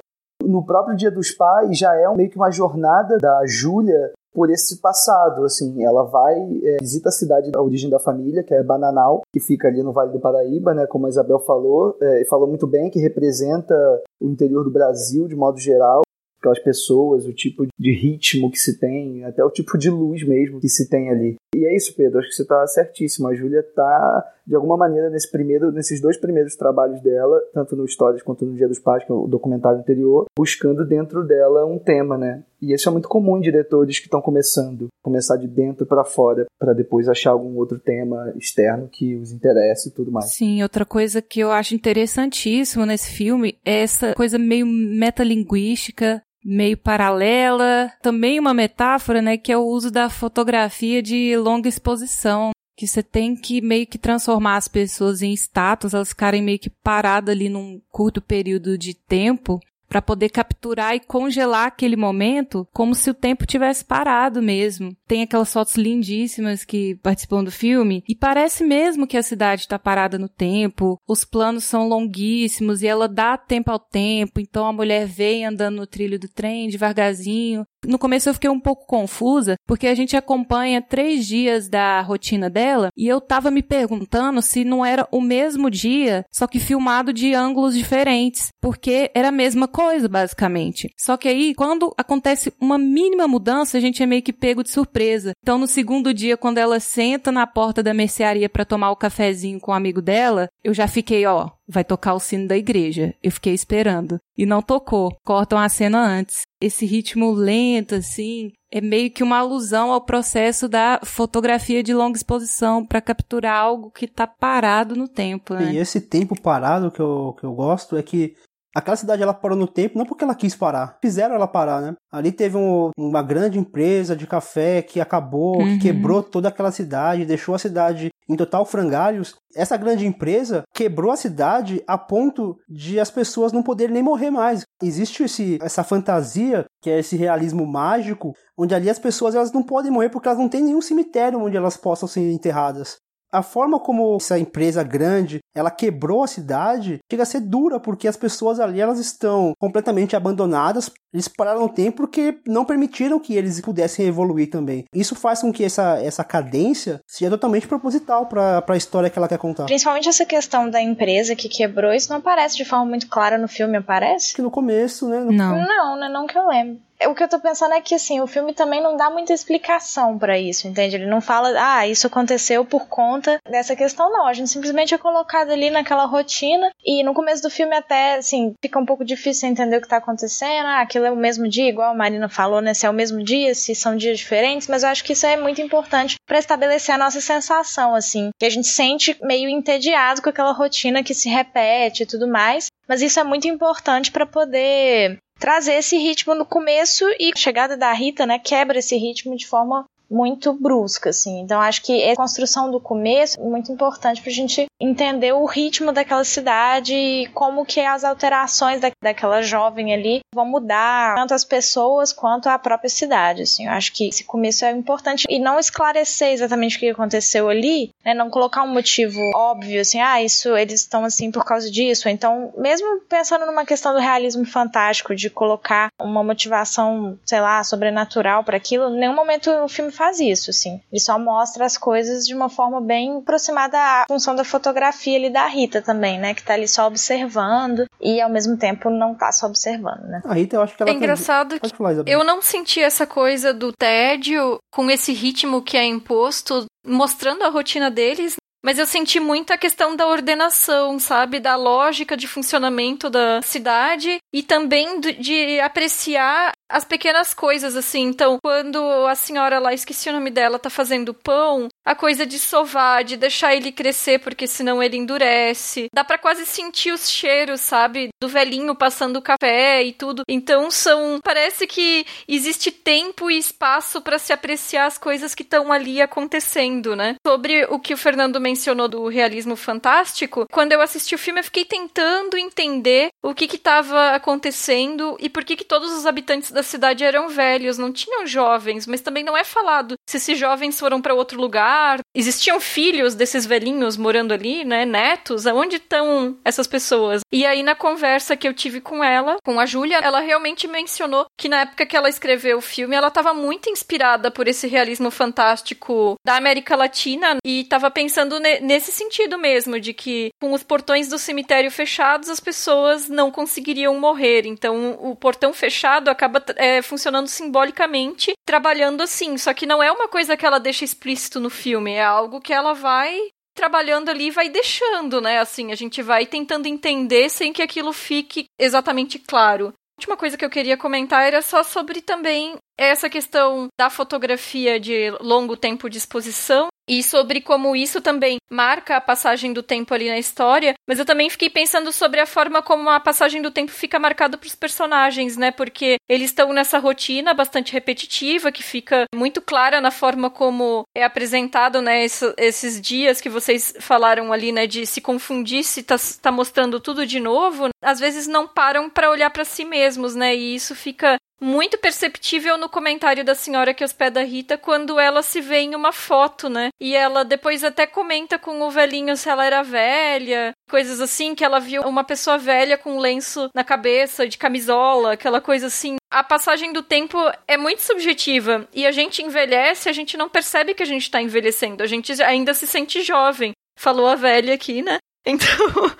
no 0.47 0.65
próprio 0.65 0.95
Dia 0.95 1.11
dos 1.11 1.31
Pais 1.31 1.77
já 1.77 1.95
é 1.95 2.07
meio 2.15 2.29
que 2.29 2.37
uma 2.37 2.51
jornada 2.51 3.17
da 3.17 3.41
Júlia 3.45 4.11
por 4.33 4.49
esse 4.49 4.81
passado, 4.81 5.45
assim, 5.45 5.83
ela 5.83 6.03
vai, 6.03 6.33
é, 6.63 6.77
visita 6.81 7.09
a 7.09 7.11
cidade 7.11 7.51
da 7.51 7.61
origem 7.61 7.89
da 7.89 7.99
família, 7.99 8.43
que 8.43 8.53
é 8.53 8.63
Bananal, 8.63 9.21
que 9.31 9.39
fica 9.39 9.67
ali 9.67 9.83
no 9.83 9.93
Vale 9.93 10.11
do 10.11 10.19
Paraíba, 10.19 10.73
né, 10.73 10.87
como 10.87 11.05
a 11.05 11.09
Isabel 11.09 11.39
falou, 11.39 11.95
é, 12.01 12.21
e 12.21 12.25
falou 12.25 12.47
muito 12.47 12.65
bem, 12.65 12.89
que 12.89 12.99
representa 12.99 13.75
o 14.19 14.27
interior 14.27 14.63
do 14.63 14.71
Brasil 14.71 15.27
de 15.27 15.35
modo 15.35 15.59
geral, 15.59 16.01
aquelas 16.43 16.59
pessoas, 16.59 17.25
o 17.25 17.33
tipo 17.33 17.65
de 17.79 17.93
ritmo 17.93 18.51
que 18.51 18.59
se 18.59 18.77
tem, 18.77 19.23
até 19.23 19.43
o 19.43 19.49
tipo 19.49 19.77
de 19.77 19.89
luz 19.89 20.27
mesmo 20.27 20.59
que 20.59 20.67
se 20.67 20.89
tem 20.89 21.09
ali. 21.09 21.35
E 21.55 21.65
é 21.65 21.75
isso, 21.75 21.95
Pedro, 21.95 22.19
acho 22.19 22.29
que 22.29 22.35
você 22.35 22.41
está 22.41 22.67
certíssimo. 22.67 23.27
A 23.27 23.33
Júlia 23.33 23.61
está, 23.61 24.33
de 24.45 24.55
alguma 24.55 24.75
maneira, 24.75 25.09
nesse 25.09 25.31
primeiro, 25.31 25.71
nesses 25.71 26.01
dois 26.01 26.17
primeiros 26.17 26.55
trabalhos 26.55 27.01
dela, 27.01 27.39
tanto 27.53 27.75
no 27.75 27.85
Histórias 27.85 28.21
quanto 28.21 28.45
no 28.45 28.55
Dia 28.55 28.67
dos 28.67 28.79
Pais, 28.79 29.05
que 29.05 29.11
é 29.11 29.15
o 29.15 29.27
documentário 29.27 29.79
anterior, 29.79 30.25
buscando 30.37 30.85
dentro 30.85 31.23
dela 31.25 31.65
um 31.65 31.79
tema, 31.79 32.17
né? 32.17 32.43
E 32.63 32.73
isso 32.73 32.87
é 32.87 32.91
muito 32.91 33.09
comum 33.09 33.37
em 33.37 33.41
diretores 33.41 33.99
que 33.99 34.05
estão 34.05 34.21
começando, 34.21 34.87
começar 35.01 35.35
de 35.35 35.47
dentro 35.47 35.85
para 35.85 36.05
fora, 36.05 36.45
para 36.57 36.71
depois 36.71 37.09
achar 37.09 37.31
algum 37.31 37.57
outro 37.57 37.77
tema 37.77 38.33
externo 38.37 38.87
que 38.89 39.17
os 39.17 39.33
interesse 39.33 39.89
e 39.89 39.91
tudo 39.91 40.09
mais. 40.09 40.33
Sim, 40.33 40.63
outra 40.63 40.85
coisa 40.85 41.21
que 41.21 41.41
eu 41.41 41.51
acho 41.51 41.75
interessantíssimo 41.75 42.85
nesse 42.85 43.11
filme 43.11 43.57
é 43.65 43.81
essa 43.81 44.13
coisa 44.15 44.37
meio 44.37 44.65
metalinguística 44.65 46.21
meio 46.45 46.77
paralela, 46.77 47.89
também 48.01 48.37
uma 48.37 48.53
metáfora, 48.53 49.21
né, 49.21 49.37
que 49.37 49.49
é 49.49 49.57
o 49.57 49.65
uso 49.65 49.89
da 49.89 50.09
fotografia 50.09 51.01
de 51.01 51.37
longa 51.37 51.69
exposição, 51.69 52.51
que 52.75 52.85
você 52.85 53.01
tem 53.01 53.35
que 53.35 53.61
meio 53.61 53.87
que 53.87 53.97
transformar 53.97 54.57
as 54.57 54.67
pessoas 54.67 55.21
em 55.21 55.31
status, 55.31 55.93
elas 55.93 56.09
ficarem 56.09 56.41
meio 56.41 56.59
que 56.59 56.69
paradas 56.69 57.33
ali 57.33 57.47
num 57.47 57.79
curto 57.89 58.21
período 58.21 58.77
de 58.77 58.93
tempo 58.93 59.59
para 59.93 60.01
poder 60.01 60.29
capturar 60.29 60.95
e 60.95 60.99
congelar 60.99 61.67
aquele 61.67 61.95
momento 61.95 62.67
como 62.73 62.95
se 62.95 63.11
o 63.11 63.13
tempo 63.13 63.45
tivesse 63.45 63.85
parado 63.85 64.41
mesmo. 64.41 64.97
Tem 65.07 65.21
aquelas 65.21 65.53
fotos 65.53 65.75
lindíssimas 65.75 66.65
que 66.65 66.95
participam 66.95 67.43
do 67.43 67.51
filme 67.51 68.03
e 68.09 68.15
parece 68.15 68.63
mesmo 68.63 69.05
que 69.05 69.17
a 69.17 69.21
cidade 69.21 69.61
está 69.61 69.77
parada 69.77 70.17
no 70.17 70.27
tempo. 70.27 70.99
Os 71.07 71.23
planos 71.23 71.65
são 71.65 71.87
longuíssimos 71.87 72.81
e 72.81 72.87
ela 72.87 73.07
dá 73.07 73.37
tempo 73.37 73.69
ao 73.69 73.77
tempo, 73.77 74.39
então 74.39 74.65
a 74.65 74.73
mulher 74.73 75.05
vem 75.05 75.45
andando 75.45 75.75
no 75.75 75.85
trilho 75.85 76.17
do 76.17 76.27
trem 76.27 76.69
devagarzinho 76.69 77.63
no 77.85 77.99
começo 77.99 78.29
eu 78.29 78.33
fiquei 78.33 78.49
um 78.49 78.59
pouco 78.59 78.85
confusa, 78.85 79.57
porque 79.65 79.87
a 79.87 79.95
gente 79.95 80.15
acompanha 80.15 80.81
três 80.81 81.25
dias 81.25 81.67
da 81.67 82.01
rotina 82.01 82.49
dela 82.49 82.89
e 82.95 83.07
eu 83.07 83.19
tava 83.19 83.51
me 83.51 83.61
perguntando 83.61 84.41
se 84.41 84.63
não 84.63 84.85
era 84.85 85.07
o 85.11 85.21
mesmo 85.21 85.69
dia, 85.69 86.25
só 86.31 86.47
que 86.47 86.59
filmado 86.59 87.11
de 87.11 87.33
ângulos 87.33 87.75
diferentes, 87.75 88.49
porque 88.61 89.11
era 89.13 89.29
a 89.29 89.31
mesma 89.31 89.67
coisa, 89.67 89.82
basicamente. 90.09 90.89
Só 90.97 91.17
que 91.17 91.27
aí, 91.27 91.53
quando 91.53 91.93
acontece 91.97 92.53
uma 92.59 92.77
mínima 92.77 93.27
mudança, 93.27 93.77
a 93.77 93.81
gente 93.81 94.01
é 94.01 94.05
meio 94.05 94.21
que 94.21 94.33
pego 94.33 94.63
de 94.63 94.69
surpresa. 94.69 95.33
Então, 95.41 95.57
no 95.57 95.67
segundo 95.67 96.13
dia, 96.13 96.37
quando 96.37 96.57
ela 96.57 96.79
senta 96.79 97.31
na 97.31 97.45
porta 97.45 97.83
da 97.83 97.93
mercearia 97.93 98.49
para 98.49 98.65
tomar 98.65 98.91
o 98.91 98.95
cafezinho 98.95 99.59
com 99.59 99.71
o 99.71 99.75
amigo 99.75 100.01
dela, 100.01 100.47
eu 100.63 100.73
já 100.73 100.87
fiquei, 100.87 101.25
ó, 101.25 101.49
vai 101.67 101.83
tocar 101.83 102.13
o 102.13 102.19
sino 102.19 102.47
da 102.47 102.57
igreja. 102.57 103.13
Eu 103.21 103.31
fiquei 103.31 103.53
esperando. 103.53 104.17
E 104.37 104.45
não 104.45 104.61
tocou. 104.61 105.15
Cortam 105.25 105.59
a 105.59 105.69
cena 105.69 105.99
antes. 105.99 106.41
Esse 106.59 106.85
ritmo 106.85 107.31
lento, 107.31 107.95
assim, 107.95 108.51
é 108.71 108.81
meio 108.81 109.11
que 109.11 109.21
uma 109.21 109.37
alusão 109.37 109.91
ao 109.91 110.01
processo 110.01 110.67
da 110.67 110.99
fotografia 111.03 111.83
de 111.83 111.93
longa 111.93 112.17
exposição 112.17 112.85
para 112.85 113.01
capturar 113.01 113.55
algo 113.55 113.91
que 113.91 114.05
está 114.05 114.25
parado 114.25 114.95
no 114.95 115.07
tempo, 115.07 115.53
né? 115.53 115.73
E 115.73 115.77
esse 115.77 116.01
tempo 116.01 116.39
parado 116.39 116.89
que 116.89 116.99
eu, 116.99 117.35
que 117.39 117.45
eu 117.45 117.53
gosto 117.53 117.95
é 117.95 118.01
que 118.01 118.35
Aquela 118.75 118.97
cidade 118.97 119.21
ela 119.21 119.33
parou 119.33 119.57
no 119.57 119.67
tempo 119.67 119.97
não 119.97 120.05
porque 120.05 120.23
ela 120.23 120.33
quis 120.33 120.55
parar, 120.55 120.97
fizeram 121.01 121.35
ela 121.35 121.47
parar, 121.47 121.81
né? 121.81 121.93
Ali 122.11 122.31
teve 122.31 122.57
um, 122.57 122.89
uma 122.97 123.21
grande 123.21 123.59
empresa 123.59 124.15
de 124.15 124.25
café 124.25 124.81
que 124.81 124.99
acabou, 124.99 125.57
uhum. 125.57 125.77
que 125.77 125.79
quebrou 125.79 126.23
toda 126.23 126.47
aquela 126.47 126.71
cidade, 126.71 127.25
deixou 127.25 127.53
a 127.53 127.59
cidade 127.59 128.09
em 128.27 128.35
total 128.35 128.65
frangalhos. 128.65 129.35
Essa 129.55 129.77
grande 129.77 130.07
empresa 130.07 130.63
quebrou 130.73 131.11
a 131.11 131.15
cidade 131.17 131.83
a 131.87 131.97
ponto 131.97 132.57
de 132.67 132.99
as 132.99 133.11
pessoas 133.11 133.51
não 133.51 133.61
poderem 133.61 133.93
nem 133.93 134.03
morrer 134.03 134.31
mais. 134.31 134.63
Existe 134.81 135.23
esse, 135.23 135.59
essa 135.61 135.83
fantasia, 135.83 136.65
que 136.81 136.89
é 136.89 136.99
esse 136.99 137.15
realismo 137.15 137.65
mágico, 137.67 138.33
onde 138.57 138.73
ali 138.73 138.89
as 138.89 138.99
pessoas 138.99 139.35
elas 139.35 139.51
não 139.51 139.63
podem 139.63 139.91
morrer 139.91 140.09
porque 140.09 140.27
elas 140.27 140.39
não 140.39 140.49
têm 140.49 140.63
nenhum 140.63 140.81
cemitério 140.81 141.39
onde 141.39 141.57
elas 141.57 141.77
possam 141.77 142.07
ser 142.07 142.31
enterradas. 142.31 142.97
A 143.33 143.41
forma 143.41 143.79
como 143.79 144.15
essa 144.15 144.37
empresa 144.37 144.83
grande, 144.83 145.39
ela 145.55 145.71
quebrou 145.71 146.23
a 146.23 146.27
cidade, 146.27 146.99
chega 147.11 147.23
a 147.23 147.25
ser 147.25 147.39
dura, 147.39 147.79
porque 147.79 148.07
as 148.07 148.15
pessoas 148.15 148.59
ali, 148.59 148.79
elas 148.79 148.99
estão 148.99 149.53
completamente 149.59 150.15
abandonadas, 150.15 150.91
eles 151.11 151.27
pararam 151.27 151.63
o 151.63 151.69
tempo 151.69 151.97
porque 151.97 152.39
não 152.47 152.63
permitiram 152.63 153.19
que 153.19 153.35
eles 153.35 153.59
pudessem 153.59 154.05
evoluir 154.05 154.51
também. 154.51 154.85
Isso 154.93 155.15
faz 155.15 155.41
com 155.41 155.51
que 155.51 155.63
essa, 155.63 155.99
essa 155.99 156.23
cadência 156.23 156.99
seja 157.07 157.31
totalmente 157.31 157.67
proposital 157.67 158.27
para 158.27 158.63
a 158.67 158.77
história 158.77 159.09
que 159.09 159.17
ela 159.17 159.27
quer 159.27 159.39
contar. 159.39 159.65
Principalmente 159.65 160.07
essa 160.07 160.25
questão 160.25 160.69
da 160.69 160.79
empresa 160.79 161.35
que 161.35 161.49
quebrou, 161.49 161.91
isso 161.91 162.11
não 162.11 162.17
aparece 162.17 162.55
de 162.55 162.65
forma 162.65 162.85
muito 162.85 163.07
clara 163.07 163.37
no 163.37 163.47
filme, 163.47 163.77
aparece? 163.77 164.35
Que 164.35 164.43
no 164.43 164.51
começo, 164.51 165.09
né? 165.09 165.19
No... 165.19 165.31
Não. 165.31 165.57
Não, 165.57 165.99
né? 165.99 166.07
Não 166.07 166.27
que 166.27 166.37
eu 166.37 166.47
lembro 166.47 166.79
o 167.07 167.15
que 167.15 167.23
eu 167.23 167.27
tô 167.27 167.39
pensando 167.39 167.73
é 167.73 167.81
que, 167.81 167.95
assim, 167.95 168.21
o 168.21 168.27
filme 168.27 168.53
também 168.53 168.81
não 168.81 168.95
dá 168.95 169.09
muita 169.09 169.33
explicação 169.33 170.17
para 170.17 170.37
isso, 170.37 170.67
entende? 170.67 170.95
Ele 170.95 171.05
não 171.05 171.21
fala, 171.21 171.53
ah, 171.57 171.87
isso 171.87 172.07
aconteceu 172.07 172.65
por 172.65 172.87
conta 172.87 173.37
dessa 173.49 173.75
questão, 173.75 174.11
não. 174.11 174.25
A 174.25 174.33
gente 174.33 174.49
simplesmente 174.49 174.93
é 174.93 174.97
colocado 174.97 175.51
ali 175.51 175.69
naquela 175.69 176.05
rotina 176.05 176.71
e 176.85 177.03
no 177.03 177.13
começo 177.13 177.41
do 177.41 177.49
filme 177.49 177.75
até, 177.75 178.15
assim, 178.15 178.53
fica 178.61 178.79
um 178.79 178.85
pouco 178.85 179.03
difícil 179.03 179.49
entender 179.49 179.77
o 179.77 179.81
que 179.81 179.87
tá 179.87 179.97
acontecendo. 179.97 180.67
Ah, 180.67 180.81
aquilo 180.81 181.05
é 181.05 181.11
o 181.11 181.15
mesmo 181.15 181.47
dia, 181.47 181.69
igual 181.69 181.91
a 181.91 181.95
Marina 181.95 182.29
falou, 182.29 182.61
né? 182.61 182.73
Se 182.73 182.85
é 182.85 182.89
o 182.89 182.93
mesmo 182.93 183.23
dia, 183.23 183.53
se 183.55 183.75
são 183.75 183.95
dias 183.95 184.17
diferentes, 184.17 184.67
mas 184.67 184.83
eu 184.83 184.89
acho 184.89 185.03
que 185.03 185.13
isso 185.13 185.25
é 185.25 185.37
muito 185.37 185.61
importante 185.61 186.15
para 186.25 186.39
estabelecer 186.39 186.95
a 186.95 186.97
nossa 186.97 187.21
sensação, 187.21 187.95
assim, 187.95 188.29
que 188.39 188.45
a 188.45 188.49
gente 188.49 188.67
sente 188.67 189.17
meio 189.21 189.49
entediado 189.49 190.21
com 190.21 190.29
aquela 190.29 190.51
rotina 190.51 191.03
que 191.03 191.13
se 191.13 191.29
repete 191.29 192.03
e 192.03 192.05
tudo 192.05 192.27
mais. 192.27 192.67
Mas 192.87 193.01
isso 193.01 193.19
é 193.19 193.23
muito 193.23 193.47
importante 193.47 194.11
para 194.11 194.25
poder 194.25 195.17
trazer 195.43 195.73
esse 195.73 195.97
ritmo 195.97 196.33
no 196.33 196.45
começo 196.45 197.03
e 197.19 197.33
a 197.35 197.37
chegada 197.37 197.75
da 197.75 197.91
Rita, 197.91 198.25
né, 198.25 198.39
quebra 198.39 198.79
esse 198.79 198.95
ritmo 198.95 199.35
de 199.35 199.45
forma 199.45 199.83
muito 200.09 200.53
brusca, 200.53 201.09
assim. 201.09 201.39
Então 201.39 201.59
acho 201.59 201.81
que 201.81 202.03
a 202.09 202.15
construção 202.15 202.71
do 202.71 202.79
começo 202.79 203.39
é 203.39 203.43
muito 203.43 203.71
importante 203.71 204.21
para 204.21 204.31
a 204.31 204.33
gente 204.33 204.65
entender 204.79 205.33
o 205.33 205.45
ritmo 205.45 205.91
daquela 205.91 206.23
cidade 206.23 206.93
e 206.93 207.27
como 207.27 207.65
que 207.65 207.79
as 207.79 208.03
alterações 208.03 208.81
da, 208.81 208.91
daquela 209.01 209.41
jovem 209.41 209.93
ali 209.93 210.19
vão 210.33 210.45
mudar 210.45 211.15
tanto 211.15 211.33
as 211.33 211.43
pessoas 211.43 212.11
quanto 212.11 212.47
a 212.47 212.59
própria 212.59 212.89
cidade, 212.89 213.43
assim. 213.43 213.65
Eu 213.65 213.71
acho 213.71 213.93
que 213.93 214.09
esse 214.09 214.23
começo 214.23 214.65
é 214.65 214.71
importante 214.71 215.25
e 215.29 215.39
não 215.39 215.57
esclarecer 215.57 216.31
exatamente 216.31 216.77
o 216.77 216.79
que 216.79 216.89
aconteceu 216.89 217.49
ali, 217.49 217.89
né? 218.03 218.13
Não 218.13 218.29
colocar 218.29 218.63
um 218.63 218.73
motivo 218.73 219.19
óbvio, 219.35 219.81
assim, 219.81 219.99
ah, 219.99 220.21
isso, 220.21 220.55
eles 220.55 220.81
estão 220.81 221.05
assim 221.05 221.31
por 221.31 221.45
causa 221.45 221.71
disso. 221.71 222.09
Então, 222.09 222.53
mesmo 222.57 223.01
pensando 223.07 223.45
numa 223.45 223.65
questão 223.65 223.93
do 223.93 223.99
realismo 223.99 224.45
fantástico, 224.45 225.15
de 225.15 225.29
colocar 225.29 225.89
uma 225.99 226.23
motivação, 226.23 227.17
sei 227.25 227.39
lá, 227.39 227.63
sobrenatural 227.63 228.43
para 228.43 228.57
aquilo, 228.57 228.89
em 228.89 228.99
nenhum 228.99 229.15
momento 229.15 229.49
o 229.49 229.69
filme 229.69 229.91
faz 229.93 230.19
isso, 230.19 230.49
assim. 230.49 230.81
Ele 230.91 230.99
só 230.99 231.17
mostra 231.17 231.65
as 231.65 231.77
coisas 231.77 232.25
de 232.25 232.33
uma 232.33 232.49
forma 232.49 232.81
bem 232.81 233.17
aproximada 233.17 233.77
à 233.77 234.05
função 234.07 234.35
da 234.35 234.43
fotografia 234.43 235.17
ali 235.17 235.29
da 235.29 235.45
Rita 235.45 235.81
também, 235.81 236.19
né? 236.19 236.33
Que 236.33 236.43
tá 236.43 236.53
ali 236.53 236.67
só 236.67 236.87
observando 236.87 237.85
e 238.01 238.19
ao 238.19 238.29
mesmo 238.29 238.57
tempo 238.57 238.89
não 238.89 239.15
tá 239.15 239.31
só 239.31 239.47
observando, 239.47 240.03
né? 240.05 240.21
A 240.25 240.33
Rita, 240.33 240.55
eu 240.55 240.61
acho 240.61 240.75
que 240.75 240.83
ela 240.83 240.91
É 240.91 240.93
engraçado 240.93 241.59
Pode 241.59 241.75
falar, 241.75 241.93
Isabel. 241.93 242.13
eu 242.19 242.23
não 242.23 242.41
senti 242.41 242.81
essa 242.81 243.05
coisa 243.07 243.53
do 243.53 243.71
tédio 243.71 244.57
com 244.71 244.89
esse 244.89 245.13
ritmo 245.13 245.61
que 245.61 245.77
é 245.77 245.85
imposto, 245.85 246.65
mostrando 246.85 247.43
a 247.43 247.49
rotina 247.49 247.89
deles, 247.89 248.35
mas 248.65 248.79
eu 248.79 248.85
senti 248.85 249.19
muito 249.19 249.51
a 249.51 249.57
questão 249.57 249.93
da 249.95 250.07
ordenação, 250.07 250.97
sabe? 250.97 251.39
Da 251.39 251.55
lógica 251.55 252.15
de 252.15 252.27
funcionamento 252.27 253.09
da 253.09 253.41
cidade 253.41 254.17
e 254.33 254.41
também 254.41 255.01
de 255.01 255.59
apreciar 255.59 256.51
as 256.69 256.83
pequenas 256.83 257.33
coisas, 257.33 257.75
assim. 257.75 258.01
Então, 258.01 258.37
quando 258.41 258.79
a 259.07 259.15
senhora 259.15 259.59
lá, 259.59 259.73
esqueci 259.73 260.09
o 260.09 260.13
nome 260.13 260.29
dela, 260.29 260.59
tá 260.59 260.69
fazendo 260.69 261.13
pão, 261.13 261.67
a 261.85 261.95
coisa 261.95 262.25
de 262.25 262.39
sovar, 262.39 263.03
de 263.03 263.17
deixar 263.17 263.55
ele 263.55 263.71
crescer, 263.71 264.19
porque 264.19 264.47
senão 264.47 264.81
ele 264.81 264.97
endurece. 264.97 265.87
Dá 265.93 266.03
para 266.03 266.17
quase 266.17 266.45
sentir 266.45 266.91
os 266.91 267.09
cheiros, 267.09 267.61
sabe? 267.61 268.09
Do 268.21 268.27
velhinho 268.27 268.75
passando 268.75 269.17
o 269.17 269.21
café 269.21 269.83
e 269.83 269.93
tudo. 269.93 270.23
Então, 270.27 270.71
são. 270.71 271.19
Parece 271.23 271.67
que 271.67 272.05
existe 272.27 272.71
tempo 272.71 273.29
e 273.29 273.37
espaço 273.37 274.01
para 274.01 274.17
se 274.17 274.33
apreciar 274.33 274.85
as 274.85 274.97
coisas 274.97 275.35
que 275.35 275.43
estão 275.43 275.71
ali 275.71 276.01
acontecendo, 276.01 276.95
né? 276.95 277.15
Sobre 277.25 277.65
o 277.65 277.79
que 277.79 277.93
o 277.93 277.97
Fernando 277.97 278.39
mencionou 278.39 278.87
do 278.87 279.07
realismo 279.07 279.55
fantástico, 279.55 280.45
quando 280.51 280.71
eu 280.71 280.81
assisti 280.81 281.13
o 281.15 281.19
filme, 281.19 281.39
eu 281.39 281.43
fiquei 281.43 281.65
tentando 281.65 282.37
entender 282.37 283.09
o 283.21 283.33
que 283.33 283.47
que 283.47 283.57
tava 283.57 284.11
acontecendo 284.11 285.17
e 285.19 285.29
por 285.29 285.43
que 285.43 285.55
que 285.55 285.63
todos 285.63 285.91
os 285.91 286.05
habitantes 286.05 286.51
da 286.51 286.62
cidade 286.63 287.03
eram 287.03 287.29
velhos, 287.29 287.77
não 287.77 287.91
tinham 287.91 288.25
jovens, 288.25 288.87
mas 288.87 289.01
também 289.01 289.23
não 289.23 289.37
é 289.37 289.43
falado 289.43 289.95
se 290.07 290.17
esses 290.17 290.37
jovens 290.37 290.79
foram 290.79 291.01
para 291.01 291.13
outro 291.13 291.39
lugar. 291.39 291.99
Existiam 292.15 292.59
filhos 292.59 293.15
desses 293.15 293.45
velhinhos 293.45 293.97
morando 293.97 294.33
ali, 294.33 294.63
né? 294.63 294.85
Netos. 294.85 295.45
Aonde 295.47 295.77
estão 295.77 296.37
essas 296.43 296.67
pessoas? 296.67 297.21
E 297.31 297.45
aí, 297.45 297.63
na 297.63 297.75
conversa 297.75 298.35
que 298.35 298.47
eu 298.47 298.53
tive 298.53 298.81
com 298.81 299.03
ela, 299.03 299.37
com 299.43 299.59
a 299.59 299.65
Júlia, 299.65 299.99
ela 299.99 300.19
realmente 300.19 300.67
mencionou 300.67 301.25
que 301.37 301.49
na 301.49 301.61
época 301.61 301.85
que 301.85 301.95
ela 301.95 302.09
escreveu 302.09 302.57
o 302.57 302.61
filme, 302.61 302.95
ela 302.95 303.07
estava 303.07 303.33
muito 303.33 303.69
inspirada 303.69 304.31
por 304.31 304.47
esse 304.47 304.67
realismo 304.67 305.09
fantástico 305.11 306.15
da 306.25 306.35
América 306.35 306.75
Latina 306.75 307.37
e 307.45 307.61
estava 307.61 307.89
pensando 307.89 308.39
ne 308.39 308.59
nesse 308.59 308.91
sentido 308.91 309.37
mesmo, 309.37 309.79
de 309.79 309.93
que 309.93 310.29
com 310.41 310.53
os 310.53 310.63
portões 310.63 311.07
do 311.07 311.17
cemitério 311.17 311.71
fechados, 311.71 312.29
as 312.29 312.39
pessoas 312.39 313.09
não 313.09 313.31
conseguiriam 313.31 313.99
morrer. 313.99 314.45
Então, 314.45 314.97
o 315.01 315.15
portão 315.15 315.53
fechado 315.53 316.09
acaba 316.09 316.39
é, 316.55 316.81
funcionando 316.81 317.27
simbolicamente, 317.27 318.33
trabalhando 318.45 319.01
assim. 319.01 319.37
Só 319.37 319.53
que 319.53 319.65
não 319.65 319.81
é 319.81 319.91
uma 319.91 320.07
coisa 320.07 320.37
que 320.37 320.45
ela 320.45 320.59
deixa 320.59 320.85
explícito 320.85 321.39
no 321.39 321.49
filme, 321.49 321.93
é 321.93 322.03
algo 322.03 322.41
que 322.41 322.53
ela 322.53 322.73
vai 322.73 323.19
trabalhando 323.55 324.09
ali 324.09 324.27
e 324.27 324.31
vai 324.31 324.49
deixando, 324.49 325.21
né? 325.21 325.39
Assim, 325.39 325.71
a 325.71 325.75
gente 325.75 326.01
vai 326.01 326.25
tentando 326.25 326.67
entender 326.67 327.29
sem 327.29 327.53
que 327.53 327.61
aquilo 327.61 327.93
fique 327.93 328.45
exatamente 328.59 329.19
claro. 329.19 329.67
A 329.67 330.01
última 330.01 330.17
coisa 330.17 330.35
que 330.35 330.43
eu 330.43 330.49
queria 330.49 330.75
comentar 330.75 331.23
era 331.23 331.41
só 331.41 331.63
sobre 331.63 332.01
também 332.01 332.55
essa 332.77 333.09
questão 333.09 333.67
da 333.79 333.89
fotografia 333.89 334.79
de 334.79 335.11
longo 335.21 335.55
tempo 335.55 335.87
de 335.87 335.99
exposição 335.99 336.67
e 336.87 337.01
sobre 337.01 337.41
como 337.41 337.75
isso 337.75 338.01
também 338.01 338.37
marca 338.51 338.97
a 338.97 339.01
passagem 339.01 339.53
do 339.53 339.63
tempo 339.63 339.93
ali 339.93 340.09
na 340.09 340.17
história, 340.17 340.73
mas 340.87 340.99
eu 340.99 341.05
também 341.05 341.29
fiquei 341.29 341.49
pensando 341.49 341.91
sobre 341.91 342.19
a 342.19 342.25
forma 342.25 342.61
como 342.61 342.89
a 342.89 342.99
passagem 342.99 343.41
do 343.41 343.51
tempo 343.51 343.71
fica 343.71 343.99
marcada 343.99 344.37
para 344.37 344.47
os 344.47 344.55
personagens, 344.55 345.37
né? 345.37 345.51
Porque 345.51 345.95
eles 346.09 346.29
estão 346.29 346.51
nessa 346.53 346.77
rotina 346.79 347.33
bastante 347.33 347.73
repetitiva 347.73 348.51
que 348.51 348.63
fica 348.63 349.05
muito 349.15 349.41
clara 349.41 349.79
na 349.79 349.91
forma 349.91 350.29
como 350.29 350.83
é 350.95 351.03
apresentado, 351.03 351.81
né? 351.81 352.03
Esse, 352.03 352.33
esses 352.37 352.79
dias 352.79 353.21
que 353.21 353.29
vocês 353.29 353.73
falaram 353.79 354.31
ali, 354.33 354.51
né? 354.51 354.67
De 354.67 354.85
se 354.85 355.01
confundir, 355.01 355.63
se 355.63 355.83
tá, 355.83 355.95
tá 356.21 356.31
mostrando 356.31 356.79
tudo 356.79 357.05
de 357.05 357.19
novo, 357.19 357.69
às 357.81 357.99
vezes 357.99 358.27
não 358.27 358.47
param 358.47 358.89
para 358.89 359.09
olhar 359.09 359.29
para 359.29 359.45
si 359.45 359.65
mesmos, 359.65 360.15
né? 360.15 360.35
E 360.35 360.55
isso 360.55 360.75
fica 360.75 361.17
muito 361.43 361.77
perceptível 361.77 362.57
no 362.57 362.69
comentário 362.69 363.23
da 363.23 363.35
senhora 363.35 363.73
que 363.73 363.83
hospeda 363.83 364.21
a 364.21 364.23
Rita 364.23 364.57
quando 364.57 364.97
ela 364.97 365.21
se 365.21 365.41
vê 365.41 365.57
em 365.57 365.75
uma 365.75 365.91
foto, 365.91 366.47
né? 366.47 366.69
E 366.79 366.95
ela 366.95 367.25
depois 367.25 367.65
até 367.65 367.85
comenta 367.85 368.39
com 368.39 368.61
o 368.61 368.71
velhinho 368.71 369.17
se 369.17 369.29
ela 369.29 369.45
era 369.45 369.61
velha, 369.61 370.53
coisas 370.69 371.01
assim, 371.01 371.35
que 371.35 371.43
ela 371.43 371.59
viu 371.59 371.81
uma 371.81 372.03
pessoa 372.03 372.37
velha 372.37 372.77
com 372.77 372.95
um 372.95 372.99
lenço 372.99 373.49
na 373.53 373.63
cabeça, 373.63 374.25
de 374.25 374.37
camisola, 374.37 375.13
aquela 375.13 375.41
coisa 375.41 375.67
assim. 375.67 375.97
A 376.09 376.23
passagem 376.23 376.71
do 376.71 376.81
tempo 376.81 377.17
é 377.45 377.57
muito 377.57 377.81
subjetiva 377.81 378.65
e 378.73 378.87
a 378.87 378.91
gente 378.91 379.21
envelhece, 379.21 379.89
a 379.89 379.93
gente 379.93 380.15
não 380.15 380.29
percebe 380.29 380.73
que 380.73 380.83
a 380.83 380.85
gente 380.85 381.11
tá 381.11 381.21
envelhecendo, 381.21 381.83
a 381.83 381.87
gente 381.87 382.23
ainda 382.23 382.53
se 382.53 382.65
sente 382.65 383.01
jovem. 383.01 383.51
Falou 383.77 384.07
a 384.07 384.15
velha 384.15 384.53
aqui, 384.53 384.81
né? 384.81 384.97
Então, 385.25 385.91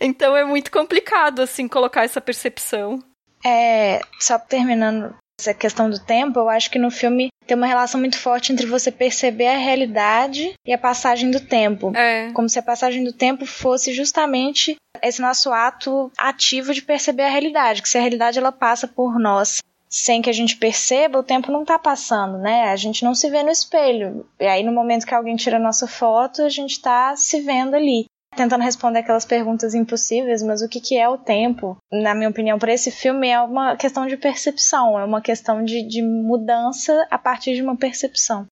então 0.00 0.36
é 0.36 0.44
muito 0.44 0.68
complicado 0.68 1.40
assim 1.40 1.68
colocar 1.68 2.02
essa 2.02 2.20
percepção. 2.20 2.98
É, 3.44 4.00
só 4.20 4.38
terminando 4.38 5.14
essa 5.40 5.52
questão 5.52 5.90
do 5.90 5.98
tempo, 5.98 6.38
eu 6.38 6.48
acho 6.48 6.70
que 6.70 6.78
no 6.78 6.90
filme 6.90 7.28
tem 7.46 7.56
uma 7.56 7.66
relação 7.66 7.98
muito 7.98 8.18
forte 8.18 8.52
entre 8.52 8.66
você 8.66 8.90
perceber 8.90 9.48
a 9.48 9.58
realidade 9.58 10.52
e 10.64 10.72
a 10.72 10.78
passagem 10.78 11.30
do 11.30 11.40
tempo. 11.40 11.92
É. 11.96 12.30
Como 12.32 12.48
se 12.48 12.58
a 12.58 12.62
passagem 12.62 13.02
do 13.02 13.12
tempo 13.12 13.44
fosse 13.44 13.92
justamente 13.92 14.76
esse 15.02 15.20
nosso 15.20 15.52
ato 15.52 16.10
ativo 16.16 16.72
de 16.72 16.82
perceber 16.82 17.24
a 17.24 17.30
realidade, 17.30 17.82
que 17.82 17.88
se 17.88 17.98
a 17.98 18.00
realidade 18.00 18.38
ela 18.38 18.52
passa 18.52 18.86
por 18.86 19.18
nós 19.18 19.58
sem 19.92 20.22
que 20.22 20.30
a 20.30 20.32
gente 20.32 20.56
perceba, 20.56 21.18
o 21.18 21.22
tempo 21.22 21.52
não 21.52 21.66
tá 21.66 21.78
passando, 21.78 22.38
né? 22.38 22.70
A 22.70 22.76
gente 22.76 23.04
não 23.04 23.14
se 23.14 23.28
vê 23.28 23.42
no 23.42 23.50
espelho. 23.50 24.26
E 24.40 24.46
aí, 24.46 24.62
no 24.62 24.72
momento 24.72 25.04
que 25.04 25.14
alguém 25.14 25.36
tira 25.36 25.58
a 25.58 25.60
nossa 25.60 25.86
foto, 25.86 26.40
a 26.40 26.48
gente 26.48 26.80
tá 26.80 27.14
se 27.14 27.42
vendo 27.42 27.74
ali 27.74 28.06
tentando 28.36 28.62
responder 28.62 29.00
aquelas 29.00 29.24
perguntas 29.24 29.74
impossíveis, 29.74 30.42
mas 30.42 30.62
o 30.62 30.68
que, 30.68 30.80
que 30.80 30.96
é 30.96 31.08
o 31.08 31.18
tempo? 31.18 31.76
Na 31.90 32.14
minha 32.14 32.30
opinião, 32.30 32.58
para 32.58 32.72
esse 32.72 32.90
filme 32.90 33.28
é 33.28 33.40
uma 33.40 33.76
questão 33.76 34.06
de 34.06 34.16
percepção, 34.16 34.98
é 34.98 35.04
uma 35.04 35.20
questão 35.20 35.64
de, 35.64 35.86
de 35.86 36.02
mudança 36.02 37.06
a 37.10 37.18
partir 37.18 37.54
de 37.54 37.62
uma 37.62 37.76
percepção. 37.76 38.46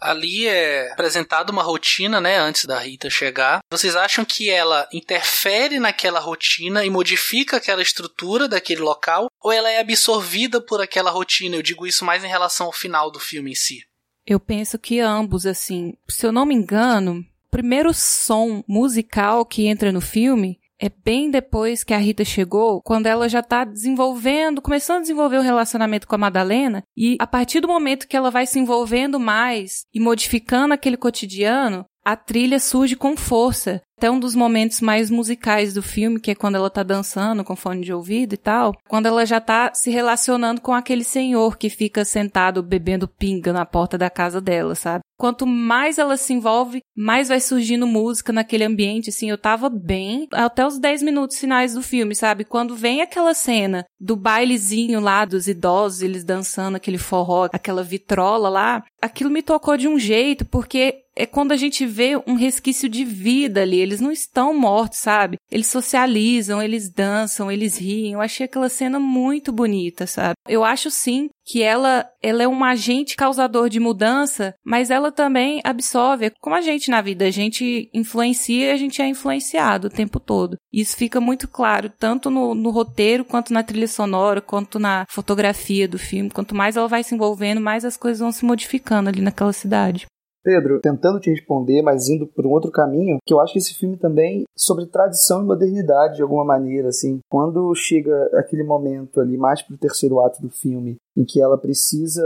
Ali 0.00 0.46
é 0.46 0.92
apresentada 0.92 1.52
uma 1.52 1.62
rotina, 1.62 2.20
né, 2.20 2.36
antes 2.36 2.64
da 2.64 2.78
Rita 2.78 3.08
chegar. 3.08 3.60
Vocês 3.70 3.94
acham 3.94 4.24
que 4.24 4.50
ela 4.50 4.88
interfere 4.92 5.78
naquela 5.78 6.18
rotina 6.18 6.84
e 6.84 6.90
modifica 6.90 7.56
aquela 7.56 7.80
estrutura 7.80 8.48
daquele 8.48 8.80
local? 8.80 9.28
Ou 9.40 9.52
ela 9.52 9.70
é 9.70 9.78
absorvida 9.78 10.60
por 10.60 10.80
aquela 10.80 11.10
rotina? 11.10 11.56
Eu 11.56 11.62
digo 11.62 11.86
isso 11.86 12.04
mais 12.04 12.24
em 12.24 12.28
relação 12.28 12.66
ao 12.66 12.72
final 12.72 13.10
do 13.10 13.20
filme 13.20 13.52
em 13.52 13.54
si. 13.54 13.84
Eu 14.26 14.40
penso 14.40 14.78
que 14.78 15.00
ambos, 15.00 15.46
assim, 15.46 15.94
se 16.08 16.26
eu 16.26 16.32
não 16.32 16.44
me 16.44 16.54
engano, 16.54 17.24
primeiro 17.54 17.94
som 17.94 18.64
musical 18.66 19.46
que 19.46 19.68
entra 19.68 19.92
no 19.92 20.00
filme 20.00 20.58
é 20.76 20.90
bem 21.04 21.30
depois 21.30 21.84
que 21.84 21.94
a 21.94 21.98
Rita 21.98 22.24
chegou, 22.24 22.82
quando 22.82 23.06
ela 23.06 23.28
já 23.28 23.44
tá 23.44 23.64
desenvolvendo, 23.64 24.60
começando 24.60 24.98
a 24.98 25.02
desenvolver 25.02 25.38
o 25.38 25.42
relacionamento 25.42 26.08
com 26.08 26.16
a 26.16 26.18
Madalena, 26.18 26.82
e 26.96 27.16
a 27.20 27.28
partir 27.28 27.60
do 27.60 27.68
momento 27.68 28.08
que 28.08 28.16
ela 28.16 28.28
vai 28.28 28.44
se 28.44 28.58
envolvendo 28.58 29.20
mais 29.20 29.84
e 29.94 30.00
modificando 30.00 30.74
aquele 30.74 30.96
cotidiano, 30.96 31.86
a 32.04 32.16
trilha 32.16 32.58
surge 32.58 32.96
com 32.96 33.16
força. 33.16 33.80
Até 33.96 34.10
um 34.10 34.18
dos 34.18 34.34
momentos 34.34 34.80
mais 34.80 35.10
musicais 35.10 35.72
do 35.72 35.82
filme, 35.82 36.20
que 36.20 36.32
é 36.32 36.34
quando 36.34 36.56
ela 36.56 36.68
tá 36.68 36.82
dançando 36.82 37.44
com 37.44 37.54
fone 37.54 37.84
de 37.84 37.92
ouvido 37.92 38.34
e 38.34 38.36
tal, 38.36 38.74
quando 38.88 39.06
ela 39.06 39.24
já 39.24 39.40
tá 39.40 39.72
se 39.72 39.90
relacionando 39.90 40.60
com 40.60 40.72
aquele 40.72 41.04
senhor 41.04 41.56
que 41.56 41.70
fica 41.70 42.04
sentado 42.04 42.62
bebendo 42.62 43.06
pinga 43.06 43.52
na 43.52 43.64
porta 43.64 43.96
da 43.96 44.10
casa 44.10 44.40
dela, 44.40 44.74
sabe? 44.74 45.04
Quanto 45.16 45.46
mais 45.46 45.96
ela 45.96 46.16
se 46.16 46.32
envolve, 46.32 46.82
mais 46.96 47.28
vai 47.28 47.40
surgindo 47.40 47.86
música 47.86 48.32
naquele 48.32 48.64
ambiente, 48.64 49.10
assim, 49.10 49.30
eu 49.30 49.38
tava 49.38 49.70
bem 49.70 50.26
até 50.32 50.66
os 50.66 50.78
10 50.78 51.02
minutos 51.02 51.38
finais 51.38 51.74
do 51.74 51.82
filme, 51.82 52.16
sabe? 52.16 52.44
Quando 52.44 52.74
vem 52.74 53.00
aquela 53.00 53.32
cena 53.32 53.84
do 54.00 54.16
bailezinho 54.16 54.98
lá 54.98 55.24
dos 55.24 55.46
idosos, 55.46 56.02
eles 56.02 56.24
dançando 56.24 56.76
aquele 56.76 56.98
forró, 56.98 57.48
aquela 57.52 57.84
vitrola 57.84 58.48
lá, 58.48 58.84
aquilo 59.00 59.30
me 59.30 59.40
tocou 59.40 59.76
de 59.76 59.86
um 59.86 59.98
jeito, 59.98 60.44
porque 60.44 61.04
é 61.16 61.26
quando 61.26 61.52
a 61.52 61.56
gente 61.56 61.86
vê 61.86 62.20
um 62.26 62.34
resquício 62.34 62.88
de 62.88 63.04
vida 63.04 63.62
ali. 63.62 63.83
Eles 63.84 64.00
não 64.00 64.10
estão 64.10 64.52
mortos, 64.52 64.98
sabe? 64.98 65.36
Eles 65.50 65.66
socializam, 65.68 66.60
eles 66.60 66.90
dançam, 66.90 67.50
eles 67.50 67.78
riem. 67.78 68.14
Eu 68.14 68.20
achei 68.20 68.46
aquela 68.46 68.68
cena 68.68 68.98
muito 68.98 69.52
bonita, 69.52 70.06
sabe? 70.06 70.34
Eu 70.48 70.64
acho 70.64 70.90
sim 70.90 71.28
que 71.46 71.62
ela, 71.62 72.06
ela 72.22 72.42
é 72.42 72.48
um 72.48 72.64
agente 72.64 73.16
causador 73.16 73.68
de 73.68 73.78
mudança, 73.78 74.54
mas 74.64 74.90
ela 74.90 75.12
também 75.12 75.60
absorve. 75.62 76.32
Como 76.40 76.56
a 76.56 76.60
gente 76.60 76.90
na 76.90 77.02
vida, 77.02 77.26
a 77.26 77.30
gente 77.30 77.90
influencia 77.92 78.66
e 78.66 78.70
a 78.70 78.76
gente 78.76 79.02
é 79.02 79.06
influenciado 79.06 79.88
o 79.88 79.90
tempo 79.90 80.18
todo. 80.18 80.56
Isso 80.72 80.96
fica 80.96 81.20
muito 81.20 81.46
claro, 81.46 81.92
tanto 81.98 82.30
no, 82.30 82.54
no 82.54 82.70
roteiro, 82.70 83.24
quanto 83.24 83.52
na 83.52 83.62
trilha 83.62 83.88
sonora, 83.88 84.40
quanto 84.40 84.78
na 84.78 85.04
fotografia 85.08 85.86
do 85.86 85.98
filme. 85.98 86.30
Quanto 86.30 86.54
mais 86.54 86.76
ela 86.76 86.88
vai 86.88 87.04
se 87.04 87.14
envolvendo, 87.14 87.60
mais 87.60 87.84
as 87.84 87.96
coisas 87.96 88.20
vão 88.20 88.32
se 88.32 88.44
modificando 88.44 89.08
ali 89.08 89.20
naquela 89.20 89.52
cidade. 89.52 90.06
Pedro, 90.44 90.80
tentando 90.80 91.18
te 91.18 91.30
responder, 91.30 91.80
mas 91.80 92.08
indo 92.08 92.26
por 92.26 92.46
um 92.46 92.50
outro 92.50 92.70
caminho, 92.70 93.16
que 93.26 93.32
eu 93.32 93.40
acho 93.40 93.54
que 93.54 93.58
esse 93.58 93.74
filme 93.74 93.96
também 93.96 94.44
sobre 94.54 94.86
tradição 94.86 95.42
e 95.42 95.46
modernidade 95.46 96.16
de 96.16 96.22
alguma 96.22 96.44
maneira, 96.44 96.88
assim. 96.88 97.18
Quando 97.30 97.74
chega 97.74 98.30
aquele 98.34 98.62
momento 98.62 99.20
ali 99.20 99.38
mais 99.38 99.62
pro 99.62 99.78
terceiro 99.78 100.20
ato 100.20 100.42
do 100.42 100.50
filme, 100.50 100.96
em 101.16 101.24
que 101.24 101.40
ela 101.40 101.56
precisa 101.56 102.22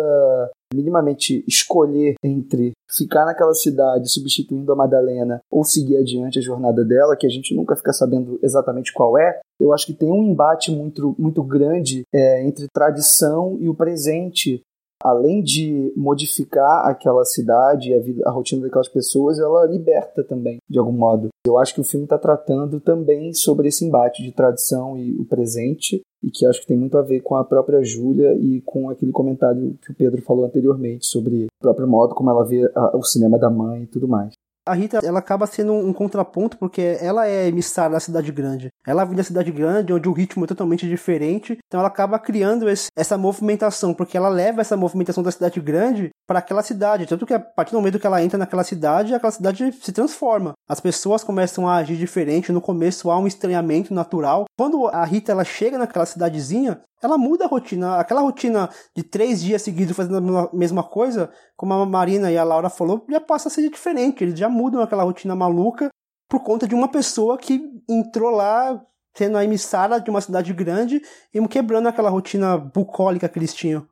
minimamente 0.74 1.44
escolher 1.46 2.14
entre 2.22 2.72
ficar 2.90 3.24
naquela 3.24 3.54
cidade 3.54 4.10
substituindo 4.10 4.70
a 4.72 4.76
Madalena 4.76 5.40
ou 5.50 5.64
seguir 5.64 5.96
adiante 5.96 6.38
a 6.38 6.42
jornada 6.42 6.84
dela, 6.84 7.16
que 7.16 7.26
a 7.26 7.30
gente 7.30 7.54
nunca 7.54 7.76
fica 7.76 7.92
sabendo 7.92 8.38
exatamente 8.42 8.92
qual 8.92 9.18
é, 9.18 9.40
eu 9.60 9.72
acho 9.72 9.86
que 9.86 9.94
tem 9.94 10.10
um 10.10 10.24
embate 10.24 10.70
muito, 10.70 11.14
muito 11.18 11.42
grande 11.42 12.02
é, 12.12 12.46
entre 12.46 12.66
tradição 12.72 13.56
e 13.60 13.68
o 13.68 13.74
presente 13.74 14.62
além 15.02 15.42
de 15.42 15.92
modificar 15.96 16.86
aquela 16.86 17.24
cidade 17.24 17.90
e 17.90 18.22
a, 18.24 18.28
a 18.28 18.32
rotina 18.32 18.62
daquelas 18.62 18.88
pessoas, 18.88 19.38
ela 19.38 19.66
liberta 19.66 20.24
também, 20.24 20.58
de 20.68 20.78
algum 20.78 20.92
modo. 20.92 21.28
Eu 21.46 21.58
acho 21.58 21.74
que 21.74 21.80
o 21.80 21.84
filme 21.84 22.04
está 22.04 22.18
tratando 22.18 22.80
também 22.80 23.32
sobre 23.32 23.68
esse 23.68 23.84
embate 23.84 24.22
de 24.22 24.32
tradição 24.32 24.98
e 24.98 25.14
o 25.16 25.24
presente, 25.24 26.02
e 26.22 26.30
que 26.30 26.44
acho 26.44 26.60
que 26.60 26.66
tem 26.66 26.76
muito 26.76 26.98
a 26.98 27.02
ver 27.02 27.20
com 27.20 27.36
a 27.36 27.44
própria 27.44 27.82
Júlia 27.82 28.34
e 28.34 28.60
com 28.62 28.90
aquele 28.90 29.12
comentário 29.12 29.78
que 29.80 29.92
o 29.92 29.94
Pedro 29.94 30.20
falou 30.22 30.44
anteriormente 30.44 31.06
sobre 31.06 31.44
o 31.44 31.48
próprio 31.60 31.86
modo 31.86 32.14
como 32.14 32.30
ela 32.30 32.44
vê 32.44 32.70
a, 32.74 32.96
o 32.96 33.02
cinema 33.04 33.38
da 33.38 33.48
mãe 33.48 33.82
e 33.82 33.86
tudo 33.86 34.08
mais 34.08 34.32
a 34.68 34.74
Rita 34.74 35.00
ela 35.02 35.18
acaba 35.18 35.46
sendo 35.46 35.72
um, 35.72 35.92
contraponto 35.92 36.56
porque 36.58 36.98
ela 37.00 37.26
é 37.26 37.46
emissária 37.48 37.92
da 37.92 38.00
cidade 38.00 38.30
grande. 38.30 38.68
Ela 38.86 39.04
vem 39.04 39.16
da 39.16 39.24
cidade 39.24 39.50
grande, 39.50 39.92
onde 39.92 40.08
o 40.08 40.12
ritmo 40.12 40.44
é 40.44 40.48
totalmente 40.48 40.88
diferente, 40.88 41.58
então 41.66 41.80
ela 41.80 41.88
acaba 41.88 42.18
criando 42.18 42.68
esse, 42.68 42.88
essa 42.96 43.16
movimentação, 43.16 43.94
porque 43.94 44.16
ela 44.16 44.28
leva 44.28 44.60
essa 44.60 44.76
movimentação 44.76 45.22
da 45.22 45.30
cidade 45.30 45.60
grande 45.60 46.10
para 46.26 46.38
aquela 46.40 46.62
cidade. 46.62 47.06
Tanto 47.06 47.26
que 47.26 47.34
a 47.34 47.40
partir 47.40 47.72
do 47.72 47.78
momento 47.78 47.98
que 47.98 48.06
ela 48.06 48.22
entra 48.22 48.38
naquela 48.38 48.64
cidade, 48.64 49.14
aquela 49.14 49.32
cidade 49.32 49.72
se 49.72 49.92
transforma. 49.92 50.52
As 50.68 50.80
pessoas 50.80 51.24
começam 51.24 51.66
a 51.66 51.76
agir 51.76 51.96
diferente. 51.96 52.52
No 52.52 52.60
começo 52.60 53.10
há 53.10 53.18
um 53.18 53.26
estranhamento 53.26 53.94
natural. 53.94 54.44
Quando 54.56 54.86
a 54.88 55.04
Rita 55.04 55.32
ela 55.32 55.44
chega 55.44 55.78
naquela 55.78 56.04
cidadezinha, 56.04 56.80
ela 57.02 57.18
muda 57.18 57.44
a 57.44 57.48
rotina. 57.48 57.96
Aquela 57.96 58.20
rotina 58.20 58.68
de 58.94 59.02
três 59.02 59.40
dias 59.42 59.62
seguidos 59.62 59.96
fazendo 59.96 60.36
a 60.36 60.50
mesma 60.52 60.82
coisa, 60.82 61.30
como 61.56 61.72
a 61.74 61.86
Marina 61.86 62.30
e 62.30 62.38
a 62.38 62.44
Laura 62.44 62.68
falou, 62.68 63.04
já 63.08 63.20
passa 63.20 63.48
a 63.48 63.50
ser 63.50 63.68
diferente. 63.68 64.22
Eles 64.22 64.38
já 64.38 64.48
mudam 64.48 64.80
aquela 64.80 65.02
rotina 65.02 65.34
maluca 65.34 65.88
por 66.28 66.42
conta 66.42 66.66
de 66.66 66.74
uma 66.74 66.88
pessoa 66.88 67.38
que 67.38 67.60
entrou 67.88 68.30
lá 68.30 68.80
sendo 69.16 69.36
a 69.36 69.44
emissária 69.44 70.00
de 70.00 70.10
uma 70.10 70.20
cidade 70.20 70.52
grande 70.52 71.02
e 71.34 71.48
quebrando 71.48 71.88
aquela 71.88 72.10
rotina 72.10 72.56
bucólica 72.56 73.28
que 73.28 73.38
eles 73.38 73.54
tinham. 73.54 73.86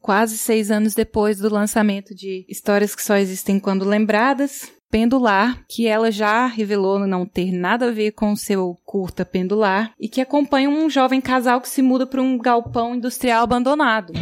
Quase 0.00 0.38
seis 0.38 0.70
anos 0.70 0.94
depois 0.94 1.38
do 1.38 1.52
lançamento 1.52 2.14
de 2.14 2.46
Histórias 2.48 2.94
que 2.94 3.02
Só 3.02 3.16
Existem 3.16 3.58
Quando 3.58 3.84
Lembradas, 3.84 4.70
Pendular, 4.90 5.64
que 5.68 5.86
ela 5.86 6.12
já 6.12 6.46
revelou 6.46 7.00
não 7.06 7.26
ter 7.26 7.52
nada 7.52 7.88
a 7.88 7.90
ver 7.90 8.12
com 8.12 8.36
seu 8.36 8.76
curta 8.84 9.24
Pendular, 9.24 9.92
e 10.00 10.08
que 10.08 10.20
acompanha 10.20 10.70
um 10.70 10.88
jovem 10.88 11.20
casal 11.20 11.60
que 11.60 11.68
se 11.68 11.82
muda 11.82 12.06
para 12.06 12.22
um 12.22 12.38
galpão 12.38 12.94
industrial 12.94 13.42
abandonado. 13.42 14.12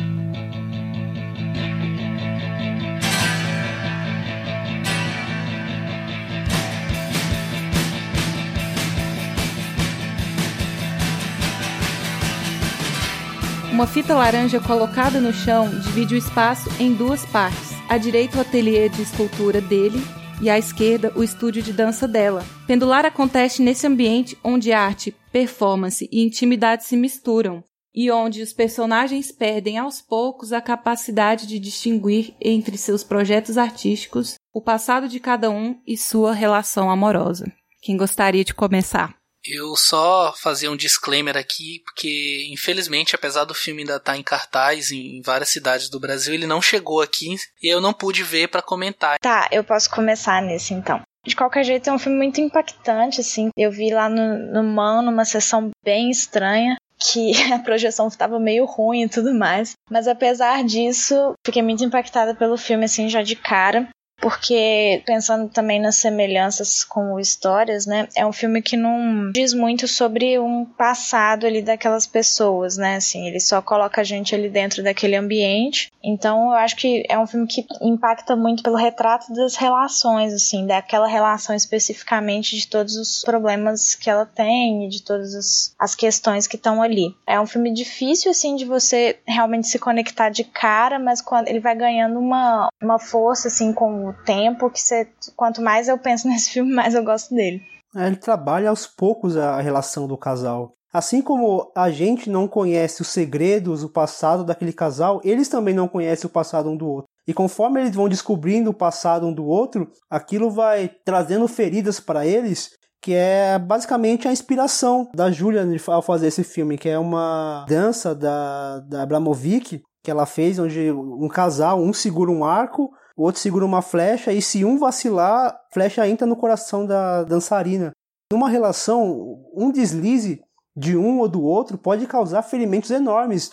Uma 13.70 13.86
fita 13.89 14.15
laranja 14.15 14.61
colocada 14.61 15.20
no 15.20 15.32
chão 15.32 15.69
divide 15.81 16.15
o 16.15 16.16
espaço 16.16 16.70
em 16.81 16.95
duas 16.95 17.27
partes. 17.27 17.74
À 17.89 17.99
direita, 17.99 18.39
o 18.39 18.41
ateliê 18.41 18.89
de 18.89 19.03
escultura 19.03 19.61
dele 19.61 20.01
e 20.45 20.51
à 20.51 20.59
esquerda, 20.59 21.11
o 21.16 21.25
estúdio 21.25 21.62
de 21.62 21.73
dança 21.73 22.07
dela. 22.07 22.45
Pendular 22.66 23.07
acontece 23.07 23.62
nesse 23.62 23.87
ambiente 23.87 24.37
onde 24.45 24.73
arte, 24.73 25.16
performance 25.33 26.07
e 26.12 26.23
intimidade 26.23 26.85
se 26.85 26.99
misturam 26.99 27.65
e 27.95 28.11
onde 28.11 28.43
os 28.43 28.53
personagens 28.53 29.33
perdem 29.33 29.79
aos 29.79 30.03
poucos 30.03 30.53
a 30.53 30.61
capacidade 30.61 31.47
de 31.47 31.59
distinguir 31.59 32.35
entre 32.41 32.77
seus 32.77 33.03
projetos 33.03 33.57
artísticos, 33.57 34.35
o 34.53 34.61
passado 34.61 35.09
de 35.09 35.19
cada 35.19 35.51
um 35.51 35.81
e 35.87 35.97
sua 35.97 36.35
relação 36.35 36.91
amorosa. 36.91 37.51
Quem 37.81 37.97
gostaria 37.97 38.45
de 38.45 38.53
começar? 38.53 39.15
Eu 39.47 39.77
só 39.77 40.33
fazer 40.37 40.69
um 40.69 40.77
disclaimer 40.77 41.37
aqui, 41.37 41.83
porque 41.85 42.47
infelizmente, 42.51 43.15
apesar 43.15 43.45
do 43.45 43.55
filme 43.55 43.83
ainda 43.83 43.97
estar 43.97 44.12
tá 44.12 44.19
em 44.19 44.23
cartaz 44.23 44.91
em 44.91 45.21
várias 45.23 45.51
cidades 45.51 45.89
do 45.89 46.01
Brasil, 46.01 46.33
ele 46.33 46.47
não 46.47 46.62
chegou 46.62 47.03
aqui 47.03 47.37
e 47.62 47.69
eu 47.69 47.81
não 47.81 47.93
pude 47.93 48.23
ver 48.23 48.49
para 48.49 48.62
comentar. 48.62 49.16
Tá, 49.21 49.49
eu 49.53 49.62
posso 49.62 49.91
começar 49.91 50.41
nesse 50.41 50.73
então. 50.73 51.03
De 51.27 51.35
qualquer 51.35 51.65
jeito, 51.65 51.89
é 51.89 51.93
um 51.93 51.99
filme 51.99 52.19
muito 52.19 52.41
impactante, 52.41 53.21
assim. 53.21 53.49
Eu 53.57 53.71
vi 53.71 53.91
lá 53.91 54.09
no, 54.09 54.39
no 54.53 54.62
Man, 54.62 55.03
numa 55.03 55.25
sessão 55.25 55.71
bem 55.83 56.11
estranha, 56.11 56.77
que 56.99 57.33
a 57.53 57.59
projeção 57.59 58.09
estava 58.09 58.39
meio 58.39 58.65
ruim 58.65 59.05
e 59.05 59.09
tudo 59.09 59.35
mais. 59.35 59.73
Mas 59.91 60.07
apesar 60.07 60.62
disso, 60.65 61.35
fiquei 61.45 61.62
muito 61.62 61.85
impactada 61.85 62.35
pelo 62.35 62.57
filme, 62.57 62.85
assim, 62.85 63.09
já 63.09 63.23
de 63.23 63.37
cara 63.37 63.89
porque 64.24 65.02
pensando 65.05 65.51
também 65.51 65.78
nas 65.78 65.96
semelhanças 65.96 66.82
com 66.82 67.20
histórias, 67.20 67.84
né? 67.84 68.09
É 68.16 68.24
um 68.24 68.32
filme 68.32 68.62
que 68.62 68.74
não 68.74 69.30
diz 69.30 69.52
muito 69.52 69.86
sobre 69.86 70.38
um 70.38 70.64
passado 70.64 71.46
ali 71.46 71.60
daquelas 71.60 72.06
pessoas, 72.06 72.78
né? 72.78 72.96
Assim, 72.96 73.28
ele 73.28 73.38
só 73.38 73.60
coloca 73.60 74.01
a 74.01 74.05
gente 74.05 74.34
ali 74.34 74.48
dentro 74.48 74.82
daquele 74.82 75.14
ambiente. 75.14 75.92
Então, 76.02 76.46
eu 76.46 76.56
acho 76.56 76.74
que 76.76 77.05
é 77.06 77.18
um 77.18 77.26
filme 77.26 77.46
que 77.46 77.66
impacta 77.82 78.34
muito 78.34 78.62
pelo 78.62 78.76
retrato 78.76 79.30
das 79.34 79.56
relações, 79.56 80.32
assim, 80.32 80.66
daquela 80.66 81.06
relação 81.06 81.55
especificamente 81.55 82.56
de 82.56 82.66
todos 82.66 82.96
os 82.96 83.22
problemas 83.22 83.94
que 83.94 84.09
ela 84.09 84.24
tem 84.24 84.88
de 84.88 85.02
todas 85.02 85.34
as, 85.78 85.94
questões 85.94 86.46
que 86.46 86.56
estão 86.56 86.80
ali. 86.80 87.14
É 87.26 87.38
um 87.38 87.46
filme 87.46 87.70
difícil, 87.74 88.30
assim, 88.30 88.56
de 88.56 88.64
você 88.64 89.18
realmente 89.26 89.68
se 89.68 89.78
conectar 89.78 90.30
de 90.30 90.44
cara, 90.44 90.98
mas 90.98 91.20
quando 91.20 91.48
ele 91.48 91.60
vai 91.60 91.74
ganhando 91.76 92.18
uma, 92.18 92.70
uma 92.82 92.98
força, 92.98 93.48
assim, 93.48 93.70
com 93.72 94.14
tempo 94.24 94.70
que 94.70 94.81
você, 94.81 95.09
quanto 95.36 95.62
mais 95.62 95.89
eu 95.89 95.99
penso 95.99 96.27
nesse 96.28 96.51
filme, 96.51 96.73
mais 96.73 96.95
eu 96.95 97.05
gosto 97.05 97.35
dele. 97.35 97.62
É, 97.97 98.07
ele 98.07 98.16
trabalha 98.16 98.70
aos 98.70 98.86
poucos 98.86 99.36
a 99.36 99.61
relação 99.61 100.07
do 100.07 100.16
casal. 100.16 100.73
Assim 100.93 101.20
como 101.20 101.73
a 101.77 101.91
gente 101.91 102.31
não 102.31 102.47
conhece 102.47 103.03
os 103.03 103.09
segredos, 103.09 103.82
o 103.82 103.89
passado 103.89 104.45
daquele 104.45 104.73
casal, 104.73 105.20
eles 105.24 105.49
também 105.49 105.74
não 105.74 105.89
conhecem 105.89 106.27
o 106.27 106.32
passado 106.32 106.70
um 106.70 106.77
do 106.77 106.86
outro. 106.86 107.09
E 107.27 107.35
conforme 107.35 107.81
eles 107.81 107.95
vão 107.95 108.09
descobrindo 108.09 108.70
o 108.70 108.74
passado 108.74 109.27
um 109.27 109.32
do 109.32 109.45
outro, 109.45 109.91
aquilo 110.09 110.51
vai 110.51 110.91
trazendo 111.05 111.49
feridas 111.49 111.99
para 111.99 112.24
eles, 112.27 112.70
que 113.03 113.12
é 113.12 113.59
basicamente 113.59 114.28
a 114.28 114.32
inspiração 114.32 115.09
da 115.15 115.31
Julia 115.31 115.66
ao 115.89 116.03
fazer 116.03 116.28
esse 116.28 116.45
filme, 116.45 116.78
que 116.78 116.89
é 116.89 116.99
uma 116.99 117.65
dança 117.69 118.15
da, 118.15 118.78
da 118.81 119.03
Abramovic 119.03 119.82
que 120.05 120.11
ela 120.11 120.27
fez, 120.27 120.59
onde 120.59 120.93
um 120.93 121.28
casal, 121.28 121.81
um 121.81 121.93
segura 121.93 122.31
um 122.31 122.45
arco, 122.45 122.91
o 123.16 123.24
outro 123.24 123.41
segura 123.41 123.65
uma 123.65 123.82
flecha 123.82 124.32
e 124.32 124.43
se 124.43 124.65
um 124.65 124.78
vacilar, 124.78 125.49
a 125.49 125.61
flecha 125.73 126.07
entra 126.09 126.27
no 126.27 126.36
coração 126.36 126.85
da 126.85 127.23
dançarina. 127.23 127.93
Numa 128.32 128.49
relação, 128.49 129.45
um 129.55 129.70
deslize 129.70 130.43
de 130.77 130.97
um 130.97 131.20
ou 131.20 131.28
do 131.28 131.43
outro 131.43 131.78
pode 131.78 132.07
causar 132.07 132.43
ferimentos 132.43 132.91
enormes. 132.91 133.53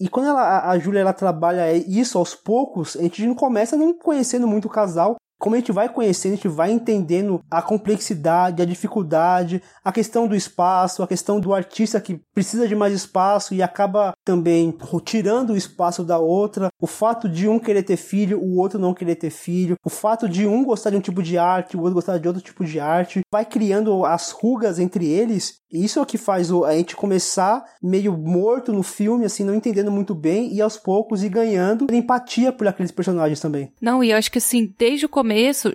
E 0.00 0.08
quando 0.08 0.28
ela, 0.28 0.68
a 0.68 0.78
Júlia 0.78 1.00
ela 1.00 1.12
trabalha 1.12 1.72
isso 1.72 2.18
aos 2.18 2.34
poucos, 2.34 2.96
a 2.96 3.02
gente 3.02 3.26
não 3.26 3.34
começa 3.34 3.76
não 3.76 3.94
conhecendo 3.94 4.46
muito 4.46 4.66
o 4.66 4.70
casal, 4.70 5.16
como 5.38 5.54
a 5.54 5.58
gente 5.58 5.72
vai 5.72 5.88
conhecendo, 5.88 6.32
a 6.32 6.36
gente 6.36 6.48
vai 6.48 6.70
entendendo 6.70 7.40
a 7.50 7.60
complexidade, 7.60 8.62
a 8.62 8.66
dificuldade, 8.66 9.62
a 9.84 9.92
questão 9.92 10.26
do 10.26 10.34
espaço, 10.34 11.02
a 11.02 11.06
questão 11.06 11.38
do 11.38 11.54
artista 11.54 12.00
que 12.00 12.20
precisa 12.34 12.66
de 12.66 12.74
mais 12.74 12.94
espaço 12.94 13.54
e 13.54 13.62
acaba 13.62 14.14
também 14.24 14.76
tirando 15.04 15.50
o 15.50 15.56
espaço 15.56 16.02
da 16.04 16.18
outra, 16.18 16.68
o 16.80 16.86
fato 16.86 17.28
de 17.28 17.48
um 17.48 17.58
querer 17.58 17.82
ter 17.82 17.96
filho, 17.96 18.40
o 18.40 18.56
outro 18.56 18.78
não 18.78 18.94
querer 18.94 19.16
ter 19.16 19.30
filho, 19.30 19.76
o 19.84 19.90
fato 19.90 20.28
de 20.28 20.46
um 20.46 20.64
gostar 20.64 20.90
de 20.90 20.96
um 20.96 21.00
tipo 21.00 21.22
de 21.22 21.36
arte, 21.36 21.76
o 21.76 21.80
outro 21.80 21.94
gostar 21.94 22.18
de 22.18 22.26
outro 22.26 22.42
tipo 22.42 22.64
de 22.64 22.80
arte, 22.80 23.20
vai 23.32 23.44
criando 23.44 24.04
as 24.04 24.30
rugas 24.30 24.78
entre 24.78 25.06
eles. 25.06 25.58
E 25.70 25.84
isso 25.84 25.98
é 25.98 26.02
o 26.02 26.06
que 26.06 26.16
faz 26.16 26.50
a 26.50 26.72
gente 26.72 26.94
começar 26.94 27.64
meio 27.82 28.16
morto 28.16 28.72
no 28.72 28.82
filme, 28.82 29.24
assim, 29.24 29.44
não 29.44 29.54
entendendo 29.54 29.90
muito 29.90 30.14
bem, 30.14 30.54
e 30.54 30.60
aos 30.60 30.76
poucos 30.76 31.22
ir 31.22 31.28
ganhando 31.28 31.86
empatia 31.92 32.52
por 32.52 32.68
aqueles 32.68 32.92
personagens 32.92 33.40
também. 33.40 33.72
Não, 33.80 34.02
e 34.02 34.10
eu 34.10 34.16
acho 34.16 34.30
que 34.30 34.38
assim, 34.38 34.72
desde 34.78 35.06
o 35.06 35.08
começo 35.08 35.25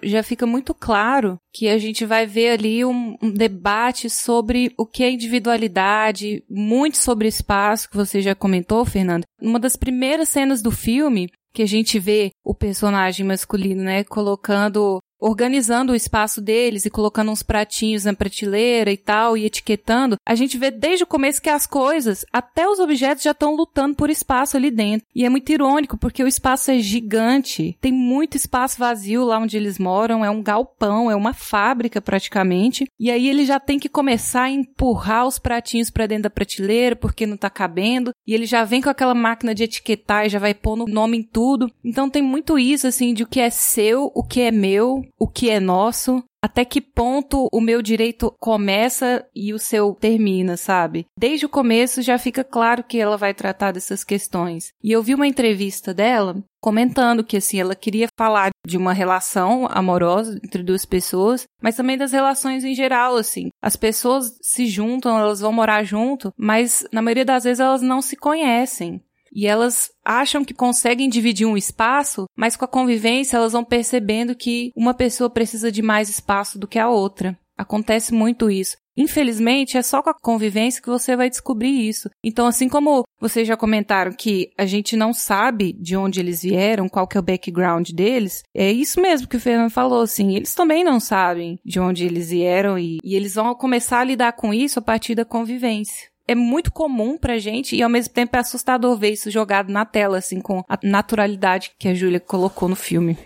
já 0.03 0.23
fica 0.23 0.45
muito 0.45 0.73
claro 0.73 1.37
que 1.53 1.67
a 1.67 1.77
gente 1.77 2.05
vai 2.05 2.25
ver 2.25 2.49
ali 2.51 2.85
um, 2.85 3.17
um, 3.21 3.31
debate 3.31 4.09
sobre 4.09 4.73
o 4.77 4.85
que 4.85 5.03
é 5.03 5.11
individualidade, 5.11 6.43
muito 6.49 6.97
sobre 6.97 7.27
espaço, 7.27 7.89
que 7.89 7.97
você 7.97 8.21
já 8.21 8.33
comentou, 8.33 8.85
Fernando. 8.85 9.23
Uma 9.41 9.59
das 9.59 9.75
primeiras 9.75 10.29
cenas 10.29 10.61
do 10.61 10.71
filme, 10.71 11.29
que 11.53 11.61
a 11.61 11.67
gente 11.67 11.99
vê 11.99 12.31
o 12.43 12.55
personagem 12.55 13.25
masculino, 13.25 13.83
né, 13.83 14.03
colocando 14.03 14.99
organizando 15.21 15.93
o 15.93 15.95
espaço 15.95 16.41
deles 16.41 16.85
e 16.85 16.89
colocando 16.89 17.31
uns 17.31 17.43
pratinhos 17.43 18.05
na 18.05 18.13
prateleira 18.13 18.91
e 18.91 18.97
tal, 18.97 19.37
e 19.37 19.45
etiquetando, 19.45 20.17
a 20.25 20.33
gente 20.33 20.57
vê 20.57 20.71
desde 20.71 21.03
o 21.03 21.07
começo 21.07 21.41
que 21.41 21.49
as 21.49 21.67
coisas, 21.67 22.25
até 22.33 22.67
os 22.67 22.79
objetos 22.79 23.23
já 23.23 23.31
estão 23.31 23.55
lutando 23.55 23.95
por 23.95 24.09
espaço 24.09 24.57
ali 24.57 24.71
dentro. 24.71 25.05
E 25.15 25.23
é 25.23 25.29
muito 25.29 25.51
irônico, 25.51 25.97
porque 25.97 26.23
o 26.23 26.27
espaço 26.27 26.71
é 26.71 26.79
gigante, 26.79 27.77
tem 27.79 27.91
muito 27.91 28.35
espaço 28.35 28.79
vazio 28.79 29.23
lá 29.23 29.37
onde 29.37 29.55
eles 29.55 29.77
moram, 29.77 30.25
é 30.25 30.29
um 30.29 30.41
galpão, 30.41 31.11
é 31.11 31.15
uma 31.15 31.33
fábrica 31.33 32.01
praticamente, 32.01 32.85
e 32.99 33.11
aí 33.11 33.29
ele 33.29 33.45
já 33.45 33.59
tem 33.59 33.77
que 33.77 33.89
começar 33.89 34.43
a 34.43 34.49
empurrar 34.49 35.27
os 35.27 35.37
pratinhos 35.37 35.91
para 35.91 36.07
dentro 36.07 36.23
da 36.23 36.29
prateleira, 36.29 36.95
porque 36.95 37.27
não 37.27 37.37
tá 37.37 37.49
cabendo, 37.49 38.11
e 38.25 38.33
ele 38.33 38.45
já 38.45 38.63
vem 38.63 38.81
com 38.81 38.89
aquela 38.89 39.13
máquina 39.13 39.53
de 39.53 39.63
etiquetar 39.63 40.25
e 40.25 40.29
já 40.29 40.39
vai 40.39 40.53
pôr 40.53 40.79
o 40.79 40.85
nome 40.85 41.17
em 41.17 41.23
tudo. 41.23 41.69
Então 41.83 42.09
tem 42.09 42.21
muito 42.21 42.57
isso, 42.57 42.87
assim, 42.87 43.13
de 43.13 43.23
o 43.23 43.27
que 43.27 43.39
é 43.39 43.49
seu, 43.49 44.11
o 44.15 44.23
que 44.23 44.41
é 44.41 44.51
meu, 44.51 45.03
o 45.19 45.27
que 45.27 45.49
é 45.49 45.59
nosso, 45.59 46.23
até 46.43 46.65
que 46.65 46.81
ponto 46.81 47.47
o 47.51 47.61
meu 47.61 47.81
direito 47.81 48.33
começa 48.39 49.25
e 49.35 49.53
o 49.53 49.59
seu 49.59 49.93
termina, 49.93 50.57
sabe? 50.57 51.05
Desde 51.17 51.45
o 51.45 51.49
começo 51.49 52.01
já 52.01 52.17
fica 52.17 52.43
claro 52.43 52.83
que 52.83 52.99
ela 52.99 53.15
vai 53.15 53.33
tratar 53.33 53.71
dessas 53.71 54.03
questões. 54.03 54.73
E 54.83 54.91
eu 54.91 55.03
vi 55.03 55.13
uma 55.13 55.27
entrevista 55.27 55.93
dela 55.93 56.35
comentando 56.59 57.23
que 57.23 57.37
assim 57.37 57.59
ela 57.59 57.75
queria 57.75 58.07
falar 58.17 58.49
de 58.65 58.77
uma 58.77 58.93
relação 58.93 59.67
amorosa 59.69 60.39
entre 60.43 60.63
duas 60.63 60.85
pessoas, 60.85 61.45
mas 61.61 61.75
também 61.75 61.97
das 61.97 62.11
relações 62.11 62.63
em 62.63 62.73
geral, 62.73 63.15
assim. 63.15 63.49
As 63.61 63.75
pessoas 63.75 64.37
se 64.41 64.65
juntam, 64.67 65.17
elas 65.17 65.39
vão 65.39 65.51
morar 65.51 65.83
junto, 65.83 66.31
mas 66.37 66.85
na 66.91 67.01
maioria 67.01 67.25
das 67.25 67.43
vezes 67.43 67.59
elas 67.59 67.81
não 67.81 68.01
se 68.01 68.15
conhecem. 68.15 69.01
E 69.33 69.47
elas 69.47 69.89
acham 70.03 70.43
que 70.43 70.53
conseguem 70.53 71.09
dividir 71.09 71.45
um 71.45 71.57
espaço, 71.57 72.25
mas 72.35 72.55
com 72.55 72.65
a 72.65 72.67
convivência 72.67 73.37
elas 73.37 73.53
vão 73.53 73.63
percebendo 73.63 74.35
que 74.35 74.71
uma 74.75 74.93
pessoa 74.93 75.29
precisa 75.29 75.71
de 75.71 75.81
mais 75.81 76.09
espaço 76.09 76.59
do 76.59 76.67
que 76.67 76.79
a 76.79 76.89
outra. 76.89 77.37
Acontece 77.57 78.13
muito 78.13 78.49
isso. 78.49 78.75
Infelizmente, 78.97 79.77
é 79.77 79.81
só 79.81 80.01
com 80.01 80.09
a 80.09 80.19
convivência 80.19 80.81
que 80.81 80.89
você 80.89 81.15
vai 81.15 81.29
descobrir 81.29 81.87
isso. 81.87 82.09
Então, 82.23 82.45
assim 82.45 82.67
como 82.67 83.03
vocês 83.19 83.47
já 83.47 83.55
comentaram 83.55 84.11
que 84.11 84.51
a 84.57 84.65
gente 84.65 84.97
não 84.97 85.13
sabe 85.13 85.73
de 85.73 85.95
onde 85.95 86.19
eles 86.19 86.41
vieram, 86.41 86.89
qual 86.89 87.07
que 87.07 87.17
é 87.17 87.19
o 87.19 87.23
background 87.23 87.89
deles, 87.91 88.43
é 88.53 88.71
isso 88.71 89.01
mesmo 89.01 89.27
que 89.27 89.37
o 89.37 89.39
Fernando 89.39 89.69
falou, 89.69 90.01
assim, 90.01 90.35
eles 90.35 90.53
também 90.53 90.83
não 90.83 90.99
sabem 90.99 91.57
de 91.63 91.79
onde 91.79 92.05
eles 92.05 92.31
vieram 92.31 92.77
e, 92.77 92.97
e 93.03 93.15
eles 93.15 93.35
vão 93.35 93.55
começar 93.55 93.99
a 93.99 94.03
lidar 94.03 94.33
com 94.33 94.53
isso 94.53 94.79
a 94.79 94.81
partir 94.81 95.15
da 95.15 95.23
convivência 95.23 96.10
é 96.31 96.35
muito 96.35 96.71
comum 96.71 97.17
pra 97.17 97.37
gente 97.37 97.75
e 97.75 97.83
ao 97.83 97.89
mesmo 97.89 98.13
tempo 98.13 98.37
é 98.37 98.39
assustador 98.39 98.97
ver 98.97 99.11
isso 99.11 99.29
jogado 99.29 99.69
na 99.69 99.83
tela, 99.83 100.17
assim, 100.17 100.39
com 100.39 100.63
a 100.69 100.77
naturalidade 100.81 101.73
que 101.77 101.89
a 101.89 101.93
Júlia 101.93 102.21
colocou 102.21 102.69
no 102.69 102.75
filme. 102.75 103.17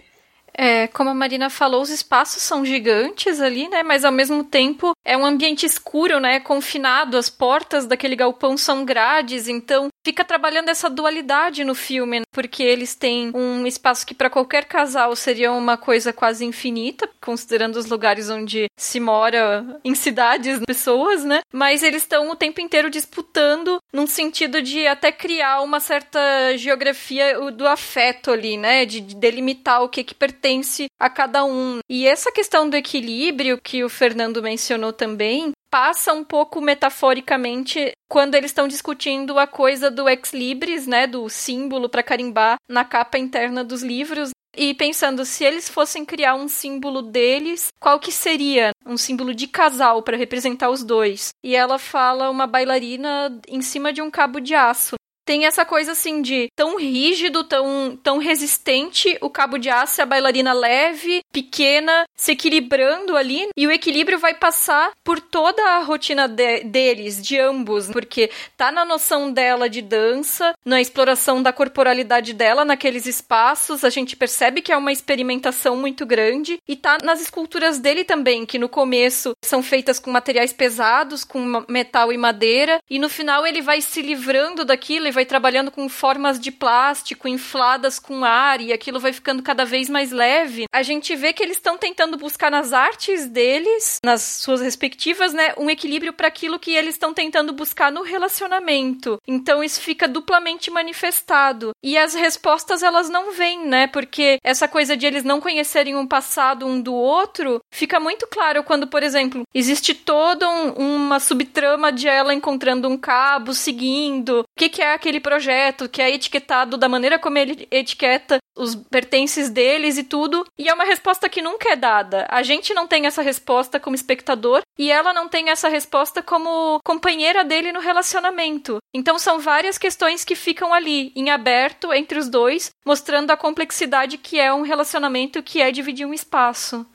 É, 0.57 0.87
como 0.87 1.11
a 1.11 1.13
Marina 1.13 1.49
falou, 1.51 1.83
os 1.83 1.89
espaços 1.91 2.41
são 2.41 2.65
gigantes 2.65 3.39
ali, 3.39 3.69
né? 3.69 3.83
Mas 3.83 4.03
ao 4.03 4.11
mesmo 4.11 4.43
tempo 4.43 4.94
é 5.05 5.15
um 5.15 5.25
ambiente 5.25 5.65
escuro, 5.65 6.19
né? 6.19 6.39
Confinado, 6.39 7.15
as 7.15 7.29
portas 7.29 7.85
daquele 7.85 8.15
galpão 8.15 8.57
são 8.57 8.83
grades, 8.83 9.47
então 9.47 9.89
fica 10.03 10.25
trabalhando 10.25 10.69
essa 10.69 10.89
dualidade 10.89 11.63
no 11.63 11.75
filme, 11.75 12.21
porque 12.31 12.63
eles 12.63 12.95
têm 12.95 13.31
um 13.33 13.65
espaço 13.67 14.05
que 14.05 14.15
para 14.15 14.29
qualquer 14.29 14.65
casal 14.65 15.15
seria 15.15 15.51
uma 15.51 15.77
coisa 15.77 16.11
quase 16.11 16.43
infinita, 16.43 17.07
considerando 17.21 17.75
os 17.75 17.85
lugares 17.85 18.29
onde 18.29 18.65
se 18.77 18.99
mora 18.99 19.79
em 19.83 19.93
cidades, 19.93 20.59
pessoas, 20.65 21.23
né? 21.23 21.41
Mas 21.53 21.83
eles 21.83 22.01
estão 22.01 22.29
o 22.29 22.35
tempo 22.35 22.59
inteiro 22.59 22.89
disputando 22.89 23.77
num 23.93 24.07
sentido 24.07 24.61
de 24.61 24.87
até 24.87 25.11
criar 25.11 25.61
uma 25.61 25.79
certa 25.79 26.19
geografia 26.57 27.39
do 27.51 27.67
afeto 27.67 28.31
ali, 28.31 28.57
né? 28.57 28.85
De 28.85 29.01
delimitar 29.01 29.83
o 29.83 29.89
que 29.89 30.03
que 30.03 30.15
pertence 30.15 30.87
a 30.99 31.09
cada 31.09 31.45
um. 31.45 31.79
E 31.89 32.07
essa 32.07 32.31
questão 32.31 32.67
do 32.67 32.75
equilíbrio 32.75 33.59
que 33.61 33.83
o 33.83 33.89
Fernando 33.89 34.41
mencionou 34.41 34.94
também, 34.95 35.51
passa 35.69 36.13
um 36.13 36.23
pouco 36.23 36.61
metaforicamente 36.61 37.91
quando 38.09 38.35
eles 38.35 38.51
estão 38.51 38.67
discutindo 38.67 39.37
a 39.37 39.45
coisa 39.45 39.91
do 39.91 40.07
ex 40.07 40.33
libris, 40.33 40.87
né, 40.87 41.05
do 41.05 41.29
símbolo 41.29 41.89
para 41.89 42.01
carimbar 42.01 42.55
na 42.67 42.83
capa 42.83 43.17
interna 43.17 43.63
dos 43.63 43.83
livros. 43.83 44.31
E 44.57 44.73
pensando, 44.73 45.25
se 45.25 45.43
eles 45.43 45.67
fossem 45.67 46.05
criar 46.05 46.33
um 46.35 46.47
símbolo 46.47 47.01
deles, 47.01 47.67
qual 47.77 47.99
que 47.99 48.11
seria? 48.11 48.71
Um 48.85 48.95
símbolo 48.95 49.33
de 49.33 49.47
casal 49.47 50.01
para 50.01 50.15
representar 50.15 50.69
os 50.69 50.81
dois. 50.81 51.29
E 51.43 51.55
ela 51.55 51.77
fala 51.77 52.29
uma 52.29 52.47
bailarina 52.47 53.37
em 53.47 53.61
cima 53.61 53.91
de 53.91 54.01
um 54.01 54.09
cabo 54.09 54.39
de 54.39 54.55
aço 54.55 54.95
tem 55.25 55.45
essa 55.45 55.65
coisa 55.65 55.93
assim 55.93 56.21
de 56.21 56.49
tão 56.55 56.77
rígido, 56.77 57.43
tão, 57.43 57.97
tão 58.01 58.19
resistente, 58.19 59.17
o 59.19 59.29
cabo 59.29 59.57
de 59.57 59.69
aço, 59.69 60.01
a 60.01 60.05
bailarina 60.05 60.53
leve, 60.53 61.21
pequena, 61.31 62.05
se 62.15 62.33
equilibrando 62.33 63.17
ali, 63.17 63.47
e 63.57 63.65
o 63.65 63.71
equilíbrio 63.71 64.19
vai 64.19 64.35
passar 64.35 64.91
por 65.03 65.19
toda 65.19 65.61
a 65.61 65.79
rotina 65.79 66.27
de, 66.27 66.63
deles, 66.63 67.21
de 67.21 67.39
ambos, 67.39 67.89
porque 67.89 68.29
tá 68.55 68.71
na 68.71 68.85
noção 68.85 69.31
dela 69.31 69.67
de 69.67 69.81
dança, 69.81 70.53
na 70.63 70.79
exploração 70.79 71.41
da 71.41 71.51
corporalidade 71.51 72.31
dela 72.33 72.63
naqueles 72.63 73.05
espaços, 73.07 73.83
a 73.83 73.89
gente 73.89 74.15
percebe 74.15 74.61
que 74.61 74.71
é 74.71 74.77
uma 74.77 74.91
experimentação 74.91 75.75
muito 75.75 76.05
grande, 76.05 76.59
e 76.67 76.75
tá 76.75 76.99
nas 77.03 77.19
esculturas 77.19 77.79
dele 77.79 78.03
também, 78.03 78.45
que 78.45 78.59
no 78.59 78.69
começo 78.69 79.33
são 79.43 79.63
feitas 79.63 79.99
com 79.99 80.11
materiais 80.11 80.53
pesados, 80.53 81.23
com 81.23 81.65
metal 81.67 82.13
e 82.13 82.17
madeira, 82.17 82.79
e 82.89 82.99
no 82.99 83.09
final 83.09 83.47
ele 83.47 83.61
vai 83.61 83.81
se 83.81 84.01
livrando 84.01 84.63
daquilo 84.63 85.14
vai 85.15 85.25
trabalhando 85.25 85.71
com 85.71 85.89
formas 85.89 86.39
de 86.39 86.51
plástico 86.51 87.27
infladas 87.27 87.97
com 87.97 88.23
ar 88.23 88.61
e 88.61 88.73
aquilo 88.73 88.99
vai 88.99 89.13
ficando 89.13 89.41
cada 89.41 89.65
vez 89.65 89.89
mais 89.89 90.11
leve. 90.11 90.65
A 90.71 90.83
gente 90.83 91.15
vê 91.15 91.33
que 91.33 91.41
eles 91.41 91.57
estão 91.57 91.77
tentando 91.77 92.17
buscar 92.17 92.51
nas 92.51 92.73
artes 92.73 93.27
deles, 93.27 93.99
nas 94.03 94.21
suas 94.21 94.61
respectivas, 94.61 95.33
né, 95.33 95.53
um 95.57 95.69
equilíbrio 95.69 96.13
para 96.13 96.27
aquilo 96.27 96.59
que 96.59 96.75
eles 96.75 96.95
estão 96.95 97.13
tentando 97.13 97.53
buscar 97.53 97.91
no 97.91 98.03
relacionamento. 98.03 99.19
Então 99.27 99.63
isso 99.63 99.81
fica 99.81 100.07
duplamente 100.07 100.69
manifestado. 100.69 101.71
E 101.81 101.97
as 101.97 102.13
respostas 102.13 102.83
elas 102.83 103.09
não 103.09 103.31
vêm, 103.31 103.65
né? 103.65 103.87
Porque 103.87 104.37
essa 104.43 104.67
coisa 104.67 104.97
de 104.97 105.05
eles 105.05 105.23
não 105.23 105.39
conhecerem 105.39 105.95
um 105.95 106.05
passado 106.05 106.65
um 106.67 106.81
do 106.81 106.93
outro 106.93 107.61
fica 107.71 107.99
muito 107.99 108.27
claro 108.27 108.63
quando, 108.63 108.87
por 108.87 109.01
exemplo, 109.01 109.43
existe 109.53 109.93
toda 109.93 110.49
um, 110.49 111.05
uma 111.05 111.19
subtrama 111.19 111.91
de 111.91 112.07
ela 112.07 112.33
encontrando 112.33 112.89
um 112.89 112.97
cabo, 112.97 113.53
seguindo. 113.53 114.41
O 114.41 114.45
que, 114.57 114.69
que 114.69 114.81
é 114.81 114.93
aquele 115.05 115.19
projeto 115.19 115.87
que 115.87 116.01
é 116.01 116.09
etiquetado 116.09 116.77
da 116.77 116.89
maneira 116.89 117.19
como 117.19 117.37
ele 117.37 117.67
etiqueta 117.69 118.39
os 118.57 118.73
pertences 118.73 119.49
deles 119.49 119.97
e 119.97 120.03
tudo, 120.03 120.43
e 120.57 120.67
é 120.67 120.73
uma 120.73 120.85
resposta 120.85 121.29
que 121.29 121.41
nunca 121.41 121.73
é 121.73 121.75
dada. 121.75 122.25
A 122.29 122.41
gente 122.41 122.73
não 122.73 122.87
tem 122.87 123.05
essa 123.05 123.21
resposta 123.21 123.79
como 123.79 123.95
espectador 123.95 124.61
e 124.79 124.89
ela 124.89 125.13
não 125.13 125.27
tem 125.27 125.49
essa 125.49 125.67
resposta 125.67 126.23
como 126.23 126.79
companheira 126.83 127.43
dele 127.43 127.71
no 127.71 127.81
relacionamento. 127.81 128.77
Então 128.93 129.19
são 129.19 129.39
várias 129.39 129.77
questões 129.77 130.23
que 130.23 130.35
ficam 130.35 130.73
ali 130.73 131.11
em 131.15 131.29
aberto 131.29 131.93
entre 131.93 132.17
os 132.17 132.29
dois, 132.29 132.71
mostrando 132.85 133.29
a 133.29 133.37
complexidade 133.37 134.17
que 134.17 134.39
é 134.39 134.51
um 134.51 134.63
relacionamento 134.63 135.43
que 135.43 135.61
é 135.61 135.71
dividir 135.71 136.07
um 136.07 136.13
espaço. 136.13 136.85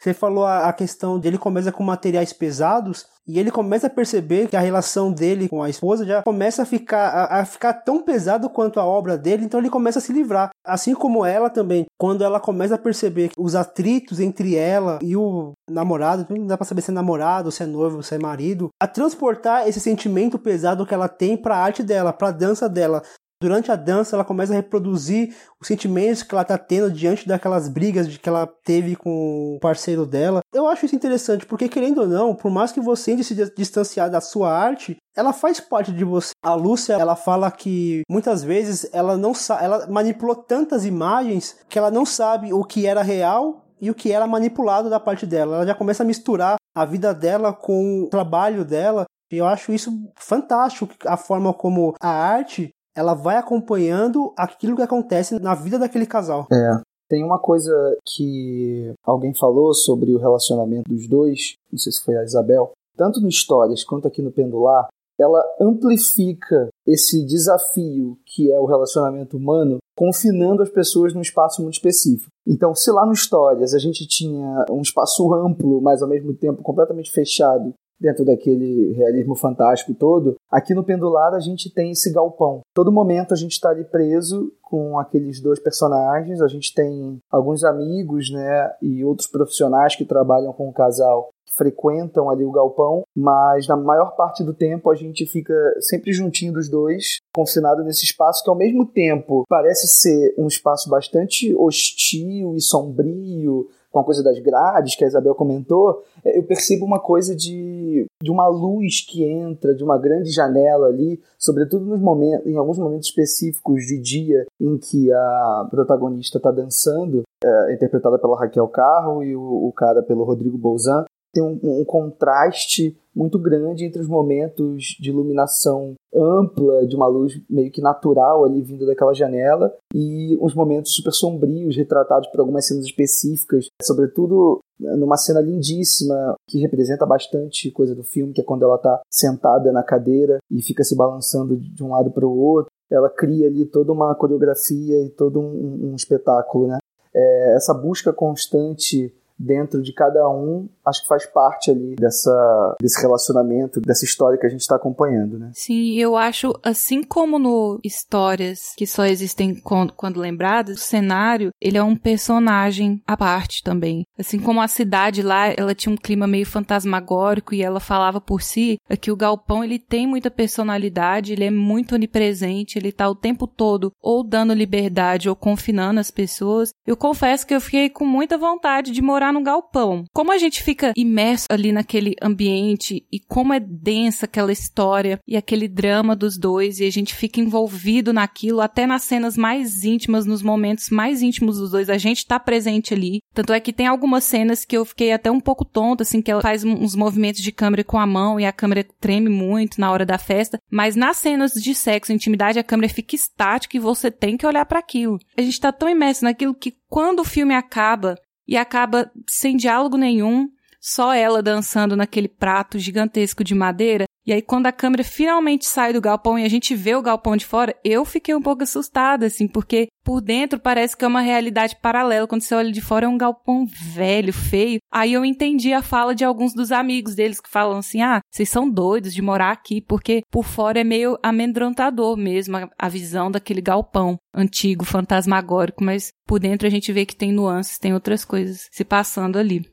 Você 0.00 0.12
falou 0.12 0.44
a, 0.44 0.72
questão 0.72 1.18
dele 1.18 1.38
começa 1.38 1.72
com 1.72 1.82
materiais 1.82 2.32
pesados 2.32 3.06
e 3.26 3.38
ele 3.38 3.50
começa 3.50 3.86
a 3.86 3.90
perceber 3.90 4.48
que 4.48 4.56
a 4.56 4.60
relação 4.60 5.12
dele 5.12 5.48
com 5.48 5.62
a 5.62 5.68
esposa 5.68 6.04
já 6.06 6.22
começa 6.22 6.62
a 6.62 6.66
ficar, 6.66 7.08
a, 7.08 7.40
a, 7.40 7.44
ficar 7.44 7.72
tão 7.72 8.02
pesado 8.02 8.48
quanto 8.48 8.78
a 8.78 8.84
obra 8.84 9.18
dele, 9.18 9.44
então 9.44 9.58
ele 9.58 9.70
começa 9.70 9.98
a 9.98 10.02
se 10.02 10.12
livrar. 10.12 10.50
Assim 10.64 10.94
como 10.94 11.24
ela 11.24 11.50
também, 11.50 11.86
quando 11.98 12.22
ela 12.22 12.38
começa 12.38 12.76
a 12.76 12.78
perceber 12.78 13.30
os 13.36 13.54
atritos 13.54 14.20
entre 14.20 14.54
ela 14.54 14.98
e 15.02 15.16
o 15.16 15.52
namorado, 15.68 16.26
não 16.30 16.46
dá 16.46 16.56
pra 16.56 16.66
saber 16.66 16.82
se 16.82 16.90
é 16.90 16.94
namorado, 16.94 17.50
se 17.50 17.62
é 17.62 17.66
noivo, 17.66 18.02
se 18.02 18.14
é 18.14 18.18
marido, 18.18 18.68
a 18.80 18.86
transportar 18.86 19.66
esse 19.68 19.80
sentimento 19.80 20.38
pesado 20.38 20.86
que 20.86 20.94
ela 20.94 21.08
tem 21.08 21.36
pra 21.36 21.56
arte 21.56 21.82
dela, 21.82 22.12
pra 22.12 22.30
dança 22.30 22.68
dela. 22.68 23.02
Durante 23.40 23.70
a 23.70 23.76
dança, 23.76 24.16
ela 24.16 24.24
começa 24.24 24.52
a 24.52 24.56
reproduzir 24.56 25.34
os 25.60 25.68
sentimentos 25.68 26.22
que 26.22 26.34
ela 26.34 26.42
está 26.42 26.56
tendo 26.56 26.90
diante 26.90 27.28
daquelas 27.28 27.68
brigas 27.68 28.08
de 28.08 28.18
que 28.18 28.28
ela 28.28 28.46
teve 28.64 28.96
com 28.96 29.56
o 29.56 29.60
parceiro 29.60 30.06
dela. 30.06 30.40
Eu 30.54 30.66
acho 30.66 30.86
isso 30.86 30.96
interessante, 30.96 31.44
porque 31.44 31.68
querendo 31.68 32.00
ou 32.00 32.06
não, 32.06 32.34
por 32.34 32.50
mais 32.50 32.72
que 32.72 32.80
você 32.80 33.06
tente 33.06 33.24
se 33.24 33.34
distanciar 33.54 34.10
da 34.10 34.20
sua 34.20 34.50
arte, 34.50 34.96
ela 35.14 35.32
faz 35.32 35.60
parte 35.60 35.92
de 35.92 36.04
você. 36.04 36.32
A 36.42 36.54
Lúcia, 36.54 36.94
ela 36.94 37.14
fala 37.14 37.50
que 37.50 38.02
muitas 38.08 38.42
vezes 38.42 38.88
ela 38.92 39.16
não 39.16 39.32
ela 39.60 39.86
manipulou 39.86 40.34
tantas 40.34 40.84
imagens 40.84 41.56
que 41.68 41.78
ela 41.78 41.90
não 41.90 42.06
sabe 42.06 42.52
o 42.52 42.64
que 42.64 42.86
era 42.86 43.02
real 43.02 43.66
e 43.80 43.90
o 43.90 43.94
que 43.94 44.12
era 44.12 44.26
manipulado 44.26 44.88
da 44.88 44.98
parte 44.98 45.26
dela. 45.26 45.56
Ela 45.56 45.66
já 45.66 45.74
começa 45.74 46.02
a 46.02 46.06
misturar 46.06 46.56
a 46.74 46.84
vida 46.84 47.14
dela 47.14 47.52
com 47.52 48.04
o 48.04 48.08
trabalho 48.08 48.64
dela. 48.64 49.04
Eu 49.30 49.46
acho 49.46 49.72
isso 49.72 49.90
fantástico, 50.16 50.88
a 51.04 51.16
forma 51.16 51.52
como 51.52 51.94
a 52.00 52.08
arte 52.08 52.70
ela 52.96 53.14
vai 53.14 53.36
acompanhando 53.36 54.32
aquilo 54.36 54.74
que 54.74 54.82
acontece 54.82 55.38
na 55.38 55.54
vida 55.54 55.78
daquele 55.78 56.06
casal. 56.06 56.46
É. 56.50 56.80
Tem 57.08 57.22
uma 57.22 57.38
coisa 57.38 57.72
que 58.04 58.92
alguém 59.04 59.32
falou 59.32 59.72
sobre 59.74 60.12
o 60.12 60.18
relacionamento 60.18 60.88
dos 60.88 61.06
dois, 61.06 61.54
não 61.70 61.78
sei 61.78 61.92
se 61.92 62.02
foi 62.02 62.16
a 62.16 62.24
Isabel, 62.24 62.72
tanto 62.96 63.20
no 63.20 63.28
Histórias 63.28 63.84
quanto 63.84 64.08
aqui 64.08 64.22
no 64.22 64.32
Pendular, 64.32 64.88
ela 65.18 65.42
amplifica 65.60 66.68
esse 66.86 67.24
desafio 67.24 68.18
que 68.26 68.50
é 68.50 68.58
o 68.58 68.66
relacionamento 68.66 69.36
humano, 69.36 69.78
confinando 69.96 70.62
as 70.62 70.68
pessoas 70.68 71.14
num 71.14 71.22
espaço 71.22 71.62
muito 71.62 71.74
específico. 71.74 72.30
Então, 72.46 72.74
se 72.74 72.90
lá 72.90 73.06
no 73.06 73.12
Histórias 73.12 73.72
a 73.72 73.78
gente 73.78 74.06
tinha 74.06 74.64
um 74.70 74.82
espaço 74.82 75.32
amplo, 75.32 75.80
mas 75.80 76.02
ao 76.02 76.08
mesmo 76.08 76.34
tempo 76.34 76.62
completamente 76.62 77.10
fechado, 77.10 77.72
dentro 78.00 78.24
daquele 78.24 78.92
realismo 78.92 79.34
fantástico 79.34 79.94
todo, 79.94 80.36
aqui 80.50 80.74
no 80.74 80.84
Pendular 80.84 81.34
a 81.34 81.40
gente 81.40 81.72
tem 81.72 81.92
esse 81.92 82.12
galpão. 82.12 82.60
Todo 82.74 82.92
momento 82.92 83.32
a 83.32 83.36
gente 83.36 83.52
está 83.52 83.70
ali 83.70 83.84
preso 83.84 84.52
com 84.62 84.98
aqueles 84.98 85.40
dois 85.40 85.60
personagens, 85.60 86.40
a 86.40 86.48
gente 86.48 86.74
tem 86.74 87.18
alguns 87.30 87.62
amigos, 87.64 88.30
né, 88.30 88.72
e 88.82 89.04
outros 89.04 89.28
profissionais 89.28 89.94
que 89.94 90.04
trabalham 90.04 90.52
com 90.52 90.68
o 90.68 90.72
casal 90.72 91.28
que 91.46 91.54
frequentam 91.54 92.28
ali 92.28 92.44
o 92.44 92.50
galpão, 92.50 93.04
mas 93.14 93.68
na 93.68 93.76
maior 93.76 94.16
parte 94.16 94.42
do 94.42 94.52
tempo 94.52 94.90
a 94.90 94.96
gente 94.96 95.24
fica 95.26 95.54
sempre 95.80 96.12
juntinho 96.12 96.52
dos 96.52 96.68
dois, 96.68 97.18
confinado 97.32 97.84
nesse 97.84 98.04
espaço 98.04 98.42
que 98.42 98.50
ao 98.50 98.56
mesmo 98.56 98.84
tempo 98.84 99.44
parece 99.48 99.86
ser 99.86 100.34
um 100.36 100.48
espaço 100.48 100.90
bastante 100.90 101.54
hostil 101.54 102.56
e 102.56 102.60
sombrio, 102.60 103.68
com 103.96 104.00
a 104.00 104.04
coisa 104.04 104.22
das 104.22 104.38
grades 104.40 104.94
que 104.94 105.04
a 105.04 105.08
Isabel 105.08 105.34
comentou, 105.34 106.02
é, 106.22 106.38
eu 106.38 106.42
percebo 106.42 106.84
uma 106.84 107.00
coisa 107.00 107.34
de, 107.34 108.04
de 108.22 108.30
uma 108.30 108.46
luz 108.46 109.00
que 109.00 109.24
entra 109.24 109.74
de 109.74 109.82
uma 109.82 109.96
grande 109.96 110.30
janela 110.30 110.88
ali, 110.88 111.18
sobretudo 111.38 111.86
nos 111.86 111.98
momentos, 111.98 112.46
em 112.46 112.58
alguns 112.58 112.78
momentos 112.78 113.08
específicos 113.08 113.86
de 113.86 113.98
dia 113.98 114.44
em 114.60 114.76
que 114.76 115.10
a 115.10 115.68
protagonista 115.70 116.36
está 116.36 116.50
dançando, 116.50 117.22
é, 117.42 117.72
interpretada 117.72 118.18
pela 118.18 118.38
Raquel 118.38 118.68
Carro 118.68 119.24
e 119.24 119.34
o, 119.34 119.40
o 119.40 119.72
cara 119.72 120.02
pelo 120.02 120.24
Rodrigo 120.24 120.58
Bolzan, 120.58 121.06
tem 121.36 121.42
um, 121.42 121.60
um, 121.62 121.84
contraste 121.84 122.96
muito 123.14 123.38
grande 123.38 123.84
entre 123.84 124.00
os 124.00 124.08
momentos 124.08 124.96
de 124.98 125.10
iluminação 125.10 125.92
ampla, 126.14 126.86
de 126.86 126.96
uma 126.96 127.06
luz 127.06 127.38
meio 127.48 127.70
que 127.70 127.82
natural 127.82 128.44
ali 128.44 128.62
vindo 128.62 128.86
daquela 128.86 129.12
janela, 129.12 129.74
e 129.94 130.38
uns 130.40 130.54
momentos 130.54 130.94
super 130.94 131.12
sombrios, 131.12 131.76
retratados 131.76 132.28
por 132.30 132.40
algumas 132.40 132.66
cenas 132.66 132.86
específicas, 132.86 133.68
sobretudo 133.82 134.60
numa 134.78 135.18
cena 135.18 135.40
lindíssima 135.40 136.34
que 136.48 136.58
representa 136.58 137.04
bastante 137.04 137.70
coisa 137.70 137.94
do 137.94 138.02
filme, 138.02 138.32
que 138.32 138.40
é 138.40 138.44
quando 138.44 138.64
ela 138.64 138.76
está 138.76 139.02
sentada 139.10 139.70
na 139.72 139.82
cadeira 139.82 140.38
e 140.50 140.62
fica 140.62 140.82
se 140.84 140.96
balançando 140.96 141.54
de 141.56 141.84
um 141.84 141.90
lado 141.90 142.10
para 142.10 142.26
o 142.26 142.38
outro. 142.38 142.70
Ela 142.90 143.10
cria 143.10 143.46
ali 143.46 143.66
toda 143.66 143.92
uma 143.92 144.14
coreografia 144.14 145.04
e 145.04 145.10
todo 145.10 145.38
um, 145.40 145.90
um 145.90 145.96
espetáculo, 145.96 146.68
né? 146.68 146.78
É, 147.14 147.56
essa 147.56 147.74
busca 147.74 148.12
constante 148.12 149.12
dentro 149.38 149.82
de 149.82 149.92
cada 149.92 150.28
um, 150.28 150.68
acho 150.84 151.02
que 151.02 151.08
faz 151.08 151.26
parte 151.26 151.70
ali 151.70 151.94
dessa, 151.96 152.76
desse 152.80 153.00
relacionamento, 153.00 153.80
dessa 153.80 154.04
história 154.04 154.38
que 154.38 154.46
a 154.46 154.48
gente 154.48 154.60
está 154.60 154.76
acompanhando, 154.76 155.38
né? 155.38 155.50
Sim, 155.52 155.94
eu 155.94 156.16
acho, 156.16 156.52
assim 156.62 157.02
como 157.02 157.38
no 157.38 157.78
Histórias 157.84 158.72
que 158.76 158.86
só 158.86 159.04
existem 159.04 159.54
quando, 159.54 159.92
quando 159.92 160.20
lembradas, 160.20 160.78
o 160.78 160.80
cenário, 160.80 161.50
ele 161.60 161.76
é 161.76 161.82
um 161.82 161.96
personagem 161.96 163.02
à 163.06 163.16
parte 163.16 163.62
também. 163.62 164.04
Assim 164.18 164.38
como 164.38 164.60
a 164.60 164.68
cidade 164.68 165.22
lá, 165.22 165.48
ela 165.56 165.74
tinha 165.74 165.92
um 165.92 165.96
clima 165.96 166.26
meio 166.26 166.46
fantasmagórico 166.46 167.54
e 167.54 167.62
ela 167.62 167.80
falava 167.80 168.20
por 168.20 168.42
si, 168.42 168.78
aqui 168.88 169.10
o 169.10 169.16
galpão, 169.16 169.62
ele 169.62 169.78
tem 169.78 170.06
muita 170.06 170.30
personalidade, 170.30 171.32
ele 171.32 171.44
é 171.44 171.50
muito 171.50 171.94
onipresente, 171.94 172.78
ele 172.78 172.92
tá 172.92 173.08
o 173.08 173.14
tempo 173.14 173.46
todo 173.46 173.92
ou 174.00 174.24
dando 174.24 174.54
liberdade 174.54 175.28
ou 175.28 175.36
confinando 175.36 176.00
as 176.00 176.10
pessoas. 176.10 176.70
Eu 176.86 176.96
confesso 176.96 177.46
que 177.46 177.54
eu 177.54 177.60
fiquei 177.60 177.90
com 177.90 178.04
muita 178.04 178.38
vontade 178.38 178.92
de 178.92 179.02
morar 179.02 179.25
no 179.32 179.42
galpão. 179.42 180.04
Como 180.12 180.32
a 180.32 180.38
gente 180.38 180.62
fica 180.62 180.92
imerso 180.96 181.46
ali 181.50 181.72
naquele 181.72 182.14
ambiente 182.22 183.04
e 183.12 183.20
como 183.20 183.52
é 183.52 183.60
densa 183.60 184.26
aquela 184.26 184.52
história 184.52 185.20
e 185.26 185.36
aquele 185.36 185.68
drama 185.68 186.16
dos 186.16 186.38
dois 186.38 186.80
e 186.80 186.84
a 186.84 186.90
gente 186.90 187.14
fica 187.14 187.40
envolvido 187.40 188.12
naquilo 188.12 188.60
até 188.60 188.86
nas 188.86 189.02
cenas 189.02 189.36
mais 189.36 189.84
íntimas, 189.84 190.26
nos 190.26 190.42
momentos 190.42 190.90
mais 190.90 191.22
íntimos 191.22 191.58
dos 191.58 191.70
dois, 191.70 191.90
a 191.90 191.98
gente 191.98 192.26
tá 192.26 192.38
presente 192.38 192.94
ali. 192.94 193.20
Tanto 193.34 193.52
é 193.52 193.60
que 193.60 193.72
tem 193.72 193.86
algumas 193.86 194.24
cenas 194.24 194.64
que 194.64 194.76
eu 194.76 194.84
fiquei 194.84 195.12
até 195.12 195.30
um 195.30 195.40
pouco 195.40 195.64
tonta, 195.64 196.02
assim, 196.02 196.22
que 196.22 196.30
ela 196.30 196.42
faz 196.42 196.64
uns 196.64 196.94
movimentos 196.94 197.42
de 197.42 197.52
câmera 197.52 197.84
com 197.84 197.98
a 197.98 198.06
mão 198.06 198.40
e 198.40 198.44
a 198.44 198.52
câmera 198.52 198.86
treme 199.00 199.28
muito 199.28 199.80
na 199.80 199.90
hora 199.90 200.06
da 200.06 200.18
festa, 200.18 200.60
mas 200.70 200.96
nas 200.96 201.18
cenas 201.18 201.52
de 201.52 201.74
sexo 201.74 202.12
e 202.12 202.14
intimidade 202.14 202.58
a 202.58 202.64
câmera 202.64 202.92
fica 202.92 203.14
estática 203.14 203.76
e 203.76 203.80
você 203.80 204.10
tem 204.10 204.36
que 204.36 204.46
olhar 204.46 204.64
para 204.66 204.78
aquilo. 204.78 205.18
A 205.36 205.42
gente 205.42 205.60
tá 205.60 205.72
tão 205.72 205.88
imerso 205.88 206.24
naquilo 206.24 206.54
que 206.54 206.74
quando 206.88 207.20
o 207.20 207.24
filme 207.24 207.54
acaba, 207.54 208.16
e 208.46 208.56
acaba 208.56 209.10
sem 209.26 209.56
diálogo 209.56 209.96
nenhum, 209.96 210.50
só 210.86 211.12
ela 211.12 211.42
dançando 211.42 211.96
naquele 211.96 212.28
prato 212.28 212.78
gigantesco 212.78 213.42
de 213.42 213.56
madeira. 213.56 214.04
E 214.24 214.32
aí, 214.32 214.40
quando 214.40 214.66
a 214.66 214.72
câmera 214.72 215.02
finalmente 215.02 215.66
sai 215.66 215.92
do 215.92 216.00
galpão 216.00 216.38
e 216.38 216.44
a 216.44 216.48
gente 216.48 216.74
vê 216.74 216.94
o 216.94 217.02
galpão 217.02 217.36
de 217.36 217.44
fora, 217.44 217.74
eu 217.84 218.04
fiquei 218.04 218.34
um 218.34 218.42
pouco 218.42 218.62
assustada, 218.62 219.26
assim, 219.26 219.46
porque 219.48 219.88
por 220.04 220.20
dentro 220.20 220.60
parece 220.60 220.96
que 220.96 221.04
é 221.04 221.08
uma 221.08 221.20
realidade 221.20 221.76
paralela. 221.80 222.26
Quando 222.26 222.42
você 222.42 222.54
olha 222.54 222.70
de 222.70 222.80
fora, 222.80 223.06
é 223.06 223.08
um 223.08 223.18
galpão 223.18 223.66
velho, 223.66 224.32
feio. 224.32 224.78
Aí 224.92 225.12
eu 225.12 225.24
entendi 225.24 225.72
a 225.72 225.82
fala 225.82 226.14
de 226.14 226.24
alguns 226.24 226.54
dos 226.54 226.70
amigos 226.70 227.14
deles 227.14 227.40
que 227.40 227.50
falam 227.50 227.78
assim: 227.78 228.02
ah, 228.02 228.20
vocês 228.32 228.48
são 228.48 228.68
doidos 228.68 229.12
de 229.12 229.22
morar 229.22 229.50
aqui, 229.50 229.80
porque 229.80 230.22
por 230.30 230.44
fora 230.44 230.80
é 230.80 230.84
meio 230.84 231.18
amedrontador 231.22 232.16
mesmo 232.16 232.56
a, 232.56 232.68
a 232.78 232.88
visão 232.88 233.30
daquele 233.30 233.60
galpão 233.60 234.16
antigo, 234.34 234.84
fantasmagórico, 234.84 235.84
mas 235.84 236.10
por 236.26 236.38
dentro 236.38 236.66
a 236.66 236.70
gente 236.70 236.92
vê 236.92 237.06
que 237.06 237.16
tem 237.16 237.32
nuances, 237.32 237.78
tem 237.78 237.94
outras 237.94 238.24
coisas 238.24 238.68
se 238.72 238.84
passando 238.84 239.36
ali. 239.36 239.64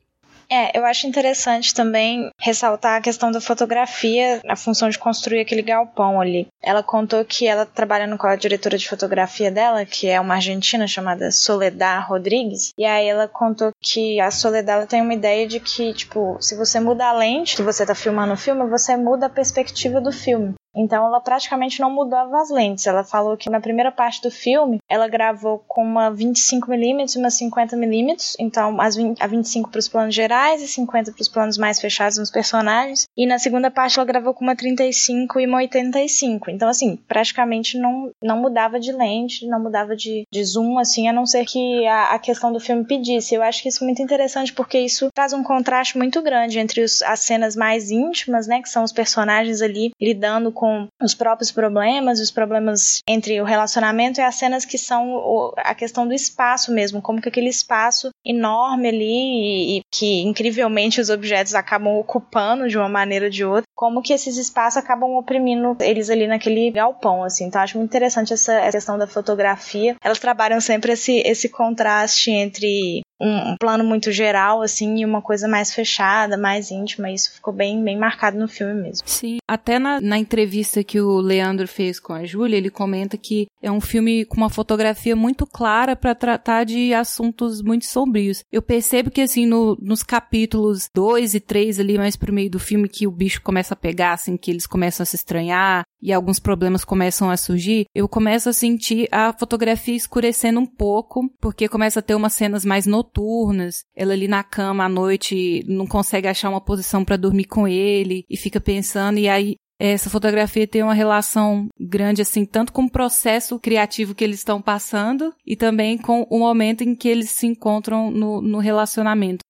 É, 0.54 0.78
eu 0.78 0.86
acho 0.86 1.08
interessante 1.08 1.74
também 1.74 2.30
ressaltar 2.40 3.00
a 3.00 3.02
questão 3.02 3.32
da 3.32 3.42
fotografia, 3.42 4.40
a 4.48 4.56
função 4.56 4.88
de 4.88 5.00
construir 5.00 5.40
aquele 5.40 5.64
galpão 5.64 6.22
ali. 6.22 6.46
Ela 6.62 6.84
contou 6.84 7.26
que 7.26 7.48
ela 7.48 7.66
trabalhando 7.66 8.20
com 8.20 8.28
a 8.28 8.36
diretora 8.36 8.78
de 8.78 8.88
fotografia 8.88 9.50
dela, 9.50 9.84
que 9.84 10.08
é 10.08 10.20
uma 10.20 10.36
argentina 10.36 10.86
chamada 10.86 11.32
Soledad 11.32 12.08
Rodrigues, 12.08 12.72
e 12.78 12.86
aí 12.86 13.08
ela 13.08 13.28
contou 13.28 13.72
que 13.82 14.20
a 14.22 14.30
Soledad 14.30 14.88
tem 14.88 15.02
uma 15.02 15.16
ideia 15.16 15.48
de 15.48 15.60
que, 15.60 15.92
tipo, 15.92 16.38
se 16.40 16.56
você 16.56 16.80
muda 16.80 17.08
a 17.08 17.14
lente 17.14 17.56
que 17.56 17.64
você 17.64 17.84
tá 17.84 17.96
filmando 17.96 18.34
o 18.34 18.38
filme, 18.38 18.70
você 18.70 18.96
muda 18.96 19.26
a 19.26 19.32
perspectiva 19.32 20.00
do 20.00 20.12
filme. 20.12 20.54
Então 20.76 21.06
ela 21.06 21.20
praticamente 21.20 21.80
não 21.80 21.92
mudava 21.92 22.42
as 22.42 22.50
lentes. 22.50 22.88
Ela 22.88 23.04
falou 23.04 23.38
que 23.38 23.50
na 23.50 23.62
primeira 23.62 23.92
parte 23.92 24.22
do 24.22 24.32
filme 24.32 24.78
ela 24.90 25.08
gravou 25.08 25.64
com 25.68 25.84
uma 25.84 26.12
25mm 26.12 27.16
e 27.16 27.20
uma 27.20 27.30
50mm, 27.30 28.36
então 28.40 28.80
as 28.82 28.96
20, 28.96 29.22
a 29.22 29.28
25 29.28 29.70
para 29.70 29.80
os 29.80 29.88
planos 29.88 30.16
gerais 30.16 30.62
e 30.62 30.68
50 30.68 31.12
para 31.12 31.22
os 31.22 31.28
planos 31.28 31.58
mais 31.58 31.80
fechados 31.80 32.18
nos 32.18 32.32
personagens. 32.32 33.06
E 33.16 33.26
na 33.26 33.38
segunda 33.38 33.70
parte 33.70 34.00
ela 34.00 34.06
gravou 34.06 34.34
com 34.34 34.44
uma 34.44 34.56
35 34.56 35.40
e 35.40 35.46
uma 35.46 35.58
85. 35.58 36.50
Então 36.50 36.68
assim, 36.68 36.96
praticamente 36.96 37.78
não, 37.78 38.12
não 38.22 38.42
mudava 38.42 38.80
de 38.80 38.92
lente, 38.92 39.48
não 39.48 39.62
mudava 39.62 39.96
de, 39.96 40.24
de 40.32 40.44
zoom, 40.44 40.78
assim, 40.78 41.08
a 41.08 41.14
não 41.14 41.26
ser 41.26 41.46
que 41.46 41.86
a, 41.86 42.14
a 42.14 42.20
questão 42.20 42.52
do 42.52 42.60
filme 42.60 42.86
pedisse. 42.86 43.36
Eu 43.36 43.44
acho 43.44 43.62
que 43.62 43.70
isso 43.70 43.84
é 43.84 43.86
muito 43.86 44.02
interessante 44.02 44.54
porque 44.54 44.80
isso 44.80 45.10
traz 45.14 45.34
um 45.34 45.44
contraste 45.44 45.98
muito 45.98 46.22
grande 46.22 46.60
entre 46.60 46.82
os, 46.82 47.02
as 47.04 47.20
cenas 47.20 47.56
mais 47.56 47.92
íntimas, 47.92 48.48
né, 48.48 48.62
que 48.62 48.70
são 48.70 48.84
os 48.84 48.92
personagens 48.92 49.62
ali 49.62 49.92
lidando 50.02 50.52
com 50.52 50.63
com 50.64 50.88
os 51.02 51.14
próprios 51.14 51.52
problemas, 51.52 52.22
os 52.22 52.32
problemas 52.32 53.00
entre 53.06 53.42
o 53.42 53.44
relacionamento 53.44 54.22
e 54.22 54.24
as 54.24 54.36
cenas 54.36 54.64
que 54.64 54.78
são 54.78 55.54
a 55.58 55.76
questão 55.76 56.08
do 56.08 56.14
espaço 56.14 56.72
mesmo, 56.72 57.02
como 57.02 57.22
que 57.22 57.28
aquele 57.28 57.50
espaço 57.50 58.12
enorme 58.26 58.88
ali 58.88 59.78
e, 59.78 59.82
que 59.92 60.22
incrivelmente 60.22 61.02
os 61.02 61.10
objetos 61.10 61.54
acabam 61.54 61.98
ocupando 61.98 62.70
de 62.70 62.78
uma 62.78 62.88
maneira 62.88 63.26
ou 63.26 63.30
de 63.30 63.44
outra, 63.44 63.68
como 63.76 64.02
que 64.02 64.14
esses 64.14 64.38
espaços 64.38 64.78
acabam 64.78 65.18
oprimindo 65.18 65.76
eles 65.82 66.10
ali 66.10 66.28
naquele 66.28 66.72
galpão, 66.72 67.26
assim. 67.26 67.48
Então 67.48 67.62
acho 67.62 67.78
muito 67.78 67.90
interessante 67.90 68.32
essa, 68.32 68.54
essa 68.54 68.78
questão 68.78 68.98
da 68.98 69.06
fotografia. 69.06 69.98
Elas 70.02 70.20
trabalham 70.20 70.62
sempre 70.62 70.94
esse, 70.94 71.18
esse 71.26 71.50
contraste 71.50 72.32
entre 72.32 73.02
um, 73.24 73.56
plano 73.58 73.84
muito 73.84 74.12
geral, 74.12 74.62
assim, 74.62 75.00
e 75.00 75.06
uma 75.06 75.22
coisa 75.22 75.48
mais 75.48 75.74
fechada, 75.74 76.38
mais 76.38 76.72
íntima. 76.72 77.12
Isso 77.12 77.34
ficou 77.34 77.54
bem, 77.54 77.84
bem 77.84 77.98
marcado 77.98 78.38
no 78.38 78.48
filme 78.48 78.74
mesmo. 78.74 79.08
Sim, 79.08 79.38
até 79.50 79.80
na, 79.80 80.02
na 80.02 80.18
entrevista 80.18 80.84
que 80.84 81.00
o 81.00 81.20
Leandro 81.20 81.68
fez 81.68 82.00
com 82.00 82.14
a 82.14 82.26
Júlia, 82.26 82.58
ele 82.58 82.70
comenta 82.70 83.18
que 83.18 83.48
é 83.62 83.72
um 83.72 83.82
filme 83.82 84.26
com 84.26 84.38
uma 84.38 84.50
fotografia 84.50 85.16
muito 85.16 85.46
clara 85.46 85.96
para 85.96 86.14
tratar 86.14 86.66
de 86.66 86.94
assuntos 86.94 87.62
muito 87.62 87.86
sombrios. 87.86 88.44
Eu 88.52 88.62
percebo 88.62 89.10
que, 89.10 89.22
assim, 89.22 89.46
no, 89.46 89.78
nos 89.82 90.04
capítulos 90.04 90.90
2 90.94 91.36
e 91.36 91.40
3 91.40 91.80
ali, 91.80 91.98
mais 91.98 92.16
pro 92.16 92.34
meio 92.34 92.50
do 92.50 92.60
filme, 92.60 92.90
que 92.90 93.08
o 93.08 93.12
bicho 93.12 93.42
começa 93.42 93.74
a 93.74 93.78
pegar, 93.78 94.14
assim, 94.14 94.36
que 94.36 94.52
eles 94.52 94.68
começam 94.68 95.04
a 95.04 95.06
se 95.06 95.16
estranhar 95.16 95.84
e 96.04 96.12
alguns 96.12 96.38
problemas 96.38 96.84
começam 96.84 97.30
a 97.30 97.38
surgir, 97.38 97.86
eu 97.96 98.10
começo 98.10 98.50
a 98.50 98.54
sentir 98.54 99.08
a 99.10 99.32
fotografia 99.32 99.96
escurecendo 99.96 100.60
um 100.60 100.66
pouco, 100.66 101.30
porque 101.40 101.70
começa 101.70 102.00
a 102.00 102.04
ter 102.04 102.14
umas 102.14 102.34
cenas 102.34 102.66
mais 102.66 102.86
noturnas. 102.86 103.86
Ela 103.96 104.12
ali 104.12 104.28
na 104.28 104.44
cama 104.44 104.84
à 104.84 104.90
noite 104.90 105.64
não 105.66 105.88
consegue 105.88 106.28
achar 106.28 106.50
uma 106.50 106.60
posição 106.60 107.06
para 107.06 107.16
dormir 107.16 107.46
com 107.46 107.66
ele 107.66 108.26
e 108.30 108.36
fica 108.36 108.60
pensando, 108.60 109.18
e 109.18 109.30
aí 109.30 109.56
essa 109.80 110.10
fotografia 110.10 110.68
tem 110.68 110.84
uma 110.84 110.94
relação 110.94 111.68
grande, 111.80 112.22
assim, 112.22 112.46
tanto 112.46 112.72
com 112.72 112.84
o 112.84 112.92
processo 112.92 113.60
criativo 113.60 114.14
que 114.14 114.24
eles 114.24 114.40
estão 114.40 114.62
passando 114.62 115.34
e 115.46 115.56
também 115.56 115.98
com 115.98 116.28
o 116.30 116.40
momento 116.40 116.84
em 116.84 116.96
que 116.96 117.08
eles 117.08 117.32
se 117.32 117.48
encontram 117.48 118.12
no, 118.12 118.42
no 118.42 118.60
relacionamento. 118.60 119.44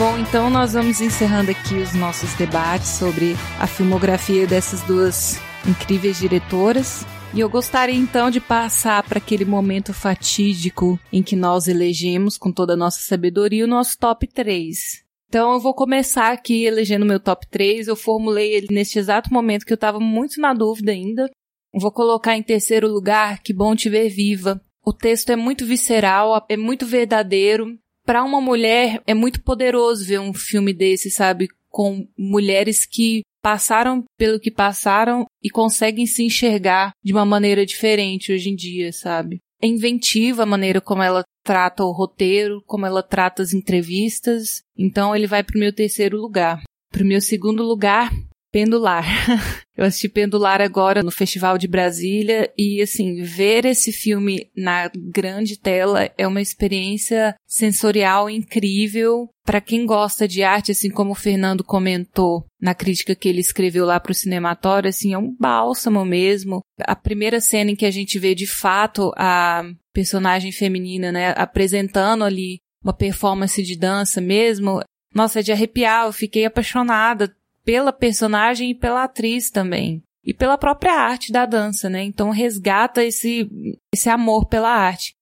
Bom, 0.00 0.16
então 0.16 0.48
nós 0.48 0.72
vamos 0.72 1.02
encerrando 1.02 1.50
aqui 1.50 1.74
os 1.74 1.92
nossos 1.92 2.32
debates 2.32 2.88
sobre 2.88 3.34
a 3.58 3.66
filmografia 3.66 4.46
dessas 4.46 4.80
duas 4.84 5.38
incríveis 5.68 6.18
diretoras. 6.18 7.04
E 7.34 7.40
eu 7.40 7.50
gostaria 7.50 7.94
então 7.94 8.30
de 8.30 8.40
passar 8.40 9.02
para 9.02 9.18
aquele 9.18 9.44
momento 9.44 9.92
fatídico 9.92 10.98
em 11.12 11.22
que 11.22 11.36
nós 11.36 11.68
elegemos 11.68 12.38
com 12.38 12.50
toda 12.50 12.72
a 12.72 12.76
nossa 12.78 13.02
sabedoria 13.02 13.62
o 13.62 13.68
nosso 13.68 13.98
top 13.98 14.26
3. 14.26 15.04
Então 15.28 15.52
eu 15.52 15.60
vou 15.60 15.74
começar 15.74 16.32
aqui 16.32 16.64
elegendo 16.64 17.04
meu 17.04 17.20
top 17.20 17.46
3. 17.50 17.86
Eu 17.86 17.94
formulei 17.94 18.54
ele 18.54 18.68
neste 18.70 18.98
exato 18.98 19.30
momento 19.30 19.66
que 19.66 19.72
eu 19.74 19.74
estava 19.74 20.00
muito 20.00 20.40
na 20.40 20.54
dúvida 20.54 20.92
ainda. 20.92 21.30
Vou 21.74 21.92
colocar 21.92 22.34
em 22.38 22.42
terceiro 22.42 22.88
lugar 22.88 23.42
Que 23.42 23.52
Bom 23.52 23.76
Te 23.76 23.90
Ver 23.90 24.08
Viva. 24.08 24.62
O 24.82 24.94
texto 24.94 25.28
é 25.28 25.36
muito 25.36 25.66
visceral, 25.66 26.46
é 26.48 26.56
muito 26.56 26.86
verdadeiro 26.86 27.78
para 28.10 28.24
uma 28.24 28.40
mulher 28.40 29.00
é 29.06 29.14
muito 29.14 29.40
poderoso 29.40 30.04
ver 30.04 30.18
um 30.18 30.34
filme 30.34 30.72
desse, 30.72 31.12
sabe? 31.12 31.46
Com 31.68 32.08
mulheres 32.18 32.84
que 32.84 33.22
passaram 33.40 34.02
pelo 34.18 34.40
que 34.40 34.50
passaram 34.50 35.26
e 35.40 35.48
conseguem 35.48 36.06
se 36.06 36.24
enxergar 36.24 36.90
de 37.04 37.12
uma 37.12 37.24
maneira 37.24 37.64
diferente 37.64 38.32
hoje 38.32 38.50
em 38.50 38.56
dia, 38.56 38.92
sabe? 38.92 39.38
É 39.62 39.66
inventiva 39.68 40.42
a 40.42 40.46
maneira 40.46 40.80
como 40.80 41.04
ela 41.04 41.22
trata 41.44 41.84
o 41.84 41.92
roteiro, 41.92 42.60
como 42.66 42.84
ela 42.84 43.00
trata 43.00 43.44
as 43.44 43.54
entrevistas. 43.54 44.60
Então 44.76 45.14
ele 45.14 45.28
vai 45.28 45.44
pro 45.44 45.60
meu 45.60 45.72
terceiro 45.72 46.20
lugar. 46.20 46.64
Pro 46.90 47.04
meu 47.04 47.20
segundo 47.20 47.62
lugar, 47.62 48.10
Pendular. 48.52 49.04
Eu 49.76 49.84
assisti 49.84 50.08
Pendular 50.08 50.60
agora 50.60 51.02
no 51.02 51.10
Festival 51.10 51.56
de 51.56 51.66
Brasília 51.66 52.52
e, 52.58 52.82
assim, 52.82 53.22
ver 53.22 53.64
esse 53.64 53.92
filme 53.92 54.50
na 54.54 54.90
grande 54.94 55.58
tela 55.58 56.10
é 56.18 56.26
uma 56.26 56.42
experiência 56.42 57.34
sensorial 57.46 58.28
incrível 58.28 59.28
para 59.44 59.60
quem 59.60 59.86
gosta 59.86 60.28
de 60.28 60.42
arte, 60.42 60.72
assim 60.72 60.90
como 60.90 61.12
o 61.12 61.14
Fernando 61.14 61.64
comentou 61.64 62.44
na 62.60 62.74
crítica 62.74 63.14
que 63.14 63.28
ele 63.28 63.40
escreveu 63.40 63.86
lá 63.86 63.98
para 63.98 64.12
o 64.12 64.14
cinematório, 64.14 64.88
assim, 64.88 65.14
é 65.14 65.18
um 65.18 65.34
bálsamo 65.34 66.04
mesmo. 66.04 66.60
A 66.82 66.94
primeira 66.94 67.40
cena 67.40 67.70
em 67.70 67.76
que 67.76 67.86
a 67.86 67.90
gente 67.90 68.18
vê 68.18 68.34
de 68.34 68.46
fato 68.46 69.12
a 69.16 69.64
personagem 69.94 70.52
feminina, 70.52 71.10
né, 71.10 71.34
apresentando 71.36 72.22
ali 72.22 72.58
uma 72.84 72.92
performance 72.92 73.62
de 73.62 73.76
dança 73.76 74.20
mesmo, 74.20 74.80
nossa, 75.14 75.40
é 75.40 75.42
de 75.42 75.52
arrepiar, 75.52 76.06
eu 76.06 76.12
fiquei 76.12 76.44
apaixonada 76.44 77.34
pela 77.64 77.92
personagem 77.92 78.70
e 78.70 78.74
pela 78.74 79.04
atriz 79.04 79.50
também. 79.50 80.02
E 80.24 80.34
pela 80.34 80.58
própria 80.58 80.92
arte 80.92 81.32
da 81.32 81.46
dança, 81.46 81.88
né? 81.88 82.02
Então 82.02 82.30
resgata 82.30 83.02
esse, 83.02 83.48
esse 83.94 84.08
amor 84.08 84.46
pela 84.46 84.70
arte. 84.70 85.12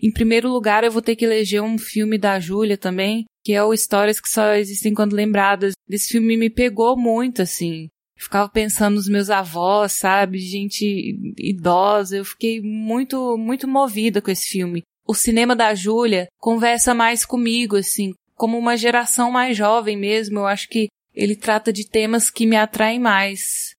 Em 0.00 0.12
primeiro 0.12 0.48
lugar, 0.48 0.84
eu 0.84 0.92
vou 0.92 1.02
ter 1.02 1.16
que 1.16 1.24
eleger 1.24 1.60
um 1.60 1.76
filme 1.76 2.16
da 2.16 2.38
Júlia 2.38 2.78
também, 2.78 3.24
que 3.44 3.52
é 3.52 3.64
o 3.64 3.74
Histórias 3.74 4.20
que 4.20 4.28
Só 4.28 4.52
Existem 4.54 4.94
Quando 4.94 5.14
Lembradas. 5.14 5.72
Esse 5.88 6.12
filme 6.12 6.36
me 6.36 6.48
pegou 6.48 6.96
muito, 6.96 7.42
assim. 7.42 7.88
Ficava 8.16 8.48
pensando 8.48 8.94
nos 8.94 9.08
meus 9.08 9.28
avós, 9.28 9.92
sabe? 9.92 10.38
Gente 10.38 11.16
idosa. 11.36 12.16
Eu 12.16 12.24
fiquei 12.24 12.60
muito, 12.60 13.36
muito 13.36 13.66
movida 13.66 14.22
com 14.22 14.30
esse 14.30 14.48
filme. 14.48 14.82
O 15.06 15.14
cinema 15.14 15.56
da 15.56 15.74
Júlia 15.74 16.28
conversa 16.38 16.94
mais 16.94 17.24
comigo, 17.24 17.76
assim, 17.76 18.12
como 18.34 18.56
uma 18.56 18.76
geração 18.76 19.32
mais 19.32 19.56
jovem 19.56 19.96
mesmo. 19.96 20.40
Eu 20.40 20.46
acho 20.46 20.68
que 20.68 20.88
ele 21.18 21.34
trata 21.34 21.72
de 21.72 21.84
temas 21.84 22.30
que 22.30 22.46
me 22.46 22.54
atraem 22.54 23.00
mais. 23.00 23.74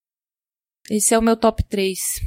Esse 0.92 1.14
é 1.14 1.18
o 1.18 1.22
meu 1.22 1.38
top 1.38 1.64
3. 1.64 2.20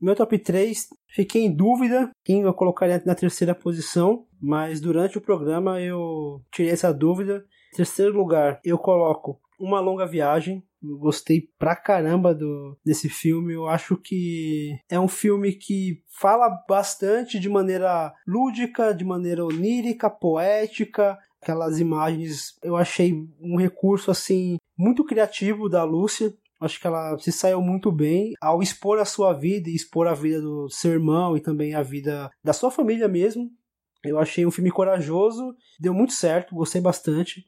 Meu 0.00 0.14
top 0.14 0.38
3, 0.38 0.86
fiquei 1.08 1.42
em 1.42 1.52
dúvida 1.52 2.08
quem 2.24 2.42
eu 2.42 2.54
colocaria 2.54 3.02
na 3.04 3.14
terceira 3.16 3.56
posição, 3.56 4.24
mas 4.40 4.80
durante 4.80 5.18
o 5.18 5.20
programa 5.20 5.80
eu 5.80 6.44
tirei 6.52 6.70
essa 6.70 6.94
dúvida. 6.94 7.44
Em 7.72 7.76
terceiro 7.78 8.16
lugar, 8.16 8.60
eu 8.64 8.78
coloco 8.78 9.40
Uma 9.58 9.80
Longa 9.80 10.06
Viagem. 10.06 10.62
Eu 10.80 10.96
gostei 10.98 11.48
pra 11.58 11.74
caramba 11.74 12.32
do, 12.32 12.78
desse 12.84 13.08
filme. 13.08 13.54
Eu 13.54 13.66
acho 13.66 13.96
que 13.96 14.78
é 14.88 15.00
um 15.00 15.08
filme 15.08 15.52
que 15.52 16.04
fala 16.20 16.48
bastante 16.68 17.40
de 17.40 17.48
maneira 17.48 18.14
lúdica, 18.24 18.94
de 18.94 19.04
maneira 19.04 19.44
onírica, 19.44 20.08
poética, 20.08 21.18
aquelas 21.46 21.78
imagens, 21.78 22.58
eu 22.60 22.76
achei 22.76 23.12
um 23.40 23.56
recurso 23.56 24.10
assim 24.10 24.56
muito 24.76 25.04
criativo 25.04 25.68
da 25.68 25.84
Lúcia. 25.84 26.34
Acho 26.60 26.80
que 26.80 26.86
ela 26.86 27.16
se 27.18 27.30
saiu 27.30 27.60
muito 27.60 27.92
bem 27.92 28.32
ao 28.40 28.60
expor 28.60 28.98
a 28.98 29.04
sua 29.04 29.32
vida 29.32 29.70
e 29.70 29.74
expor 29.74 30.08
a 30.08 30.14
vida 30.14 30.40
do 30.40 30.68
seu 30.68 30.90
irmão 30.92 31.36
e 31.36 31.40
também 31.40 31.74
a 31.74 31.82
vida 31.82 32.30
da 32.42 32.52
sua 32.52 32.70
família 32.70 33.06
mesmo. 33.06 33.48
Eu 34.04 34.18
achei 34.18 34.44
um 34.44 34.50
filme 34.50 34.70
corajoso, 34.70 35.54
deu 35.78 35.94
muito 35.94 36.14
certo, 36.14 36.54
gostei 36.54 36.80
bastante. 36.80 37.44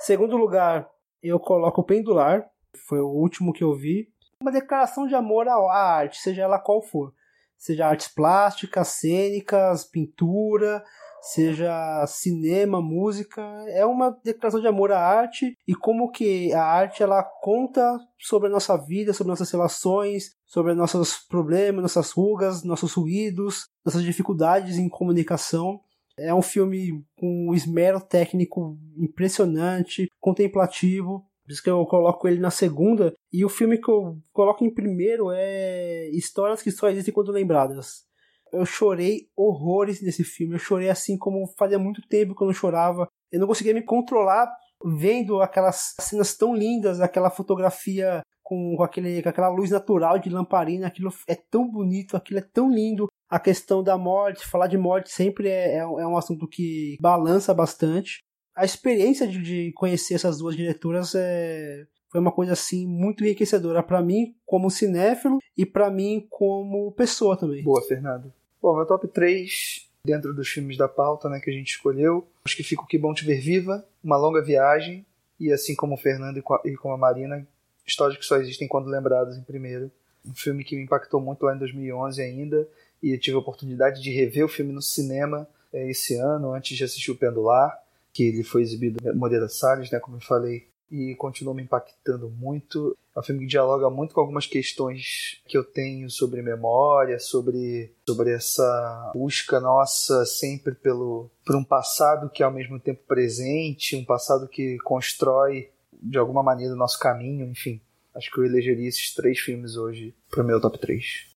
Segundo 0.00 0.36
lugar, 0.36 0.86
eu 1.22 1.38
coloco 1.40 1.80
o 1.80 1.84
Pendular, 1.84 2.46
foi 2.86 3.00
o 3.00 3.08
último 3.08 3.52
que 3.52 3.64
eu 3.64 3.74
vi. 3.74 4.08
Uma 4.42 4.52
declaração 4.52 5.06
de 5.06 5.14
amor 5.14 5.48
à 5.48 5.54
arte, 5.54 6.18
seja 6.18 6.42
ela 6.42 6.58
qual 6.58 6.82
for. 6.82 7.14
Seja 7.56 7.86
artes 7.86 8.08
plásticas, 8.08 8.88
cênicas, 8.88 9.84
pintura, 9.84 10.82
seja 11.22 12.04
cinema, 12.06 12.80
música, 12.80 13.42
é 13.68 13.84
uma 13.84 14.10
declaração 14.24 14.60
de 14.60 14.66
amor 14.66 14.92
à 14.92 14.98
arte 14.98 15.56
e 15.66 15.74
como 15.74 16.10
que 16.10 16.52
a 16.52 16.62
arte 16.62 17.02
ela 17.02 17.22
conta 17.22 17.98
sobre 18.18 18.48
a 18.48 18.50
nossa 18.50 18.76
vida, 18.76 19.12
sobre 19.12 19.30
nossas 19.30 19.50
relações, 19.50 20.32
sobre 20.46 20.74
nossos 20.74 21.18
problemas, 21.18 21.82
nossas 21.82 22.10
rugas, 22.10 22.64
nossos 22.64 22.92
ruídos, 22.94 23.66
nossas 23.84 24.02
dificuldades 24.02 24.78
em 24.78 24.88
comunicação. 24.88 25.80
É 26.18 26.34
um 26.34 26.42
filme 26.42 27.04
com 27.16 27.48
um 27.48 27.54
esmero 27.54 28.00
técnico 28.00 28.78
impressionante, 28.96 30.08
contemplativo, 30.18 31.24
por 31.44 31.52
isso 31.52 31.62
que 31.62 31.70
eu 31.70 31.84
coloco 31.86 32.28
ele 32.28 32.38
na 32.38 32.50
segunda. 32.50 33.12
E 33.32 33.44
o 33.44 33.48
filme 33.48 33.78
que 33.78 33.90
eu 33.90 34.18
coloco 34.32 34.64
em 34.64 34.72
primeiro 34.72 35.30
é 35.32 36.08
Histórias 36.10 36.62
que 36.62 36.70
só 36.70 36.88
existem 36.88 37.12
quando 37.12 37.32
lembradas 37.32 38.08
eu 38.52 38.64
chorei 38.66 39.28
horrores 39.36 40.02
nesse 40.02 40.24
filme. 40.24 40.54
Eu 40.54 40.58
chorei 40.58 40.88
assim 40.88 41.16
como 41.16 41.46
fazia 41.58 41.78
muito 41.78 42.00
tempo 42.08 42.34
que 42.34 42.42
eu 42.42 42.46
não 42.46 42.54
chorava. 42.54 43.08
Eu 43.30 43.40
não 43.40 43.46
conseguia 43.46 43.74
me 43.74 43.82
controlar 43.82 44.50
vendo 44.84 45.40
aquelas 45.40 45.94
cenas 46.00 46.36
tão 46.36 46.54
lindas, 46.54 47.00
aquela 47.00 47.30
fotografia 47.30 48.22
com, 48.42 48.82
aquele, 48.82 49.22
com 49.22 49.28
aquela 49.28 49.48
luz 49.48 49.70
natural 49.70 50.18
de 50.18 50.30
lamparina. 50.30 50.86
Aquilo 50.86 51.12
é 51.28 51.34
tão 51.34 51.70
bonito, 51.70 52.16
aquilo 52.16 52.40
é 52.40 52.42
tão 52.42 52.70
lindo. 52.70 53.06
A 53.28 53.38
questão 53.38 53.82
da 53.82 53.96
morte, 53.96 54.46
falar 54.46 54.66
de 54.66 54.76
morte 54.76 55.10
sempre 55.12 55.48
é, 55.48 55.76
é, 55.76 55.78
é 55.78 55.84
um 55.84 56.16
assunto 56.16 56.48
que 56.48 56.96
balança 57.00 57.54
bastante. 57.54 58.20
A 58.56 58.64
experiência 58.64 59.26
de, 59.26 59.40
de 59.40 59.72
conhecer 59.74 60.14
essas 60.14 60.38
duas 60.38 60.56
diretoras 60.56 61.14
é, 61.14 61.86
foi 62.10 62.20
uma 62.20 62.32
coisa 62.32 62.52
assim 62.52 62.86
muito 62.86 63.24
enriquecedora 63.24 63.82
para 63.82 64.02
mim 64.02 64.34
como 64.44 64.68
cinéfilo 64.68 65.38
e 65.56 65.64
para 65.64 65.90
mim 65.90 66.26
como 66.28 66.92
pessoa 66.92 67.38
também. 67.38 67.62
Boa, 67.62 67.80
Fernando. 67.82 68.32
Bom, 68.62 68.76
meu 68.76 68.84
top 68.84 69.08
3 69.08 69.88
dentro 70.04 70.34
dos 70.34 70.48
filmes 70.48 70.76
da 70.76 70.86
pauta, 70.86 71.30
né, 71.30 71.40
que 71.40 71.48
a 71.48 71.52
gente 71.52 71.70
escolheu, 71.70 72.26
acho 72.44 72.54
que 72.54 72.62
fica 72.62 72.82
o 72.82 72.86
Que 72.86 72.98
Bom 72.98 73.14
Te 73.14 73.24
Ver 73.24 73.40
Viva, 73.40 73.86
Uma 74.04 74.18
Longa 74.18 74.42
Viagem 74.42 75.04
e 75.38 75.50
assim 75.50 75.74
como 75.74 75.94
o 75.94 75.96
Fernando 75.96 76.42
e 76.64 76.76
com 76.76 76.92
a 76.92 76.98
Marina, 76.98 77.46
histórias 77.86 78.18
que 78.18 78.24
só 78.24 78.36
existem 78.36 78.68
quando 78.68 78.90
lembradas 78.90 79.38
em 79.38 79.42
primeiro. 79.42 79.90
Um 80.26 80.34
filme 80.34 80.62
que 80.62 80.76
me 80.76 80.82
impactou 80.82 81.22
muito 81.22 81.46
lá 81.46 81.54
em 81.54 81.58
2011 81.58 82.20
ainda 82.20 82.68
e 83.02 83.16
tive 83.16 83.36
a 83.36 83.40
oportunidade 83.40 84.02
de 84.02 84.10
rever 84.10 84.44
o 84.44 84.48
filme 84.48 84.72
no 84.72 84.82
cinema 84.82 85.48
é, 85.72 85.90
esse 85.90 86.14
ano, 86.16 86.52
antes 86.52 86.76
de 86.76 86.84
assistir 86.84 87.10
o 87.10 87.16
Pendular, 87.16 87.82
que 88.12 88.24
ele 88.24 88.42
foi 88.42 88.60
exibido 88.60 88.98
no 89.02 89.14
Moreira 89.14 89.48
Salles, 89.48 89.90
né, 89.90 89.98
como 89.98 90.18
eu 90.18 90.20
falei, 90.20 90.66
e 90.90 91.14
continuou 91.14 91.54
me 91.54 91.62
impactando 91.62 92.28
muito. 92.28 92.94
É 93.20 93.22
um 93.22 93.22
filme 93.22 93.42
que 93.42 93.50
dialoga 93.50 93.90
muito 93.90 94.14
com 94.14 94.20
algumas 94.22 94.46
questões 94.46 95.42
que 95.46 95.56
eu 95.58 95.62
tenho 95.62 96.08
sobre 96.08 96.40
memória, 96.40 97.18
sobre, 97.18 97.92
sobre 98.08 98.32
essa 98.32 99.12
busca 99.14 99.60
nossa 99.60 100.24
sempre 100.24 100.74
pelo, 100.74 101.30
por 101.44 101.54
um 101.54 101.62
passado 101.62 102.30
que 102.30 102.42
é 102.42 102.46
ao 102.46 102.52
mesmo 102.52 102.80
tempo 102.80 103.02
presente, 103.06 103.94
um 103.94 104.04
passado 104.06 104.48
que 104.48 104.78
constrói 104.78 105.68
de 106.02 106.16
alguma 106.16 106.42
maneira 106.42 106.72
o 106.72 106.78
nosso 106.78 106.98
caminho, 106.98 107.44
enfim. 107.44 107.78
Acho 108.14 108.30
que 108.30 108.40
eu 108.40 108.46
elegeria 108.46 108.88
esses 108.88 109.12
três 109.12 109.38
filmes 109.38 109.76
hoje 109.76 110.14
para 110.30 110.42
o 110.42 110.46
meu 110.46 110.58
top 110.58 110.78
3. 110.78 111.26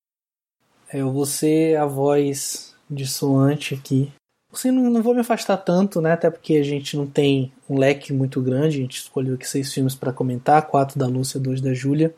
É, 0.89 1.03
eu 1.03 1.13
vou 1.13 1.27
ser 1.27 1.77
a 1.77 1.85
voz 1.85 2.75
dissoante 2.89 3.75
aqui 3.75 4.11
Assim, 4.59 4.71
não, 4.71 4.91
não, 4.91 5.03
vou 5.03 5.15
me 5.15 5.21
afastar 5.21 5.57
tanto, 5.59 6.01
né? 6.01 6.13
Até 6.13 6.31
porque 6.31 6.55
a 6.55 6.63
gente 6.63 6.97
não 6.97 7.07
tem 7.07 7.53
um 7.69 7.79
leque 7.79 8.13
muito 8.13 8.41
grande. 8.41 8.79
A 8.79 8.81
gente 8.83 8.99
escolheu 8.99 9.35
aqui 9.35 9.49
seis 9.49 9.73
filmes 9.73 9.95
para 9.95 10.13
comentar: 10.13 10.67
quatro 10.67 10.99
da 10.99 11.07
Lúcia, 11.07 11.41
dois 11.41 11.61
da 11.61 11.75
Júlia. 11.75 12.15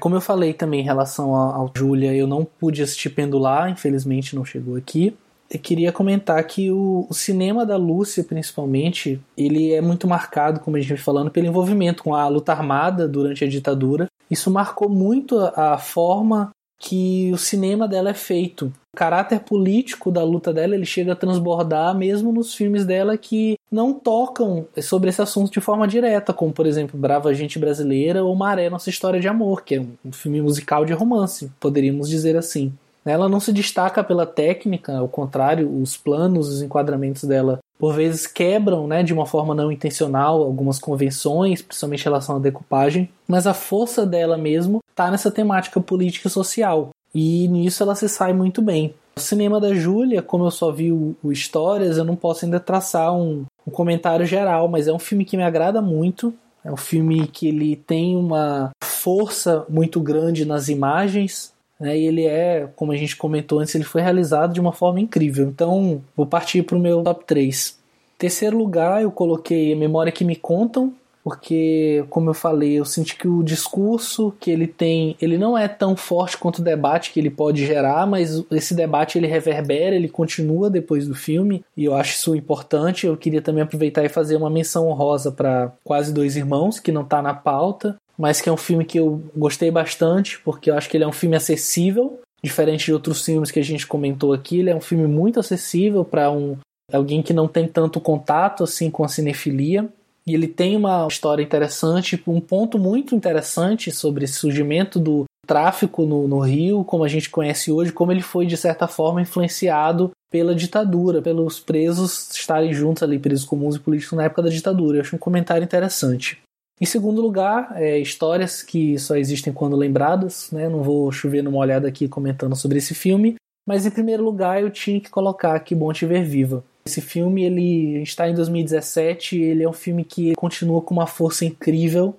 Como 0.00 0.16
eu 0.16 0.20
falei 0.20 0.54
também 0.54 0.80
em 0.80 0.84
relação 0.84 1.34
ao 1.34 1.70
Júlia, 1.76 2.14
eu 2.14 2.26
não 2.26 2.42
pude 2.44 2.82
assistir 2.82 3.10
Pendular, 3.10 3.70
infelizmente 3.70 4.34
não 4.34 4.44
chegou 4.44 4.76
aqui. 4.76 5.14
Eu 5.50 5.58
queria 5.58 5.92
comentar 5.92 6.42
que 6.44 6.70
o, 6.70 7.06
o, 7.10 7.12
cinema 7.12 7.66
da 7.66 7.76
Lúcia, 7.76 8.22
principalmente, 8.22 9.20
ele 9.36 9.72
é 9.72 9.80
muito 9.80 10.06
marcado, 10.06 10.60
como 10.60 10.76
a 10.76 10.80
gente 10.80 10.90
vem 10.90 10.96
falando, 10.96 11.30
pelo 11.30 11.48
envolvimento 11.48 12.04
com 12.04 12.14
a 12.14 12.26
luta 12.28 12.52
armada 12.52 13.06
durante 13.08 13.44
a 13.44 13.48
ditadura. 13.48 14.06
Isso 14.30 14.48
marcou 14.48 14.88
muito 14.88 15.36
a, 15.38 15.74
a 15.74 15.78
forma 15.78 16.50
que 16.80 17.30
o 17.30 17.36
cinema 17.36 17.86
dela 17.86 18.08
é 18.08 18.14
feito. 18.14 18.72
O 18.94 18.96
caráter 18.96 19.40
político 19.40 20.10
da 20.10 20.24
luta 20.24 20.50
dela 20.50 20.74
ele 20.74 20.86
chega 20.86 21.12
a 21.12 21.16
transbordar 21.16 21.94
mesmo 21.94 22.32
nos 22.32 22.54
filmes 22.54 22.86
dela 22.86 23.18
que 23.18 23.58
não 23.70 23.92
tocam 23.92 24.66
sobre 24.80 25.10
esse 25.10 25.20
assunto 25.20 25.52
de 25.52 25.60
forma 25.60 25.86
direta, 25.86 26.32
como 26.32 26.52
por 26.52 26.66
exemplo 26.66 26.98
Brava 26.98 27.34
Gente 27.34 27.58
Brasileira 27.58 28.24
ou 28.24 28.34
Maré 28.34 28.70
Nossa 28.70 28.88
História 28.88 29.20
de 29.20 29.28
Amor, 29.28 29.62
que 29.62 29.74
é 29.74 29.80
um 30.04 30.10
filme 30.10 30.40
musical 30.40 30.86
de 30.86 30.94
romance, 30.94 31.52
poderíamos 31.60 32.08
dizer 32.08 32.34
assim. 32.34 32.72
Ela 33.04 33.28
não 33.28 33.40
se 33.40 33.52
destaca 33.52 34.04
pela 34.04 34.26
técnica, 34.26 34.98
ao 34.98 35.08
contrário, 35.08 35.70
os 35.80 35.96
planos, 35.96 36.48
os 36.48 36.62
enquadramentos 36.62 37.24
dela 37.24 37.58
por 37.78 37.94
vezes 37.94 38.26
quebram, 38.26 38.86
né, 38.86 39.02
de 39.02 39.14
uma 39.14 39.24
forma 39.24 39.54
não 39.54 39.72
intencional, 39.72 40.42
algumas 40.42 40.78
convenções, 40.78 41.62
principalmente 41.62 42.00
em 42.00 42.04
relação 42.04 42.36
à 42.36 42.38
decupagem, 42.38 43.08
mas 43.26 43.46
a 43.46 43.54
força 43.54 44.04
dela 44.04 44.36
mesmo 44.36 44.80
está 44.90 45.10
nessa 45.10 45.30
temática 45.30 45.80
política 45.80 46.28
e 46.28 46.30
social. 46.30 46.90
E 47.14 47.48
nisso 47.48 47.82
ela 47.82 47.94
se 47.94 48.06
sai 48.06 48.34
muito 48.34 48.60
bem. 48.60 48.94
O 49.16 49.20
cinema 49.20 49.58
da 49.58 49.74
Júlia, 49.74 50.20
como 50.20 50.44
eu 50.44 50.50
só 50.50 50.70
vi 50.70 50.92
o, 50.92 51.16
o 51.22 51.32
Histórias, 51.32 51.96
eu 51.96 52.04
não 52.04 52.14
posso 52.14 52.44
ainda 52.44 52.60
traçar 52.60 53.14
um, 53.14 53.44
um 53.66 53.70
comentário 53.70 54.26
geral, 54.26 54.68
mas 54.68 54.86
é 54.86 54.92
um 54.92 54.98
filme 54.98 55.24
que 55.24 55.36
me 55.36 55.42
agrada 55.42 55.80
muito. 55.80 56.34
É 56.62 56.70
um 56.70 56.76
filme 56.76 57.26
que 57.26 57.48
ele 57.48 57.76
tem 57.76 58.14
uma 58.14 58.70
força 58.84 59.64
muito 59.68 60.00
grande 60.00 60.44
nas 60.44 60.68
imagens, 60.68 61.52
né? 61.80 61.98
E 61.98 62.06
ele 62.06 62.26
é, 62.26 62.68
como 62.76 62.92
a 62.92 62.96
gente 62.96 63.16
comentou 63.16 63.58
antes, 63.58 63.74
ele 63.74 63.84
foi 63.84 64.02
realizado 64.02 64.52
de 64.52 64.60
uma 64.60 64.72
forma 64.72 65.00
incrível. 65.00 65.48
Então, 65.48 66.02
vou 66.14 66.26
partir 66.26 66.62
para 66.62 66.76
o 66.76 66.80
meu 66.80 67.02
top 67.02 67.24
3. 67.24 67.78
Terceiro 68.18 68.58
lugar, 68.58 69.02
eu 69.02 69.10
coloquei 69.10 69.74
Memória 69.74 70.12
que 70.12 70.24
Me 70.24 70.36
Contam, 70.36 70.92
porque, 71.22 72.04
como 72.08 72.30
eu 72.30 72.34
falei, 72.34 72.78
eu 72.78 72.84
senti 72.84 73.16
que 73.16 73.28
o 73.28 73.42
discurso 73.42 74.34
que 74.40 74.50
ele 74.50 74.66
tem, 74.66 75.16
ele 75.20 75.36
não 75.36 75.56
é 75.56 75.68
tão 75.68 75.94
forte 75.94 76.36
quanto 76.36 76.58
o 76.58 76.64
debate 76.64 77.12
que 77.12 77.20
ele 77.20 77.30
pode 77.30 77.64
gerar, 77.64 78.06
mas 78.06 78.42
esse 78.50 78.74
debate 78.74 79.18
ele 79.18 79.26
reverbera, 79.26 79.94
ele 79.94 80.08
continua 80.08 80.70
depois 80.70 81.06
do 81.06 81.14
filme, 81.14 81.62
e 81.76 81.84
eu 81.84 81.94
acho 81.94 82.14
isso 82.14 82.34
importante. 82.34 83.06
Eu 83.06 83.16
queria 83.16 83.42
também 83.42 83.62
aproveitar 83.62 84.04
e 84.04 84.08
fazer 84.08 84.36
uma 84.36 84.50
menção 84.50 84.88
honrosa 84.88 85.30
para 85.30 85.72
Quase 85.84 86.12
Dois 86.12 86.36
Irmãos, 86.36 86.80
que 86.80 86.92
não 86.92 87.02
está 87.02 87.20
na 87.20 87.34
pauta, 87.34 87.96
mas 88.20 88.42
que 88.42 88.50
é 88.50 88.52
um 88.52 88.56
filme 88.56 88.84
que 88.84 89.00
eu 89.00 89.22
gostei 89.34 89.70
bastante, 89.70 90.38
porque 90.40 90.70
eu 90.70 90.76
acho 90.76 90.90
que 90.90 90.96
ele 90.96 91.04
é 91.04 91.08
um 91.08 91.12
filme 91.12 91.36
acessível, 91.36 92.20
diferente 92.44 92.84
de 92.84 92.92
outros 92.92 93.24
filmes 93.24 93.50
que 93.50 93.58
a 93.58 93.64
gente 93.64 93.86
comentou 93.86 94.34
aqui, 94.34 94.58
ele 94.58 94.68
é 94.68 94.76
um 94.76 94.80
filme 94.80 95.06
muito 95.06 95.40
acessível 95.40 96.04
para 96.04 96.30
um 96.30 96.58
alguém 96.92 97.22
que 97.22 97.32
não 97.32 97.48
tem 97.48 97.66
tanto 97.66 97.98
contato 97.98 98.62
assim 98.62 98.90
com 98.90 99.04
a 99.04 99.08
cinefilia. 99.08 99.88
E 100.26 100.34
ele 100.34 100.46
tem 100.46 100.76
uma 100.76 101.06
história 101.08 101.42
interessante, 101.42 102.22
um 102.26 102.40
ponto 102.40 102.78
muito 102.78 103.14
interessante 103.14 103.90
sobre 103.90 104.24
esse 104.24 104.34
surgimento 104.34 104.98
do 104.98 105.24
tráfico 105.46 106.04
no, 106.04 106.28
no 106.28 106.40
Rio, 106.40 106.84
como 106.84 107.04
a 107.04 107.08
gente 107.08 107.30
conhece 107.30 107.72
hoje, 107.72 107.90
como 107.90 108.12
ele 108.12 108.20
foi 108.20 108.44
de 108.44 108.56
certa 108.56 108.86
forma 108.86 109.22
influenciado 109.22 110.10
pela 110.30 110.54
ditadura, 110.54 111.22
pelos 111.22 111.58
presos 111.58 112.30
estarem 112.32 112.74
juntos 112.74 113.02
ali, 113.02 113.18
presos 113.18 113.46
comuns 113.46 113.76
e 113.76 113.80
políticos 113.80 114.16
na 114.16 114.24
época 114.24 114.42
da 114.42 114.50
ditadura. 114.50 114.98
Eu 114.98 115.00
acho 115.00 115.16
um 115.16 115.18
comentário 115.18 115.64
interessante. 115.64 116.38
Em 116.80 116.86
segundo 116.86 117.20
lugar, 117.20 117.74
é, 117.76 117.98
histórias 117.98 118.62
que 118.62 118.98
só 118.98 119.14
existem 119.14 119.52
quando 119.52 119.76
lembradas, 119.76 120.50
né? 120.50 120.66
Não 120.66 120.82
vou 120.82 121.12
chover 121.12 121.42
numa 121.42 121.58
olhada 121.58 121.86
aqui 121.86 122.08
comentando 122.08 122.56
sobre 122.56 122.78
esse 122.78 122.94
filme, 122.94 123.34
mas 123.66 123.84
em 123.84 123.90
primeiro 123.90 124.24
lugar 124.24 124.62
eu 124.62 124.70
tinha 124.70 124.98
que 124.98 125.10
colocar 125.10 125.60
Que 125.60 125.74
Bom 125.74 125.92
Te 125.92 126.06
Ver 126.06 126.24
Viva. 126.24 126.64
Esse 126.86 127.02
filme 127.02 127.44
ele 127.44 128.02
está 128.02 128.30
em 128.30 128.34
2017, 128.34 129.38
ele 129.38 129.62
é 129.62 129.68
um 129.68 129.74
filme 129.74 130.04
que 130.04 130.34
continua 130.34 130.80
com 130.80 130.94
uma 130.94 131.06
força 131.06 131.44
incrível. 131.44 132.16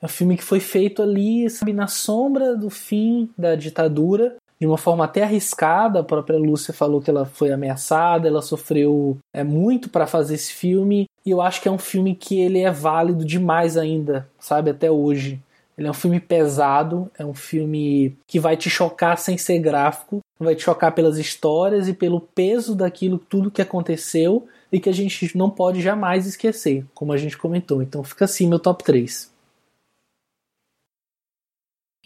É 0.00 0.06
um 0.06 0.08
filme 0.08 0.36
que 0.36 0.44
foi 0.44 0.60
feito 0.60 1.02
ali, 1.02 1.50
sabe, 1.50 1.72
na 1.72 1.88
sombra 1.88 2.56
do 2.56 2.70
fim 2.70 3.28
da 3.36 3.56
ditadura, 3.56 4.36
de 4.64 4.66
uma 4.66 4.78
forma 4.78 5.04
até 5.04 5.22
arriscada. 5.22 6.00
A 6.00 6.02
própria 6.02 6.38
Lúcia 6.38 6.72
falou 6.72 7.02
que 7.02 7.10
ela 7.10 7.26
foi 7.26 7.52
ameaçada, 7.52 8.26
ela 8.26 8.40
sofreu 8.40 9.18
é, 9.30 9.44
muito 9.44 9.90
para 9.90 10.06
fazer 10.06 10.36
esse 10.36 10.54
filme. 10.54 11.04
E 11.24 11.30
eu 11.30 11.42
acho 11.42 11.60
que 11.60 11.68
é 11.68 11.70
um 11.70 11.76
filme 11.76 12.14
que 12.14 12.40
ele 12.40 12.60
é 12.60 12.70
válido 12.70 13.26
demais 13.26 13.76
ainda, 13.76 14.26
sabe, 14.40 14.70
até 14.70 14.90
hoje. 14.90 15.38
Ele 15.76 15.86
é 15.86 15.90
um 15.90 15.94
filme 15.94 16.18
pesado, 16.18 17.10
é 17.18 17.26
um 17.26 17.34
filme 17.34 18.16
que 18.26 18.40
vai 18.40 18.56
te 18.56 18.70
chocar 18.70 19.18
sem 19.18 19.36
ser 19.36 19.58
gráfico, 19.58 20.20
vai 20.40 20.54
te 20.54 20.62
chocar 20.62 20.92
pelas 20.92 21.18
histórias 21.18 21.86
e 21.86 21.92
pelo 21.92 22.20
peso 22.20 22.74
daquilo, 22.74 23.18
tudo 23.18 23.50
que 23.50 23.60
aconteceu 23.60 24.46
e 24.72 24.80
que 24.80 24.88
a 24.88 24.94
gente 24.94 25.36
não 25.36 25.50
pode 25.50 25.82
jamais 25.82 26.26
esquecer, 26.26 26.86
como 26.94 27.12
a 27.12 27.18
gente 27.18 27.36
comentou. 27.36 27.82
Então 27.82 28.02
fica 28.02 28.24
assim 28.24 28.48
meu 28.48 28.58
top 28.58 28.82
3. 28.82 29.33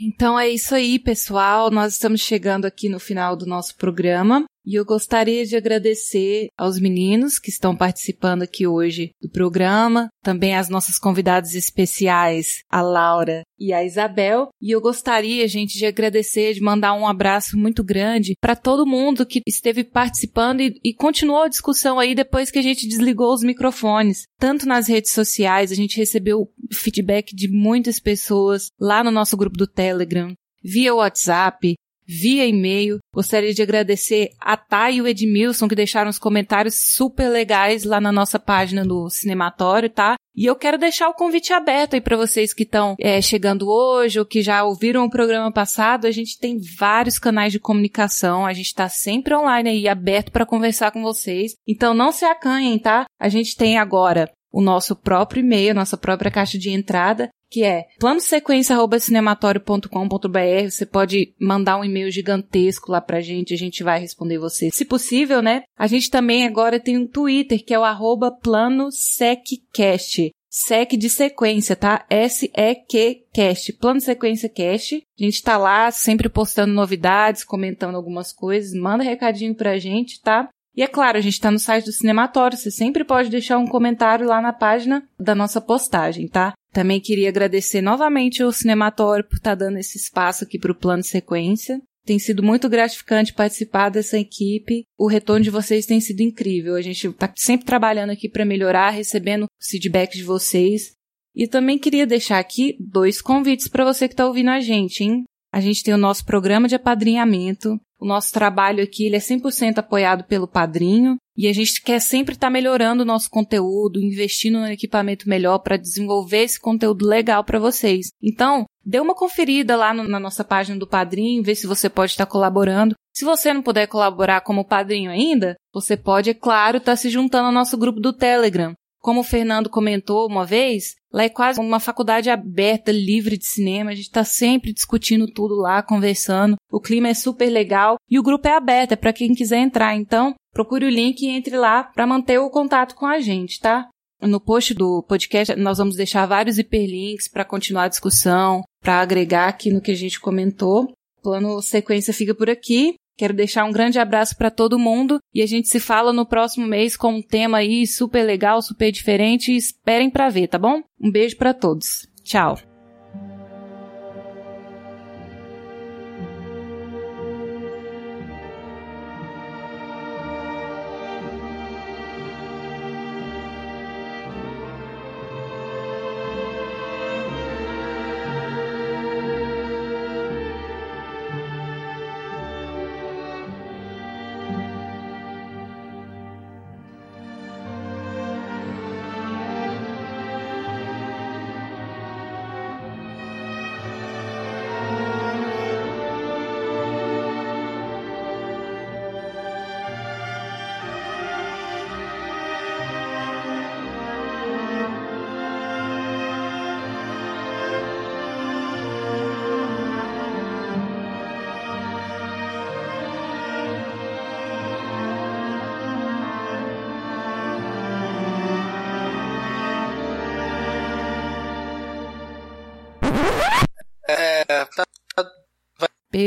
Então 0.01 0.39
é 0.39 0.49
isso 0.49 0.75
aí, 0.75 0.99
pessoal. 0.99 1.70
Nós 1.70 1.95
estamos 1.95 2.20
chegando 2.20 2.65
aqui 2.65 2.89
no 2.89 3.01
final 3.01 3.35
do 3.35 3.47
nosso 3.47 3.75
programa. 3.77 4.45
E 4.65 4.75
eu 4.75 4.85
gostaria 4.85 5.47
de 5.47 5.57
agradecer 5.57 6.49
aos 6.57 6.79
meninos 6.79 7.39
que 7.39 7.51
estão 7.51 7.77
participando 7.77 8.43
aqui 8.43 8.67
hoje 8.67 9.11
do 9.21 9.31
programa, 9.31 10.09
também 10.23 10.55
às 10.55 10.69
nossas 10.69 10.99
convidadas 10.99 11.55
especiais, 11.55 12.63
a 12.71 12.83
Laura 12.83 13.43
e 13.59 13.73
a 13.73 13.85
Isabel. 13.85 14.49
E 14.61 14.71
eu 14.71 14.81
gostaria, 14.81 15.49
gente, 15.49 15.79
de 15.79 15.87
agradecer, 15.87 16.55
de 16.55 16.61
mandar 16.61 16.95
um 16.95 17.07
abraço 17.07 17.57
muito 17.57 17.83
grande 17.83 18.35
para 18.41 18.55
todo 18.55 18.87
mundo 18.87 19.27
que 19.27 19.41
esteve 19.47 19.85
participando 19.85 20.61
e, 20.61 20.79
e, 20.85 20.95
continuou 20.95 21.43
a 21.43 21.49
discussão 21.49 21.99
aí 21.99 22.15
depois 22.15 22.51
que 22.51 22.59
a 22.59 22.63
gente 22.63 22.87
desligou 22.87 23.33
os 23.33 23.43
microfones. 23.43 24.25
Tanto 24.39 24.67
nas 24.67 24.89
redes 24.89 25.13
sociais, 25.13 25.73
a 25.73 25.75
gente 25.75 25.97
recebeu 25.97 26.49
feedback 26.73 27.35
de 27.35 27.49
muitas 27.49 27.99
pessoas 27.99 28.69
lá 28.79 29.03
no 29.03 29.11
nosso 29.11 29.37
grupo 29.37 29.57
do 29.57 29.67
Telegram, 29.67 30.33
via 30.63 30.95
WhatsApp, 30.95 31.75
via 32.09 32.47
e-mail. 32.47 32.99
Gostaria 33.13 33.53
de 33.53 33.63
agradecer 33.63 34.31
a 34.41 34.57
Thay 34.57 34.97
e 34.97 35.03
o 35.03 35.07
Edmilson 35.07 35.69
que 35.69 35.75
deixaram 35.75 36.09
os 36.09 36.19
comentários 36.19 36.77
super 36.95 37.29
legais 37.29 37.85
lá 37.85 38.01
na 38.01 38.11
nossa 38.11 38.39
página 38.39 38.85
do 38.85 39.11
Cinematório, 39.11 39.91
tá? 39.91 40.17
E 40.35 40.47
eu 40.47 40.55
quero 40.55 40.79
deixar 40.79 41.09
o 41.09 41.15
convite 41.15 41.53
aberto 41.53 41.95
aí 41.95 42.01
para 42.01 42.17
vocês 42.17 42.55
que 42.55 42.63
estão 42.63 42.95
é, 43.01 43.21
chegando 43.21 43.69
hoje 43.69 44.21
ou 44.21 44.25
que 44.25 44.41
já 44.41 44.63
ouviram 44.63 45.05
o 45.05 45.11
programa 45.11 45.53
passado. 45.53 46.07
A 46.07 46.13
gente 46.13 46.39
tem 46.39 46.59
vários 46.79 47.19
canais 47.19 47.51
de 47.51 47.59
comunicação, 47.59 48.47
a 48.47 48.53
gente 48.53 48.67
está 48.67 48.89
sempre 48.89 49.35
online 49.35 49.69
aí, 49.69 49.89
aberto 49.89 50.31
para 50.31 50.47
conversar 50.47 50.93
com 50.93 51.03
vocês. 51.03 51.55
Então 51.67 51.93
não 51.93 52.13
se 52.13 52.25
acanhem, 52.25 52.79
tá? 52.79 53.05
A 53.21 53.29
gente 53.29 53.57
tem 53.57 53.79
agora 53.79 54.31
o 54.53 54.61
nosso 54.61 54.97
próprio 54.97 55.41
e-mail, 55.41 55.75
nossa 55.75 55.97
própria 55.97 56.31
caixa 56.31 56.59
de 56.59 56.70
entrada, 56.70 57.31
que 57.51 57.65
é 57.65 57.87
planosequência.cinematório.com.br. 57.99 60.70
Você 60.70 60.87
pode 60.87 61.35
mandar 61.41 61.79
um 61.79 61.85
e-mail 61.85 62.11
gigantesco 62.11 62.93
lá 62.93 63.01
pra 63.01 63.20
gente, 63.20 63.55
a 63.55 63.57
gente 63.57 63.83
vai 63.83 63.99
responder 63.99 64.39
você. 64.39 64.70
Se 64.70 64.85
possível, 64.85 65.41
né? 65.43 65.62
A 65.77 65.87
gente 65.87 66.11
também 66.11 66.47
agora 66.47 66.81
tem 66.81 66.99
um 66.99 67.07
Twitter, 67.07 67.65
que 67.65 67.73
é 67.73 67.79
o 67.79 67.85
arroba 67.85 68.31
planoseccast. 68.31 70.31
SEC 70.51 70.97
de 70.97 71.11
sequência, 71.11 71.77
tá? 71.77 72.07
S-E-Q 72.09 73.27
Cast, 73.33 73.73
Plano 73.75 74.01
Sequência 74.01 74.49
Cast. 74.49 74.97
A 74.97 75.23
gente 75.23 75.43
tá 75.43 75.59
lá 75.59 75.91
sempre 75.91 76.27
postando 76.29 76.73
novidades, 76.73 77.45
comentando 77.45 77.97
algumas 77.97 78.33
coisas. 78.33 78.73
Manda 78.73 79.05
recadinho 79.05 79.55
pra 79.55 79.79
gente, 79.79 80.23
tá? 80.23 80.49
E 80.79 80.83
é 80.83 80.87
claro, 80.87 81.19
a 81.19 81.21
gente 81.21 81.41
tá 81.41 81.51
no 81.51 81.59
site 81.59 81.87
do 81.87 81.93
Cinematório, 81.93 82.57
você 82.57 82.71
sempre 82.71 83.03
pode 83.03 83.29
deixar 83.29 83.59
um 83.59 83.67
comentário 83.67 84.25
lá 84.25 84.41
na 84.41 84.53
página 84.53 85.03
da 85.19 85.35
nossa 85.35 85.61
postagem, 85.61 86.29
tá? 86.29 86.53
Também 86.73 87.01
queria 87.01 87.29
agradecer 87.29 87.83
novamente 87.83 88.45
ao 88.45 88.53
Cinematório 88.53 89.25
por 89.25 89.39
estar 89.39 89.57
tá 89.57 89.65
dando 89.65 89.79
esse 89.79 89.99
espaço 89.99 90.45
aqui 90.45 90.57
para 90.57 90.71
o 90.71 90.77
plano 90.77 91.03
sequência. 91.03 91.83
Tem 92.07 92.17
sido 92.21 92.45
muito 92.45 92.69
gratificante 92.69 93.35
participar 93.35 93.89
dessa 93.89 94.17
equipe. 94.21 94.85
O 94.97 95.09
retorno 95.09 95.43
de 95.43 95.51
vocês 95.51 95.85
tem 95.85 96.01
sido 96.01 96.21
incrível. 96.21 96.77
A 96.77 96.81
gente 96.81 97.09
está 97.09 97.29
sempre 97.35 97.67
trabalhando 97.67 98.11
aqui 98.11 98.29
para 98.29 98.45
melhorar, 98.45 98.91
recebendo 98.91 99.49
feedback 99.61 100.17
de 100.17 100.23
vocês. 100.23 100.93
E 101.35 101.49
também 101.49 101.77
queria 101.77 102.07
deixar 102.07 102.39
aqui 102.39 102.77
dois 102.79 103.21
convites 103.21 103.67
para 103.67 103.85
você 103.85 104.07
que 104.07 104.15
está 104.15 104.29
ouvindo 104.29 104.51
a 104.51 104.61
gente, 104.61 105.03
hein? 105.03 105.25
A 105.53 105.61
gente 105.61 105.83
tem 105.83 105.93
o 105.93 105.99
nosso 105.99 106.25
programa 106.25 106.69
de 106.69 106.77
apadrinhamento. 106.77 107.81
O 108.01 108.07
nosso 108.07 108.33
trabalho 108.33 108.83
aqui 108.83 109.07
ele 109.07 109.16
é 109.16 109.20
100% 109.20 109.79
apoiado 109.79 110.25
pelo 110.25 110.47
padrinho. 110.47 111.16
E 111.37 111.47
a 111.47 111.53
gente 111.53 111.83
quer 111.83 112.01
sempre 112.01 112.35
estar 112.35 112.49
tá 112.49 112.51
melhorando 112.51 113.03
o 113.03 113.07
nosso 113.07 113.31
conteúdo, 113.31 114.01
investindo 114.01 114.59
no 114.59 114.66
equipamento 114.66 115.29
melhor 115.29 115.59
para 115.59 115.77
desenvolver 115.77 116.43
esse 116.43 116.61
conteúdo 116.61 117.07
legal 117.07 117.45
para 117.45 117.61
vocês. 117.61 118.09
Então, 118.20 118.65
dê 118.85 118.99
uma 118.99 119.15
conferida 119.15 119.77
lá 119.77 119.95
no, 119.95 120.09
na 120.09 120.19
nossa 120.19 120.43
página 120.43 120.79
do 120.79 120.87
Padrinho, 120.87 121.43
vê 121.43 121.55
se 121.55 121.66
você 121.66 121.89
pode 121.89 122.12
estar 122.12 122.27
tá 122.27 122.31
colaborando. 122.31 122.95
Se 123.15 123.25
você 123.25 123.53
não 123.53 123.62
puder 123.62 123.87
colaborar 123.87 124.41
como 124.41 124.65
padrinho 124.65 125.11
ainda, 125.11 125.57
você 125.73 125.97
pode, 125.97 126.31
é 126.31 126.35
claro, 126.35 126.79
estar 126.79 126.93
tá 126.93 126.97
se 126.97 127.11
juntando 127.11 127.47
ao 127.47 127.53
nosso 127.53 127.77
grupo 127.77 128.01
do 128.01 128.12
Telegram. 128.12 128.75
Como 129.01 129.20
o 129.20 129.25
Fernando 129.25 129.70
comentou 129.70 130.27
uma 130.27 130.45
vez, 130.45 130.95
lá 131.13 131.25
é 131.25 131.29
quase 131.29 131.61
uma 131.61 131.81
faculdade 131.81 132.31
aberta, 132.31 132.93
livre 132.93 133.37
de 133.37 133.47
cinema. 133.47 133.91
A 133.91 133.95
gente 133.95 134.07
está 134.07 134.25
sempre 134.25 134.73
discutindo 134.73 135.27
tudo 135.27 135.55
lá, 135.57 135.83
conversando. 135.83 136.57
O 136.71 136.81
clima 136.81 137.09
é 137.09 137.15
super 137.15 137.49
legal 137.51 137.97
e 138.11 138.19
o 138.19 138.23
grupo 138.23 138.49
é 138.49 138.53
aberto, 138.53 138.93
é 138.93 138.97
para 138.97 139.13
quem 139.13 139.35
quiser 139.35 139.59
entrar. 139.59 139.95
Então, 139.97 140.35
procure 140.53 140.87
o 140.87 140.91
link 140.91 141.23
e 141.23 141.29
entre 141.29 141.57
lá 141.57 141.85
para 141.85 142.07
manter 142.07 142.39
o 142.39 142.51
contato 142.51 142.95
com 142.95 143.07
a 143.07 143.21
gente, 143.21 143.61
tá? 143.61 143.89
No 144.21 144.41
post 144.41 144.75
do 144.75 145.03
podcast, 145.05 145.55
nós 145.55 145.79
vamos 145.79 145.95
deixar 145.95 146.27
vários 146.27 146.59
hiperlinks 146.59 147.29
para 147.29 147.45
continuar 147.45 147.85
a 147.85 147.89
discussão, 147.89 148.63
para 148.83 149.01
agregar 149.01 149.49
aqui 149.49 149.71
no 149.71 149.81
que 149.81 149.93
a 149.93 149.97
gente 149.97 150.19
comentou. 150.19 150.91
O 151.19 151.23
plano 151.23 151.63
sequência 151.63 152.13
fica 152.13 152.35
por 152.35 152.51
aqui. 152.51 152.95
Quero 153.19 153.35
deixar 153.35 153.65
um 153.65 153.73
grande 153.73 153.99
abraço 153.99 154.36
para 154.36 154.49
todo 154.49 154.78
mundo 154.78 155.20
e 155.35 155.43
a 155.43 155.47
gente 155.47 155.66
se 155.66 155.81
fala 155.81 156.12
no 156.12 156.24
próximo 156.24 156.69
mês 156.69 156.97
com 156.97 157.15
um 157.15 157.23
tema 157.23 157.59
aí 157.59 157.85
super 157.85 158.23
legal, 158.23 158.62
super 158.62 158.93
diferente. 158.93 159.55
Esperem 159.55 160.09
para 160.09 160.28
ver, 160.28 160.47
tá 160.47 160.57
bom? 160.57 160.81
Um 161.01 161.11
beijo 161.11 161.36
para 161.36 161.53
todos. 161.53 162.09
Tchau. 162.23 162.57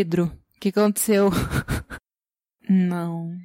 Pedro, 0.02 0.32
o 0.56 0.60
que 0.60 0.70
aconteceu? 0.70 1.30
não. 2.68 3.38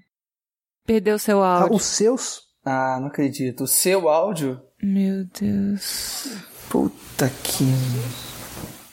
Perdeu 0.87 1.19
seu 1.19 1.43
ah, 1.43 1.59
áudio. 1.59 1.74
Ah, 1.74 1.77
os 1.77 1.85
seus? 1.85 2.41
Ah, 2.65 2.97
não 2.99 3.09
acredito. 3.09 3.65
O 3.65 3.66
seu 3.66 4.09
áudio? 4.09 4.59
Meu 4.83 5.27
Deus. 5.39 6.28
Puta 6.70 7.28
que. 7.28 7.66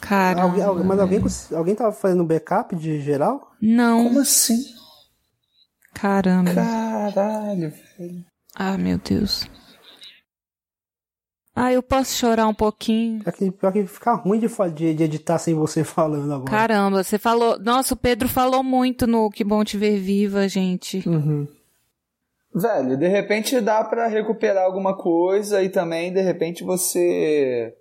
Cara. 0.02 0.46
Mas 0.84 1.00
alguém, 1.00 1.22
alguém 1.56 1.74
tava 1.74 1.94
fazendo 1.94 2.26
backup 2.26 2.76
de 2.76 3.00
geral? 3.00 3.54
Não. 3.62 4.04
Como 4.04 4.20
assim? 4.20 4.62
Caramba. 5.94 6.54
Caralho, 6.54 7.72
velho. 7.98 8.26
Ah, 8.54 8.78
meu 8.78 8.98
Deus. 8.98 9.48
Ah, 11.56 11.72
eu 11.72 11.84
posso 11.84 12.16
chorar 12.16 12.48
um 12.48 12.54
pouquinho. 12.54 13.22
É 13.26 13.32
que, 13.32 13.52
pior 13.52 13.72
que 13.72 13.86
fica 13.86 14.14
ruim 14.14 14.40
de, 14.40 14.48
de, 14.48 14.94
de, 14.96 15.04
editar 15.04 15.38
sem 15.38 15.54
você 15.54 15.84
falando 15.86 16.34
agora. 16.34 16.50
Caramba, 16.50 17.04
você 17.04 17.20
falou. 17.20 17.60
Nossa, 17.60 17.94
o 17.94 17.98
Pedro 17.98 18.28
falou 18.28 18.64
muito 18.64 19.06
no 19.06 19.30
Que 19.30 19.44
Bom 19.44 19.64
Te 19.64 19.78
Ver 19.78 20.00
Viva, 20.00 20.48
gente. 20.48 21.08
Uhum. 21.08 21.48
Velho, 22.56 22.98
de 22.98 23.08
repente 23.08 23.60
dá 23.62 23.84
para 23.84 24.08
recuperar 24.08 24.64
alguma 24.64 24.96
coisa 24.96 25.64
e 25.64 25.70
também, 25.70 26.12
de 26.12 26.22
repente, 26.22 26.64
você. 26.64 27.74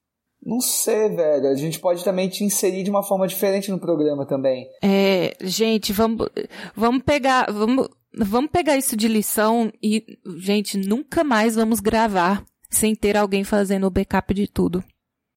Não 0.44 0.60
sei, 0.60 1.08
velho. 1.08 1.48
A 1.48 1.54
gente 1.54 1.78
pode 1.78 2.04
também 2.04 2.28
te 2.28 2.44
inserir 2.44 2.82
de 2.82 2.90
uma 2.90 3.02
forma 3.02 3.26
diferente 3.26 3.70
no 3.70 3.78
programa 3.78 4.26
também. 4.26 4.66
É, 4.82 5.34
gente, 5.40 5.92
vamos, 5.92 6.28
vamos 6.74 7.02
pegar. 7.04 7.50
Vamos, 7.50 7.88
vamos 8.14 8.50
pegar 8.50 8.76
isso 8.76 8.96
de 8.96 9.08
lição 9.08 9.72
e, 9.82 10.18
gente, 10.36 10.76
nunca 10.76 11.24
mais 11.24 11.54
vamos 11.54 11.80
gravar 11.80 12.44
sem 12.72 12.94
ter 12.94 13.16
alguém 13.16 13.44
fazendo 13.44 13.86
o 13.86 13.90
backup 13.90 14.34
de 14.34 14.48
tudo. 14.48 14.82